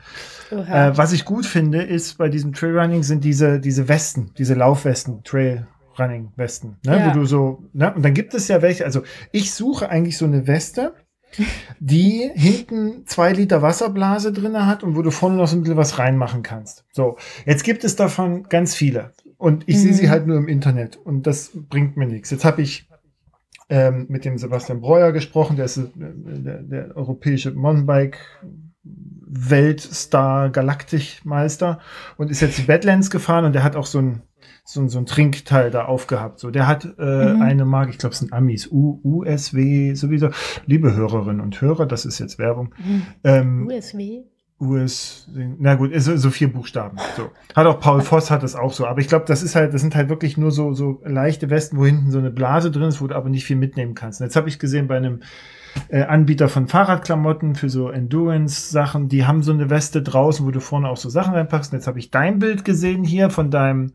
Äh, 0.51 0.93
was 0.95 1.13
ich 1.13 1.25
gut 1.25 1.47
finde, 1.47 1.83
ist 1.83 2.19
bei 2.19 2.29
diesem 2.29 2.53
Trailrunning 2.53 3.05
sind 3.05 3.23
diese, 3.25 3.61
diese 3.61 3.89
Westen, 3.89 4.33
diese 4.37 4.55
Laufwesten, 4.55 5.23
Trailrunning-Westen, 5.23 6.77
ne, 6.85 6.99
ja. 6.99 7.07
wo 7.09 7.19
du 7.19 7.25
so, 7.25 7.63
ne, 7.73 7.95
und 7.95 8.05
dann 8.05 8.15
gibt 8.15 8.35
es 8.35 8.49
ja 8.49 8.63
welche, 8.63 8.85
also 8.85 9.03
ich 9.31 9.55
suche 9.55 9.89
eigentlich 9.89 10.19
so 10.19 10.25
eine 10.25 10.47
Weste, 10.49 10.95
die 11.79 12.31
hinten 12.35 13.07
zwei 13.07 13.33
Liter 13.33 13.63
Wasserblase 13.63 14.33
drinne 14.33 14.67
hat 14.67 14.83
und 14.83 14.97
wo 14.97 15.03
du 15.03 15.11
vorne 15.11 15.37
noch 15.37 15.49
so 15.49 15.57
ein 15.57 15.63
bisschen 15.63 15.77
was 15.77 15.99
reinmachen 15.99 16.43
kannst. 16.43 16.85
So, 16.93 17.17
jetzt 17.45 17.63
gibt 17.63 17.85
es 17.85 17.97
davon 17.97 18.45
ganz 18.49 18.75
viele 18.75 19.13
und 19.39 19.65
ich 19.67 19.77
mhm. 19.77 19.81
sehe 19.81 19.93
sie 19.93 20.07
mhm. 20.07 20.11
halt 20.11 20.27
nur 20.27 20.37
im 20.37 20.49
Internet 20.49 20.97
und 20.97 21.27
das 21.27 21.53
bringt 21.55 21.97
mir 21.97 22.07
nichts. 22.07 22.31
Jetzt 22.31 22.45
habe 22.45 22.63
ich 22.63 22.89
ähm, 23.69 24.07
mit 24.09 24.25
dem 24.25 24.39
Sebastian 24.39 24.81
Breuer 24.81 25.13
gesprochen, 25.13 25.57
der 25.57 25.65
ist 25.65 25.77
äh, 25.79 25.89
der, 25.97 26.63
der 26.63 26.97
europäische 26.97 27.53
Mountainbike 27.53 28.19
Weltstar 28.83 30.51
Galaktikmeister 30.51 31.81
und 32.17 32.31
ist 32.31 32.41
jetzt 32.41 32.59
die 32.59 32.63
Badlands 32.63 33.11
gefahren 33.11 33.45
und 33.45 33.55
der 33.55 33.65
hat 33.65 33.77
auch 33.77 33.87
so 33.87 33.99
ein 33.99 34.23
so, 34.65 34.81
ein 34.81 34.89
so 34.89 34.99
ein 34.99 35.07
Trinkteil 35.07 35.71
da 35.71 35.85
aufgehabt. 35.85 36.41
So, 36.41 36.51
der 36.51 36.67
hat 36.67 36.85
äh, 36.99 37.35
mhm. 37.35 37.43
eine 37.43 37.65
Marke, 37.65 37.93
ich 37.93 37.99
glaube, 37.99 38.13
es 38.13 38.19
sind 38.19 38.33
Amis, 38.33 38.69
U, 38.71 39.01
USW, 39.05 39.95
sowieso. 39.95 40.31
Liebe 40.67 40.95
Hörerinnen 40.95 41.41
und 41.41 41.61
Hörer, 41.61 41.87
das 41.87 42.05
ist 42.05 42.19
jetzt 42.19 42.39
Werbung. 42.39 42.75
Mhm. 42.85 43.07
Ähm, 43.23 43.67
USW? 43.69 44.25
US, 44.59 45.29
na 45.59 45.75
gut, 45.75 45.91
so, 45.97 46.17
so 46.17 46.31
vier 46.31 46.51
Buchstaben. 46.51 46.97
So. 47.15 47.31
Hat 47.55 47.67
auch 47.67 47.79
Paul 47.79 48.01
Voss 48.01 48.31
hat 48.31 48.43
das 48.43 48.57
auch 48.57 48.73
so. 48.73 48.87
Aber 48.87 49.01
ich 49.01 49.09
glaube, 49.09 49.27
das 49.27 49.43
ist 49.43 49.55
halt, 49.55 49.75
das 49.75 49.83
sind 49.83 49.95
halt 49.95 50.09
wirklich 50.09 50.39
nur 50.39 50.51
so, 50.51 50.73
so 50.73 51.03
leichte 51.05 51.51
Westen, 51.51 51.77
wo 51.77 51.85
hinten 51.85 52.11
so 52.11 52.19
eine 52.19 52.31
Blase 52.31 52.71
drin 52.71 52.85
ist, 52.85 53.03
wo 53.03 53.07
du 53.07 53.15
aber 53.15 53.29
nicht 53.29 53.45
viel 53.45 53.57
mitnehmen 53.57 53.95
kannst. 53.95 54.21
Und 54.21 54.27
jetzt 54.27 54.37
habe 54.37 54.49
ich 54.49 54.59
gesehen 54.59 54.89
bei 54.89 54.97
einem 54.97 55.21
äh, 55.89 56.05
Anbieter 56.05 56.49
von 56.49 56.69
Fahrradklamotten 56.69 57.55
für 57.55 57.69
so 57.69 57.91
Endurance-Sachen, 57.91 59.09
die 59.11 59.27
haben 59.27 59.43
so 59.43 59.53
eine 59.53 59.69
Weste 59.69 60.01
draußen, 60.01 60.47
wo 60.47 60.51
du 60.51 60.61
vorne 60.61 60.89
auch 60.89 60.97
so 60.97 61.11
Sachen 61.11 61.35
reinpackst. 61.35 61.73
Und 61.73 61.79
jetzt 61.79 61.87
habe 61.87 61.99
ich 61.99 62.11
dein 62.11 62.39
Bild 62.39 62.65
gesehen 62.65 63.05
hier 63.05 63.29
von 63.29 63.51
deinem 63.51 63.93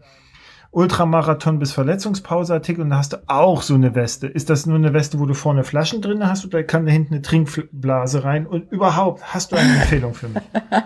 Ultramarathon 0.74 1.59
bis 1.59 1.74
Verletzungspause 1.74 2.53
Artikel 2.53 2.82
und 2.82 2.91
da 2.91 2.97
hast 2.97 3.11
du 3.11 3.17
auch 3.28 3.61
so 3.61 3.76
eine 3.76 3.93
Weste. 3.93 4.28
Ist 4.28 4.49
das 4.49 4.65
nur 4.65 4.78
eine 4.78 4.93
Weste, 4.93 5.19
wo 5.19 5.26
du 5.26 5.34
vorne 5.34 5.65
Flaschen 5.65 6.01
drin 6.01 6.26
hast 6.26 6.45
oder 6.45 6.63
kann 6.63 6.86
da 6.86 6.91
hinten 6.93 7.15
eine 7.15 7.22
Trinkblase 7.22 8.24
rein? 8.24 8.47
Und 8.47 8.72
überhaupt, 8.72 9.22
hast 9.34 9.51
du 9.51 9.57
eine 9.57 9.69
Empfehlung 9.69 10.13
für 10.13 10.30
mich? 10.30 10.41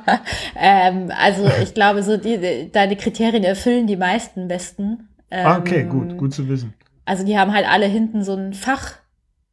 ähm, 0.59 1.11
also 1.15 1.47
ich 1.61 1.75
glaube, 1.75 2.01
so 2.01 2.17
die, 2.17 2.71
deine 2.71 2.95
Kriterien 2.95 3.43
erfüllen 3.43 3.85
die 3.85 3.95
meisten 3.95 4.49
Westen. 4.49 5.09
Ähm, 5.29 5.45
ah, 5.45 5.57
okay, 5.59 5.81
ähm, 5.81 5.89
gut, 5.89 6.17
gut 6.17 6.33
zu 6.33 6.49
wissen. 6.49 6.73
Also 7.05 7.23
die 7.23 7.37
haben 7.37 7.53
halt 7.53 7.67
alle 7.69 7.85
hinten 7.85 8.23
so 8.23 8.33
ein 8.33 8.53
Fach. 8.53 8.93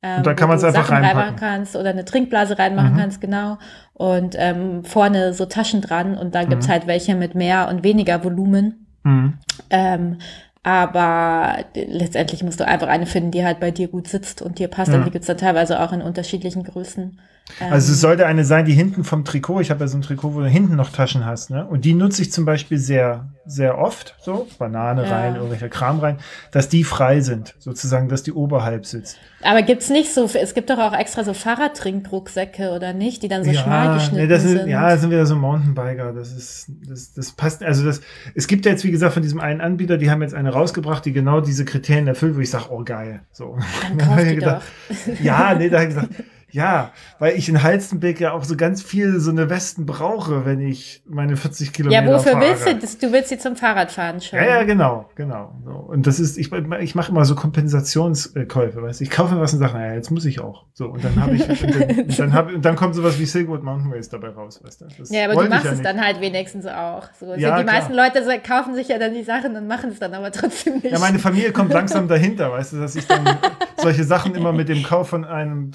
Ähm, 0.03 0.19
und 0.19 0.27
da 0.27 0.33
kann 0.33 0.49
man 0.49 0.57
es 0.57 0.65
einfach 0.65 0.87
Sachen 0.87 1.05
reinmachen 1.05 1.37
kannst 1.37 1.77
oder 1.77 1.91
eine 1.91 2.07
Trinkblase 2.07 2.59
reinmachen 2.59 2.95
mhm. 2.95 2.99
kannst, 2.99 3.21
genau. 3.21 3.59
Und 3.93 4.35
ähm, 4.39 4.83
vorne 4.83 5.35
so 5.35 5.45
Taschen 5.45 5.83
dran 5.83 6.17
und 6.17 6.35
da 6.35 6.45
gibt's 6.45 6.69
mhm. 6.69 6.73
halt 6.73 6.87
welche 6.87 7.15
mit 7.15 7.35
mehr 7.35 7.69
und 7.69 7.85
weniger 7.85 8.25
Volumen. 8.25 8.82
Mhm. 9.05 9.35
Ähm, 9.71 10.19
aber 10.63 11.65
letztendlich 11.75 12.43
musst 12.45 12.61
du 12.61 12.67
einfach 12.67 12.87
eine 12.89 13.07
finden, 13.07 13.33
die 13.33 13.45
halt 13.45 13.59
bei 13.59 13.73
dir 13.73 13.89
gut 13.89 14.07
sitzt 14.07 14.43
und 14.43 14.59
dir 14.59 14.69
passt. 14.69 14.93
Ja. 14.93 14.99
Und 14.99 15.07
die 15.07 15.11
gibt's 15.11 15.27
dann 15.27 15.39
teilweise 15.39 15.81
auch 15.81 15.93
in 15.93 16.03
unterschiedlichen 16.03 16.63
Größen. 16.63 17.19
Also 17.61 17.93
es 17.93 18.01
sollte 18.01 18.27
eine 18.27 18.45
sein, 18.45 18.65
die 18.65 18.73
hinten 18.73 19.05
vom 19.05 19.25
Trikot, 19.25 19.61
ich 19.61 19.71
habe 19.71 19.81
ja 19.81 19.89
so 19.89 19.99
ein 19.99 20.03
Trikot, 20.03 20.35
wo 20.35 20.41
du 20.41 20.47
hinten 20.47 20.77
noch 20.77 20.91
Taschen 20.91 21.27
hast, 21.27 21.51
ne? 21.51 21.67
Und 21.67 21.85
die 21.85 21.95
nutze 21.95 22.23
ich 22.23 22.33
zum 22.33 22.45
Beispiel 22.45 22.79
sehr, 22.79 23.29
sehr 23.47 23.79
oft, 23.79 24.15
so 24.21 24.47
Banane 24.59 25.05
ja. 25.05 25.11
rein, 25.11 25.35
irgendwelcher 25.35 25.69
Kram 25.69 26.01
rein, 26.01 26.19
dass 26.51 26.69
die 26.69 26.85
frei 26.85 27.21
sind, 27.21 27.55
sozusagen, 27.59 28.09
dass 28.09 28.23
die 28.23 28.33
oberhalb 28.33 28.87
sitzt. 28.87 29.19
Aber 29.43 29.63
gibt's 29.63 29.91
nicht 29.91 30.15
so, 30.15 30.29
es 30.33 30.55
gibt 30.55 30.71
doch 30.71 30.79
auch 30.79 30.97
extra 30.97 31.25
so 31.25 31.35
Fahrradtrinkrucksäcke 31.35 32.71
oder 32.71 32.93
nicht, 32.93 33.23
die 33.23 33.29
dann 33.29 33.45
so 33.45 33.51
ja, 33.51 33.61
schmal 33.61 33.95
geschnitten 33.95 34.23
nee, 34.23 34.29
das 34.29 34.43
sind, 34.43 34.69
Ja, 34.69 34.91
das 34.91 35.01
sind 35.01 35.11
wieder 35.11 35.27
so 35.27 35.37
Mountainbiker, 35.37 36.13
das 36.13 36.33
ist, 36.33 36.71
das, 36.89 37.13
das 37.13 37.33
passt, 37.33 37.63
also 37.63 37.85
das, 37.85 38.01
es 38.35 38.47
gibt 38.47 38.65
ja 38.67 38.73
jetzt, 38.73 38.85
wie 38.85 38.93
gesagt, 38.93 39.15
von 39.15 39.23
diesem 39.23 39.41
einen 39.41 39.61
Anbieter, 39.61 39.99
die 39.99 40.11
haben 40.11 40.23
jetzt 40.23 40.35
eine 40.35 40.51
rausgebracht, 40.51 41.05
die 41.05 41.13
genau 41.13 41.41
diese 41.41 41.65
Kriterien 41.65 42.07
erfüllt, 42.07 42.37
wo 42.37 42.41
ich 42.41 42.51
sage, 42.51 42.67
oh 42.71 42.83
geil, 42.85 43.21
so. 43.33 43.59
Dann 43.83 43.99
kauf 44.09 44.23
die 44.23 44.37
gedacht, 44.37 44.63
doch. 44.89 45.21
Ja, 45.21 45.55
nee, 45.55 45.69
da 45.69 45.81
habe 45.81 45.89
ich 45.89 45.95
gesagt, 45.95 46.15
ja, 46.53 46.91
weil 47.19 47.37
ich 47.37 47.49
in 47.49 47.63
Halstenbeck 47.63 48.21
ja 48.21 48.33
auch 48.33 48.45
so 48.45 48.57
ganz 48.57 48.83
viel 48.83 49.21
so 49.21 49.31
eine 49.31 49.49
Westen 49.49 49.87
brauche, 49.87 50.45
wenn 50.45 50.61
ich 50.61 51.03
meine 51.09 51.37
40 51.37 51.73
Kilometer 51.73 52.03
Ja, 52.03 52.07
wofür 52.07 52.33
fahre. 52.33 52.45
willst 52.45 52.67
du 52.67 52.75
das? 52.75 52.99
Du 52.99 53.11
willst 53.13 53.31
sie 53.31 53.39
zum 53.39 53.57
Fahrradfahren 53.57 54.21
schon. 54.21 54.39
Ja, 54.39 54.45
ja, 54.45 54.63
genau, 54.65 55.11
genau. 55.15 55.55
Und 55.89 56.07
das 56.07 56.21
ist, 56.21 56.37
ich, 56.37 56.53
ich 56.53 56.95
mache 56.95 57.11
immer 57.11 57.25
so 57.25 57.35
Kompensationskäufe, 57.35 58.83
weißt 58.83 59.01
du. 59.01 59.05
Ich 59.05 59.11
kaufe 59.11 59.35
mir 59.35 59.41
was 59.41 59.55
und 59.55 59.61
sage, 59.61 59.73
naja, 59.73 59.95
jetzt 59.95 60.11
muss 60.11 60.25
ich 60.27 60.41
auch. 60.41 60.67
So, 60.75 60.89
und 60.89 61.03
dann 61.03 61.21
habe 61.21 61.35
ich, 61.35 61.47
dann, 61.47 62.07
dann, 62.17 62.33
hab, 62.33 62.51
dann 62.61 62.77
kommt 62.77 62.95
sowas 62.95 63.19
wie 63.19 63.25
Silkwood 63.25 63.63
Mountain 63.63 63.93
Race 63.93 64.09
dabei 64.09 64.29
raus, 64.29 64.61
weißt 64.63 64.83
du. 64.83 64.87
Das 64.99 65.11
ja, 65.11 65.25
aber 65.25 65.43
du 65.43 65.49
machst 65.49 65.65
ja 65.65 65.73
es 65.73 65.83
dann 65.83 66.01
halt 66.01 66.21
wenigstens 66.21 66.67
auch. 66.67 67.09
So, 67.19 67.35
ja, 67.35 67.35
die 67.35 67.65
klar. 67.65 67.65
meisten 67.65 67.95
Leute 67.95 68.23
kaufen 68.47 68.75
sich 68.75 68.89
ja 68.89 68.99
dann 68.99 69.15
die 69.15 69.23
Sachen 69.23 69.57
und 69.57 69.67
machen 69.67 69.91
es 69.91 69.99
dann 69.99 70.13
aber 70.15 70.31
trotzdem 70.33 70.75
nicht. 70.75 70.93
Ja, 70.93 70.99
meine 70.99 71.19
Familie 71.19 71.53
kommt 71.53 71.73
langsam 71.73 72.09
dahinter, 72.09 72.51
weißt 72.53 72.75
du, 72.75 72.81
dass 72.81 72.95
ich 72.95 73.07
dann 73.07 73.39
solche 73.77 74.05
Sachen 74.05 74.35
immer 74.35 74.53
mit 74.53 74.69
dem 74.69 74.83
Kauf 74.83 75.09
von 75.09 75.25
einem 75.25 75.73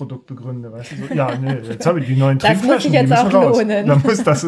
40-Euro-Produkt 0.00 0.26
begründe, 0.26 0.72
weißt 0.72 0.92
du, 0.92 0.96
so, 0.96 1.14
ja, 1.14 1.36
nee, 1.36 1.58
jetzt 1.68 1.86
habe 1.86 2.00
ich 2.00 2.06
die 2.06 2.16
neuen 2.16 2.38
das 2.38 2.62
muss 2.62 2.84
ich 2.84 2.92
jetzt 2.92 3.12
auch 3.12 3.32
raus. 3.32 3.58
lohnen. 3.58 3.86
Dann 3.86 4.02
muss 4.02 4.22
das, 4.22 4.46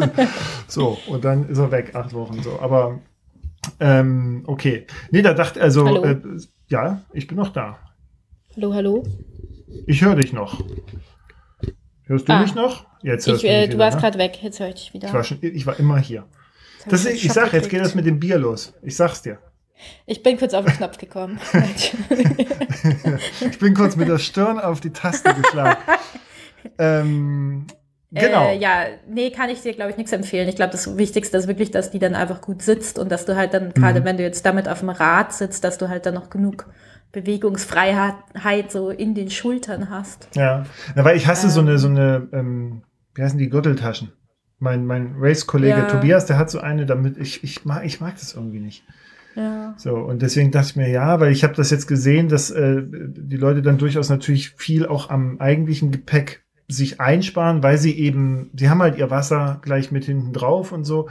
so, 0.66 0.98
und 1.07 1.24
dann 1.24 1.48
ist 1.48 1.59
er 1.59 1.70
weg, 1.70 1.94
acht 1.94 2.12
Wochen, 2.14 2.42
so, 2.42 2.59
aber, 2.61 3.00
ähm, 3.78 4.42
okay. 4.46 4.86
Nee, 5.11 5.22
da 5.22 5.34
dachte, 5.34 5.61
also, 5.61 6.05
äh, 6.05 6.20
ja, 6.68 7.03
ich 7.12 7.26
bin 7.26 7.36
noch 7.36 7.50
da. 7.50 7.78
Hallo, 8.57 8.74
hallo. 8.74 9.05
Ich 9.86 10.03
höre 10.03 10.16
dich 10.16 10.32
noch. 10.32 10.62
Hörst 12.05 12.28
du 12.28 12.32
ah, 12.32 12.42
mich 12.42 12.55
noch? 12.55 12.86
Jetzt 13.03 13.26
hörst 13.26 13.44
ich, 13.44 13.50
du, 13.50 13.57
mich 13.57 13.68
äh, 13.68 13.68
du 13.68 13.78
warst 13.78 13.96
ne? 13.96 14.03
gerade 14.03 14.18
weg, 14.18 14.38
jetzt 14.42 14.61
höre 14.61 14.68
ich 14.68 14.74
dich 14.74 14.94
wieder. 14.94 15.09
Ich 15.09 15.14
war, 15.14 15.24
schon, 15.24 15.38
ich 15.40 15.66
war 15.66 15.78
immer 15.78 15.98
hier. 15.98 16.24
Das, 16.88 17.07
ich, 17.07 17.24
ich 17.24 17.32
sag, 17.32 17.53
jetzt 17.53 17.70
geht 17.70 17.80
das 17.80 17.94
mit 17.94 18.07
dem 18.07 18.18
Bier 18.18 18.38
los. 18.38 18.74
Ich 18.82 18.96
sag's 18.96 19.22
dir. 19.22 19.38
Ich 20.07 20.22
bin 20.22 20.39
kurz 20.39 20.55
auf 20.55 20.64
den 20.64 20.74
Knopf 20.74 20.99
gekommen. 20.99 21.39
ich 23.41 23.59
bin 23.59 23.74
kurz 23.74 23.97
mit 23.97 24.09
der 24.09 24.18
Stirn 24.18 24.59
auf 24.59 24.80
die 24.80 24.91
Taste 24.91 25.35
geschlagen. 25.35 25.80
ähm, 26.78 27.66
genau. 28.11 28.49
Äh, 28.49 28.59
ja, 28.59 28.85
nee, 29.09 29.30
kann 29.30 29.51
ich 29.51 29.61
dir, 29.62 29.74
glaube 29.74 29.91
ich, 29.91 29.97
nichts 29.97 30.12
empfehlen. 30.12 30.49
Ich 30.49 30.57
glaube, 30.57 30.72
das 30.72 30.97
Wichtigste 30.97 31.37
ist 31.37 31.49
wirklich, 31.49 31.70
dass 31.70 31.91
die 31.91 31.99
dann 31.99 32.14
einfach 32.14 32.41
gut 32.41 32.62
sitzt 32.62 32.99
und 32.99 33.11
dass 33.11 33.24
du 33.24 33.37
halt 33.37 33.55
dann, 33.55 33.72
gerade 33.72 34.01
mhm. 34.01 34.05
wenn 34.05 34.16
du 34.16 34.22
jetzt 34.22 34.45
damit 34.45 34.68
auf 34.68 34.80
dem 34.80 34.91
Rad 34.91 35.33
sitzt, 35.33 35.64
dass 35.64 35.78
du 35.78 35.89
halt 35.89 36.07
dann 36.07 36.14
noch 36.14 36.30
genug 36.30 36.66
Bewegungsfreiheit 37.12 38.70
so 38.72 38.91
in 38.91 39.14
den 39.14 39.30
Schultern 39.30 39.91
hast. 39.91 40.28
Ja, 40.35 40.64
ja 40.97 41.05
weil 41.05 41.16
ich 41.16 41.26
hasse 41.26 41.47
ähm, 41.47 41.53
so 41.53 41.61
eine, 41.61 41.78
so 41.78 41.89
eine, 41.89 42.28
ähm, 42.33 42.83
wie 43.14 43.22
heißen 43.22 43.39
die 43.39 43.51
Gürteltaschen? 43.51 44.12
Mein, 44.59 44.87
mein 44.87 45.16
Race-Kollege 45.18 45.78
ja. 45.78 45.87
Tobias, 45.87 46.26
der 46.26 46.39
hat 46.39 46.51
so 46.51 46.61
eine, 46.61 46.87
damit 46.87 47.18
ich, 47.18 47.45
ich 47.45 47.64
mag, 47.64 47.85
ich 47.85 48.01
mag 48.01 48.14
das 48.14 48.35
irgendwie 48.35 48.61
nicht. 48.61 48.85
Ja. 49.35 49.74
So, 49.76 49.97
und 49.97 50.22
deswegen 50.22 50.51
dachte 50.51 50.68
ich 50.70 50.76
mir, 50.76 50.91
ja, 50.91 51.20
weil 51.20 51.33
ich 51.33 51.45
habe 51.45 51.55
das 51.55 51.70
jetzt 51.70 51.87
gesehen, 51.87 52.28
dass 52.28 52.51
äh, 52.51 52.83
die 52.83 53.37
Leute 53.37 53.62
dann 53.62 53.78
durchaus 53.78 54.09
natürlich 54.09 54.51
viel 54.51 54.87
auch 54.87 55.11
am 55.11 55.41
eigentlichen 55.41 55.91
Gepäck 55.91 56.43
sich 56.68 57.01
einsparen, 57.01 57.62
weil 57.62 57.78
sie 57.78 57.99
eben, 57.99 58.51
sie 58.57 58.70
haben 58.70 58.83
halt 58.83 58.97
ihr 58.97 59.11
Wasser 59.11 59.61
gleich 59.62 59.93
mit 59.93 60.05
hinten 60.05 60.33
drauf 60.33 60.72
und 60.72 60.85
so. 60.85 61.09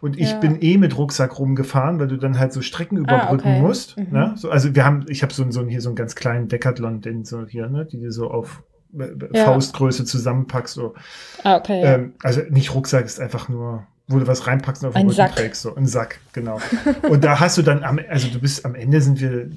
Und 0.00 0.18
ich 0.18 0.32
ja. 0.32 0.38
bin 0.38 0.60
eh 0.60 0.76
mit 0.76 0.96
Rucksack 0.98 1.38
rumgefahren, 1.38 1.98
weil 1.98 2.08
du 2.08 2.16
dann 2.16 2.38
halt 2.38 2.52
so 2.52 2.62
Strecken 2.62 2.98
überbrücken 2.98 3.48
ah, 3.48 3.52
okay. 3.52 3.60
musst. 3.60 3.96
Mhm. 3.96 4.06
Ne? 4.10 4.32
So, 4.36 4.50
also 4.50 4.74
wir 4.74 4.84
haben, 4.84 5.04
ich 5.08 5.22
habe 5.22 5.32
so, 5.32 5.48
so 5.50 5.64
hier 5.66 5.80
so 5.80 5.90
einen 5.90 5.96
ganz 5.96 6.14
kleinen 6.14 6.48
Decathlon, 6.48 7.00
den 7.00 7.24
so 7.24 7.46
hier, 7.46 7.68
ne, 7.68 7.86
die 7.86 8.00
du 8.00 8.10
so 8.10 8.30
auf 8.30 8.62
äh, 8.98 9.08
ja. 9.32 9.44
Faustgröße 9.44 10.04
zusammenpackst. 10.04 10.74
So. 10.74 10.94
Ah, 11.42 11.56
okay. 11.56 11.82
Ähm, 11.84 12.14
also 12.22 12.42
nicht 12.50 12.74
Rucksack 12.74 13.04
ist 13.04 13.20
einfach 13.20 13.48
nur 13.48 13.86
wo 14.06 14.18
du 14.18 14.26
was 14.26 14.46
reinpackst 14.46 14.82
und 14.82 14.88
auf 14.90 14.94
den 14.94 15.08
Rücken 15.08 15.34
trägst. 15.34 15.62
So, 15.62 15.74
ein 15.74 15.86
Sack, 15.86 16.20
genau. 16.32 16.60
und 17.08 17.24
da 17.24 17.40
hast 17.40 17.56
du 17.58 17.62
dann 17.62 17.82
am, 17.82 17.98
also 18.08 18.28
du 18.28 18.38
bist 18.38 18.64
am 18.64 18.74
Ende 18.74 19.00
sind 19.00 19.20
wir 19.20 19.48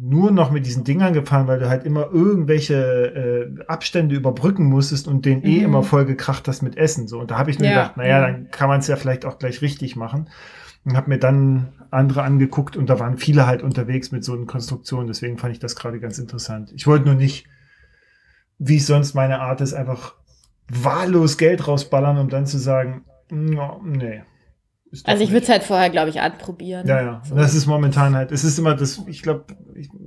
nur 0.00 0.30
noch 0.30 0.50
mit 0.50 0.64
diesen 0.64 0.84
Dingern 0.84 1.12
gefahren, 1.12 1.46
weil 1.48 1.58
du 1.58 1.68
halt 1.68 1.84
immer 1.84 2.08
irgendwelche 2.12 2.74
äh, 2.76 3.64
Abstände 3.66 4.14
überbrücken 4.14 4.64
musstest 4.64 5.08
und 5.08 5.24
den 5.26 5.42
eh 5.42 5.46
mhm. 5.46 5.54
eh 5.54 5.64
immer 5.64 5.82
voll 5.82 6.04
gekracht 6.04 6.48
hast 6.48 6.62
mit 6.62 6.76
Essen. 6.76 7.08
So. 7.08 7.18
Und 7.20 7.30
da 7.30 7.38
habe 7.38 7.50
ich 7.50 7.58
mir 7.58 7.66
ja. 7.66 7.72
gedacht, 7.72 7.96
naja, 7.96 8.20
dann 8.20 8.50
kann 8.50 8.68
man 8.68 8.80
es 8.80 8.86
ja 8.86 8.96
vielleicht 8.96 9.24
auch 9.24 9.38
gleich 9.38 9.60
richtig 9.60 9.96
machen. 9.96 10.28
Und 10.84 10.96
habe 10.96 11.10
mir 11.10 11.18
dann 11.18 11.72
andere 11.90 12.22
angeguckt 12.22 12.76
und 12.76 12.88
da 12.88 12.98
waren 13.00 13.18
viele 13.18 13.46
halt 13.46 13.62
unterwegs 13.62 14.12
mit 14.12 14.24
so 14.24 14.34
einer 14.34 14.46
Konstruktion. 14.46 15.06
Deswegen 15.06 15.36
fand 15.36 15.52
ich 15.52 15.58
das 15.58 15.76
gerade 15.76 16.00
ganz 16.00 16.18
interessant. 16.18 16.72
Ich 16.74 16.86
wollte 16.86 17.06
nur 17.06 17.14
nicht, 17.14 17.46
wie 18.58 18.76
es 18.76 18.86
sonst 18.86 19.14
meine 19.14 19.40
Art 19.40 19.60
ist, 19.60 19.74
einfach 19.74 20.14
wahllos 20.70 21.36
Geld 21.36 21.66
rausballern, 21.66 22.18
um 22.18 22.28
dann 22.28 22.46
zu 22.46 22.58
sagen, 22.58 23.04
No, 23.30 23.80
nee. 23.84 24.22
Also 25.04 25.22
ich 25.22 25.30
würde 25.30 25.42
es 25.42 25.48
halt 25.50 25.62
vorher, 25.64 25.90
glaube 25.90 26.08
ich, 26.08 26.20
anprobieren. 26.20 26.86
Ja, 26.86 27.02
ja. 27.02 27.22
So. 27.24 27.34
Das 27.34 27.54
ist 27.54 27.66
momentan 27.66 28.14
halt, 28.14 28.32
es 28.32 28.42
ist 28.42 28.58
immer 28.58 28.74
das, 28.74 29.02
ich 29.06 29.22
glaube, 29.22 29.44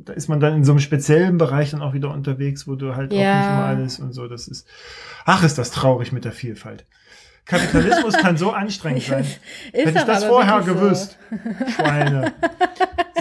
da 0.06 0.14
ist 0.14 0.28
man 0.28 0.40
dann 0.40 0.56
in 0.56 0.64
so 0.64 0.72
einem 0.72 0.80
speziellen 0.80 1.38
Bereich 1.38 1.72
dann 1.72 1.82
auch 1.82 1.94
wieder 1.94 2.12
unterwegs, 2.12 2.68
wo 2.68 2.76
du 2.76 2.96
halt 2.96 3.14
ja. 3.14 3.20
auch 3.20 3.38
nicht 3.38 3.48
immer 3.48 3.66
alles 3.66 4.00
und 4.00 4.14
so, 4.14 4.28
das 4.28 4.48
ist, 4.48 4.68
ach, 5.26 5.44
ist 5.44 5.58
das 5.58 5.70
traurig 5.70 6.12
mit 6.12 6.26
der 6.26 6.32
Vielfalt. 6.32 6.86
Kapitalismus 7.46 8.18
kann 8.18 8.38
so 8.38 8.52
anstrengend 8.52 9.04
sein. 9.04 9.26
Hätte 9.74 9.90
ich 9.90 10.06
das 10.06 10.24
vorher 10.24 10.62
gewusst. 10.62 11.18
So. 11.30 11.72
Schweine. 11.72 12.34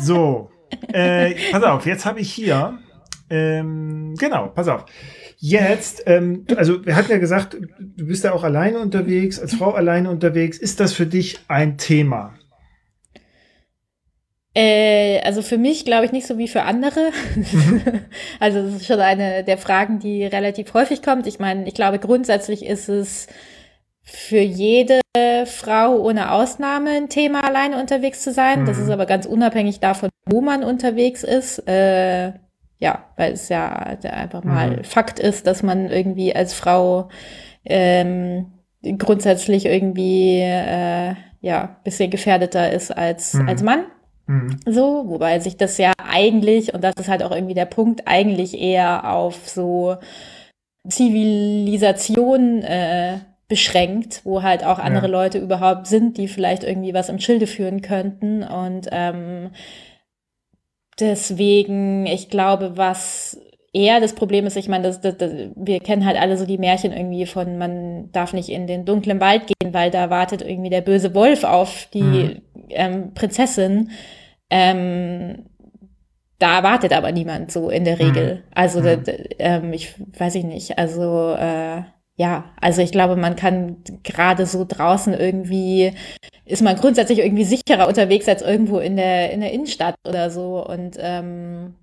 So. 0.00 0.50
Äh, 0.92 1.34
pass 1.50 1.62
auf, 1.62 1.84
jetzt 1.84 2.06
habe 2.06 2.20
ich 2.20 2.32
hier, 2.32 2.78
ähm, 3.28 4.14
genau, 4.18 4.48
pass 4.48 4.68
auf. 4.68 4.86
Jetzt, 5.42 6.02
ähm, 6.04 6.44
also 6.54 6.84
wir 6.84 6.94
hatten 6.96 7.10
ja 7.10 7.16
gesagt, 7.16 7.56
du 7.80 8.06
bist 8.06 8.24
ja 8.24 8.32
auch 8.32 8.44
alleine 8.44 8.78
unterwegs, 8.78 9.40
als 9.40 9.54
Frau 9.54 9.70
alleine 9.70 10.10
unterwegs. 10.10 10.58
Ist 10.58 10.80
das 10.80 10.92
für 10.92 11.06
dich 11.06 11.40
ein 11.48 11.78
Thema? 11.78 12.34
Äh, 14.54 15.20
also 15.22 15.40
für 15.40 15.56
mich 15.56 15.86
glaube 15.86 16.04
ich 16.04 16.12
nicht 16.12 16.26
so 16.26 16.36
wie 16.36 16.46
für 16.46 16.62
andere. 16.64 17.10
Mhm. 17.34 17.82
also 18.40 18.62
das 18.62 18.82
ist 18.82 18.86
schon 18.86 19.00
eine 19.00 19.42
der 19.42 19.56
Fragen, 19.56 19.98
die 19.98 20.26
relativ 20.26 20.74
häufig 20.74 21.02
kommt. 21.02 21.26
Ich 21.26 21.38
meine, 21.38 21.66
ich 21.66 21.74
glaube 21.74 21.98
grundsätzlich 21.98 22.66
ist 22.66 22.90
es 22.90 23.26
für 24.02 24.40
jede 24.40 25.00
Frau 25.46 25.96
ohne 25.96 26.32
Ausnahme 26.32 26.90
ein 26.90 27.08
Thema, 27.08 27.44
alleine 27.44 27.80
unterwegs 27.80 28.22
zu 28.22 28.32
sein. 28.32 28.62
Mhm. 28.62 28.66
Das 28.66 28.78
ist 28.78 28.90
aber 28.90 29.06
ganz 29.06 29.24
unabhängig 29.24 29.80
davon, 29.80 30.10
wo 30.26 30.42
man 30.42 30.64
unterwegs 30.64 31.24
ist. 31.24 31.66
Äh, 31.66 32.32
ja, 32.80 33.04
weil 33.16 33.32
es 33.32 33.48
ja 33.50 33.68
einfach 33.68 34.42
mal 34.42 34.78
mhm. 34.78 34.84
Fakt 34.84 35.20
ist, 35.20 35.46
dass 35.46 35.62
man 35.62 35.90
irgendwie 35.90 36.34
als 36.34 36.54
Frau 36.54 37.10
ähm, 37.64 38.46
grundsätzlich 38.98 39.66
irgendwie 39.66 40.40
äh, 40.40 41.14
ja 41.42 41.76
bisschen 41.84 42.10
gefährdeter 42.10 42.72
ist 42.72 42.90
als 42.90 43.34
mhm. 43.34 43.48
als 43.48 43.62
Mann. 43.62 43.84
Mhm. 44.26 44.60
So, 44.64 45.04
wobei 45.08 45.40
sich 45.40 45.58
das 45.58 45.76
ja 45.76 45.92
eigentlich 45.98 46.72
und 46.72 46.82
das 46.82 46.94
ist 46.98 47.08
halt 47.08 47.22
auch 47.22 47.32
irgendwie 47.32 47.54
der 47.54 47.66
Punkt 47.66 48.02
eigentlich 48.06 48.58
eher 48.58 49.12
auf 49.12 49.46
so 49.46 49.96
Zivilisation 50.88 52.62
äh, 52.62 53.18
beschränkt, 53.46 54.22
wo 54.24 54.42
halt 54.42 54.64
auch 54.64 54.78
andere 54.78 55.06
ja. 55.06 55.12
Leute 55.12 55.38
überhaupt 55.38 55.86
sind, 55.86 56.16
die 56.16 56.28
vielleicht 56.28 56.64
irgendwie 56.64 56.94
was 56.94 57.10
im 57.10 57.18
Schilde 57.18 57.46
führen 57.46 57.82
könnten 57.82 58.42
und 58.42 58.88
ähm, 58.90 59.50
deswegen, 61.00 62.06
ich 62.06 62.30
glaube, 62.30 62.76
was 62.76 63.38
eher 63.72 64.00
das 64.00 64.14
Problem 64.14 64.46
ist, 64.46 64.56
ich 64.56 64.68
meine, 64.68 64.84
das, 64.84 65.00
das, 65.00 65.16
das, 65.16 65.32
wir 65.54 65.80
kennen 65.80 66.04
halt 66.04 66.18
alle 66.18 66.36
so 66.36 66.44
die 66.44 66.58
Märchen 66.58 66.92
irgendwie 66.92 67.26
von, 67.26 67.58
man 67.58 68.10
darf 68.12 68.32
nicht 68.32 68.48
in 68.48 68.66
den 68.66 68.84
dunklen 68.84 69.20
Wald 69.20 69.46
gehen, 69.46 69.72
weil 69.72 69.90
da 69.90 70.10
wartet 70.10 70.42
irgendwie 70.42 70.70
der 70.70 70.80
böse 70.80 71.14
Wolf 71.14 71.44
auf 71.44 71.88
die 71.92 72.02
mhm. 72.02 72.42
ähm, 72.70 73.14
Prinzessin. 73.14 73.90
Ähm, 74.50 75.46
da 76.38 76.62
wartet 76.62 76.92
aber 76.92 77.12
niemand 77.12 77.52
so 77.52 77.70
in 77.70 77.84
der 77.84 77.96
mhm. 77.96 78.02
Regel. 78.02 78.44
Also, 78.52 78.80
mhm. 78.80 79.04
ähm, 79.38 79.72
ich 79.72 79.94
weiß 80.18 80.34
ich 80.34 80.44
nicht. 80.44 80.78
Also, 80.78 81.34
äh, 81.34 81.82
ja, 82.20 82.44
also 82.60 82.82
ich 82.82 82.92
glaube, 82.92 83.16
man 83.16 83.34
kann 83.34 83.78
gerade 84.02 84.44
so 84.44 84.66
draußen 84.68 85.14
irgendwie, 85.14 85.94
ist 86.44 86.60
man 86.60 86.76
grundsätzlich 86.76 87.20
irgendwie 87.20 87.44
sicherer 87.44 87.88
unterwegs 87.88 88.28
als 88.28 88.42
irgendwo 88.42 88.78
in 88.78 88.96
der, 88.96 89.30
in 89.30 89.40
der 89.40 89.52
Innenstadt 89.52 89.94
oder 90.06 90.28
so. 90.28 90.62
Und 90.62 90.98
ähm, 91.00 91.76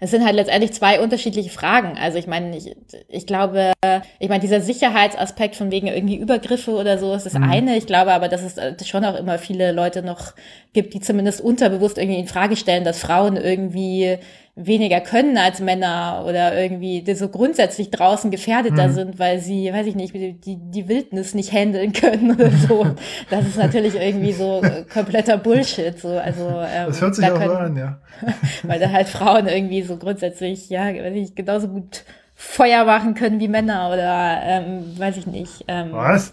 es 0.00 0.10
sind 0.10 0.24
halt 0.24 0.36
letztendlich 0.36 0.72
zwei 0.72 1.00
unterschiedliche 1.00 1.50
Fragen. 1.50 1.98
Also 1.98 2.16
ich 2.16 2.26
meine, 2.26 2.56
ich, 2.56 2.74
ich 3.08 3.26
glaube, 3.26 3.72
ich 4.18 4.30
meine, 4.30 4.40
dieser 4.40 4.62
Sicherheitsaspekt 4.62 5.54
von 5.54 5.70
wegen 5.70 5.86
irgendwie 5.86 6.16
Übergriffe 6.16 6.70
oder 6.70 6.96
so 6.96 7.12
ist 7.12 7.26
das 7.26 7.34
mhm. 7.34 7.44
eine. 7.44 7.76
Ich 7.76 7.84
glaube 7.84 8.14
aber, 8.14 8.28
dass 8.28 8.56
es 8.56 8.88
schon 8.88 9.04
auch 9.04 9.16
immer 9.16 9.38
viele 9.38 9.72
Leute 9.72 10.02
noch 10.02 10.32
gibt, 10.72 10.94
die 10.94 11.00
zumindest 11.00 11.42
unterbewusst 11.42 11.98
irgendwie 11.98 12.20
in 12.20 12.26
Frage 12.26 12.56
stellen, 12.56 12.84
dass 12.84 13.00
Frauen 13.00 13.36
irgendwie 13.36 14.16
weniger 14.54 15.00
können 15.00 15.38
als 15.38 15.60
Männer 15.60 16.24
oder 16.28 16.54
irgendwie 16.60 17.02
so 17.14 17.28
grundsätzlich 17.28 17.90
draußen 17.90 18.30
gefährdeter 18.30 18.88
mhm. 18.88 18.92
sind, 18.92 19.18
weil 19.18 19.38
sie, 19.38 19.72
weiß 19.72 19.86
ich 19.86 19.94
nicht, 19.94 20.12
die, 20.14 20.58
die 20.58 20.88
Wildnis 20.88 21.34
nicht 21.34 21.52
handeln 21.52 21.92
können 21.92 22.32
oder 22.32 22.50
so. 22.50 22.86
Das 23.30 23.46
ist 23.46 23.56
natürlich 23.56 23.94
irgendwie 23.94 24.32
so 24.32 24.60
kompletter 24.92 25.38
Bullshit. 25.38 25.98
So. 25.98 26.18
Also, 26.18 26.48
ähm, 26.48 26.88
das 26.88 27.00
hört 27.00 27.14
sich 27.14 27.24
da 27.24 27.34
auch 27.34 27.38
können, 27.38 27.56
an, 27.56 27.76
ja. 27.76 27.98
weil 28.62 28.78
da 28.78 28.90
halt 28.90 29.08
Frauen 29.08 29.46
irgendwie 29.46 29.82
so 29.82 29.96
grundsätzlich, 29.96 30.68
ja, 30.68 30.86
weiß 30.86 31.14
ich, 31.14 31.34
genauso 31.34 31.68
gut 31.68 32.04
Feuer 32.34 32.84
machen 32.84 33.14
können 33.14 33.40
wie 33.40 33.48
Männer 33.48 33.90
oder 33.92 34.40
ähm, 34.44 34.98
weiß 34.98 35.16
ich 35.16 35.26
nicht. 35.26 35.64
Ähm, 35.68 35.92
Was? 35.92 36.32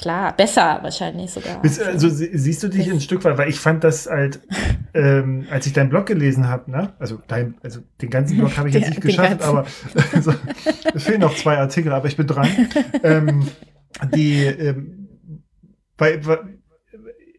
Klar, 0.00 0.34
besser 0.34 0.78
wahrscheinlich 0.80 1.30
sogar. 1.30 1.62
Also 1.62 2.08
siehst 2.08 2.62
du 2.62 2.68
dich 2.68 2.90
ein 2.90 3.02
Stück 3.02 3.22
weit, 3.24 3.36
weil 3.36 3.50
ich 3.50 3.60
fand 3.60 3.84
das 3.84 4.06
halt, 4.08 4.40
ähm, 4.94 5.46
als 5.50 5.66
ich 5.66 5.74
deinen 5.74 5.90
Blog 5.90 6.06
gelesen 6.06 6.48
habe, 6.48 6.70
ne? 6.70 6.94
Also 6.98 7.20
dein, 7.28 7.56
also 7.62 7.80
den 8.00 8.08
ganzen 8.08 8.38
Blog 8.38 8.56
habe 8.56 8.70
ich 8.70 8.76
jetzt 8.76 8.88
nicht 8.88 9.02
geschafft, 9.02 9.42
aber 9.42 9.66
also, 10.14 10.32
es 10.94 11.04
fehlen 11.04 11.20
noch 11.20 11.34
zwei 11.36 11.58
Artikel, 11.58 11.92
aber 11.92 12.08
ich 12.08 12.16
bin 12.16 12.26
dran. 12.26 12.48
ähm, 13.02 13.46
die, 14.14 14.44
ähm, 14.44 15.08
bei, 15.98 16.16
bei, 16.16 16.38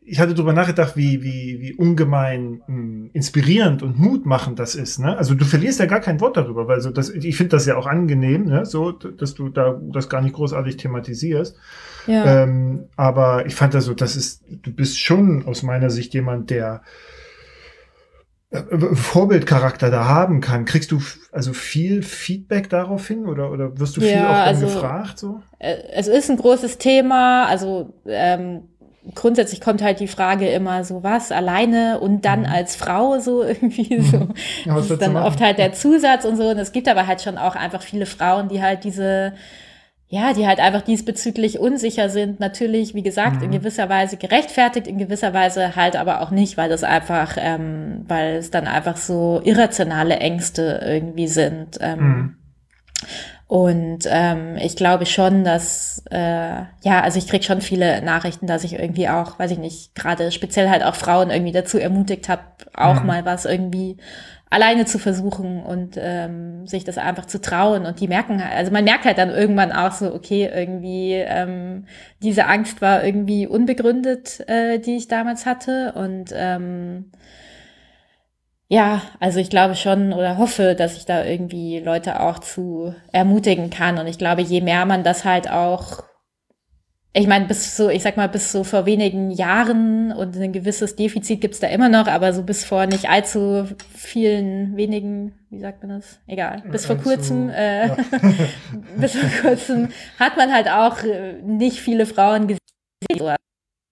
ich 0.03 0.20
hatte 0.20 0.36
darüber 0.36 0.53
nachgedacht, 0.53 0.95
wie, 0.95 1.24
wie, 1.24 1.62
wie 1.62 1.74
ungemein 1.74 2.62
mh, 2.68 2.68
hm, 2.68 3.09
inspirierend 3.14 3.82
und 3.82 3.97
mutmachend 3.97 4.59
das 4.59 4.76
ist. 4.76 4.99
Ne? 4.99 5.18
Also 5.18 5.34
du 5.34 5.45
verlierst 5.45 5.80
ja 5.80 5.88
gar 5.88 5.99
kein 5.99 6.22
Wort 6.22 6.38
darüber, 6.38 6.68
weil 6.68 6.80
so 6.82 6.91
das, 6.91 7.09
ich 7.09 7.36
finde 7.36 7.55
das 7.55 7.66
ja 7.66 7.76
auch 7.76 7.88
angenehm, 7.88 8.45
ne? 8.45 8.68
so, 8.68 8.91
dass 8.91 9.34
du 9.34 9.49
da 9.49 9.82
das 9.82 10.09
gar 10.09 10.22
nicht 10.22 10.36
großartig 10.36 10.78
thematisierst. 10.78 11.57
Ja. 12.08 12.43
Ähm, 12.43 12.89
aber 12.95 13.45
ich 13.45 13.56
fand 13.56 13.74
das 13.74 13.86
so, 13.86 13.93
das 13.93 14.16
ist, 14.16 14.43
du 14.47 14.74
bist 14.74 14.99
schon 14.99 15.45
aus 15.45 15.64
meiner 15.64 15.89
Sicht 15.89 16.14
jemand, 16.14 16.49
der 16.49 16.82
äh, 18.52 18.95
Vorbildcharakter 18.95 19.89
da 19.89 20.06
haben 20.06 20.41
kann. 20.41 20.66
Kriegst 20.66 20.91
du 20.91 21.02
also 21.32 21.54
viel 21.54 22.04
Feedback 22.04 22.70
darauf 22.70 23.08
hin 23.08 23.26
oder, 23.26 23.52
oder 23.52 23.80
wirst 23.80 23.97
du 23.97 24.02
viel 24.02 24.12
ja, 24.12 24.30
auch 24.30 24.47
also, 24.47 24.66
gefragt? 24.66 25.20
So? 25.20 25.41
Äh, 25.60 25.78
es 25.93 26.08
ist 26.08 26.30
ein 26.30 26.38
großes 26.38 26.78
Thema. 26.78 27.45
Also 27.45 27.93
ähm, 28.06 28.64
grundsätzlich 29.16 29.62
kommt 29.62 29.82
halt 29.82 29.99
die 29.99 30.08
Frage 30.08 30.47
immer 30.49 30.84
so 30.84 31.02
was 31.04 31.32
alleine 31.32 31.99
und 31.99 32.26
dann 32.26 32.41
mhm. 32.41 32.47
als 32.47 32.76
Frau 32.76 33.20
so 33.20 33.43
irgendwie 33.45 34.02
so. 34.02 34.28
Ja, 34.66 34.76
das 34.76 34.89
ist 34.89 35.02
dann 35.02 35.16
oft 35.16 35.39
halt 35.39 35.58
der 35.58 35.74
Zusatz 35.74 36.26
und 36.26 36.36
so. 36.36 36.49
Und 36.49 36.58
es 36.58 36.72
gibt 36.72 36.88
aber 36.88 37.08
halt 37.08 37.22
schon 37.22 37.38
auch 37.38 37.56
einfach 37.56 37.82
viele 37.82 38.06
Frauen, 38.06 38.49
die 38.49 38.62
halt 38.62 38.84
diese 38.84 39.34
ja, 40.14 40.34
die 40.34 40.45
halt 40.45 40.59
einfach 40.59 40.82
diesbezüglich 40.82 41.57
unsicher 41.57 42.09
sind. 42.09 42.41
Natürlich, 42.41 42.93
wie 42.93 43.01
gesagt, 43.01 43.38
mhm. 43.38 43.43
in 43.43 43.51
gewisser 43.51 43.88
Weise 43.88 44.18
gerechtfertigt, 44.18 44.86
in 44.86 44.97
gewisser 44.97 45.34
Weise 45.34 45.78
halt 45.78 45.95
aber 45.95 46.20
auch 46.20 46.32
nicht, 46.32 46.57
weil 46.57 46.68
das 46.70 46.84
einfach, 46.84 47.38
ähm, 47.39 48.03
weil 48.09 48.36
es 48.36 48.51
dann 48.51 48.68
einfach 48.68 48.97
so 48.97 49.39
irrationale 49.45 50.18
Ängste 50.18 50.82
irgendwie 50.86 51.30
sind. 51.30 51.78
Ähm, 51.80 51.99
mhm. 51.99 52.36
Und 53.47 53.99
ähm, 54.09 54.57
ich 54.57 54.76
glaube 54.76 55.05
schon, 55.05 55.45
dass, 55.45 56.03
äh, 56.12 56.55
ja, 56.82 57.01
also 57.01 57.18
ich 57.18 57.30
krieg 57.30 57.45
schon 57.45 57.62
viele 57.62 58.01
Nachrichten, 58.01 58.47
dass 58.47 58.66
ich 58.66 58.74
irgendwie 58.74 59.07
auch, 59.07 59.39
weiß 59.39 59.51
ich 59.51 59.59
nicht, 59.59 59.95
gerade 59.95 60.34
speziell 60.34 60.70
halt 60.70 60.84
auch 60.84 60.95
Frauen 60.95 61.30
irgendwie 61.30 61.53
dazu 61.53 61.78
ermutigt 61.78 62.28
habe, 62.28 62.43
auch 62.74 62.99
mhm. 62.99 63.07
mal 63.07 63.26
was 63.26 63.45
irgendwie 63.45 63.95
alleine 64.52 64.86
zu 64.86 64.99
versuchen 64.99 65.64
und 65.64 65.95
ähm, 65.97 66.68
sich 66.68 66.84
das 66.84 66.97
einfach 66.97 67.26
zu 67.26 67.39
trauen. 67.39 67.86
Und 67.86 68.02
die 68.02 68.10
merken 68.10 68.43
halt, 68.43 68.54
also 68.54 68.72
man 68.72 68.84
merkt 68.84 69.06
halt 69.06 69.18
dann 69.18 69.30
irgendwann 69.30 69.72
auch 69.72 69.93
so, 69.93 70.14
okay, 70.14 70.52
irgendwie 70.54 71.14
ähm, 71.14 71.86
diese 72.22 72.45
Angst 72.45 72.82
war 72.82 73.04
irgendwie 73.04 73.47
unbegründet, 73.47 74.41
äh, 74.47 74.78
die 74.80 74.97
ich 74.97 75.08
damals 75.08 75.45
hatte. 75.45 75.93
Und 75.95 76.34
ähm, 76.36 77.12
ja, 78.68 79.02
also 79.22 79.39
ich 79.39 79.49
glaube 79.49 79.76
schon 79.76 80.12
oder 80.12 80.38
hoffe, 80.38 80.76
dass 80.76 80.97
ich 80.97 81.06
da 81.06 81.24
irgendwie 81.24 81.80
Leute 81.80 82.20
auch 82.20 82.39
zu 82.39 82.93
ermutigen 83.14 83.70
kann. 83.70 83.99
Und 83.99 84.08
ich 84.08 84.18
glaube, 84.18 84.41
je 84.41 84.60
mehr 84.60 84.86
man 84.86 85.06
das 85.06 85.24
halt 85.24 85.49
auch 85.49 86.04
ich 87.14 87.28
meine, 87.28 87.45
bis 87.45 87.76
so, 87.76 87.89
ich 87.89 88.03
sag 88.03 88.16
mal, 88.16 88.30
bis 88.30 88.53
so 88.53 88.64
vor 88.64 88.86
wenigen 88.86 89.32
Jahren 89.32 90.14
und 90.14 90.38
ein 90.38 90.53
gewisses 90.53 90.95
Defizit 90.95 91.41
gibt's 91.41 91.59
da 91.59 91.68
immer 91.68 91.89
noch, 91.89 92.07
aber 92.07 92.32
so 92.32 92.43
bis 92.43 92.64
vor 92.64 92.86
nicht 92.86 93.09
allzu 93.09 93.68
vielen 93.93 94.78
wenigen, 94.78 95.34
wie 95.49 95.59
sagt 95.59 95.84
man 95.84 95.99
das? 95.99 96.20
Egal. 96.26 96.64
Bis 96.72 96.86
vor 96.86 96.95
kurzem, 96.95 97.49
äh, 97.49 97.88
ja. 97.88 97.97
bis 98.97 99.18
vor 99.18 99.30
kurzem 99.41 99.89
hat 100.20 100.38
man 100.38 100.53
halt 100.53 100.70
auch 100.70 101.03
äh, 101.03 101.34
nicht 101.41 101.80
viele 101.80 102.05
Frauen 102.05 102.47
gesehen, 102.47 102.59
die 103.12 103.20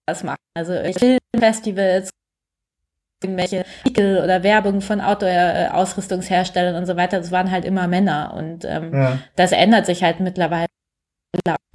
was 0.08 0.24
machen. 0.24 0.38
Also 0.58 0.74
Filmfestivals, 0.98 2.10
irgendwelche 3.22 3.66
Artikel 3.84 4.24
oder 4.24 4.44
Werbung 4.44 4.80
von 4.80 5.02
Outdoor-Ausrüstungsherstellern 5.02 6.76
und 6.76 6.86
so 6.86 6.96
weiter, 6.96 7.18
das 7.18 7.32
waren 7.32 7.52
halt 7.52 7.66
immer 7.66 7.90
Männer. 7.90 8.34
Und 8.34 8.64
ähm, 8.64 8.94
ja. 8.94 9.20
das 9.36 9.52
ändert 9.52 9.86
sich 9.88 10.04
halt 10.04 10.22
mittlerweile. 10.22 10.68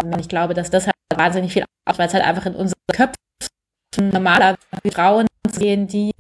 Und 0.02 0.20
ich 0.20 0.28
glaube, 0.28 0.54
dass 0.54 0.70
das 0.70 0.86
halt 0.86 0.93
wahnsinnig 1.14 1.52
viel 1.52 1.64
aus, 1.86 1.98
weil 1.98 2.08
es 2.08 2.14
halt 2.14 2.24
einfach 2.24 2.46
in 2.46 2.54
unseren 2.54 2.80
Köpfen 2.92 4.10
normaler 4.12 4.56
Frauen 4.92 5.26
sehen, 5.48 5.86
die 5.86 6.12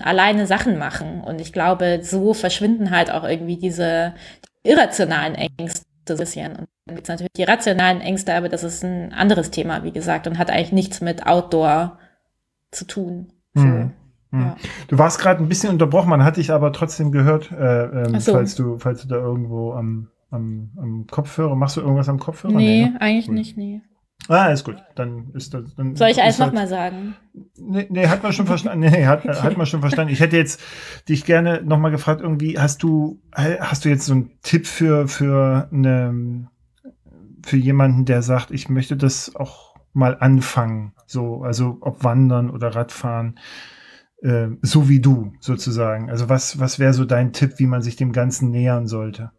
alleine 0.00 0.46
Sachen 0.46 0.78
machen. 0.78 1.20
Und 1.20 1.40
ich 1.40 1.52
glaube, 1.52 2.00
so 2.02 2.34
verschwinden 2.34 2.90
halt 2.90 3.10
auch 3.10 3.24
irgendwie 3.24 3.56
diese 3.56 4.14
irrationalen 4.62 5.34
Ängste 5.34 5.84
so 6.08 6.14
ein 6.14 6.18
bisschen. 6.18 6.52
Und 6.52 6.68
dann 6.86 6.96
gibt 6.96 7.02
es 7.02 7.08
natürlich 7.08 7.32
die 7.36 7.44
rationalen 7.44 8.00
Ängste, 8.00 8.34
aber 8.34 8.48
das 8.48 8.64
ist 8.64 8.82
ein 8.82 9.12
anderes 9.12 9.50
Thema, 9.50 9.84
wie 9.84 9.92
gesagt, 9.92 10.26
und 10.26 10.38
hat 10.38 10.50
eigentlich 10.50 10.72
nichts 10.72 11.00
mit 11.00 11.26
Outdoor 11.26 11.98
zu 12.70 12.86
tun. 12.86 13.32
So. 13.54 13.62
Hm. 13.62 13.92
Hm. 14.30 14.40
Ja. 14.40 14.56
Du 14.88 14.98
warst 14.98 15.20
gerade 15.20 15.42
ein 15.42 15.48
bisschen 15.48 15.70
unterbrochen, 15.70 16.08
man 16.08 16.24
hat 16.24 16.38
dich 16.38 16.50
aber 16.50 16.72
trotzdem 16.72 17.12
gehört, 17.12 17.52
äh, 17.52 17.84
ähm, 17.84 18.18
so. 18.18 18.32
falls, 18.32 18.54
du, 18.54 18.78
falls 18.78 19.02
du 19.02 19.08
da 19.08 19.16
irgendwo 19.16 19.72
am, 19.72 20.08
am, 20.30 20.70
am 20.76 21.06
Kopfhörer, 21.06 21.54
machst 21.54 21.76
du 21.76 21.82
irgendwas 21.82 22.08
am 22.08 22.18
Kopfhörer? 22.18 22.54
Nee, 22.54 22.84
nee 22.84 22.90
ne? 22.90 23.00
eigentlich 23.00 23.28
cool. 23.28 23.34
nicht, 23.34 23.56
nee. 23.56 23.82
Ah, 24.28 24.48
ist 24.48 24.64
gut. 24.64 24.76
Dann 24.94 25.30
ist 25.34 25.52
das. 25.52 25.74
Dann 25.74 25.96
Soll 25.96 26.08
ich 26.08 26.22
alles 26.22 26.38
halt, 26.38 26.52
nochmal 26.52 26.68
sagen? 26.68 27.14
Nee, 27.56 27.86
nee, 27.90 28.06
hat 28.06 28.22
man 28.22 28.32
schon 28.32 28.46
verstanden. 28.46 28.80
Nee, 28.90 29.06
hat, 29.06 29.24
hat 29.24 29.56
man 29.56 29.66
schon 29.66 29.80
verstanden. 29.80 30.12
Ich 30.12 30.20
hätte 30.20 30.36
jetzt 30.36 30.60
dich 31.08 31.24
gerne 31.24 31.62
nochmal 31.62 31.90
gefragt, 31.90 32.20
irgendwie, 32.20 32.58
hast 32.58 32.82
du, 32.82 33.20
hast 33.34 33.84
du 33.84 33.88
jetzt 33.88 34.06
so 34.06 34.12
einen 34.14 34.30
Tipp 34.42 34.66
für, 34.66 35.08
für 35.08 35.68
eine, 35.72 36.48
für 37.44 37.56
jemanden, 37.56 38.04
der 38.04 38.22
sagt, 38.22 38.50
ich 38.50 38.68
möchte 38.68 38.96
das 38.96 39.34
auch 39.34 39.74
mal 39.92 40.16
anfangen? 40.18 40.92
So, 41.06 41.42
also 41.42 41.78
ob 41.80 42.04
Wandern 42.04 42.50
oder 42.50 42.74
Radfahren, 42.74 43.38
äh, 44.22 44.48
so 44.62 44.88
wie 44.88 45.00
du 45.00 45.32
sozusagen. 45.40 46.10
Also 46.10 46.28
was, 46.28 46.58
was 46.60 46.78
wäre 46.78 46.92
so 46.92 47.04
dein 47.04 47.32
Tipp, 47.32 47.54
wie 47.56 47.66
man 47.66 47.82
sich 47.82 47.96
dem 47.96 48.12
Ganzen 48.12 48.50
nähern 48.50 48.86
sollte? 48.86 49.32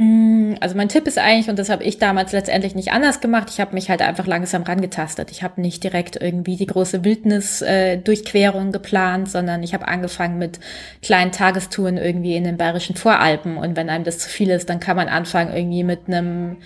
Mm, 0.00 0.54
also 0.60 0.76
mein 0.76 0.88
Tipp 0.88 1.08
ist 1.08 1.18
eigentlich, 1.18 1.50
und 1.50 1.58
das 1.58 1.70
habe 1.70 1.82
ich 1.82 1.98
damals 1.98 2.30
letztendlich 2.30 2.76
nicht 2.76 2.92
anders 2.92 3.20
gemacht, 3.20 3.48
ich 3.50 3.58
habe 3.58 3.74
mich 3.74 3.90
halt 3.90 4.00
einfach 4.00 4.28
langsam 4.28 4.62
rangetastet. 4.62 5.32
Ich 5.32 5.42
habe 5.42 5.60
nicht 5.60 5.82
direkt 5.82 6.14
irgendwie 6.20 6.56
die 6.56 6.66
große 6.66 7.04
Wildnis-Durchquerung 7.04 8.68
äh, 8.68 8.72
geplant, 8.72 9.28
sondern 9.28 9.64
ich 9.64 9.74
habe 9.74 9.88
angefangen 9.88 10.38
mit 10.38 10.60
kleinen 11.02 11.32
Tagestouren 11.32 11.96
irgendwie 11.96 12.36
in 12.36 12.44
den 12.44 12.56
bayerischen 12.56 12.94
Voralpen. 12.94 13.56
Und 13.56 13.76
wenn 13.76 13.90
einem 13.90 14.04
das 14.04 14.18
zu 14.18 14.28
viel 14.28 14.50
ist, 14.50 14.70
dann 14.70 14.78
kann 14.78 14.96
man 14.96 15.08
anfangen 15.08 15.52
irgendwie 15.52 15.82
mit 15.82 16.06
einem 16.06 16.58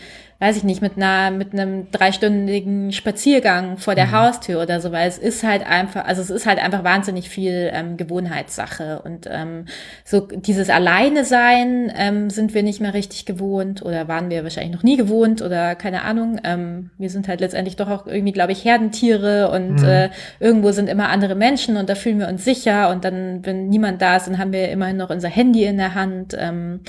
weiß 0.43 0.56
ich 0.56 0.64
nicht, 0.64 0.82
mit 0.82 0.97
einer, 0.97 1.31
mit 1.31 1.52
einem 1.52 1.89
dreistündigen 1.93 2.90
Spaziergang 2.90 3.77
vor 3.77 3.94
der 3.94 4.06
mhm. 4.06 4.12
Haustür 4.12 4.60
oder 4.60 4.81
so, 4.81 4.90
weil 4.90 5.06
es 5.06 5.16
ist 5.16 5.44
halt 5.44 5.64
einfach, 5.64 6.05
also 6.05 6.20
es 6.20 6.31
ist 6.31 6.47
halt 6.47 6.59
einfach 6.59 6.82
wahnsinnig 6.82 7.28
viel 7.28 7.70
ähm, 7.73 7.97
Gewohnheitssache 7.97 9.02
und 9.05 9.28
ähm, 9.31 9.66
so 10.05 10.27
dieses 10.27 10.69
Alleine 10.69 11.24
sein 11.24 11.93
ähm, 11.97 12.28
sind 12.28 12.55
wir 12.55 12.64
nicht 12.64 12.81
mehr 12.81 12.93
richtig 12.93 13.24
gewohnt 13.24 13.82
oder 13.82 14.09
waren 14.09 14.31
wir 14.31 14.43
wahrscheinlich 14.43 14.74
noch 14.74 14.82
nie 14.82 14.97
gewohnt 14.97 15.43
oder 15.43 15.77
keine 15.77 16.02
Ahnung. 16.02 16.40
Ähm, 16.43 16.90
wir 16.98 17.09
sind 17.09 17.28
halt 17.28 17.40
letztendlich 17.40 17.77
doch 17.77 17.89
auch 17.89 18.09
irgendwie, 18.09 18.32
glaube 18.32 18.51
ich, 18.51 18.64
Herdentiere 18.64 19.48
und 19.48 19.77
mhm. 19.77 19.89
äh, 19.89 20.10
irgendwo 20.40 20.73
sind 20.73 20.89
immer 20.89 21.09
andere 21.10 21.36
Menschen 21.36 21.77
und 21.77 21.89
da 21.89 21.94
fühlen 21.94 22.19
wir 22.19 22.27
uns 22.27 22.44
sicher 22.44 22.90
und 22.90 23.05
dann, 23.05 23.47
wenn 23.47 23.69
niemand 23.69 24.02
da 24.02 24.16
ist, 24.16 24.27
dann 24.27 24.39
haben 24.39 24.52
wir 24.52 24.70
immerhin 24.70 24.97
noch 24.97 25.10
unser 25.10 25.28
Handy 25.28 25.62
in 25.66 25.77
der 25.77 25.94
Hand. 25.94 26.36
Ähm, 26.36 26.81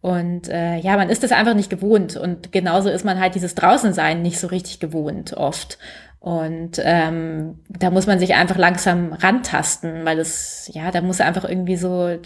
und 0.00 0.48
äh, 0.48 0.76
ja, 0.76 0.96
man 0.96 1.10
ist 1.10 1.22
das 1.22 1.32
einfach 1.32 1.54
nicht 1.54 1.70
gewohnt. 1.70 2.16
Und 2.16 2.52
genauso 2.52 2.88
ist 2.88 3.04
man 3.04 3.20
halt 3.20 3.34
dieses 3.34 3.54
Draußensein 3.54 4.22
nicht 4.22 4.40
so 4.40 4.46
richtig 4.46 4.80
gewohnt 4.80 5.34
oft. 5.34 5.78
Und 6.20 6.80
ähm, 6.82 7.60
da 7.68 7.90
muss 7.90 8.06
man 8.06 8.18
sich 8.18 8.34
einfach 8.34 8.56
langsam 8.56 9.12
rantasten, 9.12 10.04
weil 10.04 10.18
es, 10.18 10.70
ja, 10.72 10.90
da 10.90 11.00
muss 11.00 11.20
einfach 11.20 11.44
irgendwie 11.44 11.76
so 11.76 12.16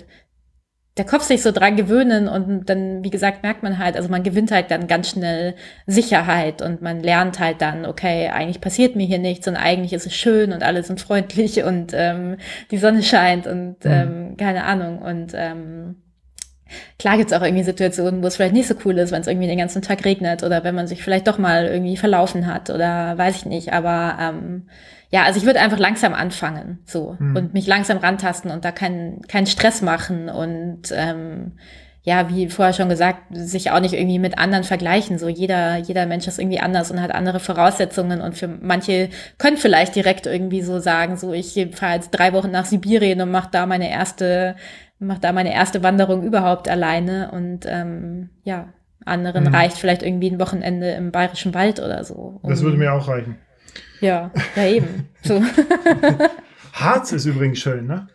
der 0.96 1.04
Kopf 1.04 1.24
sich 1.24 1.42
so 1.42 1.50
dran 1.50 1.74
gewöhnen 1.74 2.28
und 2.28 2.70
dann, 2.70 3.02
wie 3.02 3.10
gesagt, 3.10 3.42
merkt 3.42 3.64
man 3.64 3.78
halt, 3.78 3.96
also 3.96 4.08
man 4.08 4.22
gewinnt 4.22 4.52
halt 4.52 4.70
dann 4.70 4.86
ganz 4.86 5.10
schnell 5.10 5.56
Sicherheit 5.86 6.62
und 6.62 6.82
man 6.82 7.02
lernt 7.02 7.40
halt 7.40 7.60
dann, 7.60 7.84
okay, 7.84 8.28
eigentlich 8.28 8.60
passiert 8.60 8.94
mir 8.94 9.04
hier 9.04 9.18
nichts 9.18 9.48
und 9.48 9.56
eigentlich 9.56 9.92
ist 9.92 10.06
es 10.06 10.14
schön 10.14 10.52
und 10.52 10.62
alle 10.62 10.84
sind 10.84 11.00
freundlich 11.00 11.64
und 11.64 11.92
ähm, 11.94 12.36
die 12.70 12.78
Sonne 12.78 13.02
scheint 13.02 13.48
und 13.48 13.84
mhm. 13.84 13.90
ähm, 13.90 14.36
keine 14.36 14.64
Ahnung 14.64 15.02
und 15.02 15.32
ähm, 15.34 15.96
Klar 16.98 17.16
gibt 17.16 17.30
es 17.30 17.36
auch 17.36 17.42
irgendwie 17.42 17.64
Situationen, 17.64 18.22
wo 18.22 18.26
es 18.26 18.36
vielleicht 18.36 18.54
nicht 18.54 18.68
so 18.68 18.74
cool 18.84 18.98
ist, 18.98 19.12
wenn 19.12 19.20
es 19.20 19.26
irgendwie 19.26 19.46
den 19.46 19.58
ganzen 19.58 19.82
Tag 19.82 20.04
regnet 20.04 20.42
oder 20.42 20.64
wenn 20.64 20.74
man 20.74 20.86
sich 20.86 21.02
vielleicht 21.02 21.26
doch 21.26 21.38
mal 21.38 21.66
irgendwie 21.66 21.96
verlaufen 21.96 22.46
hat 22.46 22.70
oder 22.70 23.16
weiß 23.18 23.36
ich 23.36 23.46
nicht. 23.46 23.72
Aber 23.72 24.16
ähm, 24.20 24.68
ja, 25.10 25.24
also 25.24 25.38
ich 25.38 25.46
würde 25.46 25.60
einfach 25.60 25.78
langsam 25.78 26.14
anfangen 26.14 26.78
so 26.86 27.16
mhm. 27.18 27.36
und 27.36 27.54
mich 27.54 27.66
langsam 27.66 27.98
rantasten 27.98 28.50
und 28.50 28.64
da 28.64 28.72
keinen 28.72 29.22
keinen 29.22 29.46
Stress 29.46 29.82
machen 29.82 30.28
und 30.28 30.92
ähm, 30.92 31.52
ja, 32.06 32.28
wie 32.28 32.50
vorher 32.50 32.74
schon 32.74 32.90
gesagt, 32.90 33.22
sich 33.32 33.70
auch 33.70 33.80
nicht 33.80 33.94
irgendwie 33.94 34.18
mit 34.18 34.36
anderen 34.36 34.62
vergleichen. 34.64 35.18
So 35.18 35.26
jeder, 35.26 35.78
jeder 35.78 36.04
Mensch 36.04 36.26
ist 36.26 36.38
irgendwie 36.38 36.60
anders 36.60 36.90
und 36.90 37.00
hat 37.00 37.14
andere 37.14 37.40
Voraussetzungen. 37.40 38.20
Und 38.20 38.36
für 38.36 38.46
manche 38.46 39.08
können 39.38 39.56
vielleicht 39.56 39.96
direkt 39.96 40.26
irgendwie 40.26 40.60
so 40.60 40.80
sagen, 40.80 41.16
so 41.16 41.32
ich 41.32 41.68
fahre 41.72 41.94
jetzt 41.94 42.10
drei 42.10 42.34
Wochen 42.34 42.50
nach 42.50 42.66
Sibirien 42.66 43.22
und 43.22 43.30
mache 43.30 43.48
da 43.50 43.64
meine 43.64 43.90
erste 43.90 44.54
mache 44.98 45.20
da 45.20 45.32
meine 45.32 45.52
erste 45.52 45.82
Wanderung 45.82 46.22
überhaupt 46.22 46.68
alleine 46.68 47.30
und 47.32 47.66
ähm, 47.66 48.30
ja, 48.44 48.72
anderen 49.04 49.44
mhm. 49.44 49.54
reicht 49.54 49.78
vielleicht 49.78 50.02
irgendwie 50.02 50.30
ein 50.30 50.40
Wochenende 50.40 50.90
im 50.92 51.12
Bayerischen 51.12 51.54
Wald 51.54 51.80
oder 51.80 52.04
so. 52.04 52.40
Um, 52.42 52.50
das 52.50 52.62
würde 52.62 52.78
mir 52.78 52.92
auch 52.92 53.08
reichen. 53.08 53.38
Ja, 54.00 54.30
ja 54.56 54.66
eben. 54.66 55.08
So. 55.22 55.42
Harz 56.72 57.12
ist 57.12 57.24
übrigens 57.26 57.58
schön, 57.58 57.86
ne? 57.86 58.08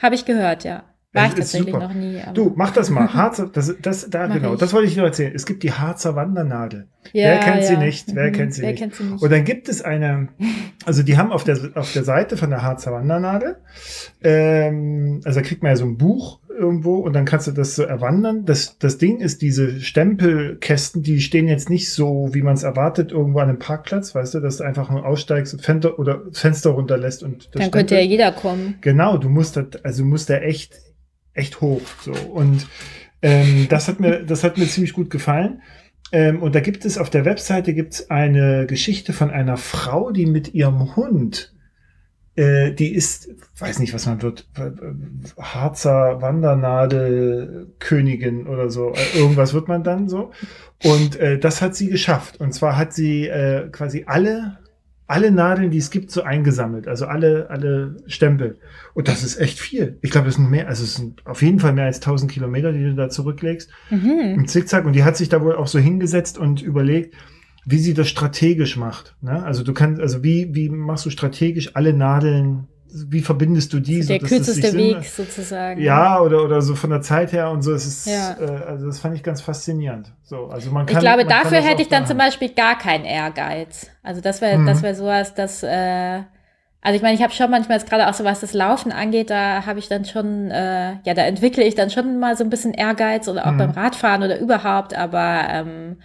Habe 0.00 0.14
ich 0.14 0.24
gehört, 0.24 0.64
ja. 0.64 0.84
War 1.14 1.26
ich 1.26 1.34
tatsächlich 1.34 1.74
super. 1.74 1.88
noch 1.88 1.94
nie. 1.94 2.22
du, 2.32 2.52
mach 2.56 2.70
das 2.70 2.88
mal. 2.88 3.06
Harzer, 3.14 3.50
das, 3.52 3.74
das, 3.82 4.08
da, 4.08 4.28
genau, 4.28 4.54
ich. 4.54 4.60
das 4.60 4.72
wollte 4.72 4.88
ich 4.88 4.96
nur 4.96 5.04
erzählen. 5.04 5.32
Es 5.34 5.44
gibt 5.44 5.62
die 5.62 5.72
Harzer 5.72 6.16
Wandernadel. 6.16 6.86
Ja, 7.12 7.30
Wer 7.30 7.40
kennt 7.40 7.62
ja. 7.62 7.62
sie 7.64 7.76
nicht? 7.76 8.14
Wer, 8.14 8.28
mhm. 8.28 8.32
kennt, 8.32 8.54
sie 8.54 8.62
Wer 8.62 8.70
nicht? 8.70 8.78
kennt 8.78 8.94
sie 8.94 9.04
nicht? 9.04 9.22
Und 9.22 9.30
dann 9.30 9.44
gibt 9.44 9.68
es 9.68 9.82
eine, 9.82 10.28
also 10.86 11.02
die 11.02 11.18
haben 11.18 11.30
auf 11.30 11.44
der, 11.44 11.58
auf 11.74 11.92
der 11.92 12.04
Seite 12.04 12.38
von 12.38 12.48
der 12.48 12.62
Harzer 12.62 12.92
Wandernadel, 12.92 13.56
ähm, 14.22 15.20
also 15.24 15.40
da 15.40 15.46
kriegt 15.46 15.62
man 15.62 15.72
ja 15.72 15.76
so 15.76 15.84
ein 15.84 15.98
Buch 15.98 16.38
irgendwo 16.48 16.96
und 16.96 17.12
dann 17.12 17.24
kannst 17.24 17.46
du 17.46 17.50
das 17.50 17.76
so 17.76 17.82
erwandern. 17.82 18.44
Das, 18.46 18.78
das 18.78 18.96
Ding 18.96 19.20
ist, 19.20 19.42
diese 19.42 19.80
Stempelkästen, 19.80 21.02
die 21.02 21.20
stehen 21.20 21.48
jetzt 21.48 21.68
nicht 21.68 21.92
so, 21.92 22.30
wie 22.32 22.42
man 22.42 22.54
es 22.54 22.62
erwartet, 22.62 23.12
irgendwo 23.12 23.40
an 23.40 23.48
einem 23.48 23.58
Parkplatz, 23.58 24.14
weißt 24.14 24.34
du, 24.34 24.40
dass 24.40 24.58
du 24.58 24.64
einfach 24.64 24.90
nur 24.90 25.04
aussteigst, 25.04 25.60
Fenster 25.62 25.98
oder 25.98 26.22
Fenster 26.32 26.70
runterlässt 26.70 27.22
und 27.22 27.44
das 27.44 27.50
Dann 27.50 27.62
Stempel. 27.62 27.80
könnte 27.80 27.94
ja 27.96 28.00
jeder 28.00 28.32
kommen. 28.32 28.76
Genau, 28.80 29.18
du 29.18 29.28
musst 29.28 29.56
da, 29.56 29.64
also 29.82 30.04
musst 30.04 30.30
da 30.30 30.36
echt 30.36 30.91
echt 31.34 31.60
hoch. 31.60 31.82
So. 32.00 32.12
Und 32.12 32.66
ähm, 33.22 33.66
das, 33.68 33.88
hat 33.88 33.98
mir, 34.00 34.22
das 34.22 34.44
hat 34.44 34.58
mir 34.58 34.66
ziemlich 34.66 34.92
gut 34.92 35.10
gefallen. 35.10 35.62
Ähm, 36.12 36.40
und 36.42 36.54
da 36.54 36.60
gibt 36.60 36.84
es 36.84 36.98
auf 36.98 37.10
der 37.10 37.24
Webseite 37.24 37.74
gibt's 37.74 38.10
eine 38.10 38.66
Geschichte 38.66 39.12
von 39.12 39.30
einer 39.30 39.56
Frau, 39.56 40.10
die 40.10 40.26
mit 40.26 40.54
ihrem 40.54 40.94
Hund, 40.94 41.54
äh, 42.34 42.72
die 42.72 42.94
ist, 42.94 43.30
weiß 43.58 43.78
nicht, 43.78 43.94
was 43.94 44.06
man 44.06 44.20
wird, 44.20 44.46
Harzer 45.38 46.20
Wandernadelkönigin 46.20 48.46
oder 48.46 48.68
so, 48.68 48.92
äh, 48.92 49.18
irgendwas 49.18 49.54
wird 49.54 49.68
man 49.68 49.82
dann 49.84 50.10
so. 50.10 50.32
Und 50.84 51.16
äh, 51.16 51.38
das 51.38 51.62
hat 51.62 51.74
sie 51.74 51.88
geschafft. 51.88 52.38
Und 52.40 52.52
zwar 52.52 52.76
hat 52.76 52.92
sie 52.92 53.28
äh, 53.28 53.70
quasi 53.70 54.04
alle 54.06 54.58
alle 55.12 55.30
Nadeln, 55.30 55.70
die 55.70 55.76
es 55.76 55.90
gibt, 55.90 56.10
so 56.10 56.22
eingesammelt. 56.22 56.88
Also 56.88 57.04
alle, 57.04 57.50
alle 57.50 57.98
Stempel. 58.06 58.56
Und 58.94 59.08
das 59.08 59.22
ist 59.22 59.38
echt 59.38 59.60
viel. 59.60 59.98
Ich 60.00 60.10
glaube, 60.10 60.28
es 60.28 60.36
sind 60.36 60.50
mehr, 60.50 60.68
also 60.68 60.84
es 60.84 60.94
sind 60.94 61.26
auf 61.26 61.42
jeden 61.42 61.60
Fall 61.60 61.74
mehr 61.74 61.84
als 61.84 61.98
1000 61.98 62.32
Kilometer, 62.32 62.72
die 62.72 62.82
du 62.82 62.94
da 62.94 63.10
zurücklegst. 63.10 63.68
Mhm. 63.90 64.36
Im 64.38 64.48
Zickzack. 64.48 64.86
Und 64.86 64.94
die 64.94 65.04
hat 65.04 65.18
sich 65.18 65.28
da 65.28 65.42
wohl 65.42 65.54
auch 65.54 65.66
so 65.66 65.78
hingesetzt 65.78 66.38
und 66.38 66.62
überlegt, 66.62 67.14
wie 67.66 67.76
sie 67.76 67.92
das 67.92 68.08
strategisch 68.08 68.78
macht. 68.78 69.14
Ne? 69.20 69.44
Also 69.44 69.62
du 69.62 69.74
kannst, 69.74 70.00
also 70.00 70.24
wie, 70.24 70.54
wie 70.54 70.70
machst 70.70 71.04
du 71.04 71.10
strategisch 71.10 71.76
alle 71.76 71.92
Nadeln 71.92 72.68
wie 72.94 73.22
verbindest 73.22 73.72
du 73.72 73.80
die? 73.80 74.04
Der 74.04 74.20
so, 74.20 74.26
kürzeste 74.26 74.72
Weg 74.74 75.04
sozusagen. 75.04 75.80
Ja, 75.80 76.20
oder, 76.20 76.44
oder 76.44 76.60
so 76.60 76.74
von 76.74 76.90
der 76.90 77.00
Zeit 77.00 77.32
her 77.32 77.50
und 77.50 77.62
so. 77.62 77.72
Es 77.72 77.86
ist, 77.86 78.06
ja. 78.06 78.36
äh, 78.38 78.64
also 78.66 78.86
das 78.86 79.00
fand 79.00 79.14
ich 79.14 79.22
ganz 79.22 79.40
faszinierend. 79.40 80.12
So, 80.22 80.46
also 80.46 80.70
man 80.70 80.86
kann, 80.86 80.96
ich 80.96 81.00
glaube, 81.02 81.24
dafür 81.24 81.60
hätte 81.60 81.82
ich 81.82 81.88
dann 81.88 82.06
zum 82.06 82.18
Beispiel 82.18 82.50
gar 82.50 82.76
keinen 82.76 83.04
Ehrgeiz. 83.04 83.90
Also 84.02 84.20
das 84.20 84.40
wäre, 84.40 84.58
mhm. 84.58 84.66
das 84.66 84.82
wäre 84.82 84.94
sowas, 84.94 85.34
dass, 85.34 85.62
äh, 85.62 86.20
also 86.80 86.96
ich 86.96 87.02
meine, 87.02 87.14
ich 87.14 87.22
habe 87.22 87.32
schon 87.32 87.50
manchmal 87.50 87.78
jetzt 87.78 87.88
gerade 87.88 88.08
auch 88.08 88.14
so 88.14 88.24
was 88.24 88.40
das 88.40 88.52
Laufen 88.52 88.92
angeht, 88.92 89.30
da 89.30 89.64
habe 89.64 89.78
ich 89.78 89.88
dann 89.88 90.04
schon, 90.04 90.50
äh, 90.50 90.94
ja, 91.04 91.14
da 91.14 91.22
entwickle 91.22 91.64
ich 91.64 91.74
dann 91.74 91.90
schon 91.90 92.18
mal 92.18 92.36
so 92.36 92.44
ein 92.44 92.50
bisschen 92.50 92.74
Ehrgeiz 92.74 93.28
oder 93.28 93.46
auch 93.46 93.52
mhm. 93.52 93.58
beim 93.58 93.70
Radfahren 93.70 94.22
oder 94.22 94.38
überhaupt, 94.38 94.94
aber 94.94 95.46
ähm, 95.48 95.96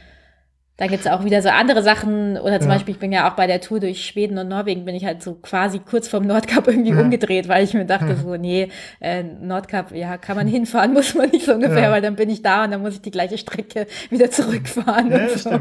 da 0.78 0.86
gibt's 0.86 1.08
auch 1.08 1.26
wieder 1.26 1.42
so 1.42 1.50
andere 1.50 1.82
Sachen, 1.82 2.38
oder 2.38 2.60
zum 2.60 2.70
ja. 2.70 2.76
Beispiel, 2.76 2.94
ich 2.94 3.00
bin 3.00 3.12
ja 3.12 3.30
auch 3.30 3.36
bei 3.36 3.48
der 3.48 3.62
Tour 3.62 3.80
durch 3.80 4.06
Schweden 4.06 4.38
und 4.38 4.48
Norwegen, 4.48 4.86
bin 4.86 4.94
ich 4.94 5.06
halt 5.06 5.24
so 5.24 5.34
quasi 5.34 5.80
kurz 5.80 6.08
vorm 6.08 6.28
Nordkap 6.28 6.68
irgendwie 6.68 6.92
ja. 6.92 7.02
umgedreht, 7.02 7.48
weil 7.48 7.64
ich 7.64 7.74
mir 7.74 7.86
dachte, 7.86 8.10
ja. 8.10 8.16
so, 8.24 8.36
nee, 8.36 8.70
äh, 9.00 9.24
Nordkap, 9.24 9.92
ja, 9.92 10.18
kann 10.18 10.38
man 10.38 10.48
hinfahren, 10.48 10.94
muss 10.94 11.16
man 11.16 11.32
nicht 11.32 11.46
so 11.46 11.54
ungefähr, 11.54 11.92
weil 11.92 12.02
dann 12.02 12.16
bin 12.16 12.30
ich 12.30 12.44
da 12.44 12.64
und 12.64 12.72
dann 12.72 12.82
muss 12.82 12.94
ich 12.94 13.02
die 13.02 13.12
gleiche 13.12 13.40
Strecke 13.40 13.88
wieder 14.12 14.30
zurückfahren. 14.30 15.12
und 15.12 15.40
so. 15.40 15.60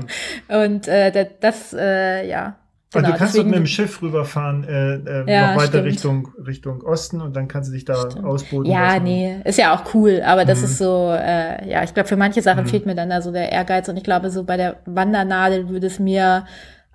und 0.49 0.87
äh, 0.87 1.27
das, 1.41 1.73
äh, 1.73 2.29
ja, 2.29 2.57
Genau, 2.93 3.09
du 3.11 3.17
kannst 3.17 3.35
deswegen, 3.35 3.51
mit 3.51 3.59
dem 3.59 3.67
Schiff 3.67 4.01
rüberfahren, 4.01 4.63
äh, 4.65 4.95
äh, 4.95 5.31
ja, 5.31 5.55
noch 5.55 5.61
weiter 5.61 5.85
Richtung, 5.85 6.29
Richtung 6.47 6.83
Osten 6.83 7.21
und 7.21 7.35
dann 7.35 7.49
kannst 7.49 7.69
du 7.69 7.75
dich 7.75 7.85
da 7.85 8.11
stimmt. 8.11 8.25
ausboten. 8.25 8.71
Ja, 8.71 8.95
lassen. 8.95 9.05
nee, 9.05 9.41
ist 9.45 9.59
ja 9.59 9.75
auch 9.75 9.93
cool, 9.93 10.23
aber 10.25 10.45
das 10.45 10.61
mhm. 10.61 10.65
ist 10.65 10.79
so, 10.79 11.13
äh, 11.13 11.69
ja, 11.69 11.83
ich 11.83 11.93
glaube, 11.93 12.09
für 12.09 12.17
manche 12.17 12.43
Sachen 12.43 12.63
mhm. 12.63 12.69
fehlt 12.69 12.87
mir 12.87 12.95
dann 12.95 13.11
da 13.11 13.21
so 13.21 13.33
der 13.33 13.51
Ehrgeiz 13.51 13.89
und 13.89 13.97
ich 13.97 14.05
glaube, 14.05 14.31
so 14.31 14.45
bei 14.45 14.57
der 14.57 14.77
Wandernadel 14.87 15.69
würde 15.69 15.89
es 15.89 15.99
mir 15.99 16.47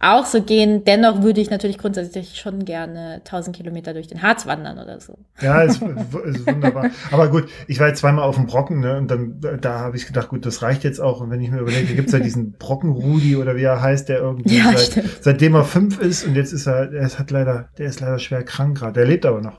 auch 0.02 0.26
so 0.26 0.42
gehen. 0.42 0.84
Dennoch 0.84 1.22
würde 1.22 1.42
ich 1.42 1.50
natürlich 1.50 1.78
grundsätzlich 1.78 2.36
schon 2.38 2.66
gerne 2.66 3.22
1000 3.26 3.56
Kilometer 3.56 3.94
durch 3.94 4.08
den 4.08 4.22
Harz 4.22 4.46
wandern 4.46 4.80
oder 4.80 5.00
so. 5.00 5.18
Ja, 5.42 5.62
ist, 5.62 5.82
ist 5.82 6.48
wunderbar. 6.48 6.90
Aber 7.12 7.30
gut, 7.30 7.48
ich 7.68 7.80
war 7.80 7.88
jetzt 7.88 8.00
zweimal 8.00 8.24
auf 8.24 8.36
dem 8.36 8.48
Brocken 8.48 8.80
ne, 8.80 8.98
und 8.98 9.10
dann 9.10 9.40
da 9.62 9.80
habe 9.80 9.98
ich 9.98 10.08
gedacht, 10.08 10.30
gut, 10.30 10.46
das 10.46 10.62
reicht 10.62 10.84
jetzt 10.84 11.00
auch. 11.00 11.22
Und 11.22 11.30
wenn 11.30 11.42
ich 11.42 11.52
mir 11.52 11.60
überlege, 11.60 11.94
gibt 11.94 12.08
es 12.08 12.14
ja 12.14 12.20
diesen 12.20 12.54
Brocken-Rudi 12.54 13.36
oder 13.36 13.56
wie 13.56 13.64
er 13.64 13.82
heißt, 13.82 14.10
der 14.10 14.20
irgendwie 14.20 14.58
ja, 14.58 14.74
seit, 14.76 15.04
seitdem 15.22 15.56
er 15.56 15.64
fünf 15.64 16.00
ist 16.00 16.26
und 16.26 16.36
jetzt 16.36 16.52
ist 16.52 16.68
er, 16.68 16.92
er 16.92 17.10
hat 17.10 17.32
leider, 17.32 17.70
der 17.78 17.88
ist 17.88 18.00
leider 18.00 18.20
schwer 18.20 18.44
krank 18.44 18.80
gerade. 18.80 18.94
Der 18.94 19.06
lebt 19.06 19.26
aber 19.26 19.42
noch. 19.42 19.58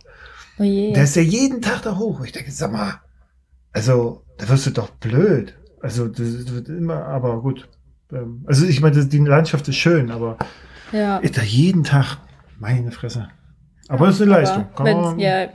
Oh 0.59 0.65
je. 0.65 0.93
Der 0.93 1.05
ist 1.05 1.17
ja 1.17 1.23
jeden 1.23 1.63
Tag 1.63 1.83
da 1.83 1.97
hoch. 1.97 2.25
Ich 2.25 2.33
denke, 2.33 2.51
sag 2.51 2.73
mal, 2.73 3.01
also 3.73 4.25
da 4.39 4.49
wirst 4.49 4.67
du 4.67 4.71
doch 4.71 4.91
blöd. 4.91 5.55
Also 5.81 6.09
das 6.09 6.55
wird 6.55 6.69
immer, 6.69 7.07
aber 7.07 7.41
gut, 7.43 7.69
also 8.47 8.67
ich 8.67 8.81
meine, 8.81 9.05
die 9.05 9.19
Landschaft 9.19 9.69
ist 9.69 9.77
schön, 9.77 10.11
aber 10.11 10.39
ja. 10.93 11.19
ist 11.19 11.37
da 11.37 11.43
jeden 11.43 11.85
Tag, 11.85 12.19
meine 12.59 12.93
Fresse. 12.93 13.29
Aber 13.89 14.09
es 14.09 14.17
ist 14.17 14.23
eine 14.23 14.31
Leistung. 14.31 14.67
Wenn 14.79 15.19
ja, 15.19 15.49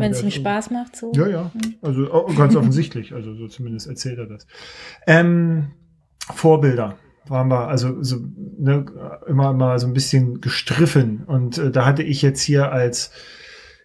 es 0.00 0.22
ihm 0.22 0.30
Spaß 0.30 0.70
macht, 0.70 0.96
so. 0.96 1.12
Ja, 1.14 1.26
ja. 1.26 1.50
Hm. 1.52 1.74
Also 1.82 2.12
oh, 2.12 2.32
ganz 2.34 2.56
offensichtlich. 2.56 3.12
Also 3.12 3.34
so 3.34 3.48
zumindest 3.48 3.86
erzählt 3.86 4.18
er 4.18 4.26
das. 4.26 4.46
Ähm, 5.06 5.72
Vorbilder 6.34 6.96
waren 7.26 7.48
wir 7.48 7.68
also 7.68 8.02
so, 8.02 8.16
ne, 8.58 8.86
immer 9.26 9.52
mal 9.52 9.78
so 9.78 9.86
ein 9.86 9.92
bisschen 9.92 10.40
gestriffen. 10.40 11.24
Und 11.24 11.58
äh, 11.58 11.70
da 11.70 11.84
hatte 11.84 12.02
ich 12.02 12.22
jetzt 12.22 12.40
hier 12.40 12.72
als 12.72 13.10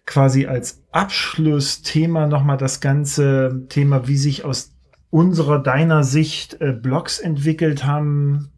quasi 0.06 0.46
als 0.46 0.84
Abschlussthema 0.92 2.26
nochmal 2.26 2.56
das 2.56 2.80
ganze 2.80 3.66
Thema, 3.68 4.08
wie 4.08 4.16
sich 4.16 4.44
aus 4.44 4.75
unserer, 5.10 5.62
deiner 5.62 6.02
Sicht 6.02 6.60
äh, 6.60 6.72
Blogs 6.72 7.18
entwickelt 7.18 7.84
haben, 7.84 8.50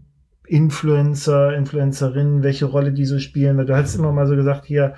Influencer, 0.47 1.55
Influencerinnen, 1.55 2.43
welche 2.43 2.65
Rolle 2.65 2.93
die 2.93 3.05
so 3.05 3.19
spielen? 3.19 3.59
Weil 3.59 3.66
du 3.66 3.77
hast 3.77 3.95
immer 3.95 4.12
mal 4.12 4.27
so 4.27 4.35
gesagt, 4.35 4.65
hier, 4.65 4.95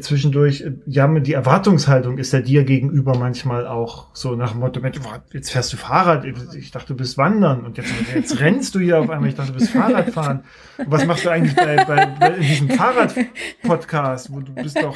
zwischendurch, 0.00 0.60
äh, 0.62 0.72
ja, 0.86 1.08
die 1.18 1.32
Erwartungshaltung 1.32 2.18
ist 2.18 2.32
ja 2.32 2.40
dir 2.40 2.64
gegenüber 2.64 3.16
manchmal 3.16 3.66
auch 3.66 4.08
so 4.12 4.34
nach 4.34 4.52
dem 4.52 4.60
Motto, 4.60 4.80
Mensch, 4.80 4.98
jetzt 5.32 5.50
fährst 5.50 5.72
du 5.72 5.76
Fahrrad, 5.76 6.24
ich 6.54 6.70
dachte, 6.70 6.88
du 6.88 6.96
bist 6.96 7.16
wandern 7.16 7.64
und 7.64 7.78
jetzt, 7.78 7.92
jetzt 8.14 8.40
rennst 8.40 8.74
du 8.74 8.80
hier 8.80 8.98
auf 9.00 9.08
einmal, 9.08 9.30
ich 9.30 9.34
dachte, 9.34 9.52
du 9.52 9.58
bist 9.58 9.70
Fahrradfahren. 9.70 10.40
Und 10.78 10.90
was 10.90 11.06
machst 11.06 11.24
du 11.24 11.30
eigentlich 11.30 11.56
bei, 11.56 11.76
bei, 11.84 12.06
bei 12.06 12.30
diesem 12.30 12.68
Fahrrad-Podcast, 12.70 14.32
wo 14.32 14.40
du 14.40 14.52
bist 14.54 14.76
doch 14.80 14.94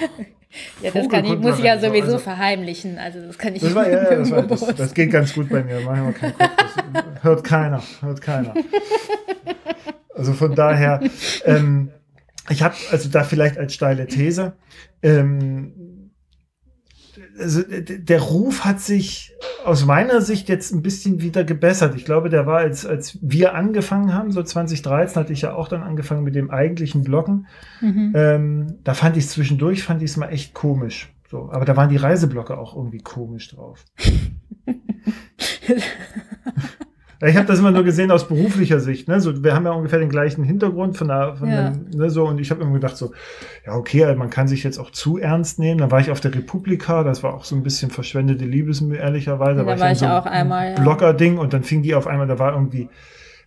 ja, 0.83 0.91
das 0.91 1.09
kann 1.09 1.25
ich, 1.25 1.39
muss 1.39 1.59
ich 1.59 1.65
ja 1.65 1.79
sowieso 1.79 2.13
also, 2.13 2.19
verheimlichen. 2.19 2.99
Also 2.99 3.21
das 3.27 3.39
kann 3.39 3.55
ich 3.55 3.63
das 3.63 3.75
war, 3.75 3.89
ja, 3.89 4.03
ja, 4.03 4.17
das, 4.17 4.31
war, 4.31 4.43
das, 4.43 4.61
das, 4.77 4.95
geht 4.95 5.11
ganz 5.11 5.33
gut 5.33 5.49
bei 5.49 5.63
mir. 5.63 5.79
Wir 5.79 6.13
keinen 6.13 6.37
Kopf. 6.37 6.51
Das 6.93 7.23
hört 7.23 7.45
keiner. 7.45 7.83
Hört 8.03 8.21
keiner. 8.21 8.55
Also 10.15 10.35
von 10.35 10.55
daher, 10.55 11.01
ähm, 11.47 11.91
ich 12.51 12.63
habe 12.63 12.75
also 12.91 13.09
da 13.09 13.25
vielleicht 13.25 13.59
als 13.59 13.75
steile 13.75 14.07
These, 14.07 14.55
ähm, 15.03 15.93
also 17.39 17.63
der 17.63 18.21
Ruf 18.21 18.65
hat 18.65 18.81
sich 18.81 19.33
aus 19.65 19.85
meiner 19.85 20.21
Sicht 20.21 20.49
jetzt 20.49 20.73
ein 20.73 20.83
bisschen 20.83 21.21
wieder 21.21 21.45
gebessert. 21.45 21.95
Ich 21.95 22.05
glaube, 22.05 22.29
der 22.29 22.47
war, 22.47 22.59
als, 22.59 22.87
als 22.87 23.19
wir 23.23 23.55
angefangen 23.55 24.15
haben, 24.15 24.33
so 24.33 24.43
2013, 24.43 25.21
hatte 25.21 25.33
ich 25.33 25.43
ja 25.43 25.55
auch 25.55 25.69
dann 25.69 25.83
angefangen 25.83 26.25
mit 26.25 26.35
dem 26.35 26.51
eigentlichen 26.51 27.03
Bloggen. 27.03 27.47
Mhm. 27.81 28.13
Ähm, 28.15 28.79
da 28.85 28.95
fand 28.95 29.17
ich 29.17 29.29
zwischendurch, 29.29 29.83
fand 29.83 30.03
ich 30.03 30.11
es 30.11 30.17
mal 30.17 30.29
echt 30.29 30.55
komisch. 30.55 31.13
So, 31.31 31.51
aber 31.51 31.65
da 31.65 31.77
waren 31.77 31.89
die 31.89 31.97
Reiseblogger 31.97 32.59
auch 32.59 32.77
irgendwie 32.77 32.99
komisch 32.99 33.49
drauf. 33.49 33.85
Ich 37.25 37.37
habe 37.37 37.47
das 37.47 37.61
immer 37.61 37.71
nur 37.71 37.85
gesehen 37.85 38.11
aus 38.11 38.27
beruflicher 38.27 38.81
Sicht. 38.81 39.07
Ne? 39.07 39.21
So, 39.21 39.45
wir 39.45 39.55
haben 39.55 39.65
ja 39.65 39.73
ungefähr 39.73 40.01
den 40.01 40.09
gleichen 40.09 40.43
Hintergrund 40.43 40.97
von 40.97 41.09
der, 41.09 41.37
von 41.37 41.49
ja. 41.49 41.71
dem, 41.71 41.91
ne, 41.91 42.11
so 42.11 42.27
und 42.27 42.41
ich 42.41 42.51
habe 42.51 42.63
immer 42.63 42.73
gedacht 42.73 42.97
so, 42.97 43.13
ja 43.65 43.75
okay, 43.75 44.05
also 44.05 44.19
man 44.19 44.31
kann 44.31 44.49
sich 44.49 44.65
jetzt 44.65 44.79
auch 44.79 44.91
zu 44.91 45.19
ernst 45.19 45.59
nehmen. 45.59 45.79
Dann 45.79 45.91
war 45.91 46.01
ich 46.01 46.11
auf 46.11 46.21
der 46.21 46.35
Republika, 46.35 47.05
das 47.05 47.23
war 47.23 47.35
auch 47.35 47.45
so 47.45 47.55
ein 47.55 47.63
bisschen 47.63 47.91
verschwendete 47.91 48.45
Liebesmühe 48.45 48.99
ehrlicherweise. 48.99 49.61
Da 49.61 49.67
war, 49.67 49.79
war 49.79 49.93
ich, 49.93 49.99
so 49.99 50.07
auch 50.07 50.27
einmal. 50.27 50.71
Ja. 50.71 50.81
Blogger-Ding 50.81 51.39
und 51.39 51.53
dann 51.53 51.63
fing 51.63 51.83
die 51.83 51.95
auf 51.95 52.09
einmal, 52.09 52.27
da 52.27 52.39
war 52.39 52.55
irgendwie 52.55 52.89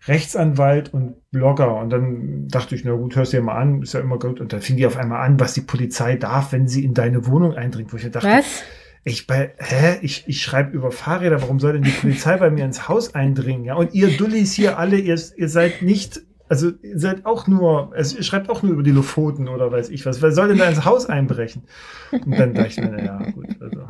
Rechtsanwalt 0.08 0.94
und 0.94 1.16
Blogger. 1.32 1.76
Und 1.76 1.90
dann 1.90 2.48
dachte 2.48 2.76
ich, 2.76 2.86
na 2.86 2.94
gut, 2.94 3.16
hörst 3.16 3.34
du 3.34 3.38
dir 3.38 3.44
mal 3.44 3.58
an, 3.58 3.82
ist 3.82 3.94
ja 3.94 4.00
immer 4.00 4.20
gut. 4.20 4.40
Und 4.40 4.54
dann 4.54 4.62
fing 4.62 4.78
die 4.78 4.86
auf 4.86 4.98
einmal 4.98 5.26
an, 5.26 5.40
was 5.40 5.54
die 5.54 5.62
Polizei 5.62 6.16
darf, 6.16 6.52
wenn 6.52 6.68
sie 6.68 6.86
in 6.86 6.94
deine 6.94 7.28
Wohnung 7.28 7.56
eindringt, 7.56 7.92
wo 7.92 7.98
ich 7.98 8.10
dachte, 8.10 8.28
was? 8.28 8.64
Ich 9.08 9.28
bei, 9.28 9.54
hä? 9.60 10.00
Ich, 10.02 10.24
ich 10.28 10.42
schreibe 10.42 10.72
über 10.72 10.92
Fahrräder, 10.92 11.40
warum 11.40 11.60
soll 11.60 11.74
denn 11.74 11.84
die 11.84 11.92
Polizei 11.92 12.38
bei 12.38 12.50
mir 12.50 12.66
ins 12.66 12.90
Haus 12.90 13.14
eindringen? 13.14 13.64
Ja, 13.64 13.76
und 13.76 13.94
ihr 13.94 14.18
Dullis 14.18 14.54
hier 14.54 14.80
alle, 14.80 14.98
ihr, 14.98 15.20
ihr 15.38 15.48
seid 15.48 15.84
nicht, 15.84 16.22
also 16.50 16.72
ihr 16.82 16.98
seid 16.98 17.24
auch 17.24 17.46
nur, 17.46 17.94
also 17.94 18.18
ihr 18.18 18.24
schreibt 18.24 18.50
auch 18.50 18.64
nur 18.64 18.74
über 18.74 18.82
die 18.82 18.90
Lofoten 18.90 19.48
oder 19.48 19.72
weiß 19.72 19.90
ich 19.92 20.08
was. 20.08 20.24
Wer 20.24 20.32
soll 20.32 20.48
denn 20.48 20.58
da 20.58 20.68
ins 20.68 20.86
Haus 20.86 21.06
einbrechen? 21.06 21.66
Und 22.12 22.32
dann 22.32 22.56
dachte 22.56 22.70
ich 22.70 22.78
mir, 22.78 22.90
naja, 22.90 23.20
gut, 23.30 23.46
also. 23.60 23.86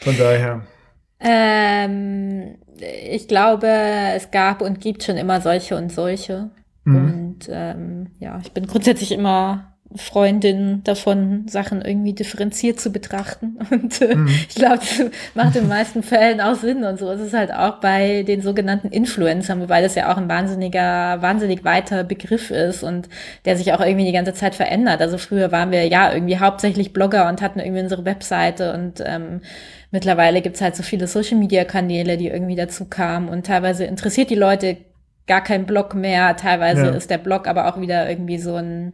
Von 0.00 0.18
daher. 0.18 0.66
Ähm, 1.18 2.56
ich 3.10 3.26
glaube, 3.26 3.68
es 3.68 4.30
gab 4.30 4.60
und 4.60 4.82
gibt 4.82 5.02
schon 5.02 5.16
immer 5.16 5.40
solche 5.40 5.76
und 5.78 5.90
solche. 5.90 6.50
Mhm. 6.84 6.96
Und 6.96 7.48
ähm, 7.50 8.08
ja, 8.18 8.38
ich 8.44 8.52
bin 8.52 8.66
grundsätzlich 8.66 9.12
immer 9.12 9.75
Freundin 9.94 10.82
davon, 10.84 11.46
Sachen 11.48 11.80
irgendwie 11.80 12.12
differenziert 12.12 12.80
zu 12.80 12.90
betrachten. 12.90 13.58
Und 13.70 14.00
äh, 14.00 14.16
mhm. 14.16 14.28
ich 14.48 14.54
glaube, 14.54 14.78
das 14.78 15.10
macht 15.34 15.54
in 15.54 15.62
den 15.62 15.68
meisten 15.68 16.02
Fällen 16.02 16.40
auch 16.40 16.56
Sinn. 16.56 16.84
Und 16.84 16.98
so 16.98 17.10
ist 17.10 17.20
es 17.20 17.32
halt 17.32 17.52
auch 17.52 17.80
bei 17.80 18.22
den 18.24 18.42
sogenannten 18.42 18.88
Influencern, 18.88 19.60
wobei 19.60 19.82
das 19.82 19.94
ja 19.94 20.12
auch 20.12 20.16
ein 20.16 20.28
wahnsinniger, 20.28 21.22
wahnsinnig 21.22 21.64
weiter 21.64 22.04
Begriff 22.04 22.50
ist 22.50 22.82
und 22.82 23.08
der 23.44 23.56
sich 23.56 23.72
auch 23.72 23.80
irgendwie 23.80 24.06
die 24.06 24.12
ganze 24.12 24.34
Zeit 24.34 24.54
verändert. 24.54 25.00
Also 25.00 25.18
früher 25.18 25.52
waren 25.52 25.70
wir 25.70 25.86
ja 25.86 26.12
irgendwie 26.12 26.38
hauptsächlich 26.38 26.92
Blogger 26.92 27.28
und 27.28 27.40
hatten 27.40 27.60
irgendwie 27.60 27.82
unsere 27.82 28.04
Webseite 28.04 28.74
und 28.74 29.02
ähm, 29.04 29.40
mittlerweile 29.90 30.42
gibt's 30.42 30.60
halt 30.60 30.76
so 30.76 30.82
viele 30.82 31.06
Social-Media-Kanäle, 31.06 32.16
die 32.16 32.28
irgendwie 32.28 32.56
dazu 32.56 32.86
kamen 32.86 33.28
und 33.28 33.46
teilweise 33.46 33.84
interessiert 33.84 34.30
die 34.30 34.34
Leute 34.34 34.78
gar 35.26 35.42
kein 35.42 35.66
Blog 35.66 35.94
mehr, 35.94 36.36
teilweise 36.36 36.86
ja. 36.86 36.90
ist 36.90 37.10
der 37.10 37.18
Blog 37.18 37.48
aber 37.48 37.68
auch 37.68 37.80
wieder 37.80 38.08
irgendwie 38.08 38.38
so 38.38 38.56
ein 38.56 38.92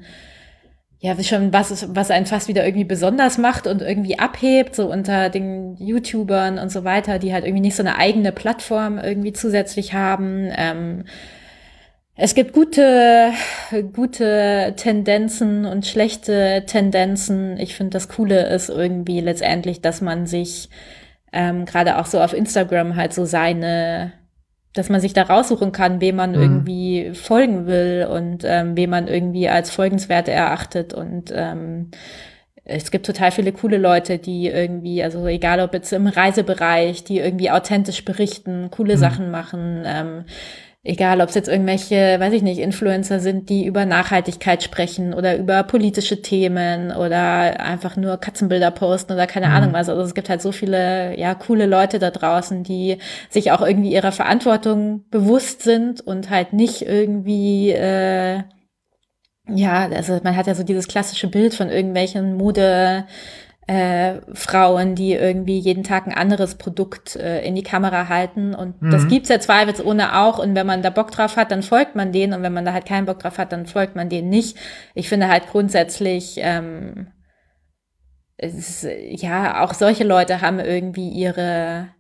ja, 1.03 1.21
schon 1.25 1.53
was, 1.53 1.89
was 1.97 2.13
einen 2.13 2.27
fast 2.27 2.47
wieder 2.47 2.65
irgendwie 2.65 2.85
besonders 2.85 3.37
macht 3.37 3.67
und 3.67 3.83
irgendwie 3.83 4.21
abhebt, 4.21 4.77
so 4.77 4.89
unter 4.89 5.31
den 5.31 5.75
YouTubern 5.77 6.61
und 6.61 6.71
so 6.71 6.85
weiter, 6.85 7.19
die 7.19 7.33
halt 7.33 7.45
irgendwie 7.45 7.63
nicht 7.63 7.75
so 7.75 7.83
eine 7.83 7.99
eigene 7.99 8.31
Plattform 8.31 8.99
irgendwie 8.99 9.33
zusätzlich 9.33 9.95
haben. 9.95 10.49
Ähm, 10.57 11.05
es 12.15 12.37
gibt 12.37 12.53
gute, 12.53 13.33
gute 13.93 14.75
Tendenzen 14.77 15.67
und 15.67 15.87
schlechte 15.87 16.63
Tendenzen. 16.67 17.59
Ich 17.59 17.75
finde, 17.75 17.91
das 17.91 18.09
Coole 18.09 18.47
ist 18.55 18.69
irgendwie 18.69 19.19
letztendlich, 19.19 19.81
dass 19.81 20.03
man 20.03 20.27
sich 20.27 20.69
ähm, 21.33 21.65
gerade 21.65 21.99
auch 21.99 22.07
so 22.07 22.21
auf 22.21 22.33
Instagram 22.33 22.95
halt 22.95 23.13
so 23.13 23.25
seine 23.25 24.13
dass 24.75 24.89
man 24.89 25.01
sich 25.01 25.13
da 25.13 25.23
raussuchen 25.23 25.73
kann, 25.73 26.01
wem 26.01 26.17
man 26.17 26.33
mhm. 26.33 26.43
irgendwie 26.43 27.11
folgen 27.15 27.67
will 27.67 28.09
und 28.11 28.43
ähm, 28.45 28.77
wem 28.77 28.91
man 28.91 29.09
irgendwie 29.09 29.49
als 29.49 29.71
folgenswert 29.71 30.29
erachtet. 30.29 30.95
Und 30.95 31.33
ähm, 31.35 31.91
es 32.65 32.91
gibt 32.91 33.07
total 33.07 33.33
viele 33.33 33.53
coole 33.53 33.77
Leute, 33.77 34.19
die 34.19 34.47
irgendwie, 34.47 35.03
also 35.03 35.27
egal 35.27 35.61
ob 35.61 35.75
jetzt 35.75 35.93
im 35.93 36.07
Reisebereich, 36.07 37.05
die 37.05 37.19
irgendwie 37.19 37.51
authentisch 37.51 38.05
berichten, 38.05 38.71
coole 38.71 38.95
mhm. 38.95 39.01
Sachen 39.01 39.31
machen. 39.31 39.83
Ähm, 39.85 40.25
Egal, 40.85 41.21
ob 41.21 41.29
es 41.29 41.37
jetzt 41.37 41.49
irgendwelche, 41.49 42.19
weiß 42.19 42.33
ich 42.33 42.43
nicht, 42.43 42.59
Influencer 42.59 43.21
sind, 43.21 43.49
die 43.49 43.67
über 43.67 43.87
Nachhaltigkeit 43.87 44.65
sprechen 44.65 45.15
oder 45.15 45.37
über 45.37 45.63
politische 45.63 46.23
Themen 46.23 46.91
oder 46.91 47.61
einfach 47.61 47.97
nur 47.97 48.17
Katzenbilder 48.17 48.73
posten 48.73 49.13
oder 49.13 49.29
keine 49.29 49.47
mhm. 49.47 49.53
Ahnung 49.53 49.73
was. 49.75 49.89
Also 49.89 50.03
es 50.03 50.15
gibt 50.15 50.29
halt 50.29 50.43
so 50.43 50.51
viele, 50.51 51.17
ja, 51.17 51.37
coole 51.37 51.67
Leute 51.67 52.01
da 52.01 52.11
draußen, 52.11 52.65
die 52.65 52.99
sich 53.31 53.53
auch 53.53 53.63
irgendwie 53.63 53.93
ihrer 53.93 54.11
Verantwortung 54.11 55.05
bewusst 55.09 55.63
sind 55.63 56.01
und 56.01 56.31
halt 56.31 56.53
nicht 56.53 56.83
irgendwie, 56.83 57.71
äh, 57.71 58.43
ja, 59.49 59.89
also 59.89 60.19
man 60.25 60.37
hat 60.37 60.49
ja 60.49 60.55
so 60.57 60.65
dieses 60.65 60.89
klassische 60.89 61.29
Bild 61.29 61.55
von 61.55 61.69
irgendwelchen 61.71 62.35
Mode, 62.35 63.07
äh, 63.67 64.21
Frauen, 64.35 64.95
die 64.95 65.13
irgendwie 65.13 65.59
jeden 65.59 65.85
Tag 65.85 66.07
ein 66.07 66.15
anderes 66.15 66.57
Produkt 66.57 67.17
äh, 67.17 67.45
in 67.45 67.55
die 67.55 67.63
Kamera 67.63 68.09
halten. 68.09 68.55
Und 68.55 68.83
mhm. 68.83 68.91
das 68.91 69.07
gibt's 69.09 69.29
ja 69.29 69.39
zweifelsohne 69.39 70.19
auch. 70.19 70.39
Und 70.39 70.55
wenn 70.55 70.67
man 70.67 70.83
da 70.83 70.91
Bock 70.91 71.11
drauf 71.11 71.37
hat, 71.37 71.53
dann 71.53 71.63
folgt 71.63 71.95
man 71.95 72.13
denen. 72.13 72.33
Und 72.33 72.43
wenn 72.43 72.53
man 72.53 72.65
da 72.65 72.73
halt 72.73 72.87
keinen 72.87 73.07
Bock 73.07 73.21
drauf 73.21 73.39
hat, 73.39 73.53
dann 73.53 73.67
folgt 73.67 73.95
man 73.95 74.09
denen 74.09 74.29
nicht. 74.29 74.57
Ich 74.95 75.09
finde 75.09 75.29
halt 75.29 75.47
grundsätzlich, 75.49 76.37
ähm, 76.39 77.09
es 78.37 78.83
ist, 78.83 79.23
ja, 79.23 79.63
auch 79.63 79.75
solche 79.75 80.05
Leute 80.05 80.41
haben 80.41 80.59
irgendwie 80.59 81.09
ihre 81.09 81.91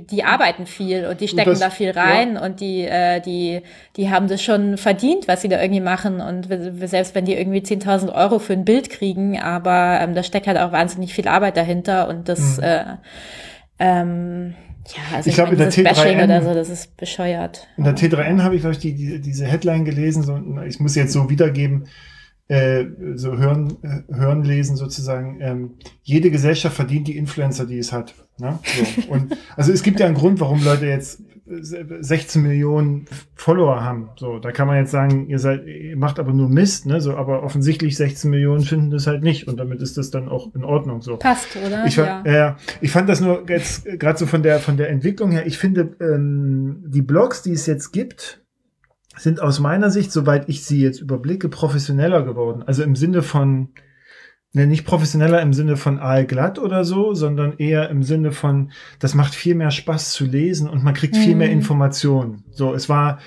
die 0.00 0.24
arbeiten 0.24 0.66
viel 0.66 1.06
und 1.06 1.20
die 1.20 1.28
stecken 1.28 1.50
das, 1.50 1.60
da 1.60 1.70
viel 1.70 1.90
rein 1.90 2.34
ja. 2.34 2.44
und 2.44 2.60
die, 2.60 2.82
äh, 2.82 3.20
die, 3.20 3.62
die 3.96 4.10
haben 4.10 4.28
das 4.28 4.42
schon 4.42 4.78
verdient, 4.78 5.28
was 5.28 5.42
sie 5.42 5.48
da 5.48 5.60
irgendwie 5.60 5.80
machen. 5.80 6.20
Und 6.20 6.48
selbst 6.88 7.14
wenn 7.14 7.24
die 7.24 7.34
irgendwie 7.34 7.60
10.000 7.60 8.14
Euro 8.14 8.38
für 8.38 8.54
ein 8.54 8.64
Bild 8.64 8.90
kriegen, 8.90 9.40
aber 9.40 9.98
ähm, 10.00 10.14
da 10.14 10.22
steckt 10.22 10.46
halt 10.46 10.58
auch 10.58 10.72
wahnsinnig 10.72 11.14
viel 11.14 11.28
Arbeit 11.28 11.56
dahinter 11.56 12.08
und 12.08 12.28
das, 12.28 12.58
mhm. 12.58 12.62
äh, 12.62 12.84
ähm, 13.78 14.54
ja, 14.88 15.16
also 15.16 15.28
ich, 15.28 15.32
ich 15.32 15.34
glaube, 15.34 15.52
in 15.52 15.58
der 15.58 15.70
T3N 15.70 16.24
oder 16.24 16.42
so, 16.42 16.54
das 16.54 16.68
ist 16.68 16.96
bescheuert. 16.96 17.68
In 17.76 17.84
der 17.84 17.94
T3N 17.94 18.42
habe 18.42 18.56
ich, 18.56 18.62
glaube 18.62 18.74
ich, 18.74 18.80
die, 18.80 18.94
die, 18.94 19.20
diese 19.20 19.46
Headline 19.46 19.84
gelesen, 19.84 20.22
so, 20.22 20.38
ich 20.66 20.80
muss 20.80 20.94
jetzt 20.94 21.12
so 21.12 21.30
wiedergeben, 21.30 21.86
äh, 22.52 22.86
so 23.14 23.38
hören, 23.38 23.78
äh, 23.82 24.14
hören 24.14 24.44
lesen 24.44 24.76
sozusagen, 24.76 25.38
ähm, 25.40 25.70
jede 26.02 26.30
Gesellschaft 26.30 26.76
verdient 26.76 27.08
die 27.08 27.16
Influencer, 27.16 27.64
die 27.64 27.78
es 27.78 27.92
hat. 27.92 28.14
Ne? 28.38 28.58
So. 28.62 29.12
Und 29.12 29.38
also 29.56 29.72
es 29.72 29.82
gibt 29.82 30.00
ja 30.00 30.06
einen 30.06 30.14
Grund, 30.14 30.38
warum 30.38 30.62
Leute 30.62 30.86
jetzt 30.86 31.22
16 31.46 32.42
Millionen 32.42 33.06
Follower 33.34 33.82
haben. 33.82 34.10
So, 34.16 34.38
da 34.38 34.52
kann 34.52 34.68
man 34.68 34.76
jetzt 34.76 34.90
sagen, 34.90 35.28
ihr 35.28 35.38
seid, 35.38 35.66
ihr 35.66 35.96
macht 35.96 36.18
aber 36.18 36.32
nur 36.32 36.48
Mist, 36.48 36.86
ne? 36.86 37.00
So, 37.00 37.16
aber 37.16 37.42
offensichtlich 37.42 37.96
16 37.96 38.30
Millionen 38.30 38.62
finden 38.62 38.90
das 38.90 39.06
halt 39.06 39.22
nicht 39.22 39.48
und 39.48 39.58
damit 39.58 39.82
ist 39.82 39.96
das 39.96 40.10
dann 40.10 40.28
auch 40.28 40.54
in 40.54 40.64
Ordnung. 40.64 41.02
So. 41.02 41.16
Passt, 41.16 41.56
oder? 41.56 41.84
Ich 41.86 41.96
fand, 41.96 42.26
ja. 42.26 42.50
Äh, 42.50 42.54
ich 42.80 42.90
fand 42.90 43.08
das 43.08 43.20
nur 43.20 43.48
jetzt 43.48 43.86
gerade 43.98 44.18
so 44.18 44.26
von 44.26 44.42
der 44.42 44.60
von 44.60 44.76
der 44.76 44.90
Entwicklung 44.90 45.30
her. 45.30 45.46
Ich 45.46 45.58
finde 45.58 45.96
ähm, 46.00 46.84
die 46.86 47.02
Blogs, 47.02 47.42
die 47.42 47.52
es 47.52 47.66
jetzt 47.66 47.92
gibt, 47.92 48.41
sind 49.16 49.40
aus 49.40 49.60
meiner 49.60 49.90
Sicht, 49.90 50.12
soweit 50.12 50.48
ich 50.48 50.64
sie 50.64 50.80
jetzt 50.80 51.00
überblicke, 51.00 51.48
professioneller 51.48 52.22
geworden. 52.22 52.62
Also 52.66 52.82
im 52.82 52.96
Sinne 52.96 53.22
von, 53.22 53.70
ne, 54.52 54.66
nicht 54.66 54.84
professioneller 54.84 55.40
im 55.42 55.52
Sinne 55.52 55.76
von 55.76 55.98
aalglatt 55.98 56.58
oder 56.58 56.84
so, 56.84 57.14
sondern 57.14 57.58
eher 57.58 57.90
im 57.90 58.02
Sinne 58.02 58.32
von, 58.32 58.72
das 58.98 59.14
macht 59.14 59.34
viel 59.34 59.54
mehr 59.54 59.70
Spaß 59.70 60.12
zu 60.12 60.24
lesen 60.24 60.68
und 60.68 60.82
man 60.82 60.94
kriegt 60.94 61.14
mhm. 61.14 61.20
viel 61.20 61.36
mehr 61.36 61.48
mhm. 61.48 61.54
Informationen. 61.54 62.44
So, 62.50 62.74
es 62.74 62.88
war 62.88 63.18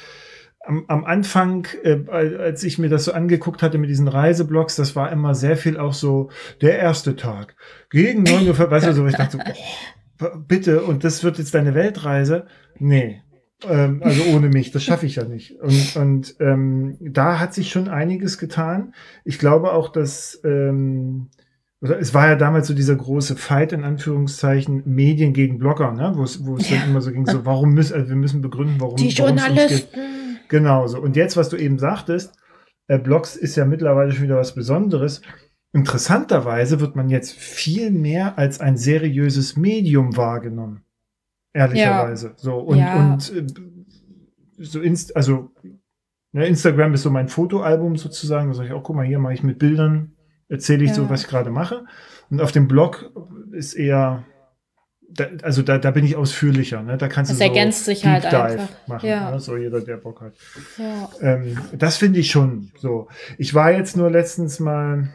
am, 0.66 0.86
am 0.88 1.06
Anfang, 1.06 1.68
äh, 1.84 2.00
als 2.10 2.64
ich 2.64 2.80
mir 2.80 2.90
das 2.90 3.06
so 3.06 3.14
angeguckt 3.14 3.62
hatte 3.62 3.78
mit 3.78 3.90
diesen 3.90 4.08
Reiseblogs, 4.08 4.76
das 4.76 4.96
war 4.96 5.12
immer 5.12 5.36
sehr 5.36 5.58
viel 5.58 5.78
auch 5.78 5.94
so, 5.94 6.30
der 6.62 6.80
erste 6.80 7.16
Tag, 7.16 7.56
gegen 7.90 8.24
neun 8.24 8.48
Uhr, 8.48 8.58
weißt 8.58 8.88
du, 8.88 8.94
so, 8.94 9.06
ich 9.06 9.16
dachte 9.16 9.38
so, 9.38 10.26
oh, 10.26 10.38
bitte, 10.48 10.82
und 10.84 11.04
das 11.04 11.24
wird 11.24 11.38
jetzt 11.38 11.54
deine 11.54 11.76
Weltreise? 11.76 12.48
Nee, 12.78 13.22
Ähm, 13.64 14.02
also 14.04 14.24
ohne 14.36 14.50
mich, 14.50 14.72
das 14.72 14.84
schaffe 14.84 15.06
ich 15.06 15.16
ja 15.16 15.24
nicht. 15.24 15.60
Und, 15.62 15.96
und 15.96 16.36
ähm, 16.40 16.98
da 17.00 17.40
hat 17.40 17.54
sich 17.54 17.70
schon 17.70 17.88
einiges 17.88 18.38
getan. 18.38 18.94
Ich 19.24 19.40
glaube 19.40 19.74
auch, 19.74 19.90
dass 19.90 20.42
ähm, 20.44 21.30
es 21.82 22.14
war 22.14 22.28
ja 22.28 22.36
damals 22.36 22.68
so 22.68 22.74
dieser 22.74 22.96
große 22.96 23.36
Fight 23.36 23.74
in 23.74 23.84
Anführungszeichen 23.84 24.84
Medien 24.86 25.34
gegen 25.34 25.60
Blogger, 25.60 25.92
ne? 25.92 26.14
wo 26.16 26.24
es, 26.24 26.46
wo 26.46 26.58
es 26.58 26.70
ja. 26.70 26.80
dann 26.80 26.90
immer 26.90 27.02
so 27.02 27.12
ging, 27.12 27.26
so 27.26 27.46
warum 27.46 27.74
müssen 27.74 27.96
also 27.96 28.10
wir 28.10 28.16
müssen 28.16 28.42
begründen, 28.42 28.76
warum 28.80 28.96
die 28.96 29.10
Journalisten. 29.10 30.00
Genau 30.48 30.88
so. 30.88 31.00
Und 31.00 31.16
jetzt, 31.16 31.38
was 31.38 31.50
du 31.50 31.58
eben 31.58 31.80
sagtest, 31.80 32.34
äh, 32.88 33.00
Blogs 33.00 33.36
ist 33.36 33.56
ja 33.56 33.66
mittlerweile 33.66 34.12
schon 34.12 34.24
wieder 34.24 34.38
was 34.38 34.56
Besonderes. 34.56 35.22
Interessanterweise 35.74 36.80
wird 36.80 36.96
man 36.96 37.10
jetzt 37.10 37.34
viel 37.34 37.92
mehr 37.92 38.38
als 38.38 38.62
ein 38.62 38.78
seriöses 38.78 39.58
Medium 39.58 40.16
wahrgenommen. 40.16 40.85
Ehrlicherweise. 41.56 42.28
Ja. 42.28 42.34
So, 42.36 42.58
und, 42.58 42.78
ja. 42.78 43.14
und 43.14 43.34
äh, 43.34 43.46
so 44.58 44.82
inst 44.82 45.16
also 45.16 45.52
ne, 46.34 46.46
Instagram 46.48 46.94
ist 46.94 47.04
so 47.04 47.10
mein 47.10 47.30
Fotoalbum 47.30 47.96
sozusagen. 47.96 48.50
Da 48.50 48.56
sage 48.56 48.68
ich 48.68 48.74
auch, 48.74 48.84
guck 48.84 48.98
mal, 48.98 49.06
hier 49.06 49.20
mache 49.20 49.34
ich 49.34 49.42
mit 49.42 49.58
Bildern, 49.58 50.12
erzähle 50.50 50.84
ich 50.84 50.90
ja. 50.90 50.96
so, 50.96 51.10
was 51.10 51.22
ich 51.22 51.28
gerade 51.30 51.52
mache. 51.52 51.86
Und 52.30 52.42
auf 52.42 52.52
dem 52.52 52.68
Blog 52.68 53.10
ist 53.54 53.74
eher, 53.74 54.26
da, 55.10 55.28
also 55.44 55.62
da, 55.62 55.78
da 55.78 55.92
bin 55.92 56.04
ich 56.04 56.18
ausführlicher. 56.18 56.84
Ne? 56.84 56.98
Da 56.98 57.08
kannst 57.08 57.32
das 57.32 57.38
du 57.38 57.46
so 57.46 57.50
ergänzt 57.50 57.86
sich 57.86 58.06
halt 58.06 58.26
Dive 58.26 58.44
einfach. 58.44 58.88
machen. 58.88 59.08
Ja. 59.08 59.32
Ne? 59.32 59.40
So 59.40 59.56
jeder, 59.56 59.80
der 59.80 59.96
Bock 59.96 60.20
hat. 60.20 60.34
Ja. 60.78 61.10
Ähm, 61.22 61.58
das 61.78 61.96
finde 61.96 62.20
ich 62.20 62.32
schon 62.32 62.72
so. 62.78 63.08
Ich 63.38 63.54
war 63.54 63.72
jetzt 63.72 63.96
nur 63.96 64.12
letztens 64.12 64.60
mal 64.60 65.08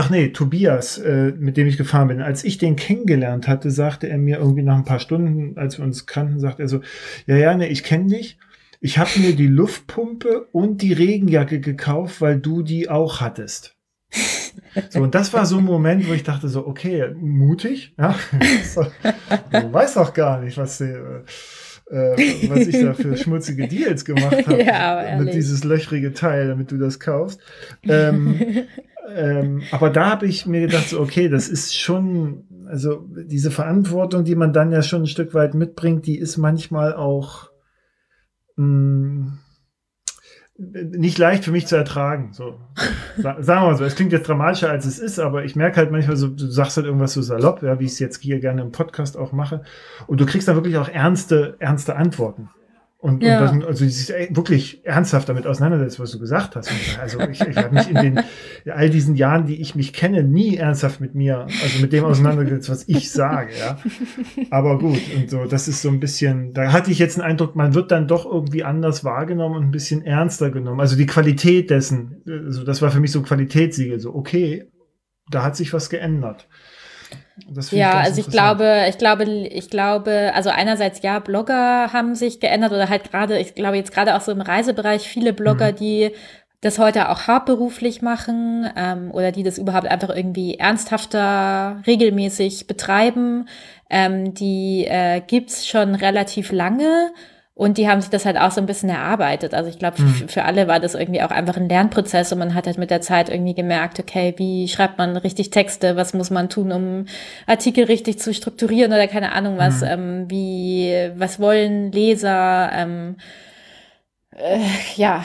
Ach 0.00 0.10
nee, 0.10 0.28
Tobias, 0.28 0.98
äh, 0.98 1.32
mit 1.36 1.56
dem 1.56 1.66
ich 1.66 1.76
gefahren 1.76 2.06
bin. 2.06 2.22
Als 2.22 2.44
ich 2.44 2.56
den 2.56 2.76
kennengelernt 2.76 3.48
hatte, 3.48 3.72
sagte 3.72 4.08
er 4.08 4.16
mir 4.16 4.38
irgendwie 4.38 4.62
nach 4.62 4.76
ein 4.76 4.84
paar 4.84 5.00
Stunden, 5.00 5.58
als 5.58 5.76
wir 5.76 5.84
uns 5.84 6.06
kannten, 6.06 6.38
sagte 6.38 6.62
er 6.62 6.68
so, 6.68 6.82
ja, 7.26 7.34
ja, 7.34 7.56
nee, 7.56 7.66
ich 7.66 7.82
kenne 7.82 8.06
dich. 8.06 8.38
Ich 8.80 8.98
habe 8.98 9.10
mir 9.18 9.34
die 9.34 9.48
Luftpumpe 9.48 10.46
und 10.52 10.82
die 10.82 10.92
Regenjacke 10.92 11.58
gekauft, 11.58 12.20
weil 12.20 12.38
du 12.38 12.62
die 12.62 12.88
auch 12.88 13.20
hattest. 13.20 13.74
So, 14.90 15.02
und 15.02 15.14
das 15.14 15.32
war 15.32 15.46
so 15.46 15.58
ein 15.58 15.64
Moment, 15.64 16.08
wo 16.08 16.12
ich 16.12 16.24
dachte 16.24 16.48
so, 16.48 16.66
okay, 16.66 17.10
mutig, 17.14 17.94
ja. 17.98 18.14
du 19.50 19.72
weißt 19.72 19.96
doch 19.96 20.12
gar 20.12 20.40
nicht, 20.40 20.58
was, 20.58 20.78
die, 20.78 20.84
äh, 20.84 21.22
äh, 21.90 22.48
was 22.48 22.66
ich 22.66 22.80
da 22.80 22.92
für 22.92 23.16
schmutzige 23.16 23.66
Deals 23.66 24.04
gemacht 24.04 24.46
habe 24.46 24.62
ja, 24.64 25.16
mit 25.18 25.32
dieses 25.32 25.64
löchrige 25.64 26.12
Teil, 26.12 26.48
damit 26.48 26.70
du 26.70 26.76
das 26.76 27.00
kaufst. 27.00 27.40
Ähm, 27.84 28.66
ähm, 29.14 29.62
aber 29.70 29.90
da 29.90 30.10
habe 30.10 30.26
ich 30.26 30.46
mir 30.46 30.60
gedacht, 30.60 30.88
so, 30.88 31.00
okay, 31.00 31.28
das 31.28 31.48
ist 31.48 31.78
schon, 31.78 32.44
also 32.66 33.06
diese 33.24 33.50
Verantwortung, 33.50 34.24
die 34.24 34.34
man 34.34 34.52
dann 34.52 34.72
ja 34.72 34.82
schon 34.82 35.02
ein 35.02 35.06
Stück 35.06 35.34
weit 35.34 35.54
mitbringt, 35.54 36.06
die 36.06 36.18
ist 36.18 36.36
manchmal 36.36 36.94
auch 36.94 37.50
mh, 38.56 38.64
mm, 38.64 39.38
nicht 40.58 41.18
leicht 41.18 41.44
für 41.44 41.52
mich 41.52 41.68
zu 41.68 41.76
ertragen. 41.76 42.30
So. 42.32 42.58
Sagen 43.16 43.46
wir 43.46 43.60
mal 43.60 43.76
so, 43.76 43.84
es 43.84 43.94
klingt 43.94 44.12
jetzt 44.12 44.28
dramatischer, 44.28 44.70
als 44.70 44.86
es 44.86 44.98
ist, 44.98 45.20
aber 45.20 45.44
ich 45.44 45.54
merke 45.54 45.76
halt 45.76 45.92
manchmal 45.92 46.16
so, 46.16 46.28
du 46.28 46.50
sagst 46.50 46.76
halt 46.76 46.86
irgendwas 46.86 47.12
so 47.12 47.22
salopp, 47.22 47.62
ja, 47.62 47.78
wie 47.78 47.84
ich 47.84 47.92
es 47.92 47.98
jetzt 48.00 48.20
hier 48.22 48.40
gerne 48.40 48.62
im 48.62 48.72
Podcast 48.72 49.16
auch 49.16 49.32
mache. 49.32 49.62
Und 50.08 50.20
du 50.20 50.26
kriegst 50.26 50.48
dann 50.48 50.56
wirklich 50.56 50.76
auch 50.76 50.88
ernste, 50.88 51.54
ernste 51.60 51.94
Antworten. 51.94 52.50
Und, 53.00 53.22
ja. 53.22 53.48
und 53.48 53.60
das, 53.60 53.68
also 53.68 53.86
sich 53.86 54.08
wirklich 54.34 54.84
ernsthaft 54.84 55.28
damit 55.28 55.46
auseinandersetzt, 55.46 56.00
was 56.00 56.10
du 56.10 56.18
gesagt 56.18 56.56
hast. 56.56 56.68
Also 57.00 57.20
ich, 57.20 57.40
ich 57.40 57.56
habe 57.56 57.72
mich 57.72 57.88
in 57.88 57.94
den 57.94 58.20
all 58.68 58.90
diesen 58.90 59.14
Jahren, 59.14 59.46
die 59.46 59.60
ich 59.60 59.76
mich 59.76 59.92
kenne, 59.92 60.24
nie 60.24 60.56
ernsthaft 60.56 61.00
mit 61.00 61.14
mir, 61.14 61.46
also 61.62 61.80
mit 61.80 61.92
dem 61.92 62.04
auseinandergesetzt, 62.04 62.68
was 62.68 62.88
ich 62.88 63.12
sage, 63.12 63.52
ja. 63.56 63.78
Aber 64.50 64.80
gut, 64.80 65.00
und 65.14 65.30
so, 65.30 65.44
das 65.44 65.68
ist 65.68 65.80
so 65.80 65.90
ein 65.90 66.00
bisschen, 66.00 66.54
da 66.54 66.72
hatte 66.72 66.90
ich 66.90 66.98
jetzt 66.98 67.20
einen 67.20 67.30
Eindruck, 67.30 67.54
man 67.54 67.74
wird 67.74 67.92
dann 67.92 68.08
doch 68.08 68.26
irgendwie 68.26 68.64
anders 68.64 69.04
wahrgenommen 69.04 69.54
und 69.54 69.62
ein 69.66 69.70
bisschen 69.70 70.04
ernster 70.04 70.50
genommen. 70.50 70.80
Also 70.80 70.96
die 70.96 71.06
Qualität 71.06 71.70
dessen, 71.70 72.22
also 72.26 72.64
das 72.64 72.82
war 72.82 72.90
für 72.90 72.98
mich 72.98 73.12
so 73.12 73.20
ein 73.20 73.24
Qualitätssiegel, 73.24 74.00
so 74.00 74.12
okay, 74.12 74.72
da 75.30 75.44
hat 75.44 75.54
sich 75.54 75.72
was 75.72 75.88
geändert 75.88 76.48
ja, 77.70 77.92
also 77.98 78.20
ich 78.20 78.28
glaube, 78.28 78.86
ich 78.88 78.98
glaube, 78.98 79.24
ich 79.24 79.70
glaube, 79.70 80.32
also 80.34 80.50
einerseits 80.50 81.02
ja, 81.02 81.18
Blogger 81.18 81.92
haben 81.92 82.14
sich 82.14 82.40
geändert 82.40 82.72
oder 82.72 82.88
halt 82.88 83.10
gerade, 83.10 83.38
ich 83.38 83.54
glaube 83.54 83.76
jetzt 83.76 83.92
gerade 83.92 84.16
auch 84.16 84.20
so 84.20 84.32
im 84.32 84.40
Reisebereich 84.40 85.08
viele 85.08 85.32
Blogger, 85.32 85.72
mhm. 85.72 85.76
die 85.76 86.10
das 86.60 86.78
heute 86.78 87.08
auch 87.08 87.28
hauptberuflich 87.28 88.02
machen 88.02 88.68
ähm, 88.76 89.10
oder 89.12 89.30
die 89.30 89.44
das 89.44 89.58
überhaupt 89.58 89.86
einfach 89.86 90.10
irgendwie 90.10 90.56
ernsthafter, 90.56 91.80
regelmäßig 91.86 92.66
betreiben, 92.66 93.48
ähm, 93.90 94.34
die 94.34 94.84
äh, 94.88 95.20
gibt's 95.20 95.66
schon 95.66 95.94
relativ 95.94 96.50
lange. 96.50 97.12
Und 97.58 97.76
die 97.76 97.88
haben 97.88 98.00
sich 98.00 98.08
das 98.08 98.24
halt 98.24 98.38
auch 98.38 98.52
so 98.52 98.60
ein 98.60 98.66
bisschen 98.66 98.88
erarbeitet. 98.88 99.52
Also 99.52 99.68
ich 99.68 99.80
glaube, 99.80 100.00
mhm. 100.00 100.28
für 100.28 100.44
alle 100.44 100.68
war 100.68 100.78
das 100.78 100.94
irgendwie 100.94 101.22
auch 101.22 101.32
einfach 101.32 101.56
ein 101.56 101.68
Lernprozess 101.68 102.32
und 102.32 102.38
man 102.38 102.54
hat 102.54 102.68
halt 102.68 102.78
mit 102.78 102.88
der 102.88 103.00
Zeit 103.00 103.28
irgendwie 103.30 103.54
gemerkt, 103.54 103.98
okay, 103.98 104.32
wie 104.36 104.68
schreibt 104.68 104.96
man 104.96 105.16
richtig 105.16 105.50
Texte, 105.50 105.96
was 105.96 106.14
muss 106.14 106.30
man 106.30 106.48
tun, 106.48 106.70
um 106.70 107.06
Artikel 107.46 107.86
richtig 107.86 108.20
zu 108.20 108.32
strukturieren 108.32 108.92
oder 108.92 109.08
keine 109.08 109.32
Ahnung 109.32 109.58
was, 109.58 109.80
mhm. 109.80 109.88
ähm, 109.88 110.30
wie, 110.30 111.10
was 111.16 111.40
wollen 111.40 111.90
Leser, 111.90 112.70
ähm, 112.72 113.16
äh, 114.36 114.60
ja, 114.94 115.24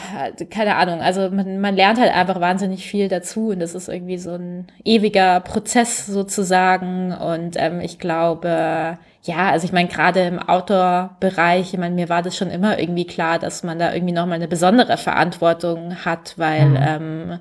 keine 0.50 0.74
Ahnung. 0.74 1.02
Also 1.02 1.30
man, 1.30 1.60
man 1.60 1.76
lernt 1.76 2.00
halt 2.00 2.12
einfach 2.12 2.40
wahnsinnig 2.40 2.84
viel 2.84 3.06
dazu 3.06 3.50
und 3.50 3.60
das 3.60 3.76
ist 3.76 3.88
irgendwie 3.88 4.18
so 4.18 4.32
ein 4.32 4.66
ewiger 4.84 5.38
Prozess 5.38 6.04
sozusagen. 6.06 7.12
Und 7.12 7.54
ähm, 7.58 7.78
ich 7.78 8.00
glaube, 8.00 8.98
ja, 9.24 9.50
also 9.50 9.64
ich 9.64 9.72
meine, 9.72 9.88
gerade 9.88 10.20
im 10.20 10.38
Outdoor-Bereich, 10.38 11.72
ich 11.72 11.78
meine, 11.78 11.94
mir 11.94 12.10
war 12.10 12.22
das 12.22 12.36
schon 12.36 12.50
immer 12.50 12.78
irgendwie 12.78 13.06
klar, 13.06 13.38
dass 13.38 13.62
man 13.62 13.78
da 13.78 13.94
irgendwie 13.94 14.12
nochmal 14.12 14.36
eine 14.36 14.48
besondere 14.48 14.98
Verantwortung 14.98 16.04
hat, 16.04 16.34
weil 16.36 16.66
mhm. 16.66 16.78
ähm, 16.78 17.38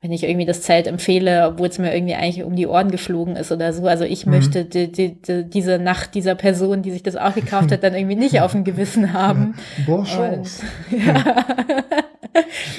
wenn 0.00 0.12
ich 0.12 0.22
irgendwie 0.22 0.46
das 0.46 0.62
Zelt 0.62 0.86
empfehle, 0.86 1.48
obwohl 1.48 1.68
es 1.68 1.78
mir 1.78 1.92
irgendwie 1.92 2.14
eigentlich 2.14 2.44
um 2.44 2.54
die 2.54 2.66
Ohren 2.66 2.92
geflogen 2.92 3.36
ist 3.36 3.50
oder 3.50 3.72
so. 3.72 3.86
Also 3.86 4.04
ich 4.04 4.24
mhm. 4.24 4.32
möchte 4.32 4.64
die, 4.64 4.90
die, 4.90 5.20
die, 5.20 5.44
diese 5.44 5.78
Nacht 5.78 6.14
dieser 6.14 6.36
Person, 6.36 6.82
die 6.82 6.92
sich 6.92 7.02
das 7.02 7.16
auch 7.16 7.34
gekauft 7.34 7.72
hat, 7.72 7.82
dann 7.82 7.94
irgendwie 7.94 8.16
nicht 8.16 8.40
auf 8.40 8.52
dem 8.52 8.62
Gewissen 8.62 9.12
haben. 9.12 9.56
Boah, 9.86 10.04
Chance. 10.04 10.62
Ja. 10.90 11.44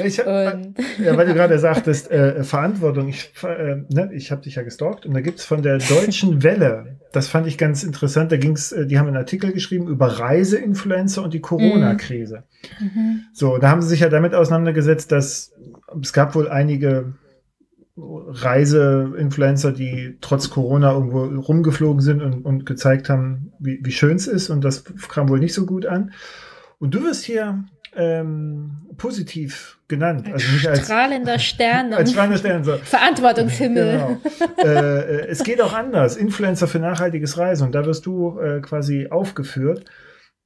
Ich, 0.04 0.20
und, 0.20 0.76
ja, 1.04 1.18
weil 1.18 1.28
du 1.28 1.34
gerade 1.34 1.60
sagtest, 1.60 2.10
äh, 2.10 2.44
Verantwortung. 2.44 3.10
Ich, 3.10 3.32
äh, 3.44 3.84
ne, 3.90 4.10
ich 4.14 4.32
habe 4.32 4.42
dich 4.42 4.56
ja 4.56 4.64
gestalkt 4.64 5.06
und 5.06 5.14
da 5.14 5.22
gibt's 5.22 5.44
von 5.44 5.62
der 5.62 5.78
Deutschen 5.78 6.44
Welle, 6.44 7.00
das 7.12 7.28
fand 7.28 7.48
ich 7.48 7.58
ganz 7.58 7.84
interessant, 7.84 8.32
da 8.32 8.38
ging's, 8.38 8.72
äh, 8.72 8.88
die 8.88 8.98
haben 8.98 9.08
einen 9.08 9.18
Artikel 9.18 9.52
geschrieben 9.52 9.88
über 9.88 10.08
Reiseinfluencer 10.20 11.24
und 11.24 11.34
die 11.34 11.42
Corona-Krise. 11.42 12.44
Mhm. 12.80 13.22
So, 13.34 13.58
da 13.58 13.70
haben 13.70 13.82
sie 13.82 13.90
sich 13.90 14.00
ja 14.00 14.10
damit 14.10 14.34
auseinandergesetzt, 14.34 15.12
dass 15.12 15.54
es 16.02 16.14
gab 16.14 16.36
wohl 16.36 16.50
einige 16.50 17.14
Reiseinfluencer, 17.98 19.74
die 19.74 20.18
trotz 20.22 20.50
Corona 20.50 20.94
irgendwo 20.94 21.26
rumgeflogen 21.26 22.02
sind 22.02 22.22
und, 22.22 22.46
und 22.46 22.66
gezeigt 22.66 23.10
haben, 23.10 23.52
wie, 23.60 23.80
wie 23.84 23.92
schön 23.92 24.16
es 24.16 24.28
ist. 24.28 24.50
Und 24.50 24.64
das 24.64 24.84
kam 25.10 25.30
wohl 25.30 25.40
nicht 25.40 25.54
so 25.54 25.66
gut 25.66 25.86
an. 25.86 26.12
Und 26.80 26.96
du 26.96 27.04
wirst 27.04 27.26
hier 27.26 27.66
ähm, 27.96 28.72
positiv 28.98 29.80
genannt. 29.88 30.28
Als 30.28 30.44
also 30.44 30.54
nicht 30.54 30.68
als 30.68 30.86
strahlender 30.86 31.40
Stern. 31.40 31.94
als 31.94 32.12
strahlender 32.12 32.38
Stern. 32.38 32.64
So. 32.64 32.78
Verantwortungshimmel. 32.78 34.18
Genau. 34.58 34.70
äh, 34.70 35.28
es 35.28 35.44
geht 35.44 35.62
auch 35.62 35.74
anders. 35.74 36.16
Influencer 36.16 36.68
für 36.68 36.80
nachhaltiges 36.80 37.38
Reisen. 37.38 37.66
Und 37.66 37.76
da 37.76 37.86
wirst 37.86 38.06
du 38.06 38.40
äh, 38.40 38.62
quasi 38.62 39.08
aufgeführt. 39.10 39.86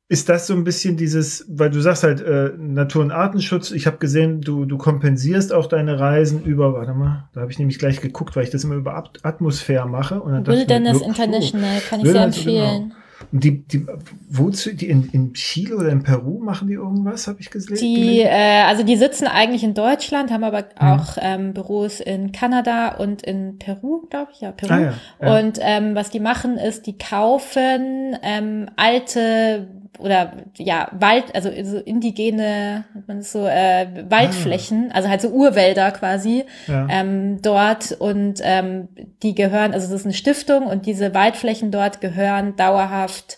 Ist 0.08 0.30
das 0.30 0.46
so 0.46 0.54
ein 0.54 0.64
bisschen 0.64 0.98
dieses, 0.98 1.46
weil 1.50 1.72
du 1.72 1.82
sagst 1.82 2.04
halt 2.04 2.22
äh, 2.22 2.52
Natur- 2.58 3.02
und 3.02 3.12
Artenschutz, 3.12 3.72
ich 3.72 3.88
habe 3.88 3.98
gesehen, 3.98 4.42
du, 4.42 4.66
du 4.66 4.78
kompensierst 4.78 5.52
auch 5.52 5.66
deine 5.66 6.00
Reisen 6.00 6.44
über, 6.44 6.74
warte 6.74 6.94
mal, 6.94 7.28
da 7.34 7.42
habe 7.42 7.52
ich 7.52 7.58
nämlich 7.58 7.80
gleich 7.80 8.02
geguckt, 8.02 8.36
weil 8.36 8.44
ich 8.44 8.52
das 8.52 8.64
immer 8.64 8.76
über 8.76 9.04
Atmosphäre 9.24 9.90
mache. 9.90 10.22
Und 10.22 10.34
dann 10.34 10.46
Wilderness 10.46 11.00
mir, 11.00 11.08
International, 11.08 11.82
kann 11.90 12.02
ich 12.02 12.08
sehr 12.08 12.24
empfehlen. 12.24 12.82
Genau. 12.90 12.96
Und 13.36 13.44
die, 13.44 13.68
die, 13.68 13.86
wozu, 14.30 14.74
die 14.74 14.88
in, 14.88 15.10
in 15.12 15.34
Chile 15.34 15.76
oder 15.76 15.90
in 15.90 16.04
Peru 16.04 16.40
machen 16.40 16.70
die 16.70 16.76
irgendwas, 16.76 17.28
habe 17.28 17.42
ich 17.42 17.50
gesehen? 17.50 17.76
Die, 17.76 18.22
äh, 18.22 18.62
also 18.62 18.84
die 18.84 18.96
sitzen 18.96 19.28
eigentlich 19.28 19.62
in 19.62 19.74
Deutschland, 19.74 20.32
haben 20.32 20.46
aber 20.46 20.64
auch 20.80 21.18
ähm, 21.20 21.54
Büros 21.54 22.00
in 22.00 22.32
Kanada 22.32 22.96
und 22.96 23.24
in 23.24 23.60
Peru, 23.60 24.08
glaube 24.10 24.32
ich, 24.34 24.40
ja, 24.40 24.54
Peru. 24.54 24.74
Ah, 24.74 24.80
ja, 24.80 24.94
ja. 25.22 25.38
Und 25.38 25.60
ähm, 25.60 25.96
was 25.96 26.12
die 26.12 26.22
machen, 26.22 26.56
ist, 26.56 26.88
die 26.88 26.98
kaufen 26.98 28.16
ähm, 28.24 28.70
alte 28.78 29.68
oder 30.00 30.34
ja, 30.58 30.90
Wald, 30.92 31.34
also 31.34 31.50
so 31.64 31.78
indigene, 31.78 32.86
man 33.08 33.22
so 33.22 33.46
äh, 33.46 33.88
Waldflächen, 34.10 34.90
ah. 34.92 34.96
also 34.96 35.10
halt 35.10 35.22
so 35.22 35.30
Urwälder 35.30 35.92
quasi 35.92 36.46
ja. 36.68 36.88
ähm, 36.90 37.42
dort 37.42 37.92
und 37.94 38.40
ähm, 38.44 38.90
die 39.24 39.36
gehören, 39.36 39.74
also 39.74 39.88
es 39.88 40.02
ist 40.02 40.06
eine 40.06 40.14
Stiftung 40.14 40.68
und 40.68 40.86
diese 40.86 41.14
Waldflächen 41.14 41.72
dort 41.72 42.02
gehören 42.02 42.56
dauerhaft 42.56 43.38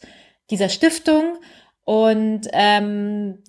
dieser 0.49 0.69
Stiftung 0.69 1.37
und 1.83 2.47
ähm, 2.53 3.39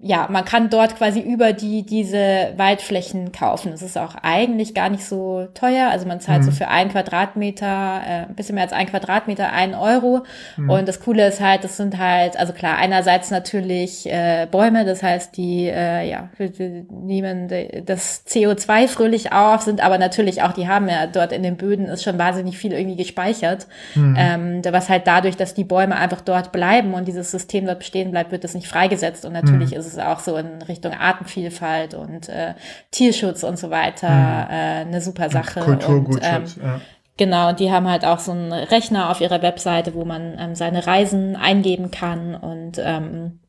ja, 0.00 0.28
man 0.30 0.44
kann 0.44 0.70
dort 0.70 0.96
quasi 0.96 1.18
über 1.18 1.52
die, 1.52 1.82
diese 1.82 2.52
Waldflächen 2.56 3.32
kaufen. 3.32 3.72
Es 3.72 3.82
ist 3.82 3.98
auch 3.98 4.14
eigentlich 4.22 4.72
gar 4.72 4.90
nicht 4.90 5.04
so 5.04 5.48
teuer. 5.54 5.88
Also 5.90 6.06
man 6.06 6.20
zahlt 6.20 6.42
mhm. 6.42 6.44
so 6.44 6.50
für 6.52 6.68
ein 6.68 6.88
Quadratmeter, 6.90 7.66
äh, 8.06 8.26
ein 8.28 8.36
bisschen 8.36 8.54
mehr 8.54 8.62
als 8.62 8.72
ein 8.72 8.86
Quadratmeter, 8.86 9.52
ein 9.52 9.74
Euro. 9.74 10.22
Mhm. 10.56 10.70
Und 10.70 10.86
das 10.86 11.00
Coole 11.00 11.26
ist 11.26 11.40
halt, 11.40 11.64
das 11.64 11.76
sind 11.76 11.98
halt, 11.98 12.38
also 12.38 12.52
klar, 12.52 12.76
einerseits 12.78 13.32
natürlich 13.32 14.06
äh, 14.06 14.46
Bäume, 14.48 14.84
das 14.84 15.02
heißt, 15.02 15.36
die, 15.36 15.66
äh, 15.66 16.08
ja, 16.08 16.28
die 16.38 16.86
nehmen 16.92 17.48
das 17.84 18.24
CO2 18.24 18.86
fröhlich 18.86 19.32
auf, 19.32 19.62
sind 19.62 19.82
aber 19.82 19.98
natürlich 19.98 20.42
auch, 20.42 20.52
die 20.52 20.68
haben 20.68 20.88
ja 20.88 21.08
dort 21.08 21.32
in 21.32 21.42
den 21.42 21.56
Böden 21.56 21.86
ist 21.86 22.04
schon 22.04 22.18
wahnsinnig 22.18 22.56
viel 22.56 22.72
irgendwie 22.72 22.96
gespeichert. 22.96 23.66
Mhm. 23.96 24.14
Ähm, 24.16 24.62
was 24.70 24.88
halt 24.88 25.08
dadurch, 25.08 25.36
dass 25.36 25.54
die 25.54 25.64
Bäume 25.64 25.96
einfach 25.96 26.20
dort 26.20 26.52
bleiben 26.52 26.94
und 26.94 27.08
dieses 27.08 27.32
System 27.32 27.66
dort 27.66 27.80
bestehen 27.80 28.12
bleibt, 28.12 28.30
wird 28.30 28.44
das 28.44 28.54
nicht 28.54 28.68
freigesetzt. 28.68 29.24
Und 29.24 29.32
natürlich 29.32 29.72
mhm. 29.72 29.78
ist 29.78 29.87
es 29.92 29.98
auch 29.98 30.20
so 30.20 30.36
in 30.36 30.62
Richtung 30.62 30.92
Artenvielfalt 30.92 31.94
und 31.94 32.28
äh, 32.28 32.54
Tierschutz 32.90 33.42
und 33.42 33.58
so 33.58 33.70
weiter 33.70 34.08
mhm. 34.08 34.50
äh, 34.50 34.54
eine 34.86 35.00
super 35.00 35.30
Sache. 35.30 35.60
Kulturgutschutz, 35.60 36.56
und, 36.56 36.62
ähm, 36.62 36.64
ja. 36.64 36.80
Genau, 37.16 37.48
und 37.48 37.60
die 37.60 37.72
haben 37.72 37.88
halt 37.88 38.04
auch 38.04 38.20
so 38.20 38.30
einen 38.30 38.52
Rechner 38.52 39.10
auf 39.10 39.20
ihrer 39.20 39.42
Webseite, 39.42 39.94
wo 39.94 40.04
man 40.04 40.38
ähm, 40.38 40.54
seine 40.54 40.86
Reisen 40.86 41.34
eingeben 41.34 41.90
kann 41.90 42.36
und 42.36 42.78
ähm, 42.78 43.40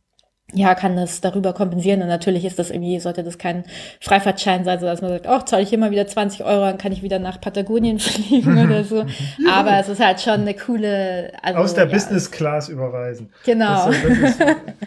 ja, 0.54 0.76
kann 0.76 0.96
das 0.96 1.22
darüber 1.22 1.54
kompensieren. 1.54 2.02
Und 2.02 2.08
natürlich 2.08 2.46
ist 2.46 2.60
das 2.60 2.70
irgendwie, 2.72 3.00
sollte 3.00 3.24
das 3.24 3.38
kein 3.38 3.64
Freifahrtschein 4.02 4.64
sein, 4.64 4.80
so 4.80 4.86
dass 4.86 5.02
man 5.02 5.12
sagt, 5.12 5.28
oh, 5.28 5.40
zahle 5.40 5.64
ich 5.64 5.74
immer 5.74 5.92
wieder 5.92 6.08
20 6.08 6.44
Euro, 6.44 6.66
dann 6.66 6.78
kann 6.78 6.92
ich 6.92 7.04
wieder 7.04 7.20
nach 7.20 7.40
Patagonien 7.40 8.00
fliegen 8.00 8.58
oder 8.64 8.84
so. 8.84 9.06
Aber 9.50 9.80
es 9.80 9.90
ist 9.90 10.04
halt 10.04 10.22
schon 10.22 10.42
eine 10.42 10.54
coole. 10.54 11.32
Also, 11.42 11.60
Aus 11.60 11.74
der 11.74 11.86
ja, 11.86 11.94
Business 11.94 12.32
Class 12.32 12.70
überweisen. 12.70 13.30
Genau. 13.46 13.88
Das, 13.88 13.96
das, 14.02 14.18
ist, 14.18 14.40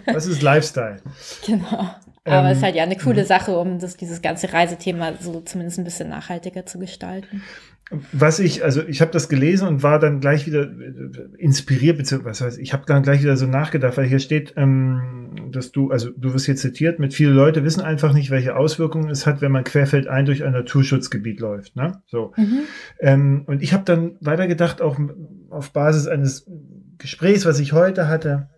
das 0.06 0.26
ist 0.26 0.42
Lifestyle. 0.42 0.96
Genau. 1.46 1.90
Aber 2.24 2.50
es 2.50 2.58
ist 2.58 2.58
ähm, 2.58 2.66
halt 2.66 2.76
ja 2.76 2.82
eine 2.84 2.96
coole 2.96 3.22
mhm. 3.22 3.26
Sache, 3.26 3.58
um 3.58 3.80
das, 3.80 3.96
dieses 3.96 4.22
ganze 4.22 4.52
Reisethema 4.52 5.14
so 5.20 5.40
zumindest 5.40 5.78
ein 5.78 5.84
bisschen 5.84 6.08
nachhaltiger 6.08 6.64
zu 6.66 6.78
gestalten. 6.78 7.42
Was 8.12 8.38
ich, 8.38 8.64
also 8.64 8.82
ich 8.86 9.00
habe 9.00 9.10
das 9.10 9.28
gelesen 9.28 9.68
und 9.68 9.82
war 9.82 9.98
dann 9.98 10.20
gleich 10.20 10.46
wieder 10.46 10.62
äh, 10.62 11.36
inspiriert, 11.38 11.98
beziehungsweise 11.98 12.30
was 12.30 12.40
heißt, 12.40 12.58
ich 12.58 12.72
habe 12.72 12.84
dann 12.86 13.02
gleich 13.02 13.22
wieder 13.22 13.36
so 13.36 13.46
nachgedacht, 13.46 13.96
weil 13.96 14.06
hier 14.06 14.18
steht, 14.18 14.54
ähm, 14.56 15.34
dass 15.50 15.72
du, 15.72 15.90
also 15.90 16.10
du 16.10 16.32
wirst 16.32 16.46
hier 16.46 16.56
zitiert, 16.56 16.98
mit 16.98 17.14
viele 17.14 17.32
Leute 17.32 17.64
wissen 17.64 17.82
einfach 17.82 18.12
nicht, 18.12 18.30
welche 18.30 18.56
Auswirkungen 18.56 19.10
es 19.10 19.26
hat, 19.26 19.40
wenn 19.40 19.52
man 19.52 19.64
querfeldein 19.64 20.24
durch 20.24 20.44
ein 20.44 20.52
Naturschutzgebiet 20.52 21.40
läuft. 21.40 21.76
Ne? 21.76 22.00
So. 22.06 22.32
Mhm. 22.36 22.60
Ähm, 23.00 23.44
und 23.46 23.62
ich 23.62 23.72
habe 23.72 23.84
dann 23.84 24.16
weitergedacht, 24.20 24.80
auch 24.80 24.98
auf 25.50 25.72
Basis 25.72 26.06
eines 26.06 26.46
Gesprächs, 26.98 27.44
was 27.44 27.58
ich 27.58 27.72
heute 27.72 28.08
hatte, 28.08 28.48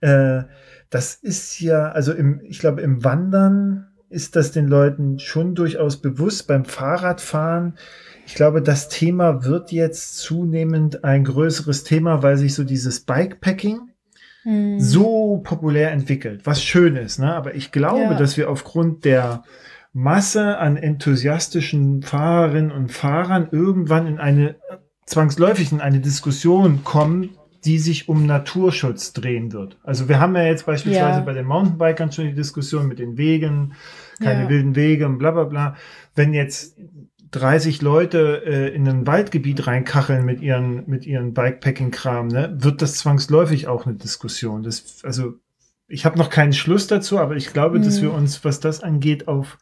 äh, 0.00 0.42
das 0.90 1.14
ist 1.14 1.60
ja, 1.60 1.90
also 1.90 2.12
im, 2.12 2.40
ich 2.44 2.58
glaube, 2.58 2.82
im 2.82 3.02
Wandern 3.02 3.86
ist 4.12 4.36
das 4.36 4.52
den 4.52 4.68
Leuten 4.68 5.18
schon 5.18 5.54
durchaus 5.54 6.00
bewusst. 6.00 6.46
Beim 6.46 6.64
Fahrradfahren 6.66 7.78
ich 8.26 8.34
glaube, 8.34 8.62
das 8.62 8.88
Thema 8.88 9.44
wird 9.44 9.72
jetzt 9.72 10.18
zunehmend 10.18 11.04
ein 11.04 11.24
größeres 11.24 11.84
Thema, 11.84 12.22
weil 12.22 12.36
sich 12.36 12.54
so 12.54 12.64
dieses 12.64 13.00
Bikepacking 13.00 13.90
hm. 14.42 14.80
so 14.80 15.40
populär 15.42 15.92
entwickelt, 15.92 16.42
was 16.44 16.62
schön 16.62 16.96
ist. 16.96 17.18
Ne? 17.18 17.34
Aber 17.34 17.54
ich 17.54 17.72
glaube, 17.72 18.12
ja. 18.12 18.14
dass 18.14 18.36
wir 18.36 18.50
aufgrund 18.50 19.04
der 19.04 19.44
Masse 19.92 20.58
an 20.58 20.76
enthusiastischen 20.76 22.02
Fahrerinnen 22.02 22.72
und 22.72 22.90
Fahrern 22.90 23.48
irgendwann 23.50 24.06
in 24.06 24.18
eine 24.18 24.56
zwangsläufig 25.04 25.72
in 25.72 25.80
eine 25.80 26.00
Diskussion 26.00 26.84
kommen, 26.84 27.30
die 27.64 27.78
sich 27.78 28.08
um 28.08 28.26
Naturschutz 28.26 29.12
drehen 29.12 29.52
wird. 29.52 29.78
Also 29.84 30.08
wir 30.08 30.18
haben 30.18 30.34
ja 30.34 30.44
jetzt 30.44 30.66
beispielsweise 30.66 31.18
ja. 31.18 31.24
bei 31.24 31.32
den 31.32 31.46
Mountainbikern 31.46 32.10
schon 32.10 32.26
die 32.26 32.34
Diskussion 32.34 32.88
mit 32.88 32.98
den 32.98 33.16
Wegen, 33.16 33.74
keine 34.20 34.44
ja. 34.44 34.48
wilden 34.48 34.74
Wege 34.74 35.06
und 35.06 35.18
bla 35.18 35.30
bla 35.30 35.44
bla. 35.44 35.76
Wenn 36.14 36.34
jetzt 36.34 36.76
30 37.32 37.82
Leute 37.82 38.42
äh, 38.44 38.74
in 38.74 38.86
ein 38.86 39.06
Waldgebiet 39.06 39.66
reinkacheln 39.66 40.24
mit 40.24 40.40
ihren, 40.40 40.88
mit 40.88 41.06
ihren 41.06 41.34
Bikepacking-Kram, 41.34 42.28
ne, 42.28 42.54
wird 42.58 42.82
das 42.82 42.96
zwangsläufig 42.96 43.66
auch 43.66 43.86
eine 43.86 43.96
Diskussion. 43.96 44.62
Das, 44.62 45.00
also, 45.02 45.34
ich 45.88 46.04
habe 46.04 46.18
noch 46.18 46.30
keinen 46.30 46.52
Schluss 46.52 46.86
dazu, 46.86 47.18
aber 47.18 47.36
ich 47.36 47.52
glaube, 47.52 47.78
mhm. 47.78 47.84
dass 47.84 48.00
wir 48.02 48.12
uns, 48.12 48.44
was 48.44 48.60
das 48.60 48.82
angeht, 48.82 49.28
auf 49.28 49.58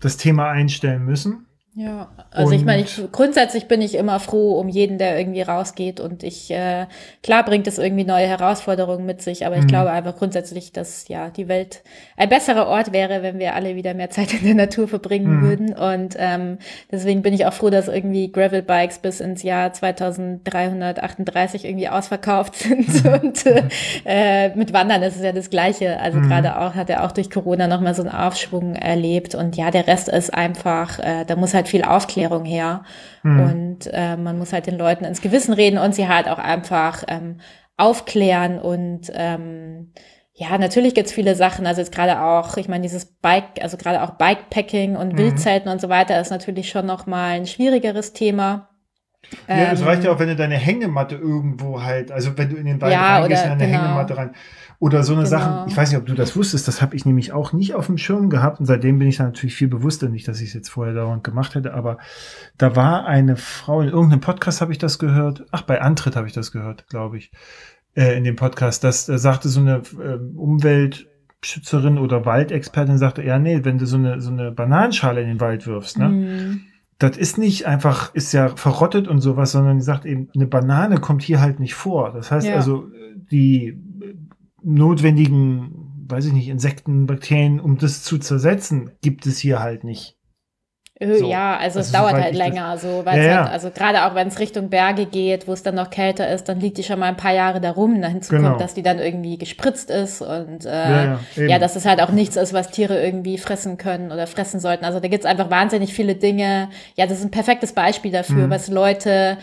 das 0.00 0.16
Thema 0.16 0.50
einstellen 0.50 1.04
müssen. 1.04 1.47
Ja, 1.78 2.08
also 2.32 2.48
und 2.48 2.56
ich 2.56 2.64
meine, 2.64 2.82
ich, 2.82 3.00
grundsätzlich 3.12 3.68
bin 3.68 3.80
ich 3.80 3.94
immer 3.94 4.18
froh 4.18 4.58
um 4.58 4.68
jeden, 4.68 4.98
der 4.98 5.16
irgendwie 5.16 5.42
rausgeht 5.42 6.00
und 6.00 6.24
ich, 6.24 6.50
äh, 6.50 6.86
klar 7.22 7.44
bringt 7.44 7.68
es 7.68 7.78
irgendwie 7.78 8.02
neue 8.02 8.26
Herausforderungen 8.26 9.06
mit 9.06 9.22
sich, 9.22 9.46
aber 9.46 9.58
ich 9.58 9.62
mhm. 9.62 9.68
glaube 9.68 9.90
einfach 9.92 10.16
grundsätzlich, 10.16 10.72
dass 10.72 11.06
ja 11.06 11.30
die 11.30 11.46
Welt 11.46 11.84
ein 12.16 12.28
besserer 12.30 12.66
Ort 12.66 12.92
wäre, 12.92 13.22
wenn 13.22 13.38
wir 13.38 13.54
alle 13.54 13.76
wieder 13.76 13.94
mehr 13.94 14.10
Zeit 14.10 14.34
in 14.34 14.44
der 14.44 14.56
Natur 14.56 14.88
verbringen 14.88 15.36
mhm. 15.36 15.42
würden 15.42 15.72
und 15.72 16.16
ähm, 16.18 16.58
deswegen 16.90 17.22
bin 17.22 17.32
ich 17.32 17.46
auch 17.46 17.52
froh, 17.52 17.70
dass 17.70 17.86
irgendwie 17.86 18.32
Gravelbikes 18.32 18.98
bis 18.98 19.20
ins 19.20 19.44
Jahr 19.44 19.72
2338 19.72 21.64
irgendwie 21.64 21.88
ausverkauft 21.88 22.56
sind 22.58 23.04
mhm. 23.04 23.12
und 23.22 23.44
äh, 24.04 24.52
mit 24.56 24.72
Wandern 24.72 25.04
ist 25.04 25.14
es 25.14 25.22
ja 25.22 25.30
das 25.30 25.48
Gleiche, 25.48 26.00
also 26.00 26.18
mhm. 26.18 26.28
gerade 26.28 26.58
auch, 26.58 26.74
hat 26.74 26.90
er 26.90 27.04
auch 27.04 27.12
durch 27.12 27.30
Corona 27.30 27.68
nochmal 27.68 27.94
so 27.94 28.02
einen 28.02 28.10
Aufschwung 28.10 28.74
erlebt 28.74 29.36
und 29.36 29.56
ja, 29.56 29.70
der 29.70 29.86
Rest 29.86 30.08
ist 30.08 30.34
einfach, 30.34 30.98
äh, 30.98 31.24
da 31.24 31.36
muss 31.36 31.54
halt 31.54 31.67
viel 31.68 31.84
Aufklärung 31.84 32.44
her. 32.44 32.84
Mhm. 33.22 33.40
Und 33.40 33.90
äh, 33.92 34.16
man 34.16 34.38
muss 34.38 34.52
halt 34.52 34.66
den 34.66 34.78
Leuten 34.78 35.04
ins 35.04 35.20
Gewissen 35.20 35.52
reden 35.52 35.78
und 35.78 35.94
sie 35.94 36.08
halt 36.08 36.28
auch 36.28 36.38
einfach 36.38 37.04
ähm, 37.08 37.40
aufklären 37.76 38.58
und 38.58 39.10
ähm, 39.14 39.92
ja, 40.40 40.56
natürlich 40.56 40.94
gibt's 40.94 41.12
viele 41.12 41.34
Sachen, 41.34 41.66
also 41.66 41.80
jetzt 41.80 41.92
gerade 41.92 42.22
auch, 42.22 42.56
ich 42.58 42.68
meine, 42.68 42.82
dieses 42.82 43.06
Bike, 43.06 43.60
also 43.60 43.76
gerade 43.76 44.02
auch 44.02 44.10
Bikepacking 44.10 44.94
und 44.94 45.14
mhm. 45.14 45.18
Wildzelten 45.18 45.70
und 45.70 45.80
so 45.80 45.88
weiter 45.88 46.20
ist 46.20 46.30
natürlich 46.30 46.70
schon 46.70 46.86
nochmal 46.86 47.32
ein 47.32 47.46
schwieriges 47.46 48.12
Thema. 48.12 48.68
Ja, 49.48 49.72
es 49.72 49.84
reicht 49.84 50.04
ja 50.04 50.10
ähm, 50.10 50.14
auch, 50.14 50.20
wenn 50.20 50.28
du 50.28 50.36
deine 50.36 50.54
Hängematte 50.54 51.16
irgendwo 51.16 51.82
halt, 51.82 52.12
also 52.12 52.38
wenn 52.38 52.50
du 52.50 52.56
in 52.56 52.66
den 52.66 52.80
Wald 52.80 52.92
ja, 52.92 53.18
reingehst, 53.18 53.44
in 53.44 53.50
deine 53.50 53.66
genau. 53.66 53.82
Hängematte 53.82 54.16
rein. 54.16 54.30
Oder 54.80 55.02
so 55.02 55.12
eine 55.12 55.24
genau. 55.24 55.30
Sache, 55.30 55.64
ich 55.68 55.76
weiß 55.76 55.90
nicht, 55.90 55.98
ob 55.98 56.06
du 56.06 56.14
das 56.14 56.36
wusstest, 56.36 56.68
das 56.68 56.80
habe 56.80 56.94
ich 56.94 57.04
nämlich 57.04 57.32
auch 57.32 57.52
nicht 57.52 57.74
auf 57.74 57.86
dem 57.86 57.98
Schirm 57.98 58.30
gehabt 58.30 58.60
und 58.60 58.66
seitdem 58.66 58.98
bin 59.00 59.08
ich 59.08 59.16
da 59.16 59.24
natürlich 59.24 59.56
viel 59.56 59.66
bewusster, 59.66 60.08
nicht, 60.08 60.28
dass 60.28 60.40
ich 60.40 60.48
es 60.48 60.54
jetzt 60.54 60.68
vorher 60.68 60.94
dauernd 60.94 61.24
gemacht 61.24 61.56
hätte, 61.56 61.74
aber 61.74 61.98
da 62.58 62.76
war 62.76 63.04
eine 63.06 63.36
Frau, 63.36 63.80
in 63.80 63.88
irgendeinem 63.88 64.20
Podcast 64.20 64.60
habe 64.60 64.70
ich 64.70 64.78
das 64.78 65.00
gehört, 65.00 65.44
ach, 65.50 65.62
bei 65.62 65.80
Antritt 65.80 66.14
habe 66.14 66.28
ich 66.28 66.32
das 66.32 66.52
gehört, 66.52 66.86
glaube 66.88 67.18
ich, 67.18 67.32
äh, 67.94 68.16
in 68.16 68.22
dem 68.22 68.36
Podcast, 68.36 68.84
das 68.84 69.06
da 69.06 69.18
sagte 69.18 69.48
so 69.48 69.60
eine 69.60 69.82
äh, 70.00 70.18
Umweltschützerin 70.36 71.98
oder 71.98 72.24
Waldexpertin, 72.24 72.98
sagte, 72.98 73.24
ja, 73.24 73.40
nee, 73.40 73.64
wenn 73.64 73.78
du 73.78 73.86
so 73.86 73.96
eine, 73.96 74.20
so 74.20 74.30
eine 74.30 74.52
Bananenschale 74.52 75.20
in 75.22 75.28
den 75.28 75.40
Wald 75.40 75.66
wirfst, 75.66 75.98
ne? 75.98 76.08
Mm 76.08 76.60
das 76.98 77.16
ist 77.16 77.38
nicht 77.38 77.66
einfach, 77.66 78.12
ist 78.14 78.32
ja 78.32 78.48
verrottet 78.48 79.06
und 79.06 79.20
sowas, 79.20 79.52
sondern 79.52 79.78
die 79.78 79.84
sagt 79.84 80.04
eben, 80.04 80.28
eine 80.34 80.48
Banane 80.48 80.98
kommt 80.98 81.22
hier 81.22 81.40
halt 81.40 81.60
nicht 81.60 81.74
vor. 81.74 82.12
Das 82.12 82.32
heißt 82.32 82.48
ja. 82.48 82.56
also, 82.56 82.88
die 83.30 83.78
notwendigen, 84.62 86.06
weiß 86.08 86.26
ich 86.26 86.32
nicht, 86.32 86.48
Insekten, 86.48 87.06
Bakterien, 87.06 87.60
um 87.60 87.78
das 87.78 88.02
zu 88.02 88.18
zersetzen, 88.18 88.92
gibt 89.02 89.26
es 89.26 89.38
hier 89.38 89.60
halt 89.60 89.84
nicht. 89.84 90.18
Äh, 91.00 91.14
so. 91.14 91.28
Ja, 91.28 91.56
also, 91.56 91.78
also 91.78 91.80
es 91.80 91.92
dauert 91.92 92.14
halt 92.14 92.34
länger, 92.34 92.76
so, 92.76 93.02
weil 93.04 93.22
ja, 93.22 93.44
halt, 93.44 93.52
also 93.52 93.70
gerade 93.70 94.04
auch 94.04 94.14
wenn 94.14 94.28
es 94.28 94.38
Richtung 94.38 94.68
Berge 94.68 95.06
geht, 95.06 95.46
wo 95.46 95.52
es 95.52 95.62
dann 95.62 95.76
noch 95.76 95.90
kälter 95.90 96.28
ist, 96.28 96.48
dann 96.48 96.60
liegt 96.60 96.78
die 96.78 96.82
schon 96.82 96.98
mal 96.98 97.06
ein 97.06 97.16
paar 97.16 97.32
Jahre 97.32 97.60
da 97.60 97.70
rum, 97.70 98.00
dahin 98.00 98.20
zu 98.20 98.34
genau. 98.34 98.48
kommen, 98.48 98.60
dass 98.60 98.74
die 98.74 98.82
dann 98.82 98.98
irgendwie 98.98 99.38
gespritzt 99.38 99.90
ist 99.90 100.22
und 100.22 100.66
äh, 100.66 100.68
ja, 100.70 101.20
ja, 101.36 101.42
ja, 101.44 101.58
dass 101.58 101.76
es 101.76 101.84
halt 101.84 102.00
auch 102.00 102.10
nichts 102.10 102.36
ist, 102.36 102.52
was 102.52 102.70
Tiere 102.70 103.00
irgendwie 103.00 103.38
fressen 103.38 103.76
können 103.76 104.10
oder 104.10 104.26
fressen 104.26 104.58
sollten. 104.60 104.84
Also 104.84 104.98
da 104.98 105.08
gibt's 105.08 105.26
einfach 105.26 105.50
wahnsinnig 105.50 105.94
viele 105.94 106.16
Dinge. 106.16 106.68
Ja, 106.96 107.06
das 107.06 107.18
ist 107.18 107.24
ein 107.24 107.30
perfektes 107.30 107.72
Beispiel 107.72 108.10
dafür, 108.10 108.46
mhm. 108.46 108.50
was 108.50 108.68
Leute 108.68 109.38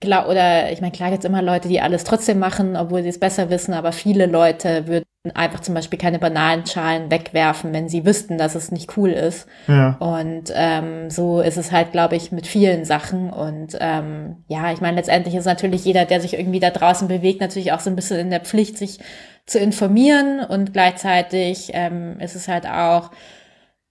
klar, 0.00 0.28
oder 0.28 0.70
ich 0.70 0.80
meine, 0.80 0.92
klar 0.92 1.10
gibt 1.10 1.24
es 1.24 1.28
immer 1.28 1.42
Leute, 1.42 1.68
die 1.68 1.80
alles 1.80 2.04
trotzdem 2.04 2.38
machen, 2.38 2.76
obwohl 2.76 3.02
sie 3.02 3.08
es 3.08 3.18
besser 3.18 3.50
wissen, 3.50 3.74
aber 3.74 3.92
viele 3.92 4.26
Leute 4.26 4.86
würden 4.86 5.04
einfach 5.34 5.60
zum 5.60 5.74
Beispiel 5.74 5.98
keine 5.98 6.18
Bananenschalen 6.18 7.10
wegwerfen, 7.10 7.72
wenn 7.72 7.88
sie 7.88 8.06
wüssten, 8.06 8.38
dass 8.38 8.54
es 8.54 8.70
nicht 8.70 8.96
cool 8.96 9.10
ist. 9.10 9.46
Ja. 9.66 9.96
Und 9.98 10.52
ähm, 10.54 11.10
so 11.10 11.40
ist 11.40 11.56
es 11.56 11.72
halt, 11.72 11.92
glaube 11.92 12.16
ich, 12.16 12.32
mit 12.32 12.46
vielen 12.46 12.84
Sachen. 12.84 13.30
Und 13.30 13.76
ähm, 13.80 14.44
ja, 14.46 14.72
ich 14.72 14.80
meine, 14.80 14.96
letztendlich 14.96 15.34
ist 15.34 15.44
natürlich 15.44 15.84
jeder, 15.84 16.04
der 16.04 16.20
sich 16.20 16.34
irgendwie 16.34 16.60
da 16.60 16.70
draußen 16.70 17.08
bewegt, 17.08 17.40
natürlich 17.40 17.72
auch 17.72 17.80
so 17.80 17.90
ein 17.90 17.96
bisschen 17.96 18.18
in 18.18 18.30
der 18.30 18.40
Pflicht, 18.40 18.78
sich 18.78 19.00
zu 19.46 19.58
informieren 19.58 20.40
und 20.40 20.72
gleichzeitig 20.72 21.70
ähm, 21.72 22.20
ist 22.20 22.36
es 22.36 22.48
halt 22.48 22.66
auch 22.66 23.10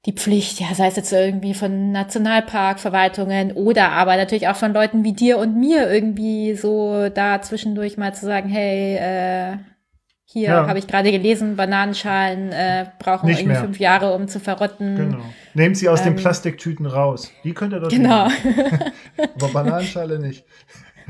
die 0.07 0.13
Pflicht, 0.13 0.61
ja, 0.61 0.73
sei 0.73 0.87
es 0.87 0.95
jetzt 0.95 1.11
irgendwie 1.11 1.53
von 1.53 1.91
Nationalparkverwaltungen 1.91 3.51
oder 3.51 3.91
aber 3.91 4.15
natürlich 4.15 4.47
auch 4.47 4.55
von 4.55 4.73
Leuten 4.73 5.03
wie 5.03 5.11
dir 5.11 5.37
und 5.37 5.57
mir 5.57 5.91
irgendwie 5.91 6.55
so 6.55 7.09
da 7.09 7.41
zwischendurch 7.41 7.97
mal 7.97 8.15
zu 8.15 8.25
sagen, 8.25 8.47
hey, 8.47 8.95
äh, 8.95 9.57
hier 10.23 10.49
ja. 10.49 10.67
habe 10.67 10.79
ich 10.79 10.87
gerade 10.87 11.11
gelesen, 11.11 11.57
Bananenschalen 11.57 12.53
äh, 12.53 12.85
brauchen 12.99 13.27
Nicht 13.27 13.39
irgendwie 13.39 13.53
mehr. 13.53 13.61
fünf 13.61 13.79
Jahre, 13.79 14.13
um 14.13 14.29
zu 14.29 14.39
verrotten. 14.39 14.95
Genau. 14.95 15.23
Nehmt 15.53 15.75
sie 15.75 15.89
aus 15.89 15.99
ähm, 15.99 16.13
den 16.13 16.15
Plastiktüten 16.15 16.85
raus. 16.85 17.31
Die 17.43 17.53
könnt 17.53 17.73
ihr 17.73 17.81
doch 17.81 17.89
Genau. 17.89 18.27
aber 19.35 19.47
Bananenschale 19.49 20.19
nicht. 20.19 20.45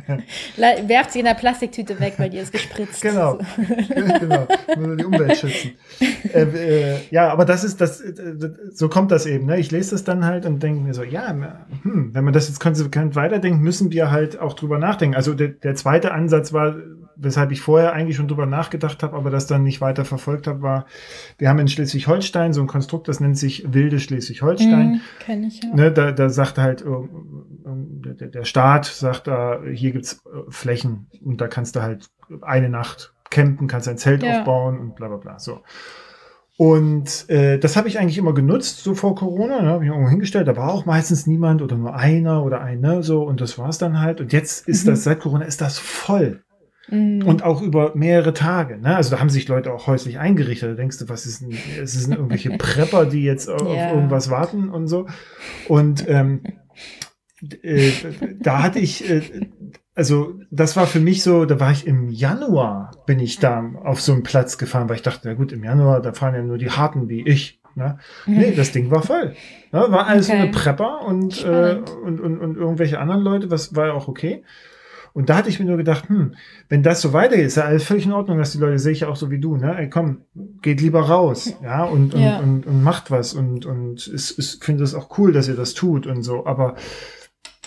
Werft 0.88 1.12
sie 1.12 1.20
in 1.20 1.26
der 1.26 1.34
Plastiktüte 1.34 2.00
weg, 2.00 2.16
weil 2.18 2.30
die 2.30 2.38
ist 2.38 2.52
gespritzt. 2.52 3.02
Genau. 3.02 3.40
genau. 4.20 4.48
Nur 4.78 4.96
die 4.96 5.06
Umwelt 5.06 5.38
schützen. 5.38 5.72
Äh, 6.34 6.42
äh, 6.42 6.98
ja, 7.10 7.30
aber 7.30 7.46
das 7.46 7.64
ist 7.64 7.82
das, 7.82 8.02
äh, 8.02 8.14
so 8.74 8.90
kommt 8.90 9.12
das 9.12 9.26
eben. 9.26 9.46
Ne? 9.46 9.60
Ich 9.60 9.72
lese 9.72 9.92
das 9.92 10.04
dann 10.04 10.26
halt 10.26 10.46
und 10.46 10.62
denke 10.62 10.82
mir 10.82 10.94
so, 10.94 11.04
ja, 11.04 11.30
hm, 11.84 12.14
wenn 12.14 12.24
man 12.24 12.34
das 12.34 12.48
jetzt 12.48 12.60
konsequent 12.60 13.16
weiterdenkt, 13.16 13.62
müssen 13.62 13.92
wir 13.92 14.12
halt 14.12 14.40
auch 14.40 14.54
drüber 14.54 14.80
nachdenken. 14.80 15.16
Also 15.16 15.34
der, 15.34 15.50
der 15.50 15.76
zweite 15.76 16.12
Ansatz 16.12 16.54
war, 16.54 16.76
weshalb 17.20 17.52
ich 17.52 17.62
vorher 17.62 17.94
eigentlich 17.94 18.16
schon 18.16 18.28
drüber 18.28 18.46
nachgedacht 18.46 19.04
habe, 19.04 19.16
aber 19.16 19.30
das 19.30 19.48
dann 19.48 19.64
nicht 19.64 19.82
weiter 19.82 20.06
verfolgt 20.06 20.48
habe, 20.48 20.62
war, 20.62 20.86
wir 21.38 21.50
haben 21.50 21.60
in 21.60 21.68
Schleswig-Holstein 21.68 22.54
so 22.54 22.62
ein 22.62 22.68
Konstrukt, 22.68 23.08
das 23.08 23.20
nennt 23.20 23.38
sich 23.38 23.74
Wilde 23.74 24.00
Schleswig-Holstein. 24.00 24.94
Mm, 24.94 25.02
Kenn 25.20 25.44
ich, 25.44 25.64
ja. 25.64 25.74
Ne, 25.74 25.92
da, 25.92 26.12
da 26.12 26.30
sagt 26.30 26.58
halt 26.58 26.84
der, 27.66 28.28
der 28.28 28.46
Staat, 28.46 28.86
sagt 28.86 29.28
da, 29.28 29.62
hier 29.72 29.92
gibt's 29.92 30.22
äh, 30.26 30.50
Flächen 30.50 31.08
und 31.24 31.42
da 31.42 31.48
kannst 31.48 31.76
du 31.76 31.82
halt 31.82 32.08
eine 32.42 32.70
Nacht 32.70 33.14
campen, 33.30 33.68
kannst 33.68 33.88
ein 33.88 33.98
Zelt 33.98 34.24
ja. 34.24 34.40
aufbauen 34.40 34.80
und 34.80 34.96
bla 34.96 35.08
bla 35.08 35.18
bla. 35.18 35.40
So. 35.40 35.62
Und 36.58 37.30
äh, 37.30 37.60
das 37.60 37.78
habe 37.78 37.88
ich 37.88 38.00
eigentlich 38.00 38.18
immer 38.18 38.34
genutzt, 38.34 38.84
so 38.84 38.96
vor 38.96 39.16
Corona. 39.16 39.62
Ne, 39.62 39.70
habe 39.70 39.84
ich 39.84 39.92
irgendwo 39.92 40.10
hingestellt. 40.10 40.48
Da 40.48 40.58
war 40.58 40.74
auch 40.74 40.86
meistens 40.86 41.28
niemand 41.28 41.62
oder 41.62 41.78
nur 41.78 41.96
einer 41.96 42.44
oder 42.44 42.62
eine 42.62 43.04
so 43.04 43.24
und 43.24 43.42
das 43.42 43.60
war's 43.60 43.78
dann 43.78 44.02
halt. 44.02 44.22
Und 44.22 44.34
jetzt 44.34 44.68
ist 44.68 44.86
mhm. 44.86 44.92
das, 44.92 45.04
seit 45.04 45.20
Corona 45.20 45.46
ist 45.46 45.62
das 45.62 45.78
voll. 45.78 46.42
Mhm. 46.90 47.24
Und 47.26 47.44
auch 47.44 47.62
über 47.62 47.94
mehrere 47.96 48.34
Tage. 48.34 48.78
Ne? 48.78 48.96
Also 48.96 49.12
da 49.12 49.20
haben 49.20 49.30
sich 49.30 49.48
Leute 49.48 49.74
auch 49.74 49.88
häuslich 49.88 50.20
eingerichtet. 50.20 50.72
Da 50.72 50.74
denkst 50.76 51.00
du, 51.00 51.10
was 51.10 51.26
ist 51.26 51.42
denn, 51.42 51.58
es 51.82 51.94
sind 51.94 52.14
irgendwelche 52.14 52.50
Prepper, 52.58 53.06
die 53.06 53.24
jetzt 53.24 53.50
auf 53.50 53.62
yeah. 53.62 53.94
irgendwas 53.94 54.30
warten 54.30 54.70
und 54.70 54.88
so. 54.88 55.08
Und 55.68 56.08
ähm, 56.08 56.44
äh, 57.62 57.92
da 58.40 58.64
hatte 58.64 58.80
ich, 58.80 59.10
äh, 59.10 59.22
also 59.96 60.40
das 60.50 60.76
war 60.76 60.88
für 60.88 61.00
mich 61.00 61.24
so, 61.24 61.46
da 61.46 61.60
war 61.60 61.72
ich 61.72 61.86
im 61.86 62.10
Januar, 62.10 62.92
bin 63.06 63.20
ich 63.20 63.40
da 63.40 63.64
auf 63.84 64.02
so 64.02 64.14
einen 64.14 64.24
Platz 64.24 64.58
gefahren, 64.58 64.88
weil 64.90 64.96
ich 64.96 65.02
dachte, 65.02 65.28
na 65.28 65.34
gut, 65.34 65.52
im 65.52 65.64
Januar, 65.64 66.02
da 66.02 66.14
fahren 66.14 66.36
ja 66.36 66.42
nur 66.42 66.58
die 66.58 66.72
Harten 66.72 67.10
wie 67.10 67.28
ich. 67.28 67.62
Ne? 67.76 68.00
Mhm. 68.26 68.38
Nee, 68.38 68.54
das 68.56 68.72
Ding 68.72 68.90
war 68.90 69.04
voll. 69.04 69.36
Ne? 69.72 69.86
War 69.90 70.08
alles 70.08 70.30
okay. 70.30 70.40
eine 70.40 70.52
Prepper 70.52 71.02
und, 71.02 71.44
äh, 71.44 71.80
und, 72.04 72.20
und, 72.20 72.40
und 72.40 72.58
irgendwelche 72.58 73.00
anderen 73.00 73.22
Leute, 73.22 73.52
was 73.52 73.76
war 73.76 73.88
ja 73.88 73.94
auch 73.94 74.08
okay. 74.08 74.44
Und 75.18 75.30
da 75.30 75.38
hatte 75.38 75.50
ich 75.50 75.60
mir 75.60 75.66
nur 75.66 75.78
gedacht, 75.78 76.10
hm, 76.10 76.36
wenn 76.70 76.84
das 76.84 77.02
so 77.02 77.12
weitergeht, 77.12 77.48
ist 77.48 77.58
ja 77.58 77.64
alles 77.64 77.84
völlig 77.84 78.06
in 78.06 78.12
Ordnung, 78.12 78.38
dass 78.38 78.52
die 78.52 78.60
Leute 78.60 78.78
sehe 78.78 78.92
ich 78.92 79.04
auch 79.06 79.16
so 79.16 79.32
wie 79.32 79.40
du, 79.40 79.58
ne? 79.58 79.76
Ey, 79.76 79.90
komm, 79.90 80.20
geht 80.62 80.80
lieber 80.80 81.02
raus, 81.10 81.56
ja, 81.64 81.86
und, 81.86 82.14
und, 82.14 82.22
ja. 82.22 82.38
und, 82.38 82.68
und, 82.68 82.84
macht 82.84 83.10
was 83.10 83.34
und, 83.34 83.66
und 83.66 84.06
ist, 84.06 84.30
ist, 84.30 84.64
finde 84.64 84.84
es 84.84 84.94
auch 84.94 85.18
cool, 85.18 85.34
dass 85.34 85.48
ihr 85.48 85.56
das 85.56 85.74
tut 85.74 86.06
und 86.06 86.22
so. 86.22 86.46
Aber 86.46 86.76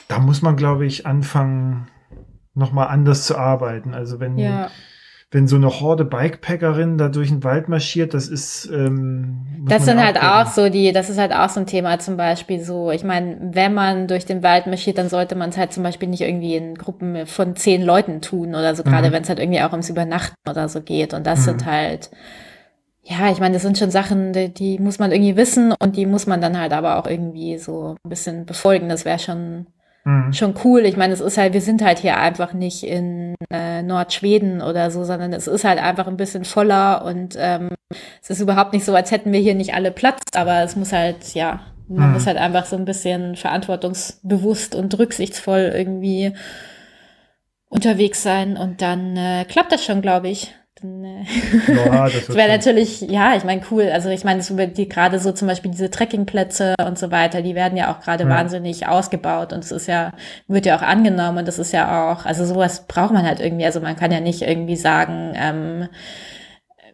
da 0.07 0.21
muss 0.21 0.43
man, 0.43 0.55
glaube 0.55 0.87
ich, 0.87 1.07
anfangen, 1.07 1.89
nochmal 2.55 2.87
anders 2.87 3.27
zu 3.27 3.37
arbeiten. 3.37 3.95
Also 3.95 4.21
wenn, 4.21 4.39
ja 4.39 4.71
wenn 5.33 5.47
so 5.47 5.55
eine 5.55 5.69
Horde 5.69 6.05
Bikepackerin 6.05 6.99
da 6.99 7.09
durch 7.09 7.29
den 7.29 7.45
Wald 7.45 7.69
marschiert, 7.69 8.15
das 8.15 8.27
ist. 8.27 8.69
Ähm, 8.73 9.47
das 9.69 9.85
sind 9.85 10.03
halt 10.03 10.21
auch 10.21 10.47
so 10.47 10.69
die, 10.69 10.93
das 10.93 11.09
ist 11.09 11.19
halt 11.19 11.33
auch 11.33 11.49
so 11.49 11.61
ein 11.61 11.67
Thema 11.67 12.01
zum 12.01 12.17
Beispiel 12.17 12.61
so. 12.61 12.91
Ich 12.91 13.05
meine, 13.05 13.39
wenn 13.53 13.73
man 13.73 14.09
durch 14.09 14.27
den 14.27 14.43
Wald 14.43 14.67
marschiert, 14.67 14.99
dann 14.99 15.09
sollte 15.09 15.37
man 15.37 15.51
es 15.51 15.57
halt 15.57 15.73
zum 15.73 15.85
Beispiel 15.85 16.09
nicht 16.09 16.23
irgendwie 16.23 16.57
in 16.57 16.75
Gruppen 16.75 17.27
von 17.27 17.55
zehn 17.55 17.83
Leuten 17.83 18.21
tun 18.23 18.51
oder 18.51 18.75
so, 18.75 18.83
gerade 18.83 19.09
mhm. 19.09 19.13
wenn 19.13 19.23
es 19.23 19.29
halt 19.29 19.39
irgendwie 19.39 19.63
auch 19.63 19.71
ums 19.71 19.89
Übernachten 19.89 20.51
oder 20.51 20.69
so 20.69 20.83
geht. 20.83 21.15
Und 21.15 21.27
das 21.27 21.41
mhm. 21.41 21.45
sind 21.45 21.67
halt. 21.67 22.11
Ja, 23.03 23.31
ich 23.31 23.41
meine, 23.41 23.55
das 23.55 23.63
sind 23.63 23.79
schon 23.79 23.91
Sachen, 23.91 24.33
die, 24.33 24.53
die 24.53 24.79
muss 24.79 24.99
man 24.99 25.11
irgendwie 25.11 25.37
wissen 25.37 25.73
und 25.81 25.97
die 25.97 26.07
muss 26.07 26.27
man 26.27 26.41
dann 26.41 26.59
halt 26.59 26.73
aber 26.73 26.99
auch 26.99 27.07
irgendwie 27.07 27.57
so 27.59 27.97
ein 28.05 28.09
bisschen 28.09 28.47
befolgen. 28.47 28.89
Das 28.89 29.05
wäre 29.05 29.19
schon 29.19 29.67
Mhm. 30.05 30.33
Schon 30.33 30.55
cool. 30.65 30.87
Ich 30.87 30.97
meine, 30.97 31.13
es 31.13 31.21
ist 31.21 31.37
halt, 31.37 31.53
wir 31.53 31.61
sind 31.61 31.83
halt 31.83 31.99
hier 31.99 32.17
einfach 32.17 32.53
nicht 32.53 32.85
in 32.85 33.35
äh, 33.51 33.83
Nordschweden 33.83 34.63
oder 34.63 34.91
so, 34.91 35.05
sondern 35.05 35.33
es 35.33 35.47
ist 35.47 35.65
halt 35.65 35.79
einfach 35.79 36.07
ein 36.07 36.17
bisschen 36.17 36.45
voller 36.45 37.05
und 37.05 37.37
ähm, 37.39 37.71
es 38.23 38.31
ist 38.31 38.41
überhaupt 38.41 38.73
nicht 38.73 38.85
so, 38.85 38.95
als 38.95 39.11
hätten 39.11 39.33
wir 39.33 39.41
hier 39.41 39.55
nicht 39.55 39.75
alle 39.75 39.91
Platz, 39.91 40.23
aber 40.35 40.63
es 40.63 40.77
muss 40.77 40.93
halt, 40.93 41.35
ja, 41.35 41.61
man 41.89 42.09
mhm. 42.09 42.15
muss 42.15 42.27
halt 42.27 42.39
einfach 42.39 42.65
so 42.65 42.77
ein 42.77 42.85
bisschen 42.85 43.37
verantwortungsbewusst 43.37 44.75
und 44.75 44.99
rücksichtsvoll 44.99 45.73
irgendwie 45.75 46.33
unterwegs 47.69 48.23
sein 48.23 48.57
und 48.57 48.81
dann 48.81 49.17
äh, 49.17 49.45
klappt 49.47 49.73
das 49.73 49.85
schon, 49.85 50.01
glaube 50.01 50.29
ich. 50.29 50.55
Nee. 50.83 51.27
Ja, 51.67 52.05
das, 52.05 52.13
das 52.27 52.37
wäre 52.37 52.49
natürlich, 52.49 53.03
ja, 53.03 53.37
ich 53.37 53.45
meine, 53.45 53.61
cool. 53.71 53.91
Also 53.93 54.09
ich 54.09 54.25
meine, 54.25 54.43
die 54.69 54.89
gerade 54.89 55.19
so 55.19 55.33
zum 55.33 55.49
Beispiel 55.49 55.71
diese 55.71 55.91
Trekkingplätze 55.91 56.75
und 56.87 56.99
so 56.99 57.11
weiter, 57.11 57.43
die 57.43 57.55
werden 57.55 57.77
ja 57.77 57.93
auch 57.93 58.01
gerade 58.01 58.25
ja. 58.25 58.31
wahnsinnig 58.31 58.87
ausgebaut 58.87 59.53
und 59.53 59.63
es 59.63 59.73
ist 59.73 59.87
ja, 59.87 60.13
wird 60.49 60.67
ja 60.67 60.77
auch 60.77 60.83
angenommen 60.83 61.39
und 61.39 61.49
das 61.49 61.59
ist 61.59 61.73
ja 61.73 62.13
auch, 62.13 62.25
also 62.25 62.45
sowas 62.47 62.87
braucht 62.87 63.13
man 63.13 63.27
halt 63.27 63.41
irgendwie. 63.41 63.67
Also 63.67 63.81
man 63.81 63.97
kann 63.97 64.11
ja 64.11 64.21
nicht 64.21 64.43
irgendwie 64.43 64.77
sagen, 64.77 65.35
ähm, 65.37 65.89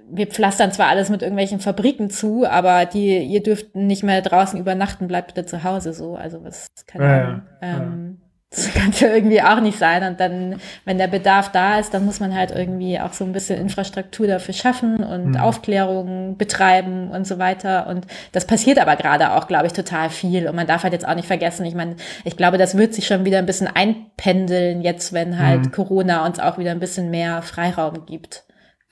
wir 0.08 0.26
pflastern 0.26 0.72
zwar 0.72 0.88
alles 0.88 1.08
mit 1.08 1.22
irgendwelchen 1.22 1.60
Fabriken 1.60 2.10
zu, 2.10 2.46
aber 2.46 2.86
die, 2.86 3.18
ihr 3.18 3.42
dürft 3.42 3.74
nicht 3.74 4.02
mehr 4.02 4.22
draußen 4.22 4.58
übernachten, 4.58 5.08
bleibt 5.08 5.34
bitte 5.34 5.46
zu 5.46 5.64
Hause 5.64 5.92
so. 5.92 6.16
Also 6.16 6.44
was 6.44 6.68
kann 6.86 7.02
ja, 7.02 7.18
ja, 7.18 7.42
ähm, 7.62 8.18
das 8.51 8.73
kann 8.73 8.93
ja 8.93 9.09
irgendwie 9.09 9.43
auch 9.43 9.60
nicht 9.60 9.77
sein. 9.77 10.05
Und 10.05 10.20
dann, 10.20 10.60
wenn 10.85 10.98
der 10.98 11.09
Bedarf 11.09 11.51
da 11.51 11.81
ist, 11.81 11.93
dann 11.93 12.05
muss 12.05 12.20
man 12.20 12.35
halt 12.35 12.52
irgendwie 12.52 12.98
auch 13.01 13.12
so 13.12 13.24
ein 13.24 13.32
bisschen 13.32 13.60
Infrastruktur 13.60 14.28
dafür 14.28 14.55
schaffen 14.55 15.02
und 15.02 15.31
mhm. 15.31 15.36
Aufklärung 15.36 16.36
betreiben 16.36 17.10
und 17.10 17.27
so 17.27 17.39
weiter. 17.39 17.89
Und 17.89 18.06
das 18.32 18.47
passiert 18.47 18.78
aber 18.78 18.94
gerade 18.97 19.32
auch, 19.32 19.48
glaube 19.48 19.66
ich, 19.66 19.73
total 19.73 20.10
viel. 20.10 20.48
Und 20.48 20.55
man 20.55 20.66
darf 20.66 20.85
halt 20.85 20.93
jetzt 20.93 21.06
auch 21.06 21.16
nicht 21.16 21.27
vergessen, 21.27 21.66
ich 21.66 21.74
meine, 21.74 21.97
ich 22.24 22.36
glaube, 22.36 22.56
das 22.56 22.77
wird 22.77 22.94
sich 22.94 23.06
schon 23.06 23.24
wieder 23.24 23.39
ein 23.39 23.47
bisschen 23.47 23.68
einpendeln, 23.68 24.81
jetzt, 24.81 25.12
wenn 25.12 25.39
halt 25.39 25.66
mhm. 25.66 25.73
Corona 25.73 26.24
uns 26.24 26.39
auch 26.39 26.56
wieder 26.56 26.70
ein 26.70 26.81
bisschen 26.81 27.10
mehr 27.10 27.43
Freiraum 27.43 28.06
gibt. 28.06 28.44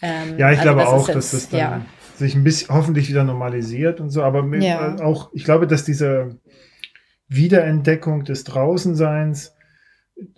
Ähm, 0.03 0.37
ja, 0.37 0.51
ich 0.51 0.59
also 0.59 0.63
glaube 0.63 0.81
das 0.81 0.89
auch, 0.91 1.09
jetzt, 1.09 1.17
dass 1.17 1.31
das 1.31 1.49
dann 1.51 1.61
ja. 1.61 1.81
sich 2.17 2.35
ein 2.35 2.43
bisschen 2.43 2.75
hoffentlich 2.75 3.09
wieder 3.09 3.23
normalisiert 3.23 4.01
und 4.01 4.11
so. 4.11 4.25
Aber 4.25 4.45
ja. 4.57 4.97
auch, 5.01 5.31
ich 5.33 5.45
glaube, 5.45 5.69
dass 5.69 5.85
diese 5.85 6.39
Wiederentdeckung 7.29 8.25
des 8.25 8.45
Draußenseins, 8.45 9.55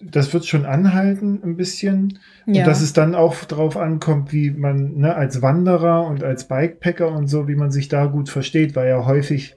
das 0.03 0.33
wird 0.33 0.47
schon 0.47 0.65
anhalten 0.65 1.41
ein 1.43 1.57
bisschen. 1.57 2.19
Ja. 2.47 2.61
Und 2.61 2.67
dass 2.67 2.81
es 2.81 2.93
dann 2.93 3.15
auch 3.15 3.45
darauf 3.45 3.77
ankommt, 3.77 4.33
wie 4.33 4.51
man 4.51 4.97
ne, 4.97 5.15
als 5.15 5.43
Wanderer 5.43 6.07
und 6.07 6.25
als 6.25 6.49
Bikepacker 6.49 7.13
und 7.13 7.27
so, 7.27 7.49
wie 7.49 7.57
man 7.57 7.71
sich 7.71 7.89
da 7.89 8.07
gut 8.07 8.31
versteht, 8.31 8.75
weil 8.75 8.89
ja 8.89 9.05
häufig 9.05 9.57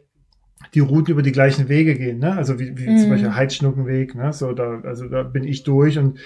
die 0.74 0.82
Routen 0.82 1.14
über 1.14 1.22
die 1.22 1.32
gleichen 1.32 1.70
Wege 1.70 1.96
gehen, 1.96 2.20
ne? 2.20 2.36
Also 2.36 2.60
wie, 2.60 2.78
wie 2.78 2.90
mhm. 2.90 2.98
zum 2.98 3.10
Beispiel 3.10 3.34
Heidschnuckenweg, 3.34 4.16
ne? 4.16 4.34
So 4.34 4.52
da, 4.54 4.82
also 4.84 5.08
da 5.08 5.24
bin 5.24 5.46
ich 5.46 5.64
durch 5.64 5.98
und 5.98 6.20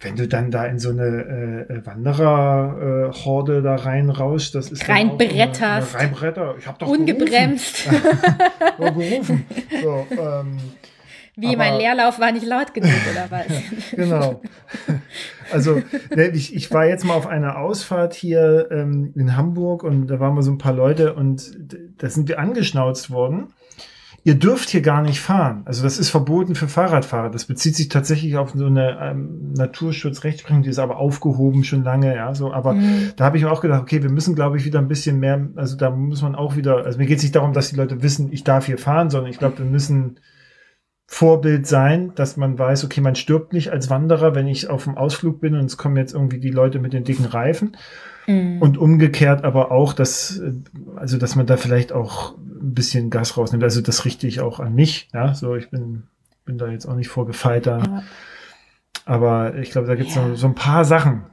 wenn 0.00 0.16
du 0.16 0.28
dann 0.28 0.50
da 0.50 0.66
in 0.66 0.78
so 0.78 0.90
eine 0.90 1.66
äh, 1.68 1.86
Wanderer-Horde 1.86 3.58
äh, 3.58 3.62
da 3.62 3.76
reinrauschst, 3.76 4.54
das 4.54 4.70
ist 4.70 4.88
reinbretterst. 4.88 5.94
Reinbretter. 5.94 6.56
Ich 6.58 6.66
hab 6.66 6.78
doch 6.78 6.88
ungebremst. 6.88 7.88
Gerufen. 8.76 9.46
gerufen. 9.46 9.46
So, 9.82 10.06
ähm, 10.10 10.58
Wie 11.36 11.48
aber, 11.48 11.56
mein 11.56 11.78
Leerlauf 11.78 12.20
war 12.20 12.32
nicht 12.32 12.46
laut 12.46 12.74
genug 12.74 12.90
oder 13.10 13.30
was? 13.30 13.46
genau. 13.92 14.42
Also 15.50 15.82
ich, 16.34 16.54
ich 16.54 16.70
war 16.70 16.86
jetzt 16.86 17.04
mal 17.04 17.14
auf 17.14 17.26
einer 17.26 17.58
Ausfahrt 17.58 18.14
hier 18.14 18.68
ähm, 18.70 19.12
in 19.16 19.36
Hamburg 19.36 19.84
und 19.84 20.08
da 20.08 20.20
waren 20.20 20.34
wir 20.34 20.42
so 20.42 20.50
ein 20.50 20.58
paar 20.58 20.74
Leute 20.74 21.14
und 21.14 21.56
da 21.98 22.10
sind 22.10 22.28
wir 22.28 22.38
angeschnauzt 22.38 23.10
worden 23.10 23.54
ihr 24.26 24.34
dürft 24.34 24.70
hier 24.70 24.80
gar 24.80 25.02
nicht 25.02 25.20
fahren. 25.20 25.62
Also 25.66 25.82
das 25.82 25.98
ist 25.98 26.08
verboten 26.08 26.54
für 26.54 26.66
Fahrradfahrer. 26.66 27.30
Das 27.30 27.44
bezieht 27.44 27.76
sich 27.76 27.90
tatsächlich 27.90 28.38
auf 28.38 28.52
so 28.54 28.66
eine 28.66 28.98
ähm, 29.00 29.52
Naturschutzrechtsprechung, 29.52 30.62
die 30.62 30.70
ist 30.70 30.78
aber 30.78 30.96
aufgehoben 30.96 31.62
schon 31.62 31.84
lange, 31.84 32.16
ja, 32.16 32.34
so. 32.34 32.50
Aber 32.50 32.72
mhm. 32.72 33.12
da 33.16 33.26
habe 33.26 33.36
ich 33.36 33.44
mir 33.44 33.52
auch 33.52 33.60
gedacht, 33.60 33.82
okay, 33.82 34.02
wir 34.02 34.10
müssen, 34.10 34.34
glaube 34.34 34.56
ich, 34.56 34.64
wieder 34.64 34.78
ein 34.78 34.88
bisschen 34.88 35.20
mehr, 35.20 35.46
also 35.56 35.76
da 35.76 35.90
muss 35.90 36.22
man 36.22 36.34
auch 36.34 36.56
wieder, 36.56 36.86
also 36.86 36.98
mir 36.98 37.06
geht 37.06 37.18
es 37.18 37.22
nicht 37.22 37.36
darum, 37.36 37.52
dass 37.52 37.68
die 37.68 37.76
Leute 37.76 38.02
wissen, 38.02 38.32
ich 38.32 38.44
darf 38.44 38.64
hier 38.64 38.78
fahren, 38.78 39.10
sondern 39.10 39.30
ich 39.30 39.38
glaube, 39.38 39.58
wir 39.58 39.66
müssen 39.66 40.18
Vorbild 41.06 41.66
sein, 41.66 42.12
dass 42.14 42.38
man 42.38 42.58
weiß, 42.58 42.82
okay, 42.84 43.02
man 43.02 43.16
stirbt 43.16 43.52
nicht 43.52 43.72
als 43.72 43.90
Wanderer, 43.90 44.34
wenn 44.34 44.48
ich 44.48 44.70
auf 44.70 44.84
dem 44.84 44.96
Ausflug 44.96 45.38
bin 45.38 45.54
und 45.54 45.66
es 45.66 45.76
kommen 45.76 45.98
jetzt 45.98 46.14
irgendwie 46.14 46.40
die 46.40 46.50
Leute 46.50 46.78
mit 46.78 46.94
den 46.94 47.04
dicken 47.04 47.26
Reifen. 47.26 47.76
Mhm. 48.26 48.60
Und 48.60 48.78
umgekehrt 48.78 49.44
aber 49.44 49.70
auch, 49.70 49.92
dass, 49.92 50.40
also, 50.96 51.18
dass 51.18 51.36
man 51.36 51.46
da 51.46 51.56
vielleicht 51.56 51.92
auch 51.92 52.36
ein 52.36 52.74
bisschen 52.74 53.10
Gas 53.10 53.36
rausnimmt. 53.36 53.64
Also, 53.64 53.80
das 53.80 54.04
richte 54.04 54.26
ich 54.26 54.40
auch 54.40 54.60
an 54.60 54.74
mich. 54.74 55.08
Ja, 55.12 55.34
so, 55.34 55.56
ich 55.56 55.70
bin, 55.70 56.04
bin 56.44 56.58
da 56.58 56.68
jetzt 56.68 56.86
auch 56.86 56.96
nicht 56.96 57.08
vorgefeilter. 57.08 57.78
Ja. 57.78 58.02
Aber 59.06 59.56
ich 59.56 59.70
glaube, 59.70 59.86
da 59.86 59.94
gibt 59.94 60.10
es 60.10 60.16
ja. 60.16 60.34
so 60.34 60.46
ein 60.46 60.54
paar 60.54 60.84
Sachen. 60.84 61.24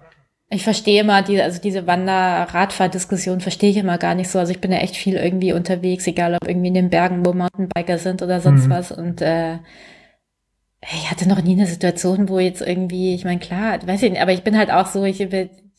Ich 0.53 0.65
verstehe 0.65 1.01
immer, 1.01 1.22
die, 1.22 1.41
also 1.41 1.61
diese 1.61 1.88
Wander-Radfahr-Diskussion 1.88 3.39
verstehe 3.39 3.69
ich 3.69 3.77
immer 3.77 3.97
gar 3.97 4.15
nicht 4.15 4.30
so. 4.30 4.38
Also 4.38 4.51
ich 4.51 4.59
bin 4.59 4.73
ja 4.73 4.80
echt 4.80 4.97
viel 4.97 5.15
irgendwie 5.15 5.53
unterwegs, 5.53 6.05
egal 6.07 6.35
ob 6.35 6.45
irgendwie 6.45 6.68
in 6.68 6.73
den 6.73 6.89
Bergen, 6.89 7.26
wo 7.26 7.31
Mountainbiker 7.31 7.97
sind 7.97 8.22
oder 8.22 8.41
sonst 8.41 8.68
mhm. 8.68 8.72
was. 8.72 8.91
Und 8.91 9.22
äh, 9.22 9.59
ich 10.81 11.09
hatte 11.09 11.30
noch 11.30 11.41
nie 11.41 11.53
eine 11.53 11.68
Situation, 11.68 12.27
wo 12.27 12.39
jetzt 12.39 12.61
irgendwie, 12.61 13.15
ich 13.15 13.23
meine, 13.23 13.39
klar, 13.39 13.80
weiß 13.85 14.03
ich 14.03 14.11
nicht, 14.11 14.22
aber 14.22 14.34
ich 14.34 14.43
bin 14.43 14.57
halt 14.57 14.72
auch 14.72 14.88
so, 14.88 15.05
ich, 15.05 15.19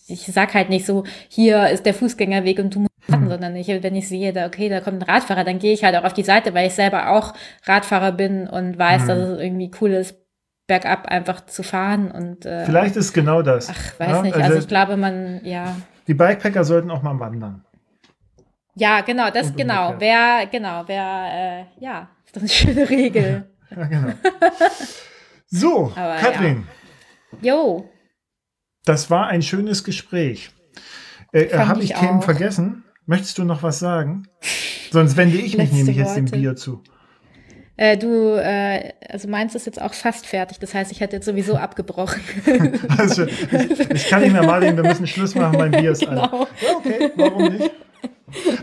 ich 0.06 0.26
sag 0.26 0.54
halt 0.54 0.68
nicht 0.68 0.86
so, 0.86 1.04
hier 1.28 1.68
ist 1.68 1.86
der 1.86 1.94
Fußgängerweg 1.94 2.58
und 2.58 2.74
du 2.74 2.80
musst 2.80 2.92
warten, 3.08 3.24
hm. 3.24 3.30
sondern 3.30 3.56
ich, 3.56 3.68
wenn 3.68 3.94
ich 3.94 4.08
sehe, 4.08 4.32
da, 4.32 4.46
okay, 4.46 4.68
da 4.68 4.80
kommt 4.80 5.02
ein 5.02 5.10
Radfahrer, 5.10 5.44
dann 5.44 5.58
gehe 5.58 5.72
ich 5.72 5.84
halt 5.84 5.96
auch 5.96 6.04
auf 6.04 6.14
die 6.14 6.22
Seite, 6.22 6.54
weil 6.54 6.66
ich 6.66 6.74
selber 6.74 7.10
auch 7.10 7.34
Radfahrer 7.64 8.12
bin 8.12 8.48
und 8.48 8.78
weiß, 8.78 9.02
hm. 9.02 9.08
dass 9.08 9.18
es 9.18 9.40
irgendwie 9.40 9.70
cool 9.80 9.92
ist, 9.92 10.16
bergab 10.66 11.06
einfach 11.06 11.44
zu 11.46 11.62
fahren 11.62 12.10
und 12.10 12.46
äh, 12.46 12.64
Vielleicht 12.64 12.96
ist 12.96 13.12
genau 13.12 13.42
das. 13.42 13.68
Ach, 13.70 14.00
weiß 14.00 14.08
ja? 14.08 14.22
nicht. 14.22 14.34
Also, 14.34 14.46
also, 14.46 14.58
ich 14.58 14.68
glaube, 14.68 14.96
man, 14.96 15.40
ja. 15.44 15.76
Die 16.06 16.14
Bikepacker 16.14 16.64
sollten 16.64 16.90
auch 16.90 17.02
mal 17.02 17.18
wandern. 17.18 17.64
Ja, 18.74 19.02
genau, 19.02 19.30
das 19.30 19.48
und 19.48 19.56
genau. 19.56 19.96
Wer, 19.98 20.46
genau, 20.50 20.84
wer, 20.86 21.66
äh, 21.78 21.84
ja, 21.84 22.08
ist 22.24 22.36
doch 22.36 22.40
eine 22.40 22.48
schöne 22.76 22.88
Regel. 22.88 23.50
ja, 23.76 23.84
genau. 23.84 24.12
So, 25.46 25.92
Aber, 25.94 26.16
Katrin. 26.16 26.66
Ja. 27.42 27.54
Jo. 27.54 27.88
Das 28.84 29.10
war 29.10 29.28
ein 29.28 29.42
schönes 29.42 29.84
Gespräch. 29.84 30.50
Äh, 31.32 31.56
Habe 31.56 31.82
ich, 31.82 31.90
ich 31.90 31.96
Themen 31.96 32.22
vergessen? 32.22 32.84
Möchtest 33.06 33.38
du 33.38 33.44
noch 33.44 33.62
was 33.62 33.78
sagen? 33.78 34.28
Sonst 34.90 35.16
wende 35.16 35.38
ich 35.38 35.56
mich 35.56 35.72
nämlich 35.72 35.96
jetzt 35.96 36.16
dem 36.16 36.26
Bier 36.26 36.56
zu. 36.56 36.82
Äh, 37.76 37.96
du, 37.96 38.36
äh, 38.36 38.92
also 39.08 39.28
meins 39.28 39.54
ist 39.54 39.66
jetzt 39.66 39.80
auch 39.80 39.94
fast 39.94 40.26
fertig. 40.26 40.58
Das 40.58 40.74
heißt, 40.74 40.92
ich 40.92 41.00
hätte 41.00 41.16
jetzt 41.16 41.24
sowieso 41.24 41.56
abgebrochen. 41.56 42.20
also, 42.98 43.24
ich, 43.24 43.90
ich, 43.90 44.08
kann 44.08 44.22
nicht 44.22 44.32
mehr 44.32 44.42
mal 44.42 44.60
wir 44.60 44.72
müssen 44.82 45.06
Schluss 45.06 45.34
machen, 45.34 45.58
mein 45.58 45.70
Bier 45.70 45.92
ist 45.92 46.06
genau. 46.06 46.22
alle. 46.22 46.46
Ja, 46.60 46.76
okay, 46.76 47.12
warum 47.16 47.44
nicht? 47.44 47.70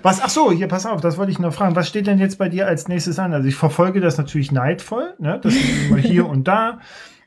Was, 0.01 0.21
ach 0.21 0.29
so, 0.29 0.51
hier, 0.51 0.67
pass 0.67 0.85
auf, 0.85 1.01
das 1.01 1.17
wollte 1.17 1.31
ich 1.31 1.39
noch 1.39 1.53
fragen. 1.53 1.75
Was 1.75 1.87
steht 1.87 2.07
denn 2.07 2.19
jetzt 2.19 2.37
bei 2.37 2.49
dir 2.49 2.67
als 2.67 2.87
nächstes 2.87 3.19
an? 3.19 3.33
Also 3.33 3.47
ich 3.47 3.55
verfolge 3.55 3.99
das 3.99 4.17
natürlich 4.17 4.51
neidvoll, 4.51 5.13
ne? 5.19 5.39
Das 5.41 5.53
ist 5.53 5.87
immer 5.87 5.97
hier 5.97 6.27
und 6.27 6.47
da. 6.47 6.79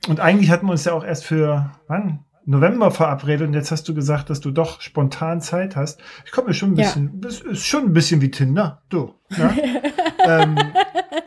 Und 0.08 0.20
eigentlich 0.20 0.50
hatten 0.50 0.66
wir 0.66 0.72
uns 0.72 0.84
ja 0.84 0.92
auch 0.92 1.04
erst 1.04 1.24
für, 1.24 1.70
wann? 1.86 2.24
November 2.44 2.90
verabredet 2.90 3.46
und 3.46 3.54
jetzt 3.54 3.70
hast 3.70 3.88
du 3.88 3.94
gesagt, 3.94 4.30
dass 4.30 4.40
du 4.40 4.50
doch 4.50 4.80
spontan 4.80 5.40
Zeit 5.40 5.76
hast. 5.76 6.00
Ich 6.24 6.32
komme 6.32 6.48
mir 6.48 6.54
schon 6.54 6.72
ein 6.72 6.74
bisschen, 6.74 7.20
ja. 7.22 7.28
ist 7.28 7.66
schon 7.66 7.84
ein 7.84 7.92
bisschen 7.92 8.20
wie 8.20 8.30
Tinder, 8.30 8.82
du. 8.88 9.14
Ne? 9.30 9.82
ähm, 10.26 10.58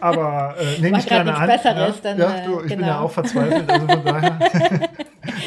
aber 0.01 0.55
äh, 0.59 0.81
nehme 0.81 0.99
ich 0.99 1.07
gerne 1.07 1.35
an. 1.35 1.47
Besseres, 1.47 2.01
ja, 2.03 2.15
dann, 2.15 2.17
ja, 2.19 2.45
du, 2.45 2.61
ich 2.61 2.67
genau. 2.67 2.75
bin 2.75 2.79
ja 2.85 2.99
auch 2.99 3.11
verzweifelt, 3.11 3.69
also 3.69 3.87
von 3.87 4.05
daher. 4.05 4.39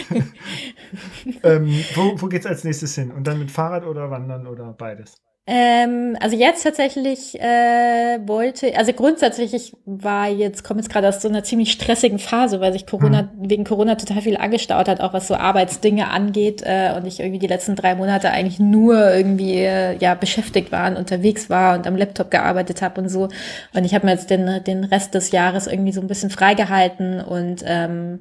ähm, 1.43 1.85
wo, 1.95 2.21
wo 2.21 2.27
geht's 2.27 2.47
als 2.47 2.65
nächstes 2.65 2.95
hin? 2.95 3.11
Und 3.11 3.27
dann 3.27 3.39
mit 3.39 3.51
Fahrrad 3.51 3.85
oder 3.85 4.11
Wandern 4.11 4.47
oder 4.47 4.73
beides? 4.73 5.23
Ähm, 5.51 6.15
also 6.21 6.37
jetzt 6.37 6.63
tatsächlich 6.63 7.41
äh, 7.41 8.19
wollte, 8.27 8.77
also 8.77 8.93
grundsätzlich, 8.93 9.55
ich 9.55 9.73
war 9.87 10.29
jetzt, 10.29 10.63
komme 10.63 10.81
jetzt 10.81 10.91
gerade 10.91 11.09
aus 11.09 11.23
so 11.23 11.29
einer 11.29 11.43
ziemlich 11.43 11.73
stressigen 11.73 12.19
Phase, 12.19 12.61
weil 12.61 12.75
sich 12.75 12.87
Corona, 12.87 13.23
mhm. 13.23 13.49
wegen 13.49 13.65
Corona 13.65 13.95
total 13.95 14.21
viel 14.21 14.37
angestaut 14.37 14.89
hat, 14.89 15.01
auch 15.01 15.15
was 15.15 15.27
so 15.27 15.35
Arbeitsdinge 15.35 16.11
angeht 16.11 16.63
äh, 16.67 16.93
und 16.95 17.07
ich 17.07 17.21
irgendwie 17.21 17.39
die 17.39 17.47
letzten 17.47 17.77
drei 17.77 17.95
Monate 17.95 18.31
eigentlich 18.31 18.61
nur 18.61 19.11
irgendwie 19.15 19.55
äh, 19.55 19.97
ja 19.97 20.15
beschäftigt 20.15 20.71
war 20.71 20.91
und 20.91 20.99
unterwegs 20.99 21.49
war 21.49 21.79
und 21.79 21.87
am 21.87 21.97
Laptop 21.97 22.31
gearbeitet 22.31 22.83
habe 22.83 23.01
und 23.01 23.09
so. 23.09 23.31
Und 23.73 23.87
ich 23.87 23.95
habe 23.95 24.05
mir 24.05 24.13
jetzt 24.13 24.29
den, 24.29 24.63
den 24.65 24.85
Rest 24.85 25.15
des 25.15 25.31
Jahres 25.31 25.67
irgendwie 25.67 25.93
so 25.93 26.03
ein 26.03 26.09
bisschen 26.09 26.29
freigehalten 26.29 27.23
und 27.23 27.65
ähm, 27.67 28.21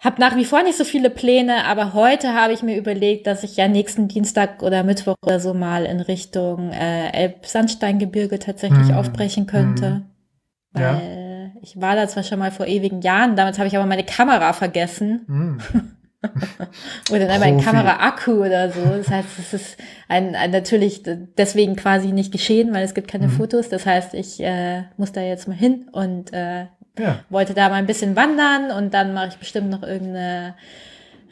habe 0.00 0.20
nach 0.20 0.34
wie 0.34 0.46
vor 0.46 0.62
nicht 0.62 0.78
so 0.78 0.84
viele 0.84 1.10
Pläne, 1.10 1.66
aber 1.66 1.92
heute 1.92 2.32
habe 2.32 2.54
ich 2.54 2.62
mir 2.62 2.76
überlegt, 2.76 3.26
dass 3.26 3.44
ich 3.44 3.56
ja 3.56 3.68
nächsten 3.68 4.08
Dienstag 4.08 4.62
oder 4.62 4.82
Mittwoch 4.82 5.16
oder 5.24 5.40
so 5.40 5.52
mal 5.52 5.84
in 5.84 6.00
Richtung 6.00 6.72
äh, 6.72 7.10
Elbsandsteingebirge 7.10 8.38
tatsächlich 8.38 8.88
mhm. 8.88 8.94
aufbrechen 8.94 9.46
könnte. 9.46 10.02
Mhm. 10.72 10.80
Ja. 10.80 10.94
Weil 10.94 11.52
ich 11.62 11.78
war 11.78 11.96
da 11.96 12.08
zwar 12.08 12.22
schon 12.22 12.38
mal 12.38 12.50
vor 12.50 12.66
ewigen 12.66 13.02
Jahren, 13.02 13.36
damals 13.36 13.58
habe 13.58 13.68
ich 13.68 13.76
aber 13.76 13.84
meine 13.84 14.04
Kamera 14.04 14.54
vergessen. 14.54 15.24
Mhm. 15.26 15.58
oder 17.10 17.26
dann 17.26 17.40
mein 17.40 17.60
Kameraakku 17.60 18.44
oder 18.44 18.70
so. 18.70 18.80
Das 18.82 19.08
heißt, 19.08 19.38
es 19.38 19.52
ist 19.54 19.76
ein, 20.08 20.34
ein, 20.34 20.50
natürlich 20.50 21.02
deswegen 21.04 21.76
quasi 21.76 22.12
nicht 22.12 22.32
geschehen, 22.32 22.72
weil 22.72 22.84
es 22.84 22.94
gibt 22.94 23.08
keine 23.08 23.28
mhm. 23.28 23.32
Fotos. 23.32 23.68
Das 23.68 23.84
heißt, 23.84 24.14
ich 24.14 24.40
äh, 24.42 24.84
muss 24.96 25.12
da 25.12 25.20
jetzt 25.20 25.48
mal 25.48 25.56
hin 25.56 25.88
und 25.92 26.32
äh, 26.32 26.66
ja. 27.00 27.20
Wollte 27.28 27.54
da 27.54 27.68
mal 27.68 27.76
ein 27.76 27.86
bisschen 27.86 28.16
wandern 28.16 28.70
und 28.70 28.94
dann 28.94 29.14
mache 29.14 29.28
ich 29.28 29.36
bestimmt 29.36 29.70
noch 29.70 29.82
irgendeine 29.82 30.54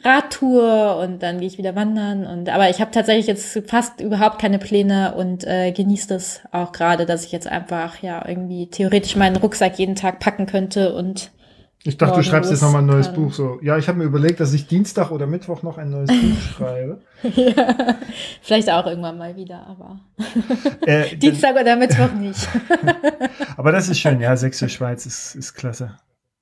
Radtour 0.03 0.97
und 0.97 1.21
dann 1.21 1.39
gehe 1.39 1.47
ich 1.47 1.57
wieder 1.57 1.75
wandern. 1.75 2.25
Und 2.25 2.49
aber 2.49 2.69
ich 2.69 2.79
habe 2.79 2.91
tatsächlich 2.91 3.27
jetzt 3.27 3.61
fast 3.67 3.99
überhaupt 3.99 4.39
keine 4.39 4.59
Pläne 4.59 5.15
und 5.15 5.45
äh, 5.45 5.71
genieße 5.71 6.07
das 6.07 6.41
auch 6.51 6.71
gerade, 6.71 7.05
dass 7.05 7.25
ich 7.25 7.31
jetzt 7.31 7.47
einfach 7.47 8.01
ja 8.01 8.25
irgendwie 8.27 8.67
theoretisch 8.67 9.15
meinen 9.15 9.35
Rucksack 9.35 9.77
jeden 9.77 9.95
Tag 9.95 10.19
packen 10.19 10.45
könnte 10.45 10.93
und 10.93 11.31
ich 11.83 11.97
dachte, 11.97 12.17
du 12.17 12.23
schreibst 12.23 12.51
jetzt 12.51 12.61
nochmal 12.61 12.81
ein 12.81 12.87
neues 12.87 13.13
Buch. 13.13 13.31
So, 13.31 13.57
ja, 13.61 13.77
ich 13.77 13.87
habe 13.87 13.99
mir 13.99 14.03
überlegt, 14.03 14.41
dass 14.41 14.51
ich 14.51 14.67
Dienstag 14.67 15.11
oder 15.11 15.27
Mittwoch 15.27 15.63
noch 15.63 15.77
ein 15.77 15.89
neues 15.89 16.09
Buch 16.09 16.41
schreibe. 16.41 17.01
ja, 17.23 17.95
vielleicht 18.41 18.69
auch 18.69 18.85
irgendwann 18.85 19.17
mal 19.17 19.37
wieder, 19.37 19.65
aber 19.65 20.01
äh, 20.85 21.15
Dienstag 21.17 21.55
oder 21.55 21.77
Mittwoch 21.77 22.11
nicht. 22.13 22.49
aber 23.57 23.71
das 23.71 23.87
ist 23.87 23.99
schön, 23.99 24.19
ja, 24.19 24.35
Sächsische 24.35 24.75
Schweiz 24.75 25.05
ist, 25.05 25.35
ist 25.35 25.53
klasse. 25.53 25.95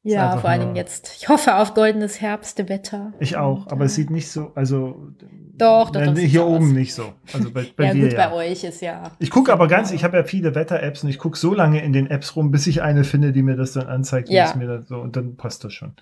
Ja, 0.08 0.38
vor 0.38 0.50
allen 0.50 0.62
Dingen 0.62 0.76
jetzt. 0.76 1.12
Ich 1.18 1.28
hoffe 1.28 1.56
auf 1.56 1.74
goldenes 1.74 2.22
Herbstwetter. 2.22 3.14
Ich 3.20 3.36
auch, 3.36 3.68
aber 3.68 3.86
es 3.86 3.96
sieht 3.96 4.10
nicht 4.10 4.30
so, 4.30 4.52
also 4.56 5.12
doch, 5.58 5.90
doch, 5.90 6.06
doch 6.06 6.16
hier 6.16 6.46
oben 6.46 6.68
aus. 6.68 6.74
nicht 6.74 6.94
so. 6.94 7.14
Also 7.34 7.52
bei, 7.52 7.66
bei 7.76 7.86
ja, 7.86 7.94
dir, 7.94 8.04
gut, 8.04 8.14
ja. 8.14 8.30
bei 8.30 8.36
euch 8.36 8.64
ist 8.64 8.82
ja. 8.82 9.12
Ich 9.20 9.32
gucke 9.32 9.52
aber 9.52 9.68
ganz, 9.68 9.92
ich 9.92 10.04
habe 10.04 10.18
ja 10.18 10.24
viele 10.24 10.54
Wetter-Apps 10.54 11.04
und 11.04 11.10
ich 11.10 11.18
gucke 11.18 11.38
so 11.38 11.54
lange 11.54 11.84
in 11.84 11.94
den 11.94 12.10
Apps 12.10 12.36
rum, 12.36 12.52
bis 12.52 12.68
ich 12.68 12.84
eine 12.84 13.04
finde, 13.04 13.32
die 13.32 13.42
mir 13.42 13.56
das 13.56 13.74
dann 13.74 13.88
anzeigt, 13.88 14.30
ja. 14.30 14.54
mir 14.56 14.68
das 14.68 14.88
so 14.88 14.98
und 14.98 15.16
dann 15.16 15.36
passt 15.36 15.64
das 15.64 15.74
schon. 15.74 15.94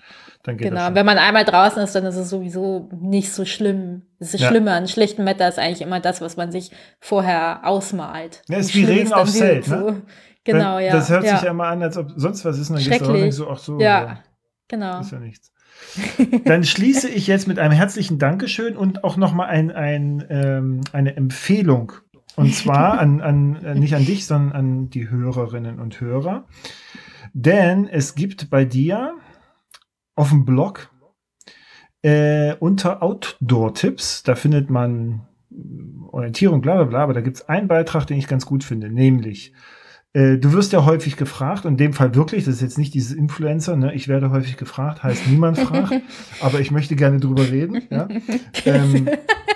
Dann 0.43 0.57
geht 0.57 0.67
genau, 0.67 0.75
das 0.75 0.85
schon. 0.87 0.95
wenn 0.95 1.05
man 1.05 1.17
einmal 1.17 1.45
draußen 1.45 1.81
ist, 1.81 1.95
dann 1.95 2.05
ist 2.05 2.17
es 2.17 2.29
sowieso 2.29 2.89
nicht 2.99 3.31
so 3.31 3.45
schlimm. 3.45 4.03
Das 4.19 4.33
ist 4.33 4.41
ja. 4.41 4.49
Schlimme 4.49 4.73
an 4.73 4.87
schlechten 4.87 5.25
Wetter 5.25 5.47
ist 5.47 5.57
eigentlich 5.57 5.81
immer 5.81 5.99
das, 5.99 6.21
was 6.21 6.37
man 6.37 6.51
sich 6.51 6.71
vorher 6.99 7.61
ausmalt. 7.63 8.41
Ja, 8.49 8.57
ist 8.57 8.75
wie 8.75 8.83
Regen 8.83 9.13
aufs 9.13 9.37
Zelt, 9.37 9.67
ne? 9.67 10.01
Genau, 10.45 10.79
ja. 10.79 10.93
Das 10.93 11.09
hört 11.09 11.25
ja. 11.25 11.35
sich 11.35 11.43
ja 11.43 11.51
immer 11.51 11.67
an, 11.67 11.83
als 11.83 11.97
ob 11.97 12.13
sonst 12.15 12.45
was 12.45 12.57
ist. 12.57 12.69
Und 12.69 12.77
dann 12.77 13.13
gehst 13.13 13.39
du 13.39 13.47
auch 13.47 13.57
so, 13.57 13.75
ach 13.75 13.77
so. 13.77 13.79
Ja. 13.79 14.19
Genau. 14.67 14.99
Ist 15.01 15.11
ja 15.11 15.19
nichts. 15.19 15.51
Dann 16.45 16.63
schließe 16.63 17.09
ich 17.09 17.27
jetzt 17.27 17.47
mit 17.47 17.59
einem 17.59 17.73
herzlichen 17.73 18.17
Dankeschön 18.17 18.77
und 18.77 19.03
auch 19.03 19.17
nochmal 19.17 19.49
ein, 19.49 19.71
ein, 19.71 20.25
ähm, 20.29 20.81
eine 20.93 21.15
Empfehlung. 21.15 21.91
Und 22.35 22.53
zwar 22.53 22.99
an, 22.99 23.21
an, 23.21 23.63
äh, 23.63 23.75
nicht 23.75 23.95
an 23.95 24.05
dich, 24.05 24.25
sondern 24.25 24.51
an 24.53 24.89
die 24.89 25.09
Hörerinnen 25.09 25.79
und 25.79 25.99
Hörer. 26.01 26.45
Denn 27.33 27.87
es 27.87 28.15
gibt 28.15 28.49
bei 28.49 28.65
dir 28.65 29.15
auf 30.15 30.29
dem 30.29 30.45
Blog 30.45 30.89
äh, 32.01 32.55
unter 32.59 33.01
Outdoor-Tipps, 33.01 34.23
da 34.23 34.35
findet 34.35 34.69
man 34.69 35.27
Orientierung, 36.11 36.61
bla 36.61 36.75
bla 36.75 36.83
bla, 36.83 36.99
aber 36.99 37.13
da 37.13 37.21
gibt 37.21 37.37
es 37.37 37.49
einen 37.49 37.67
Beitrag, 37.67 38.05
den 38.05 38.17
ich 38.17 38.27
ganz 38.27 38.45
gut 38.45 38.63
finde, 38.63 38.89
nämlich 38.89 39.53
äh, 40.15 40.37
du 40.37 40.53
wirst 40.53 40.71
ja 40.71 40.85
häufig 40.85 41.17
gefragt, 41.17 41.65
in 41.65 41.75
dem 41.75 41.91
Fall 41.91 42.15
wirklich, 42.15 42.45
das 42.45 42.55
ist 42.55 42.61
jetzt 42.61 42.77
nicht 42.77 42.93
dieses 42.93 43.11
Influencer, 43.11 43.75
ne? 43.75 43.93
ich 43.93 44.07
werde 44.07 44.31
häufig 44.31 44.55
gefragt, 44.55 45.03
heißt 45.03 45.27
niemand 45.27 45.59
fragt, 45.59 45.93
aber 46.39 46.61
ich 46.61 46.71
möchte 46.71 46.95
gerne 46.95 47.19
drüber 47.19 47.43
reden. 47.51 47.81
Ja? 47.89 48.07
Ähm, 48.65 49.09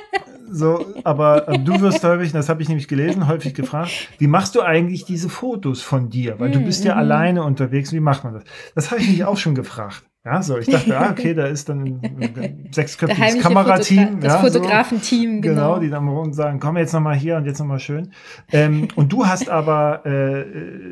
so, 0.52 0.86
aber 1.03 1.48
äh, 1.48 1.60
du 1.60 1.80
wirst 1.81 2.03
häufig, 2.03 2.34
das 2.34 2.49
habe 2.49 2.61
ich 2.61 2.68
nämlich 2.68 2.88
gelesen, 2.88 3.27
häufig 3.27 3.53
gefragt, 3.53 3.91
wie 4.18 4.27
machst 4.27 4.56
du 4.56 4.61
eigentlich 4.61 5.06
diese 5.06 5.30
Fotos 5.30 5.81
von 5.81 6.10
dir? 6.10 6.40
Weil 6.40 6.52
du 6.52 6.60
bist 6.60 6.84
ja 6.84 6.94
mhm. 6.94 6.99
alleine 6.99 7.44
unterwegs, 7.44 7.94
wie 7.94 8.02
macht 8.02 8.26
man 8.26 8.34
das? 8.34 8.44
Das 8.76 8.91
habe 8.91 9.02
ich 9.02 9.10
mich 9.10 9.23
auch 9.23 9.38
schon 9.38 9.56
gefragt. 9.56 10.03
Ja, 10.25 10.43
so, 10.43 10.57
ich 10.57 10.67
dachte, 10.67 10.99
ah, 10.99 11.11
okay, 11.11 11.33
da 11.33 11.45
ist 11.45 11.69
dann 11.69 12.01
ein 12.03 12.67
sechsköpfiges 12.71 13.41
Kamerateam. 13.41 13.99
Fotogra 13.99 14.19
das 14.21 14.33
ja, 14.33 14.39
Fotografenteam, 14.39 15.35
so, 15.35 15.41
genau. 15.41 15.55
genau. 15.55 15.79
die 15.79 15.89
dann 15.89 16.07
rum 16.09 16.33
sagen, 16.33 16.59
komm 16.59 16.75
jetzt 16.75 16.91
nochmal 16.91 17.15
hier 17.15 17.37
und 17.37 17.45
jetzt 17.45 17.59
nochmal 17.59 17.79
schön. 17.79 18.11
Ähm, 18.51 18.89
und 18.95 19.13
du 19.13 19.27
hast 19.27 19.49
aber 19.49 20.05
äh, 20.05 20.41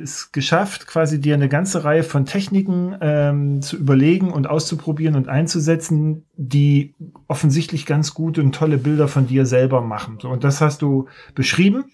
es 0.01 0.31
geschafft, 0.31 0.87
quasi 0.87 1.19
dir 1.19 1.33
eine 1.33 1.49
ganze 1.49 1.83
Reihe 1.83 2.03
von 2.03 2.25
Techniken 2.25 2.95
ähm, 3.01 3.61
zu 3.61 3.75
überlegen 3.75 4.31
und 4.31 4.49
auszuprobieren 4.49 5.15
und 5.15 5.27
einzusetzen, 5.27 6.25
die 6.37 6.95
offensichtlich 7.27 7.85
ganz 7.85 8.13
gute 8.13 8.41
und 8.41 8.55
tolle 8.55 8.77
Bilder 8.77 9.09
von 9.09 9.27
dir 9.27 9.45
selber 9.45 9.81
machen. 9.81 10.19
So, 10.21 10.29
und 10.29 10.45
das 10.45 10.61
hast 10.61 10.81
du 10.81 11.07
beschrieben. 11.35 11.91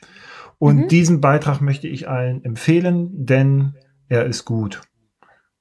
Und 0.60 0.78
mhm. 0.78 0.88
diesen 0.88 1.20
Beitrag 1.20 1.62
möchte 1.62 1.88
ich 1.88 2.08
allen 2.08 2.46
empfehlen, 2.46 3.10
denn 3.12 3.74
er 4.08 4.26
ist 4.28 4.46
gut 4.46 4.82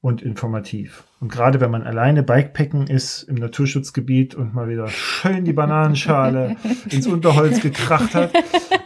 und 0.02 0.20
informativ. 0.20 1.04
Und 1.22 1.30
gerade 1.30 1.60
wenn 1.60 1.70
man 1.70 1.84
alleine 1.84 2.24
Bikepacken 2.24 2.88
ist 2.88 3.22
im 3.22 3.36
Naturschutzgebiet 3.36 4.34
und 4.34 4.54
mal 4.54 4.68
wieder 4.68 4.88
schön 4.88 5.44
die 5.44 5.52
Bananenschale 5.52 6.56
ins 6.90 7.06
Unterholz 7.06 7.60
gekracht 7.60 8.16
hat, 8.16 8.32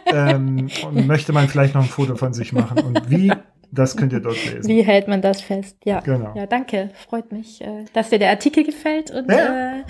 ähm, 0.05 0.69
möchte 0.93 1.33
man 1.33 1.47
vielleicht 1.47 1.73
noch 1.73 1.81
ein 1.81 1.89
Foto 1.89 2.15
von 2.15 2.33
sich 2.33 2.53
machen. 2.53 2.77
Und 2.77 3.09
wie 3.09 3.31
das 3.71 3.97
könnt 3.97 4.13
ihr 4.13 4.19
dort 4.19 4.37
lesen. 4.45 4.67
Wie 4.67 4.83
hält 4.83 5.07
man 5.07 5.23
das 5.23 5.41
fest? 5.41 5.77
Ja. 5.83 5.99
Genau. 6.01 6.33
Ja, 6.35 6.45
danke. 6.45 6.91
Freut 7.09 7.31
mich, 7.31 7.59
äh, 7.61 7.85
dass 7.93 8.11
dir 8.11 8.19
der 8.19 8.29
Artikel 8.29 8.63
gefällt 8.63 9.09
und 9.09 9.31
ja. 9.31 9.79
äh, 9.79 9.83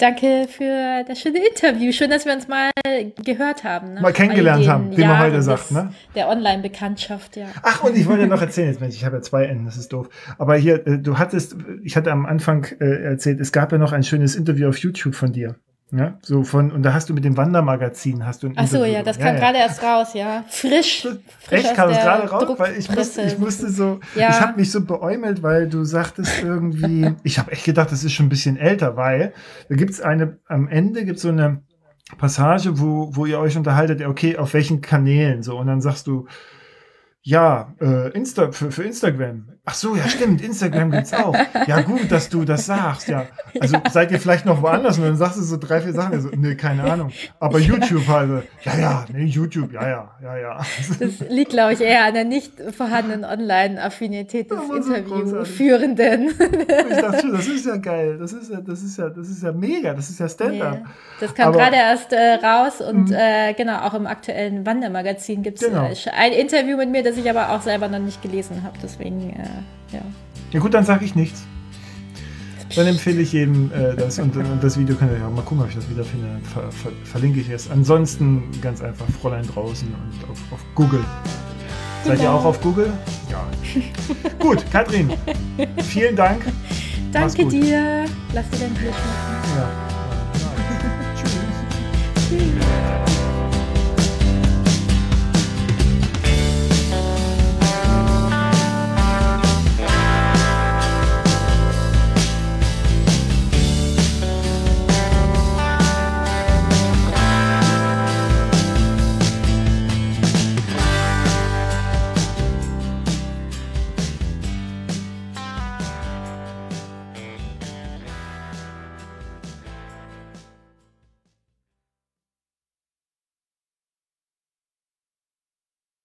danke 0.00 0.46
für 0.48 1.04
das 1.06 1.20
schöne 1.20 1.38
Interview. 1.46 1.92
Schön, 1.92 2.10
dass 2.10 2.24
wir 2.24 2.32
uns 2.32 2.48
mal 2.48 2.70
gehört 3.24 3.64
haben. 3.64 3.94
Ne? 3.94 4.00
Mal 4.00 4.12
kennengelernt 4.12 4.66
haben, 4.66 4.96
wie 4.96 5.04
man 5.04 5.18
heute 5.18 5.42
sagt. 5.42 5.70
Ne? 5.70 5.92
Der 6.14 6.28
Online-Bekanntschaft, 6.28 7.36
ja. 7.36 7.46
Ach, 7.62 7.84
und 7.84 7.96
ich 7.96 8.06
wollte 8.08 8.26
noch 8.26 8.40
erzählen, 8.40 8.68
jetzt 8.68 8.80
Mensch, 8.80 8.94
ich 8.94 9.04
habe 9.04 9.16
ja 9.16 9.22
zwei 9.22 9.44
Enden, 9.44 9.66
das 9.66 9.76
ist 9.76 9.92
doof. 9.92 10.08
Aber 10.38 10.56
hier, 10.56 10.86
äh, 10.86 10.98
du 10.98 11.18
hattest, 11.18 11.56
ich 11.82 11.96
hatte 11.96 12.12
am 12.12 12.26
Anfang 12.26 12.66
äh, 12.80 13.02
erzählt, 13.02 13.40
es 13.40 13.52
gab 13.52 13.72
ja 13.72 13.78
noch 13.78 13.92
ein 13.92 14.02
schönes 14.02 14.34
Interview 14.34 14.68
auf 14.68 14.78
YouTube 14.78 15.14
von 15.14 15.32
dir. 15.32 15.56
Ja, 15.92 16.18
so 16.22 16.44
von, 16.44 16.70
und 16.70 16.84
da 16.84 16.92
hast 16.94 17.08
du 17.08 17.14
mit 17.14 17.24
dem 17.24 17.36
Wandermagazin, 17.36 18.24
hast 18.24 18.44
du 18.44 18.46
ein 18.46 18.52
Ach 18.56 18.66
so, 18.66 18.76
Interview 18.76 18.94
ja, 18.94 19.02
das 19.02 19.18
kam 19.18 19.34
gerade 19.34 19.58
erst 19.58 19.82
raus, 19.82 20.14
ja. 20.14 20.44
Frisch. 20.48 21.08
frisch 21.40 21.64
Echt 21.64 21.74
kam 21.74 21.90
es 21.90 21.98
gerade 21.98 22.30
raus, 22.30 22.58
weil 22.58 22.76
ich 22.76 22.88
musste, 22.94 23.22
ich 23.22 23.38
musste 23.38 23.70
so, 23.70 23.98
Ja. 24.14 24.30
ich 24.30 24.40
habe 24.40 24.58
mich 24.58 24.70
so 24.70 24.84
beäumelt, 24.84 25.42
weil 25.42 25.68
du 25.68 25.82
sagtest 25.82 26.44
irgendwie, 26.44 27.12
ich 27.24 27.40
habe 27.40 27.50
echt 27.50 27.64
gedacht, 27.64 27.90
das 27.90 28.04
ist 28.04 28.12
schon 28.12 28.26
ein 28.26 28.28
bisschen 28.30 28.56
älter, 28.56 28.96
weil 28.96 29.32
da 29.68 29.74
gibt's 29.74 30.00
eine, 30.00 30.38
am 30.46 30.68
Ende 30.68 31.04
gibt's 31.04 31.22
so 31.22 31.28
eine 31.28 31.62
Passage, 32.18 32.78
wo, 32.78 33.10
wo 33.16 33.26
ihr 33.26 33.40
euch 33.40 33.56
unterhaltet, 33.56 34.00
ja, 34.00 34.08
okay, 34.08 34.36
auf 34.36 34.54
welchen 34.54 34.80
Kanälen 34.80 35.42
so, 35.42 35.58
und 35.58 35.66
dann 35.66 35.80
sagst 35.80 36.06
du, 36.06 36.26
ja, 37.22 37.74
äh, 37.80 38.10
Insta, 38.12 38.52
für, 38.52 38.70
für 38.70 38.82
Instagram. 38.84 39.48
Ach 39.70 39.74
so, 39.74 39.94
ja, 39.94 40.08
stimmt, 40.08 40.42
Instagram 40.42 40.90
gibt's 40.90 41.12
auch. 41.12 41.32
Ja, 41.68 41.80
gut, 41.82 42.10
dass 42.10 42.28
du 42.28 42.44
das 42.44 42.66
sagst, 42.66 43.06
ja. 43.08 43.26
Also 43.60 43.76
seid 43.90 44.10
ihr 44.10 44.18
vielleicht 44.18 44.44
noch 44.46 44.62
woanders 44.62 44.98
und 44.98 45.04
dann 45.04 45.16
sagst 45.16 45.38
du 45.38 45.42
so 45.42 45.56
drei, 45.58 45.80
vier 45.80 45.92
Sachen. 45.92 46.12
Also, 46.12 46.28
nee, 46.36 46.56
keine 46.56 46.82
Ahnung. 46.84 47.12
Aber 47.38 47.58
YouTube 47.60 48.06
halt, 48.08 48.44
ja, 48.64 48.78
ja, 48.78 49.04
nee, 49.12 49.24
YouTube, 49.26 49.72
ja, 49.72 49.88
ja, 49.88 50.10
ja, 50.22 50.36
ja. 50.38 50.60
Das 50.98 51.28
liegt, 51.28 51.50
glaube 51.50 51.74
ich, 51.74 51.80
eher 51.80 52.04
an 52.04 52.14
der 52.14 52.24
nicht 52.24 52.52
vorhandenen 52.76 53.24
Online-Affinität 53.24 54.50
des 54.50 54.58
Ja, 54.68 54.76
Interviewführenden. 54.76 56.30
Ich 56.90 56.96
dachte 57.00 57.20
schon, 57.20 57.32
das 57.32 57.46
ist 57.46 57.66
ja 57.66 57.76
geil. 57.76 58.18
Das 58.18 58.32
ist 58.32 58.50
ja, 58.50 58.60
das 58.60 58.82
ist 58.82 58.96
ja, 58.98 59.08
das 59.08 59.28
ist 59.28 59.42
ja 59.42 59.52
mega. 59.52 59.94
Das 59.94 60.10
ist 60.10 60.18
ja 60.18 60.28
Stand-up. 60.28 60.78
Nee, 60.80 60.84
das 61.20 61.34
kam 61.34 61.52
gerade 61.52 61.76
erst 61.76 62.12
äh, 62.12 62.34
raus 62.44 62.80
und 62.80 63.10
Mhm. 63.10 63.14
äh, 63.16 63.54
genau, 63.54 63.80
auch 63.82 63.94
im 63.94 64.06
aktuellen 64.06 64.66
Wandermagazin 64.66 65.42
gibt 65.42 65.62
es 65.62 65.68
Genau. 65.68 65.84
äh, 65.86 65.94
ein 66.16 66.32
Interview 66.32 66.76
mit 66.76 66.90
mir, 66.90 67.02
das 67.02 67.16
ich 67.16 67.28
aber 67.30 67.50
auch 67.50 67.62
selber 67.62 67.88
noch 67.88 67.98
nicht 67.98 68.20
gelesen 68.22 68.62
habe. 68.62 68.76
Deswegen, 68.82 69.30
äh, 69.30 69.44
ja. 69.92 70.00
Ja 70.52 70.60
gut, 70.60 70.74
dann 70.74 70.84
sage 70.84 71.04
ich 71.04 71.14
nichts. 71.14 71.42
Dann 72.76 72.86
empfehle 72.86 73.20
ich 73.20 73.32
jedem 73.32 73.70
äh, 73.72 73.96
das 73.96 74.18
und, 74.20 74.36
und 74.36 74.62
das 74.62 74.78
Video 74.78 74.94
könnt 74.94 75.10
ihr 75.12 75.18
ja 75.18 75.28
mal 75.28 75.42
gucken, 75.42 75.60
ob 75.62 75.68
ich 75.68 75.74
das 75.74 75.90
wiederfinde. 75.90 76.28
Dann 76.28 76.42
ver, 76.42 76.70
ver, 76.70 76.92
verlinke 77.04 77.40
ich 77.40 77.48
es. 77.50 77.68
Ansonsten 77.70 78.44
ganz 78.62 78.80
einfach 78.80 79.06
Fräulein 79.20 79.44
draußen 79.46 79.88
und 79.88 80.30
auf, 80.30 80.38
auf 80.52 80.60
Google. 80.74 81.04
Seid 82.04 82.18
ihr 82.18 82.24
Genau. 82.26 82.38
auch 82.38 82.44
auf 82.44 82.60
Google? 82.60 82.92
Ja. 83.30 83.44
gut, 84.38 84.64
Katrin, 84.70 85.10
vielen 85.82 86.14
Dank. 86.16 86.42
Danke 87.12 87.46
dir. 87.46 88.04
Lass 88.32 88.48
dir 88.50 88.58
dein 88.60 88.74
Glück 88.74 88.90
machen. 88.92 89.56
Ja. 89.56 89.99